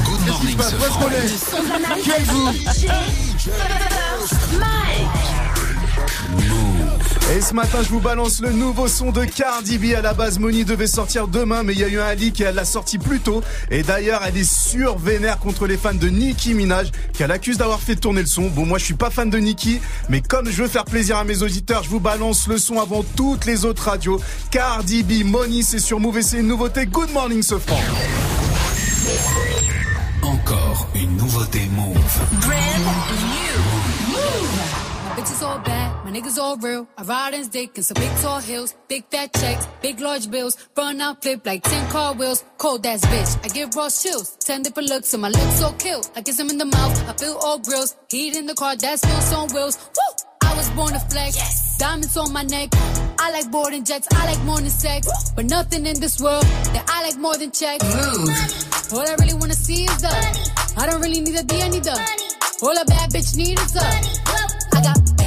Good 0.05 0.27
morning, 0.27 0.57
connais. 0.99 2.03
Quel 2.05 2.23
vous 2.25 2.53
Et 7.35 7.41
ce 7.41 7.55
matin, 7.55 7.79
je 7.83 7.89
vous 7.89 7.99
balance 7.99 8.41
le 8.41 8.53
nouveau 8.53 8.87
son 8.87 9.11
de 9.11 9.25
Cardi 9.25 9.79
B. 9.79 9.97
À 9.97 10.01
la 10.01 10.15
base, 10.15 10.39
Moni 10.39 10.65
devait 10.65 10.87
sortir 10.87 11.27
demain, 11.27 11.65
mais 11.65 11.73
il 11.73 11.81
y 11.81 11.85
a 11.85 11.89
eu 11.89 11.99
un 11.99 12.15
leak 12.15 12.41
et 12.41 12.45
elle 12.45 12.55
l'a 12.55 12.65
sorti 12.65 12.99
plus 12.99 13.19
tôt. 13.19 13.43
Et 13.69 13.83
d'ailleurs, 13.83 14.23
elle 14.25 14.37
est 14.37 14.49
sur 14.49 14.97
vénère 14.97 15.39
contre 15.39 15.67
les 15.67 15.77
fans 15.77 15.93
de 15.93 16.07
Nicki 16.09 16.55
Minaj, 16.55 16.93
qu'elle 17.13 17.33
accuse 17.33 17.59
d'avoir 17.59 17.81
fait 17.81 17.97
tourner 17.97 18.21
le 18.21 18.29
son. 18.29 18.49
Bon, 18.49 18.65
moi, 18.65 18.79
je 18.79 18.85
suis 18.85 18.95
pas 18.95 19.11
fan 19.11 19.29
de 19.29 19.39
Nicki, 19.39 19.81
mais 20.09 20.21
comme 20.21 20.49
je 20.49 20.63
veux 20.63 20.69
faire 20.69 20.85
plaisir 20.85 21.17
à 21.17 21.25
mes 21.25 21.43
auditeurs, 21.43 21.83
je 21.83 21.89
vous 21.89 22.01
balance 22.01 22.47
le 22.47 22.59
son 22.59 22.81
avant 22.81 23.05
toutes 23.17 23.45
les 23.45 23.65
autres 23.65 23.83
radios. 23.83 24.21
Cardi 24.53 25.03
B, 25.03 25.25
Moni, 25.25 25.65
c'est 25.65 25.81
sur 25.81 25.99
Move 25.99 26.19
et 26.19 26.23
c'est 26.23 26.39
une 26.39 26.47
nouveauté. 26.47 26.87
Good 26.87 27.13
morning, 27.13 27.43
ce 27.43 27.59
franc. 27.59 27.81
Encore 30.23 30.89
une 30.95 31.17
nouveauté 31.17 31.69
Move. 31.75 31.97
Bitches 35.17 35.43
all 35.43 35.59
bad, 35.65 35.76
my 36.07 36.13
niggas 36.13 36.39
all 36.39 36.57
real. 36.59 36.87
I 36.97 37.03
ride 37.03 37.35
in 37.35 37.49
dick 37.49 37.77
in 37.77 37.83
some 37.83 37.97
big 37.97 38.13
tall 38.23 38.39
hills, 38.39 38.75
big 38.87 39.05
fat 39.11 39.33
checks, 39.35 39.67
big 39.83 39.99
large 39.99 40.31
bills. 40.31 40.57
Run 40.77 41.01
out, 41.01 41.21
flip 41.21 41.45
like 41.45 41.65
10 41.65 41.91
car 41.91 42.15
wheels. 42.15 42.45
Cold 42.59 42.87
ass 42.87 43.05
bitch, 43.07 43.45
I 43.45 43.49
give 43.49 43.75
raw 43.75 43.91
chills. 43.91 44.37
10 44.37 44.63
different 44.63 44.89
looks 44.89 45.13
and 45.15 45.23
my 45.23 45.31
lips 45.31 45.59
so 45.59 45.73
kill. 45.73 46.01
I 46.15 46.23
kiss 46.23 46.39
him 46.39 46.49
in 46.51 46.59
the 46.59 46.65
mouth, 46.65 47.09
I 47.09 47.13
feel 47.15 47.37
all 47.43 47.59
grills. 47.59 47.97
Heat 48.09 48.37
in 48.37 48.47
the 48.47 48.55
car, 48.55 48.77
that's 48.77 49.05
feels 49.05 49.33
on 49.33 49.49
wheels. 49.53 49.77
Woo! 49.97 50.49
I 50.49 50.55
was 50.55 50.71
born 50.71 50.93
to 50.93 51.01
flex. 51.01 51.77
Diamonds 51.77 52.17
on 52.17 52.33
my 52.33 52.45
neck. 52.45 52.69
I 53.19 53.33
like 53.33 53.51
boarding 53.51 53.85
jets, 53.85 54.07
I 54.13 54.27
like 54.27 54.43
more 54.45 54.61
than 54.61 54.71
sex. 54.71 55.33
But 55.35 55.47
nothing 55.47 55.87
in 55.87 55.99
this 55.99 56.21
world 56.21 56.45
that 56.75 56.85
I 56.89 57.03
like 57.03 57.19
more 57.19 57.37
than 57.37 57.51
checks. 57.51 57.85
All 58.93 59.01
I 59.01 59.17
really 59.19 59.35
wanna 59.35 59.55
see 59.55 59.85
is 59.85 60.03
the. 60.03 60.15
I 60.77 60.87
don't 60.87 61.01
really 61.01 61.21
need 61.21 61.35
a 61.35 61.43
D, 61.43 61.61
I 61.63 61.69
need 61.69 61.83
the. 61.83 61.99
All 62.63 62.79
a 62.79 62.85
bad 62.85 63.11
bitch 63.11 63.37
need 63.37 63.59
is 63.59 63.75
a. 63.75 63.81
I 63.81 64.25
got 64.25 64.36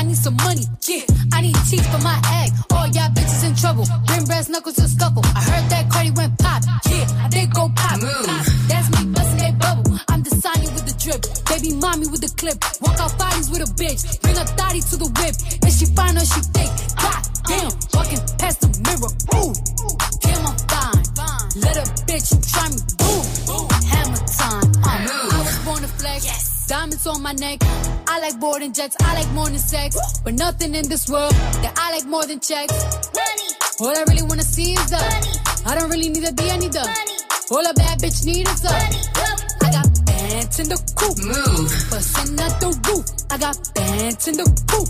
I 0.00 0.02
need 0.02 0.16
some 0.16 0.36
money. 0.36 0.64
Yeah, 0.88 1.04
I 1.30 1.42
need 1.42 1.56
teeth 1.68 1.84
for 1.92 2.00
my 2.00 2.16
egg. 2.40 2.52
All 2.72 2.86
y'all 2.88 3.12
bitches 3.12 3.44
in 3.44 3.54
trouble. 3.54 3.84
Bring 4.06 4.24
brass 4.24 4.48
knuckles 4.48 4.76
to 4.76 4.88
scuffle. 4.88 5.20
I 5.36 5.42
heard 5.44 5.68
that 5.68 5.90
Cardi 5.92 6.10
went 6.12 6.38
pop. 6.38 6.62
Yeah, 6.88 7.28
they 7.28 7.44
go 7.44 7.68
pop. 7.76 8.00
pop. 8.00 8.46
That's 8.64 8.88
me 8.96 9.12
bustin' 9.12 9.36
that 9.44 9.58
bubble. 9.60 10.00
I'm 10.08 10.22
the 10.22 10.32
with 10.72 10.86
the 10.88 10.96
drip. 10.96 11.20
Baby 11.52 11.76
mommy 11.76 12.08
with 12.08 12.22
the 12.22 12.32
clip. 12.40 12.56
Walk 12.80 12.98
out 12.98 13.12
bodies 13.18 13.50
with 13.50 13.60
a 13.60 13.68
bitch. 13.76 14.00
Bring 14.22 14.38
a 14.38 14.44
thotty 14.56 14.80
to 14.80 14.96
the 14.96 15.10
whip. 15.20 15.36
If 15.68 15.76
she 15.76 15.84
fine 15.92 16.16
or 16.16 16.24
she 16.24 16.40
thick. 16.48 16.72
God 16.96 17.20
damn, 17.44 17.72
walking 17.92 18.24
past 18.40 18.64
the 18.64 18.72
mirror. 18.80 19.12
Ooh, 19.36 19.52
damn, 20.24 20.48
I'm 20.48 20.56
fine. 20.64 21.04
Let 21.60 21.76
a 21.76 21.84
bitch 22.08 22.32
try 22.48 22.72
me. 22.72 22.80
Boom, 22.96 23.68
hammer 23.84 24.24
time. 24.32 24.64
Uh, 24.80 25.36
I 25.36 25.44
was 25.44 25.58
born 25.60 25.82
to 25.84 25.88
flex. 26.00 26.49
Diamonds 26.70 27.04
on 27.04 27.20
my 27.20 27.32
neck. 27.32 27.58
I 28.06 28.20
like 28.20 28.38
boarding 28.38 28.72
jets, 28.72 28.96
I 29.00 29.14
like 29.14 29.28
more 29.32 29.46
than 29.46 29.58
sex. 29.58 29.96
But 30.22 30.34
nothing 30.34 30.76
in 30.76 30.88
this 30.88 31.08
world 31.08 31.32
that 31.66 31.74
I 31.76 31.90
like 31.90 32.06
more 32.06 32.24
than 32.24 32.38
checks. 32.38 32.72
Money. 33.10 33.48
All 33.80 33.90
I 33.90 34.04
really 34.06 34.22
wanna 34.22 34.44
see 34.44 34.74
is 34.74 34.86
the 34.88 35.02
money. 35.02 35.34
I 35.66 35.74
don't 35.74 35.90
really 35.90 36.10
need 36.10 36.22
a 36.22 36.30
D, 36.30 36.48
I 36.48 36.58
need 36.58 36.72
the 36.72 36.86
money. 36.86 37.16
All 37.50 37.66
a 37.66 37.74
bad 37.74 37.98
bitch 37.98 38.24
need 38.24 38.46
is 38.46 38.60
the 38.60 38.70
money. 38.70 39.02
I 39.66 39.70
got 39.74 39.88
bands 40.06 40.60
in 40.60 40.68
the 40.68 40.78
coop. 40.94 41.18
Move. 41.18 41.90
Bustin' 41.90 42.38
out 42.38 42.60
the 42.62 42.70
roof. 42.86 43.04
I 43.30 43.38
got 43.38 43.58
bands 43.74 44.28
in 44.28 44.36
the 44.36 44.46
coop. 44.70 44.86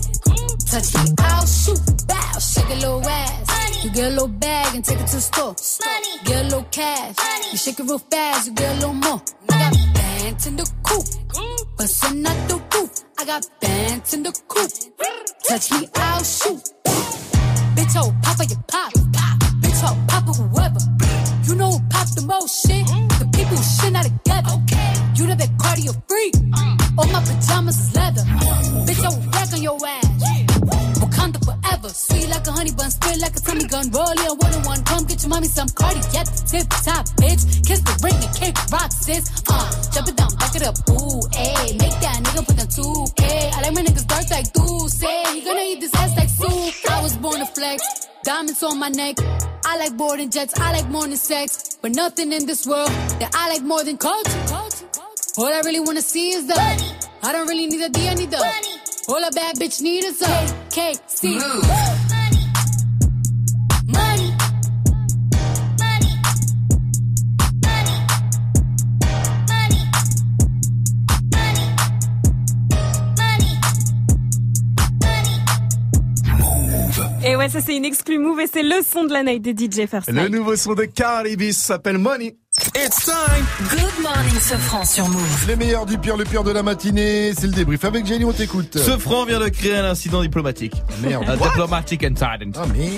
Touch 0.69 0.93
me, 0.93 1.15
I'll 1.17 1.47
shoot. 1.47 1.81
Bow, 2.05 2.37
shake 2.37 2.69
a 2.69 2.77
little 2.77 3.01
ass. 3.09 3.83
You 3.83 3.89
get 3.89 4.05
a 4.05 4.09
little 4.21 4.27
bag 4.27 4.75
and 4.75 4.85
take 4.85 4.99
it 4.99 5.07
to 5.07 5.15
the 5.15 5.21
store. 5.21 5.55
Money. 5.81 6.13
Get 6.25 6.41
a 6.41 6.43
little 6.43 6.67
cash. 6.69 7.17
Money. 7.17 7.51
You 7.53 7.57
shake 7.57 7.79
it 7.79 7.89
real 7.89 7.97
fast, 7.97 8.45
you 8.45 8.53
get 8.53 8.69
a 8.69 8.75
little 8.75 8.93
more. 8.93 9.19
I 9.49 9.57
got 9.57 10.00
bands 10.31 10.47
in 10.47 10.55
the 10.55 10.71
coop. 10.83 11.05
Bustin' 11.77 12.25
out 12.25 12.49
the 12.49 12.55
roof. 12.73 12.91
I 13.19 13.25
got 13.25 13.45
bands 13.59 14.13
in 14.13 14.23
the 14.23 14.31
coop. 14.47 14.71
Touch 15.47 15.71
me, 15.71 15.89
I'll 15.95 16.23
shoot. 16.23 16.61
Bitch, 17.75 17.95
oh, 17.97 18.13
papa, 18.23 18.45
you 18.45 18.55
pop. 18.67 18.93
Bitch, 19.61 19.81
oh, 19.83 19.97
papa, 20.07 20.31
whoever. 20.31 20.79
You 21.47 21.55
know 21.55 21.71
who 21.71 21.79
pop 21.89 22.07
the 22.15 22.23
most 22.25 22.65
shit? 22.65 22.85
The 23.19 23.29
people 23.33 23.57
who 23.57 23.63
shit 23.63 23.93
not 23.93 24.05
together. 24.05 24.55
You 25.15 25.27
know 25.27 25.35
that 25.35 25.49
cardio 25.57 25.93
freak. 26.07 26.35
All 26.97 27.07
my 27.07 27.21
pajamas 27.21 27.79
is 27.79 27.95
leather. 27.95 28.23
Bitch, 28.85 29.03
oh, 29.03 29.11
I 29.11 29.17
will 29.17 29.31
rack 29.31 29.53
on 29.53 29.61
your 29.61 29.79
ass. 29.85 30.10
Sweet 31.89 32.29
like 32.29 32.45
a 32.45 32.51
honey 32.51 32.71
bun, 32.71 32.91
spit 32.91 33.17
like 33.19 33.35
a 33.35 33.39
tummy 33.39 33.65
gun. 33.65 33.89
Roll 33.89 34.11
in 34.11 34.37
one 34.37 34.53
on 34.53 34.63
one. 34.63 34.83
Come 34.83 35.05
get 35.05 35.21
your 35.23 35.29
mommy 35.29 35.47
some 35.47 35.69
cardi. 35.69 35.99
Yep, 36.13 36.27
tip 36.45 36.67
top, 36.85 37.05
bitch. 37.17 37.65
Kiss 37.65 37.81
the 37.81 37.93
ring 38.03 38.15
and 38.21 38.35
kick 38.35 38.55
rock, 38.71 38.91
sis. 38.91 39.25
Uh, 39.49 39.91
jump 39.91 40.07
it 40.07 40.15
down, 40.15 40.33
back 40.35 40.55
it 40.55 40.63
up. 40.63 40.75
Ooh, 40.89 41.21
ayy. 41.33 41.79
Make 41.79 41.97
that 42.05 42.21
nigga 42.23 42.45
put 42.45 42.57
the 42.57 42.67
2K. 42.69 43.53
I 43.53 43.61
like 43.61 43.73
my 43.73 43.81
niggas 43.81 44.07
dark 44.07 44.29
like 44.29 44.53
do 44.53 44.87
say. 44.89 45.33
He 45.33 45.41
gonna 45.41 45.61
eat 45.61 45.79
this 45.81 45.93
ass 45.95 46.15
like 46.15 46.29
soup. 46.29 46.91
I 46.91 47.01
was 47.01 47.17
born 47.17 47.39
to 47.39 47.45
flex. 47.47 48.07
Diamonds 48.23 48.61
on 48.63 48.77
my 48.77 48.89
neck. 48.89 49.17
I 49.65 49.77
like 49.77 49.97
boarding 49.97 50.29
jets. 50.29 50.59
I 50.59 50.73
like 50.73 50.89
than 50.89 51.17
sex. 51.17 51.77
But 51.81 51.95
nothing 51.95 52.31
in 52.31 52.45
this 52.45 52.67
world 52.67 52.89
that 53.19 53.31
I 53.33 53.49
like 53.49 53.63
more 53.63 53.83
than 53.83 53.97
culture 53.97 54.43
culture. 54.47 55.10
All 55.37 55.47
I 55.47 55.61
really 55.63 55.79
wanna 55.79 56.01
see 56.01 56.31
is 56.31 56.45
the 56.45 56.55
money. 56.55 56.91
I 57.23 57.31
don't 57.31 57.47
really 57.47 57.67
need 57.67 57.81
a 57.81 57.89
D, 57.89 58.09
I 58.09 58.15
need 58.15 58.31
the 58.31 58.37
money. 58.37 58.81
All 59.07 59.23
a 59.23 59.31
bad 59.31 59.55
bitch 59.55 59.81
need 59.81 60.03
is 60.03 60.21
a 60.21 60.25
KC. 60.69 61.39
Money. 61.39 62.47
Money. 63.87 64.35
Et 77.23 77.35
ouais, 77.35 77.47
ça 77.49 77.61
c'est 77.61 77.77
une 77.77 77.85
exclue 77.85 78.17
move 78.17 78.41
et 78.41 78.47
c'est 78.51 78.63
le 78.63 78.81
son 78.83 79.05
de 79.05 79.13
la 79.13 79.23
night 79.23 79.41
de 79.43 79.51
DJ 79.51 79.87
First 79.87 80.11
Le 80.11 80.27
nouveau 80.27 80.55
son 80.57 80.73
de 80.73 80.85
Carly 80.85 81.37
B 81.37 81.51
s'appelle 81.51 81.99
Money. 81.99 82.35
It's 82.75 83.05
time. 83.05 83.45
Good 83.69 84.03
morning, 84.03 84.37
Sofran 84.37 84.83
sur 84.83 85.07
Move. 85.07 85.45
Les 85.47 85.55
meilleurs 85.55 85.85
du 85.85 85.97
pire, 85.97 86.17
le 86.17 86.25
pire 86.25 86.43
de 86.43 86.51
la 86.51 86.61
matinée, 86.63 87.31
c'est 87.33 87.47
le 87.47 87.53
débrief. 87.53 87.85
Avec 87.85 88.05
Jenny, 88.05 88.25
on 88.25 88.33
t'écoute. 88.33 88.77
Ce 88.77 88.97
franc 88.97 89.23
vient 89.25 89.39
de 89.39 89.47
créer 89.47 89.77
un 89.77 89.85
incident 89.85 90.21
diplomatique. 90.21 90.73
Merde. 91.01 91.23
Un 91.29 91.37
diplomatic 91.37 92.03
incident. 92.03 92.51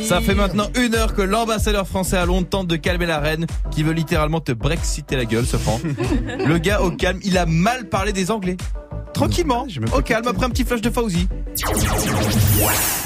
Ça 0.07 0.21
fait 0.21 0.33
maintenant 0.33 0.69
une 0.75 0.95
heure 0.95 1.13
que 1.13 1.21
l'ambassadeur 1.21 1.87
français 1.87 2.17
à 2.17 2.25
Londres 2.25 2.47
tente 2.49 2.65
de 2.65 2.77
calmer 2.77 3.05
la 3.05 3.19
reine 3.19 3.45
qui 3.69 3.83
veut 3.83 3.93
littéralement 3.93 4.39
te 4.39 4.53
brexiter 4.53 5.15
la 5.15 5.25
gueule, 5.25 5.45
ce 5.45 5.57
franc. 5.57 5.79
Le 6.45 6.57
gars 6.57 6.81
au 6.81 6.89
calme, 6.89 7.19
il 7.23 7.37
a 7.37 7.45
mal 7.45 7.89
parlé 7.89 8.11
des 8.11 8.31
Anglais. 8.31 8.57
Tranquillement, 9.13 9.67
au 9.95 10.01
calme, 10.01 10.27
après 10.27 10.47
un 10.47 10.49
petit 10.49 10.63
flash 10.63 10.81
de 10.81 10.89
Fauzi. 10.89 11.27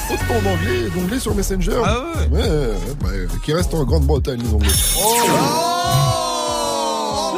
Autant 0.10 0.42
d'anglais, 0.42 0.90
d'anglais 0.96 1.20
sur 1.20 1.36
Messenger. 1.36 1.82
Ah 1.84 2.04
ouais. 2.32 2.40
Ouais, 2.40 2.70
bah, 3.02 3.10
qui 3.44 3.52
reste 3.52 3.74
en 3.74 3.84
Grande-Bretagne, 3.84 4.40
les 4.42 4.54
anglais. 4.54 4.72
Oh 4.98 5.68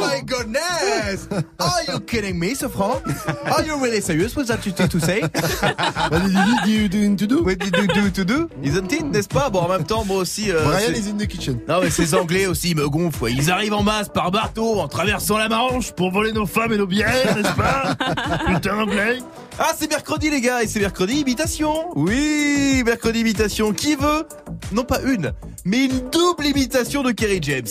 my 0.00 0.20
goodness! 0.24 1.28
Are 1.58 1.82
you 1.88 2.00
kidding 2.00 2.38
me, 2.38 2.54
ce 2.54 2.68
franc? 2.68 3.00
Are 3.46 3.64
you 3.64 3.76
really 3.78 4.00
serious 4.00 4.34
with 4.36 4.48
that 4.48 4.64
you 4.66 4.72
to 4.72 5.00
say? 5.00 5.20
What 5.20 6.22
did 6.22 6.66
you 6.66 6.88
do 6.88 7.16
to 7.16 7.26
do? 7.26 7.42
What 7.44 7.58
did 7.58 7.76
you 7.76 7.86
do 7.86 8.10
to 8.10 8.24
do? 8.24 8.48
Isn't 8.62 8.92
it, 8.92 9.02
n'est-ce 9.04 9.28
pas? 9.28 9.50
Bon, 9.50 9.60
en 9.60 9.68
même 9.68 9.84
temps, 9.84 10.04
moi 10.04 10.18
aussi... 10.18 10.50
euh, 10.50 10.64
Brian 10.64 10.92
is 10.94 11.08
in 11.10 11.16
the 11.18 11.26
kitchen. 11.26 11.60
Non 11.68 11.80
mais 11.80 11.90
ces 11.90 12.14
Anglais 12.14 12.46
aussi 12.46 12.74
me 12.74 12.88
gonflent. 12.88 13.24
ouais. 13.24 13.32
Ils 13.32 13.50
arrivent 13.50 13.74
en 13.74 13.82
masse 13.82 14.08
par 14.08 14.30
bateau 14.30 14.80
en 14.80 14.88
traversant 14.88 15.38
la 15.38 15.48
Manche 15.48 15.92
pour 15.92 16.10
voler 16.10 16.32
nos 16.32 16.46
femmes 16.46 16.72
et 16.72 16.76
nos 16.78 16.86
bières, 16.86 17.36
n'est-ce 17.36 17.54
pas? 17.54 17.94
Putain 18.46 18.76
d'Anglais. 18.76 19.18
Ah 19.58 19.72
c'est 19.76 19.90
mercredi 19.90 20.30
les 20.30 20.40
gars 20.40 20.62
et 20.62 20.66
c'est 20.66 20.80
mercredi 20.80 21.20
imitation. 21.20 21.90
Oui, 21.94 22.82
mercredi 22.84 23.20
imitation. 23.20 23.72
Qui 23.72 23.94
veut? 23.96 24.24
Non 24.72 24.84
pas 24.84 25.00
une, 25.02 25.32
mais 25.64 25.84
une 25.84 26.10
double 26.10 26.46
imitation 26.46 27.02
de 27.02 27.12
Kerry 27.12 27.40
James. 27.42 27.66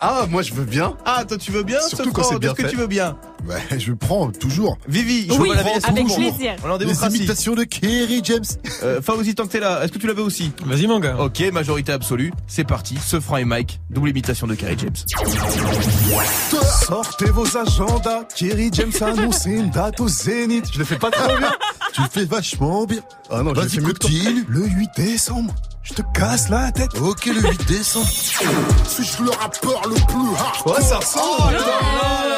Ah 0.00 0.26
moi 0.28 0.42
je 0.42 0.52
veux 0.54 0.64
bien. 0.64 0.96
Ah 1.04 1.24
toi 1.26 1.36
tu 1.38 1.50
veux 1.52 1.62
bien 1.62 1.80
Surtout 1.80 2.04
ce 2.10 2.14
quand 2.14 2.22
c'est 2.24 2.38
bien 2.38 2.50
Est-ce 2.50 2.56
que 2.56 2.62
fait. 2.64 2.70
tu 2.70 2.76
veux 2.76 2.86
bien 2.86 3.16
Bah, 3.46 3.54
je 3.78 3.92
prends 3.92 4.30
toujours. 4.30 4.78
Vivi, 4.88 5.26
je 5.28 5.38
Oui, 5.38 5.50
la 5.54 5.62
VS 5.62 5.84
avec 5.84 6.04
toujours. 6.04 6.16
plaisir. 6.16 6.54
On 6.64 6.68
est 6.68 6.72
en 6.72 6.76
Les 6.78 7.16
imitations 7.16 7.54
de 7.54 7.64
Kerry 7.64 8.20
James. 8.24 8.44
Euh, 8.82 9.02
Fawzi, 9.02 9.34
tant 9.34 9.46
que 9.46 9.52
t'es 9.52 9.60
là, 9.60 9.82
est-ce 9.84 9.92
que 9.92 9.98
tu 9.98 10.06
l'avais 10.06 10.22
aussi? 10.22 10.52
Vas-y, 10.64 10.86
mon 10.86 10.98
gars. 11.00 11.16
Ok, 11.18 11.40
majorité 11.52 11.92
absolue. 11.92 12.32
C'est 12.46 12.64
parti. 12.64 12.96
Ce 13.04 13.20
franc 13.20 13.36
et 13.36 13.44
Mike, 13.44 13.80
double 13.90 14.10
imitation 14.10 14.46
de 14.46 14.54
Kerry 14.54 14.76
James. 14.78 14.94
Sortez 16.86 17.30
vos 17.30 17.56
agendas. 17.56 18.24
Kerry 18.34 18.70
James 18.72 18.92
a 19.00 19.06
annoncé 19.06 19.50
une 19.50 19.70
date 19.70 20.00
au 20.00 20.08
Zénith. 20.08 20.66
Je 20.72 20.78
le 20.78 20.84
fais 20.84 20.96
pas 20.98 21.10
trop 21.10 21.36
bien. 21.38 21.52
Tu 21.94 22.02
le 22.02 22.08
fais 22.10 22.24
vachement 22.24 22.86
bien. 22.86 22.98
Ah 23.30 23.42
non, 23.44 23.50
je 23.54 23.60
le 23.60 23.60
Vas-y, 23.60 23.70
fais 23.76 23.80
mieux. 24.32 24.44
Le 24.48 24.66
8 24.66 24.90
décembre. 24.96 25.54
Je 25.84 25.94
te 25.94 26.02
casse 26.12 26.48
la 26.48 26.72
tête. 26.72 26.90
Ok, 27.00 27.26
le 27.26 27.40
8 27.40 27.68
décembre. 27.68 28.08
Suis-je 28.08 29.22
le 29.22 29.30
rappeur 29.30 29.80
le 29.88 29.94
plus 29.94 30.36
hardcore 30.36 30.74
Ouais, 30.76 30.82
ça 30.82 30.96
ressemble. 30.96 31.56
Oh 31.56 32.33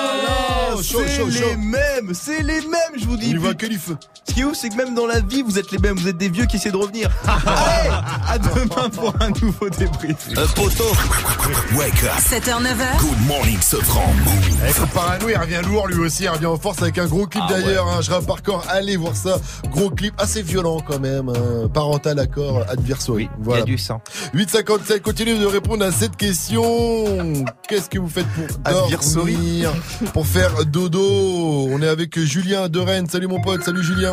Chaud, 0.83 1.01
C'est 1.07 1.25
les 1.49 1.57
mêmes, 1.57 2.13
c'est 2.13 2.43
les 2.43 2.61
mêmes, 2.61 2.97
je 2.99 3.05
vous 3.07 3.17
dis. 3.17 3.31
y 3.31 3.37
va 3.37 3.55
que 3.55 3.67
du 3.67 3.79
feu. 3.79 3.97
Ce 4.29 4.35
qui 4.35 4.41
est 4.41 4.45
ouf, 4.45 4.57
c'est 4.57 4.69
que 4.69 4.77
même 4.77 4.95
dans 4.95 5.07
la 5.07 5.21
vie, 5.21 5.43
vous 5.43 5.59
êtes 5.59 5.71
les 5.71 5.79
mêmes, 5.79 5.97
vous 5.97 6.09
êtes 6.09 6.17
des 6.19 6.29
vieux 6.29 6.47
qui 6.47 6.57
essaient 6.57 6.71
de 6.71 6.77
revenir. 6.77 7.09
Allez, 7.27 7.91
à 8.29 8.39
demain 8.39 8.89
pour 8.91 9.15
un 9.21 9.31
nouveau 9.31 9.69
débrief. 9.71 10.17
Un 10.37 10.47
poteau. 10.49 10.85
Wake 11.77 12.03
up. 12.05 12.11
7h, 12.19 12.63
9h. 12.63 13.01
Good 13.01 13.27
morning, 13.29 13.61
Sofran. 13.61 14.13
Avec 14.63 14.79
le 14.79 14.87
parano, 14.87 15.29
il 15.29 15.37
revient 15.37 15.61
lourd 15.67 15.87
lui 15.87 16.01
aussi, 16.01 16.25
il 16.25 16.29
revient 16.29 16.47
en 16.47 16.57
force 16.59 16.83
avec 16.83 16.99
un 16.99 17.07
gros 17.07 17.27
clip 17.27 17.43
Ah 17.49 17.53
d'ailleurs, 17.53 17.87
hein, 17.89 18.01
je 18.03 18.11
rappe 18.11 18.27
par 18.27 18.43
corps, 18.43 18.65
allez 18.69 18.97
voir 18.97 19.15
ça, 19.17 19.39
gros 19.71 19.91
clip 19.91 20.15
assez 20.19 20.43
violent 20.43 20.81
quand 20.87 20.99
même, 20.99 21.29
hein, 21.29 21.69
parental 21.73 22.19
accord 22.19 22.65
adversory. 22.69 23.29
voilà. 23.39 23.65
sang. 23.79 24.01
857, 24.35 25.03
continuez 25.03 25.39
de 25.39 25.47
répondre 25.47 25.85
à 25.85 25.93
cette 25.93 26.17
question. 26.17 26.65
Qu'est-ce 27.69 27.89
que 27.89 27.99
vous 27.99 28.09
faites 28.09 28.27
pour 28.29 28.47
Adversory. 28.65 29.35
dormir, 29.35 29.73
pour 30.13 30.27
faire 30.27 30.66
dodo 30.67 31.01
On 31.71 31.81
est 31.83 31.89
avec 31.89 32.19
Julien 32.19 32.69
de 32.69 32.79
Rennes. 32.81 33.07
Salut 33.09 33.27
mon 33.27 33.41
pote, 33.41 33.63
salut 33.63 33.83
Julien. 33.83 34.13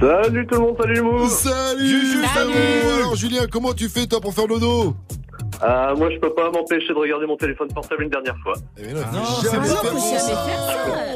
Salut 0.00 0.46
tout 0.46 0.54
le 0.56 0.60
monde, 0.60 0.76
salut 0.80 1.00
Mou 1.02 1.28
Salut, 1.28 2.06
salut. 2.12 2.26
salut. 2.34 2.52
Alors 2.96 3.16
Julien, 3.16 3.46
comment 3.50 3.72
tu 3.72 3.88
fais 3.88 4.06
toi 4.06 4.20
pour 4.20 4.34
faire 4.34 4.46
dodo? 4.46 4.96
Ah, 5.62 5.92
Moi 5.96 6.10
je 6.10 6.18
peux 6.18 6.32
pas 6.34 6.50
m'empêcher 6.50 6.88
de 6.88 6.98
regarder 6.98 7.26
mon 7.26 7.36
téléphone 7.36 7.68
portable 7.72 8.02
une 8.04 8.10
dernière 8.10 8.36
fois. 8.42 8.54
Eh 8.78 8.92
non, 8.92 9.00
Non, 9.12 9.24
faut 9.24 9.42
c'est 9.42 9.50
jamais 9.52 9.68
pas 9.68 9.74
faire 9.76 9.92
bon, 9.94 10.00
ça. 10.00 10.18
ça. 10.18 10.44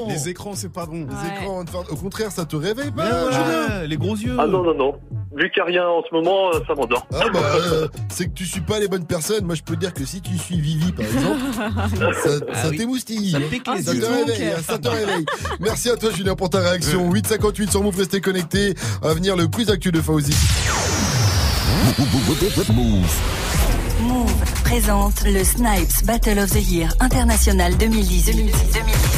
Les 0.09 0.29
écrans, 0.29 0.53
c'est 0.55 0.73
pas 0.73 0.87
bon. 0.87 1.07
Les 1.07 1.29
écrans, 1.43 1.65
au 1.91 1.97
contraire, 1.97 2.31
ça 2.31 2.45
te 2.45 2.57
réveille 2.57 2.91
pas, 2.91 3.05
Ouais, 3.05 3.33
Julien 3.33 3.85
les 3.87 3.97
gros 3.97 4.15
yeux. 4.17 4.37
Ah 4.39 4.47
non, 4.47 4.63
non, 4.63 4.75
non. 4.75 4.95
Vu 5.37 5.51
qu'il 5.51 5.63
n'y 5.63 5.69
a 5.79 5.83
rien 5.83 5.89
en 5.89 6.03
ce 6.09 6.13
moment, 6.15 6.49
euh, 6.53 6.61
ça 6.67 6.75
m'endort. 6.75 7.07
Ah 7.13 7.29
bah, 7.33 7.39
euh, 7.57 7.87
c'est 8.09 8.27
que 8.27 8.33
tu 8.33 8.45
suis 8.45 8.61
pas 8.63 8.81
les 8.81 8.89
bonnes 8.89 9.05
personnes. 9.07 9.45
Moi, 9.45 9.55
je 9.55 9.63
peux 9.63 9.75
te 9.75 9.81
dire 9.81 9.93
que 9.95 10.05
si 10.05 10.21
tu 10.21 10.37
suis 10.39 10.61
Vivi, 10.61 10.91
par 10.93 11.05
exemple, 11.05 11.41
ça, 12.25 12.31
Ah 12.51 12.55
ça 12.63 12.69
oui. 12.71 12.79
t'émoustille. 12.79 13.31
Ça 13.33 13.41
pique 13.41 13.69
les 13.77 13.83
Ça 13.83 13.95
yeux. 13.95 14.01
te 14.01 14.07
réveille, 14.07 14.49
hein, 14.57 14.61
ça 14.67 14.79
te 14.79 14.89
réveille. 14.89 15.27
Merci 15.61 15.91
à 15.91 15.97
toi, 15.97 16.11
Julien, 16.11 16.35
pour 16.35 16.51
ta 16.51 16.59
réaction. 16.61 17.13
858 17.13 17.71
sur 17.71 17.83
Move, 17.83 17.97
restez 17.99 18.21
connectés. 18.21 18.75
À 19.03 19.13
venir, 19.15 19.37
le 19.37 19.47
quiz 19.47 19.71
actuel 19.71 19.93
de 19.93 20.01
Fauzi. 20.01 20.35
Move. 22.75 23.21
Move 24.01 24.33
présente 24.65 25.23
le 25.25 25.43
Snipes 25.45 26.05
Battle 26.05 26.39
of 26.39 26.51
the 26.51 26.71
Year 26.71 26.89
International 27.01 27.77
2018. 27.77 29.18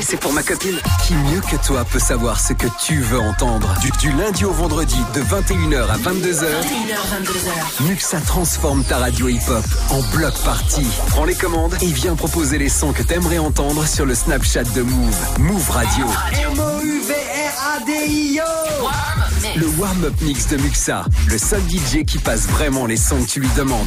c'est 0.00 0.16
pour 0.18 0.32
ma 0.32 0.42
copine. 0.42 0.78
Qui 1.06 1.14
mieux 1.14 1.40
que 1.40 1.56
toi 1.66 1.84
peut 1.84 1.98
savoir 1.98 2.40
ce 2.40 2.52
que 2.52 2.66
tu 2.84 3.00
veux 3.00 3.18
entendre? 3.18 3.74
Du, 3.80 3.90
du 3.98 4.12
lundi 4.12 4.44
au 4.44 4.52
vendredi, 4.52 4.98
de 5.14 5.20
21h 5.20 5.88
à 5.88 5.96
22h. 5.96 6.44
21h, 6.44 6.98
22h. 7.22 7.82
Muxa 7.88 8.20
transforme 8.20 8.84
ta 8.84 8.98
radio 8.98 9.28
hip-hop 9.28 9.64
en 9.90 10.00
bloc 10.16 10.34
party. 10.44 10.86
Prends 11.08 11.24
les 11.24 11.34
commandes 11.34 11.74
et 11.80 11.86
viens 11.86 12.14
proposer 12.16 12.58
les 12.58 12.68
sons 12.68 12.92
que 12.92 13.02
t'aimerais 13.02 13.38
entendre 13.38 13.86
sur 13.86 14.06
le 14.06 14.14
Snapchat 14.14 14.64
de 14.74 14.82
Move. 14.82 15.16
Move 15.38 15.70
Radio. 15.70 16.06
M-O-U-V-R-A-D-I-O 16.52 16.94
Le 19.56 19.66
warm-up 19.78 20.14
mix 20.22 20.48
de 20.48 20.56
Muxa. 20.56 21.04
Le 21.28 21.38
seul 21.38 21.60
DJ 21.68 22.04
qui 22.04 22.18
passe 22.18 22.46
vraiment 22.48 22.86
les 22.86 22.96
sons 22.96 23.22
que 23.22 23.28
tu 23.28 23.40
lui 23.40 23.48
demandes. 23.56 23.86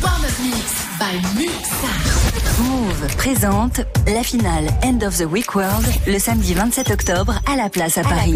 Move 2.60 3.16
présente 3.18 3.82
la 4.08 4.24
finale 4.24 4.68
End 4.84 5.00
of 5.06 5.18
the 5.18 5.26
Week 5.26 5.56
World 5.56 5.86
le 6.06 6.20
samedi 6.20 6.54
27 6.54 6.92
octobre 6.92 7.40
à 7.52 7.56
la 7.56 7.70
place 7.70 7.98
à 7.98 8.04
Paris. 8.04 8.36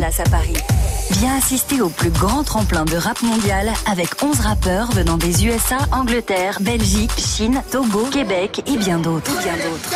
Viens 1.12 1.38
assister 1.38 1.82
au 1.82 1.90
plus 1.90 2.10
grand 2.10 2.44
tremplin 2.44 2.86
de 2.86 2.98
rap 2.98 3.22
mondial 3.22 3.72
avec 3.86 4.24
11 4.24 4.40
rappeurs 4.40 4.92
venant 4.92 5.18
des 5.18 5.46
USA, 5.46 5.78
Angleterre, 5.92 6.58
Belgique, 6.60 7.12
Chine, 7.18 7.62
Togo, 7.72 8.08
Québec 8.12 8.64
et 8.68 8.78
bien 8.78 9.00
d'autres. 9.00 9.32
Bien 9.42 9.54
d'autres. 9.54 9.92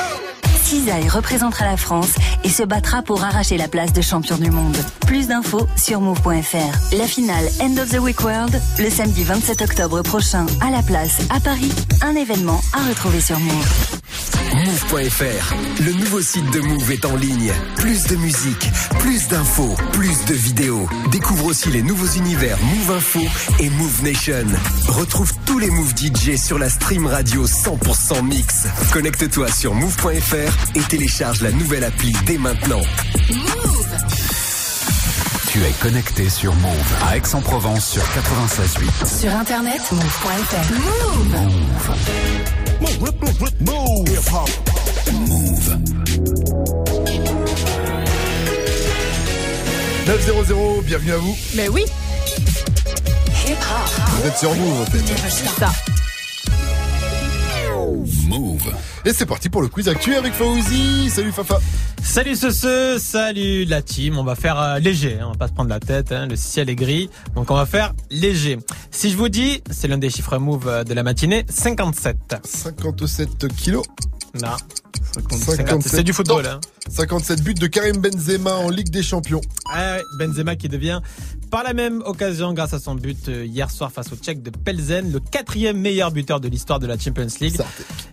Cisaille 0.66 1.10
représentera 1.10 1.66
la 1.66 1.78
France 1.78 2.16
et 2.44 2.50
se 2.50 2.64
battra 2.64 3.04
pour 3.04 3.24
arracher 3.24 3.56
la 3.56 3.68
place 3.68 3.94
de 3.94 4.02
champion 4.02 4.36
du 4.36 4.50
monde. 4.50 4.76
Plus 5.06 5.28
d'infos 5.28 5.68
sur 5.78 6.02
move.fr. 6.02 6.96
La 6.98 7.06
finale 7.06 7.46
End 7.62 7.78
of 7.78 7.90
the 7.92 8.00
Week 8.00 8.20
World 8.24 8.60
le 8.80 8.90
samedi 8.90 9.24
27 9.24 9.62
octobre 9.62 10.02
prochain 10.02 10.48
à 10.62 10.72
la 10.72 10.82
place 10.82 11.20
à 11.30 11.40
Paris. 11.40 11.72
Un 12.02 12.16
événement 12.16 12.60
à 12.74 12.90
retrouver 12.90 13.22
sur 13.22 13.40
Move. 13.40 13.96
Move.fr, 14.56 15.54
le 15.84 15.92
nouveau 15.94 16.22
site 16.22 16.50
de 16.52 16.62
Move 16.62 16.92
est 16.92 17.06
en 17.06 17.16
ligne. 17.18 17.52
Plus 17.76 18.04
de 18.08 18.16
musique, 18.16 18.70
plus 19.00 19.28
d'infos, 19.28 19.76
plus 19.92 20.24
de 20.26 20.34
vidéos. 20.34 20.88
Découvre 21.12 21.48
aussi 21.48 21.70
les 21.70 21.82
nouveaux 21.84 22.08
univers 22.08 22.58
Move 22.62 22.98
Info 22.98 23.20
et 23.60 23.70
Move 23.70 24.04
Nation. 24.04 24.46
Retrouve 24.88 25.34
tous 25.46 25.60
les 25.60 25.70
Move 25.70 25.94
DJ 25.96 26.38
sur 26.38 26.58
la 26.58 26.70
stream 26.70 27.06
radio 27.06 27.46
100% 27.46 28.24
mix. 28.24 28.68
Connecte-toi 28.94 29.52
sur 29.52 29.74
Move.fr 29.74 30.55
et 30.76 30.82
télécharge 30.82 31.42
la 31.42 31.52
nouvelle 31.52 31.84
appli 31.84 32.14
dès 32.26 32.38
maintenant. 32.38 32.82
Tu 35.48 35.64
es 35.64 35.72
connecté 35.82 36.30
sur 36.30 36.54
Move 36.56 36.94
à 37.08 37.18
Aix-en-Provence 37.18 37.86
sur 37.88 38.04
96.8. 38.04 39.20
Sur 39.22 39.32
internet, 39.36 39.82
move.fr. 39.92 40.74
Move. 43.62 44.22
Move. 45.12 45.78
900, 50.08 50.82
bienvenue 50.86 51.14
à 51.14 51.18
vous. 51.18 51.36
Mais 51.56 51.68
oui. 51.70 51.84
Vous 53.48 54.28
êtes 54.28 54.38
sur 54.38 54.54
Move 54.56 54.82
en 54.82 54.86
fait. 54.86 55.04
Ça. 55.60 55.72
Et 59.08 59.14
c'est 59.14 59.28
parti 59.28 59.50
pour 59.50 59.62
le 59.62 59.68
quiz 59.68 59.88
actuel 59.88 60.18
avec 60.18 60.34
Fauzi. 60.34 61.12
Salut 61.12 61.32
Fafa. 61.32 61.60
Salut 62.02 62.36
ce 62.36 62.50
ce, 62.50 62.98
salut 63.00 63.66
la 63.66 63.84
team. 63.84 64.18
On 64.18 64.24
va 64.24 64.34
faire 64.36 64.60
euh, 64.60 64.80
léger, 64.80 65.20
hein, 65.20 65.26
on 65.28 65.32
va 65.34 65.38
pas 65.38 65.48
se 65.48 65.54
prendre 65.54 65.70
la 65.70 65.80
tête. 65.80 66.12
hein, 66.12 66.26
le 66.26 66.36
ciel 66.36 66.72
est 66.72 66.76
gris, 66.76 67.10
donc 67.36 67.52
on 67.52 67.56
va 67.56 67.68
faire 67.68 67.94
léger. 68.10 68.58
Si 68.90 69.12
je 69.12 69.18
vous 69.18 69.30
dis, 69.30 69.62
c'est 69.70 69.88
l'un 69.88 70.00
des 70.00 70.10
chiffres 70.10 70.40
move 70.40 70.68
euh, 70.68 70.84
de 70.84 70.94
la 70.96 71.04
matinée, 71.04 71.46
57. 71.50 72.38
57 72.44 73.48
kilos. 73.56 73.86
Non. 74.42 74.56
57 75.14 75.82
C'est 75.96 76.04
du 76.04 76.14
football. 76.14 76.46
Hein. 76.46 76.60
57 76.90 77.42
buts 77.44 77.54
de 77.54 77.68
Karim 77.68 77.98
Benzema 77.98 78.56
en 78.56 78.70
Ligue 78.70 78.90
des 78.90 79.04
Champions. 79.04 79.42
Ah 79.72 79.96
ouais, 79.98 80.04
Benzema 80.20 80.56
qui 80.56 80.70
devient 80.70 81.02
par 81.52 81.64
la 81.64 81.74
même 81.74 82.02
occasion, 82.06 82.54
grâce 82.54 82.74
à 82.74 82.80
son 82.80 82.96
but 82.96 83.30
euh, 83.30 83.46
hier 83.46 83.72
soir 83.72 83.92
face 83.92 84.12
au 84.12 84.16
Tchèque 84.18 84.42
de 84.44 84.50
Pelzen, 84.50 85.12
le 85.12 85.20
quatrième 85.20 85.78
meilleur 85.80 86.12
buteur 86.12 86.40
de 86.42 86.50
l'histoire 86.50 86.80
de 86.80 86.88
la 86.88 86.98
Champions 87.00 87.28
League. 87.40 87.62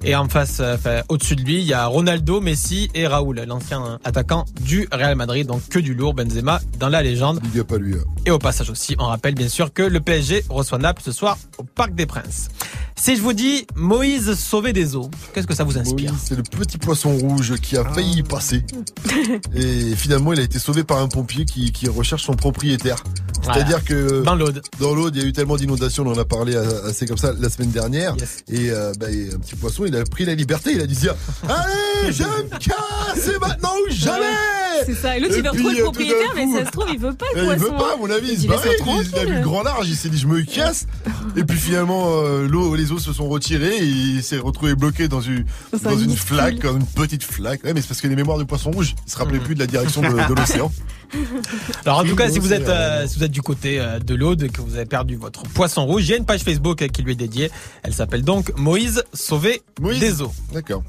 Et 0.04 0.14
en 0.14 0.28
face, 0.28 0.58
euh, 0.60 0.76
enfin, 0.76 1.00
au-dessus 1.08 1.34
de 1.34 1.42
lui, 1.42 1.58
il 1.58 1.64
y 1.64 1.72
a 1.72 1.86
Ronaldo, 1.86 2.40
Messi 2.40 2.88
et 2.94 3.06
Raoul, 3.06 3.40
l'ancien 3.48 3.98
attaquant 4.04 4.44
du 4.60 4.86
Real 4.92 5.16
Madrid. 5.16 5.46
Donc 5.46 5.66
que 5.68 5.78
du 5.80 5.94
lourd, 5.94 6.14
Benzema 6.14 6.60
dans 6.78 6.88
la 6.88 7.02
légende. 7.02 7.40
Il 7.44 7.50
n'y 7.50 7.60
a 7.60 7.64
pas 7.64 7.78
lui. 7.78 7.94
hein. 7.94 8.04
Et 8.26 8.30
au 8.30 8.38
passage 8.38 8.70
aussi, 8.70 8.94
on 8.98 9.06
rappelle 9.06 9.34
bien 9.34 9.48
sûr 9.48 9.72
que 9.72 9.82
le 9.82 10.00
PSG 10.00 10.44
reçoit 10.48 10.78
Naples 10.78 11.02
ce 11.04 11.10
soir 11.12 11.36
au 11.58 11.64
Parc 11.64 11.94
des 11.94 12.06
Princes. 12.06 12.48
Si 12.94 13.16
je 13.16 13.22
vous 13.22 13.32
dis 13.32 13.66
Moïse 13.74 14.34
sauvé 14.34 14.72
des 14.72 14.94
eaux, 14.94 15.10
qu'est-ce 15.34 15.46
que 15.46 15.54
ça 15.54 15.64
vous 15.64 15.78
inspire? 15.78 16.12
C'est 16.22 16.36
le 16.36 16.42
petit 16.44 16.71
poisson 16.78 17.16
rouge 17.16 17.54
qui 17.60 17.76
a 17.76 17.84
failli 17.84 18.18
y 18.18 18.22
passer. 18.22 18.64
Et 19.54 19.94
finalement, 19.96 20.32
il 20.32 20.40
a 20.40 20.42
été 20.42 20.58
sauvé 20.58 20.84
par 20.84 20.98
un 20.98 21.08
pompier 21.08 21.44
qui, 21.44 21.72
qui 21.72 21.88
recherche 21.88 22.24
son 22.24 22.34
propriétaire. 22.34 23.02
C'est-à-dire 23.42 23.84
que 23.84 24.22
dans 24.22 24.36
l'Aude, 24.36 24.62
dans 24.78 24.94
l'Aude, 24.94 25.16
il 25.16 25.22
y 25.22 25.24
a 25.24 25.28
eu 25.28 25.32
tellement 25.32 25.56
d'inondations, 25.56 26.06
on 26.06 26.12
en 26.12 26.18
a 26.18 26.24
parlé 26.24 26.54
assez 26.56 27.06
comme 27.06 27.16
ça 27.16 27.32
la 27.38 27.50
semaine 27.50 27.70
dernière. 27.70 28.14
Et 28.48 28.70
euh, 28.70 28.92
bah, 29.00 29.06
un 29.08 29.38
petit 29.38 29.56
poisson, 29.56 29.84
il 29.84 29.96
a 29.96 30.04
pris 30.04 30.24
la 30.24 30.34
liberté, 30.34 30.72
il 30.74 30.80
a 30.80 30.86
dit 30.86 31.08
allez, 31.48 32.12
je 32.12 32.22
me 32.22 32.48
casse, 32.58 33.16
c'est 33.16 33.40
maintenant 33.40 33.72
ou 33.86 33.92
jamais. 33.92 34.26
C'est 34.86 34.94
ça. 34.94 35.16
Et 35.16 35.20
l'autre, 35.20 35.34
il 35.36 35.42
veut 35.42 35.50
retrouver 35.50 35.74
le 35.74 35.80
euh, 35.80 35.84
d'un 35.84 35.84
propriétaire, 35.84 36.32
mais 36.34 36.44
coup- 36.46 36.58
ça 36.58 36.64
se 36.66 36.70
trouve, 36.70 36.86
il 36.92 36.98
veut 36.98 37.14
pas 37.14 37.26
le 37.34 37.40
il 37.42 37.44
poisson. 37.46 37.64
veut 37.64 37.70
pas, 37.78 37.94
à 37.94 37.96
mon 37.96 38.10
avis, 38.10 38.32
il 38.32 38.38
se 38.38 38.44
Il 38.46 38.50
il, 38.52 39.08
il 39.12 39.18
a 39.18 39.24
vu 39.24 39.34
le 39.34 39.40
grand 39.42 39.62
large, 39.62 39.88
il 39.88 39.96
s'est 39.96 40.08
dit 40.08 40.18
je 40.18 40.26
me 40.26 40.42
casse. 40.42 40.86
Et 41.36 41.44
puis 41.44 41.58
finalement, 41.58 42.06
euh, 42.22 42.46
l'eau, 42.46 42.74
les 42.74 42.92
eaux 42.92 42.98
se 42.98 43.12
sont 43.12 43.28
retirées 43.28 43.76
et 43.76 43.84
il 43.84 44.22
s'est 44.22 44.38
retrouvé 44.38 44.74
bloqué 44.74 45.08
dans 45.08 45.20
une, 45.20 45.44
Dans 45.72 45.88
un 45.88 45.92
dans 45.92 45.98
une 45.98 46.16
flaque, 46.16 46.61
comme 46.62 46.78
une 46.78 46.86
petite 46.86 47.24
flaque. 47.24 47.64
Ouais, 47.64 47.74
mais 47.74 47.80
c'est 47.80 47.88
parce 47.88 48.00
que 48.00 48.06
les 48.06 48.14
mémoires 48.14 48.38
du 48.38 48.46
poisson 48.46 48.70
rouge, 48.70 48.94
se 49.06 49.16
rappelait 49.16 49.40
plus 49.40 49.54
de 49.54 49.60
la 49.60 49.66
direction 49.66 50.00
de, 50.00 50.08
de 50.08 50.34
l'océan. 50.34 50.70
Alors 51.84 51.98
en 51.98 52.04
tout 52.04 52.16
cas, 52.16 52.30
si 52.30 52.38
vous 52.38 52.52
êtes 52.52 52.68
euh, 52.68 53.06
si 53.06 53.18
vous 53.18 53.24
êtes 53.24 53.30
du 53.32 53.42
côté 53.42 53.78
euh, 53.80 53.98
de 53.98 54.14
l'Aude, 54.14 54.50
que 54.50 54.60
vous 54.60 54.74
avez 54.76 54.86
perdu 54.86 55.16
votre 55.16 55.42
poisson 55.42 55.84
rouge, 55.86 56.04
il 56.08 56.10
y 56.10 56.14
a 56.14 56.16
une 56.16 56.24
page 56.26 56.42
Facebook 56.42 56.82
euh, 56.82 56.88
qui 56.88 57.02
lui 57.02 57.12
est 57.12 57.16
dédiée. 57.16 57.50
Elle 57.82 57.94
s'appelle 57.94 58.22
donc 58.22 58.52
Moïse 58.56 59.02
sauvé 59.12 59.62
des 60.00 60.22
eaux. 60.22 60.32
D'accord. 60.52 60.82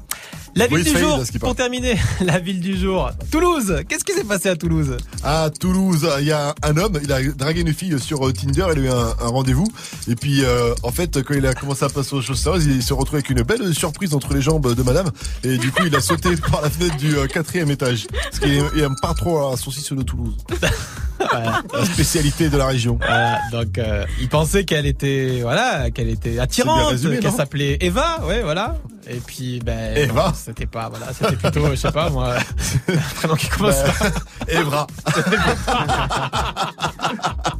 La 0.56 0.68
ville 0.68 0.76
Moïse 0.78 0.92
du 0.92 0.98
jour, 1.00 1.18
pour 1.40 1.56
terminer, 1.56 1.96
la 2.20 2.38
ville 2.38 2.60
du 2.60 2.76
jour. 2.78 3.10
Toulouse. 3.32 3.74
Qu'est-ce 3.88 4.04
qui 4.04 4.12
s'est 4.12 4.22
passé 4.22 4.48
à 4.48 4.54
Toulouse? 4.56 4.96
À 5.24 5.50
Toulouse, 5.50 6.08
il 6.20 6.26
y 6.26 6.32
a 6.32 6.54
un 6.62 6.76
homme, 6.76 6.96
il 7.02 7.10
a 7.12 7.20
dragué 7.32 7.62
une 7.62 7.74
fille 7.74 7.98
sur 7.98 8.24
euh, 8.24 8.32
Tinder, 8.32 8.66
il 8.72 8.78
a 8.78 8.82
eu 8.82 8.88
un, 8.88 9.14
un 9.20 9.28
rendez-vous. 9.28 9.66
Et 10.06 10.14
puis, 10.14 10.44
euh, 10.44 10.72
en 10.84 10.92
fait, 10.92 11.20
quand 11.24 11.34
il 11.34 11.44
a 11.46 11.54
commencé 11.54 11.84
à 11.84 11.88
passer 11.88 12.14
aux 12.14 12.22
choses 12.22 12.38
sérieuses, 12.38 12.66
il 12.66 12.84
se 12.84 12.92
retrouve 12.94 13.16
avec 13.16 13.30
une 13.30 13.42
belle 13.42 13.74
surprise 13.74 14.14
entre 14.14 14.32
les 14.32 14.40
jambes 14.40 14.72
de 14.76 14.82
madame. 14.84 15.10
Et 15.42 15.58
du 15.58 15.72
coup, 15.72 15.82
il 15.86 15.96
a 15.96 16.00
sauté 16.00 16.36
par 16.50 16.62
la 16.62 16.70
fenêtre 16.70 16.96
du 16.98 17.16
quatrième 17.32 17.72
étage. 17.72 18.06
Parce 18.12 18.38
qu'il 18.38 18.52
aime- 18.54 18.70
il 18.76 18.82
aime 18.82 18.94
pas 19.02 19.12
trop 19.14 19.50
la 19.50 19.56
saucisse 19.56 19.92
de 19.92 20.02
Toulouse. 20.02 20.13
La 21.72 21.84
spécialité 21.84 22.50
de 22.50 22.56
la 22.56 22.66
région. 22.66 22.98
Voilà, 23.00 23.40
donc 23.50 23.78
euh, 23.78 24.04
il 24.20 24.28
pensait 24.28 24.64
qu'elle 24.64 24.86
était 24.86 25.38
voilà, 25.42 25.90
qu'elle 25.90 26.08
était 26.08 26.38
attirante, 26.38 27.00
qu'elle 27.20 27.32
s'appelait 27.32 27.78
Eva, 27.80 28.20
ouais, 28.26 28.42
voilà. 28.42 28.76
Et 29.08 29.16
puis 29.16 29.60
ben 29.64 29.96
Eva 29.96 30.32
c'était 30.34 30.66
pas 30.66 30.88
voilà, 30.88 31.12
c'était 31.12 31.36
plutôt 31.36 31.70
je 31.70 31.76
sais 31.76 31.92
pas 31.92 32.08
moi 32.10 32.34
un 32.88 33.14
prénom 33.16 33.34
qui 33.36 33.48
commence 33.48 33.76
Ben, 33.76 33.92
par 34.00 34.48
Evra. 34.48 34.86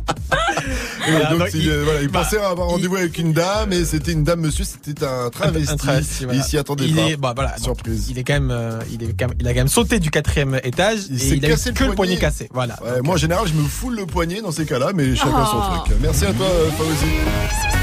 Et 1.06 1.10
Voilà, 1.10 1.30
donc, 1.30 1.38
donc, 1.40 1.48
il, 1.54 1.64
il- 1.64 1.70
voilà, 1.80 2.02
il 2.02 2.08
bah, 2.08 2.22
pensait 2.22 2.38
avoir 2.38 2.68
rendez-vous 2.68 2.96
avec 2.96 3.18
une 3.18 3.32
dame 3.32 3.72
et 3.72 3.84
c'était 3.84 4.12
une 4.12 4.24
dame 4.24 4.40
monsieur, 4.40 4.64
c'était 4.64 5.04
un 5.04 5.28
travesti. 5.30 5.70
un 5.72 5.76
travesti, 5.76 6.24
voilà. 6.24 6.38
il 6.40 6.42
s'y 6.44 6.56
attendait 6.58 6.84
il 6.86 6.94
pas. 6.94 7.02
Est, 7.02 7.16
bah, 7.16 7.32
voilà, 7.34 7.50
donc, 7.56 7.64
Surprise. 7.64 8.08
il 8.10 8.18
est 8.18 8.24
quand 8.24 8.34
même, 8.34 8.50
euh, 8.50 8.80
il 8.92 9.02
est 9.02 9.12
quand 9.18 9.28
même, 9.28 9.36
il 9.40 9.46
a 9.46 9.50
quand 9.52 9.60
même 9.60 9.68
sauté 9.68 9.98
du 10.00 10.10
quatrième 10.10 10.58
étage 10.64 11.00
Il 11.10 11.16
et 11.16 11.18
s'est 11.18 11.36
il 11.36 11.44
a 11.44 11.48
eu 11.48 11.50
cassé 11.52 11.72
que 11.72 11.84
le 11.84 11.92
poignet 11.94 12.16
cassé. 12.16 12.48
Voilà. 12.52 12.76
Ouais, 12.82 13.02
moi 13.02 13.14
en 13.14 13.18
général 13.18 13.46
je 13.46 13.52
me 13.54 13.66
foule 13.68 13.96
le 13.96 14.06
poignet 14.06 14.40
dans 14.40 14.52
ces 14.52 14.64
cas-là, 14.66 14.92
mais 14.94 15.14
chacun 15.14 15.30
Ah. 15.36 15.50
son 15.50 15.80
truc. 15.82 15.96
Merci 16.00 16.24
à 16.26 16.32
toi 16.32 16.46
euh, 16.46 16.70
Fawzi. 16.70 17.73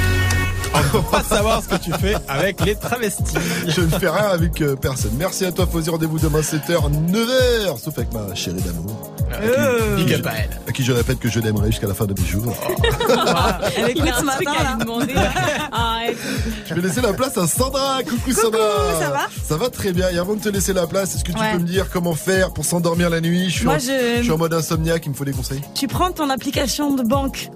On 0.74 1.00
peut 1.00 1.02
pas 1.12 1.24
savoir 1.24 1.62
ce 1.62 1.68
que 1.70 1.76
tu 1.76 1.92
fais 1.94 2.16
avec 2.28 2.62
les 2.66 2.76
travestis. 2.76 3.24
Je 3.68 3.82
ne 3.82 3.88
fais 3.90 4.10
rien 4.10 4.30
avec 4.30 4.62
euh, 4.62 4.76
personne. 4.76 5.12
Merci 5.18 5.46
à 5.46 5.52
toi 5.52 5.66
Fawzi, 5.72 5.90
rendez-vous 5.90 6.20
demain 6.20 6.40
7h, 6.42 6.90
9h, 7.12 7.80
sauf 7.82 7.98
avec 7.98 8.14
ma 8.14 8.34
chérie 8.36 8.62
d'amour. 8.62 9.14
Euh, 9.42 9.96
Big 9.96 10.14
up 10.14 10.26
à 10.28 10.32
elle. 10.40 10.50
À 10.68 10.72
qui 10.72 10.84
je 10.84 10.92
répète 10.92 11.20
que 11.20 11.30
je 11.30 11.40
l'aimerai 11.40 11.68
jusqu'à 11.72 11.88
la 11.88 11.94
fin 11.94 12.06
de 12.06 12.14
mes 12.20 12.26
jours. 12.28 12.54
Elle 13.78 13.90
écoute 13.92 14.04
Il 14.06 14.12
a 14.12 14.18
ce 14.20 14.24
matin, 14.26 14.52
à 14.60 14.76
lui 14.76 14.80
demander. 14.84 15.14
Arrête. 15.72 16.18
Je 16.68 16.74
vais 16.74 16.82
laisser 16.82 17.02
la 17.02 17.14
place 17.14 17.38
à 17.38 17.48
Sandra. 17.48 18.00
Coucou, 18.04 18.32
Sandra. 18.32 18.60
ça 19.00 19.10
va? 19.10 19.20
Ça 19.48 19.58
va 19.58 19.70
très 19.70 19.94
bien. 19.94 20.10
Et 20.10 20.18
avant 20.18 20.36
de 20.36 20.42
te 20.42 20.50
laisser 20.50 20.74
la 20.74 20.86
place, 20.88 21.16
est-ce 21.16 21.24
que 21.24 21.32
tu 21.32 21.38
Ouais. 21.40 21.54
peux 21.54 21.60
me 21.60 21.64
dire 21.68 21.90
comment 21.90 22.14
faire 22.16 22.52
pour 22.52 22.66
s'endormir 22.66 23.10
la 23.10 23.22
nuit? 23.22 23.50
Je 23.50 23.56
suis, 23.58 23.66
Moi, 23.66 23.76
en, 23.76 23.80
je- 23.80 24.18
je 24.18 24.24
suis 24.24 24.32
en 24.32 24.38
mode 24.38 24.54
insomniaque, 24.54 25.04
il 25.06 25.10
me 25.12 25.16
faut 25.16 25.26
des 25.26 25.32
conseils. 25.32 25.62
Tu 25.76 25.88
prends 25.88 26.12
ton 26.12 26.30
application 26.30 26.94
de 26.94 27.04
banque. 27.04 27.50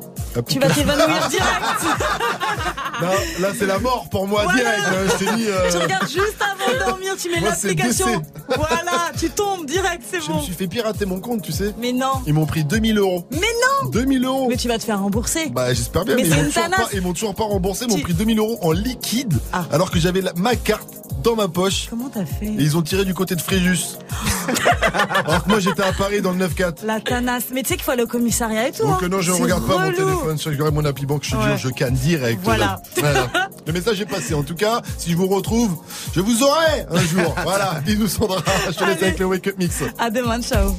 Tu 0.49 0.59
vas 0.59 0.69
t'évanouir 0.69 1.27
direct. 1.29 1.45
Là 3.39 3.49
c'est 3.57 3.65
la 3.65 3.79
mort 3.79 4.07
pour 4.09 4.27
moi 4.27 4.43
Voilà. 4.43 4.59
direct. 4.61 4.81
hein. 4.87 4.93
Je 5.19 5.25
t'ai 5.25 5.35
dit. 5.35 5.45
euh, 5.47 5.71
Tu 5.71 5.77
regardes 5.77 6.07
juste 6.09 6.35
avant 6.41 6.73
de 6.73 6.85
dormir, 6.89 7.13
tu 7.21 7.29
mets 7.29 7.39
l'application. 7.39 8.21
Voilà, 8.47 9.11
tu 9.19 9.29
tombes 9.29 9.65
direct, 9.65 10.03
c'est 10.09 10.21
Je 10.21 10.29
me 10.29 10.33
bon. 10.35 10.41
suis 10.41 10.53
fait 10.53 10.67
pirater 10.67 11.05
mon 11.05 11.19
compte, 11.19 11.41
tu 11.41 11.51
sais. 11.51 11.73
Mais 11.79 11.91
non. 11.91 12.21
Ils 12.27 12.33
m'ont 12.33 12.45
pris 12.45 12.63
2000 12.63 12.97
euros. 12.97 13.25
Mais 13.31 13.37
non 13.39 13.89
2000 13.89 14.25
euros. 14.25 14.47
Mais 14.49 14.57
tu 14.57 14.67
vas 14.67 14.77
te 14.77 14.83
faire 14.83 14.99
rembourser. 15.01 15.49
Bah 15.49 15.73
j'espère 15.73 16.05
bien, 16.05 16.15
Mais 16.15 16.23
mais, 16.23 16.29
ils, 16.29 16.35
m'ont 16.35 16.43
toujours 16.49 16.69
pas, 16.69 16.87
ils 16.93 17.01
m'ont 17.01 17.13
toujours 17.13 17.35
pas 17.35 17.43
remboursé, 17.43 17.85
ils 17.85 17.89
m'ont 17.91 17.95
Tu- 17.97 18.03
pris 18.03 18.13
2000 18.13 18.39
euros 18.39 18.57
en 18.61 18.71
liquide, 18.71 19.33
Ah. 19.53 19.65
alors 19.71 19.91
que 19.91 19.99
j'avais 19.99 20.21
ma 20.35 20.55
carte 20.55 20.87
dans 21.23 21.35
ma 21.35 21.47
poche. 21.47 21.87
Comment 21.89 22.09
t'as 22.09 22.25
fait? 22.25 22.45
Et 22.45 22.51
ils 22.61 22.77
ont 22.77 22.81
tiré 22.83 23.03
du 23.05 23.13
côté 23.13 23.35
de 23.35 23.41
Fréjus. 23.41 23.97
Alors 25.25 25.43
que 25.43 25.49
moi 25.49 25.59
j'étais 25.59 25.81
à 25.81 25.91
Paris 25.91 26.21
dans 26.21 26.31
le 26.31 26.37
9-4. 26.47 26.85
La 26.85 26.99
tanasse. 26.99 27.45
Mais 27.53 27.63
tu 27.63 27.69
sais 27.69 27.75
qu'il 27.75 27.83
faut 27.83 27.91
aller 27.91 28.03
au 28.03 28.07
commissariat 28.07 28.67
et 28.67 28.71
tout. 28.71 28.83
Donc 28.83 28.93
hein. 28.93 28.99
euh, 29.03 29.07
non, 29.09 29.21
je 29.21 29.31
C'est 29.31 29.41
regarde 29.41 29.65
pas 29.65 29.77
mon 29.79 29.91
téléphone, 29.91 30.37
je 30.39 30.49
regarde 30.49 30.73
mon 30.75 30.85
appli 30.85 31.05
banque, 31.05 31.23
je 31.23 31.35
Ouais. 31.35 31.43
jure, 31.43 31.57
je 31.57 31.69
canne 31.69 31.93
direct. 31.95 32.39
Voilà. 32.43 32.81
Voilà. 32.97 33.27
Le 33.67 33.73
message 33.73 34.01
est 34.01 34.05
passé. 34.05 34.33
En 34.33 34.43
tout 34.43 34.55
cas, 34.55 34.81
si 34.97 35.11
je 35.11 35.17
vous 35.17 35.27
retrouve, 35.27 35.75
je 36.13 36.21
vous 36.21 36.43
aurai 36.43 36.85
un 36.89 37.01
jour. 37.01 37.35
Voilà. 37.43 37.81
Bisous 37.85 38.07
Sandra, 38.07 38.41
je 38.67 38.71
te 38.71 38.83
laisse 38.83 39.01
avec 39.01 39.19
le 39.19 39.25
Wake 39.25 39.47
Up 39.47 39.55
Mix. 39.57 39.83
À 39.97 40.09
demain, 40.09 40.41
ciao. 40.41 40.75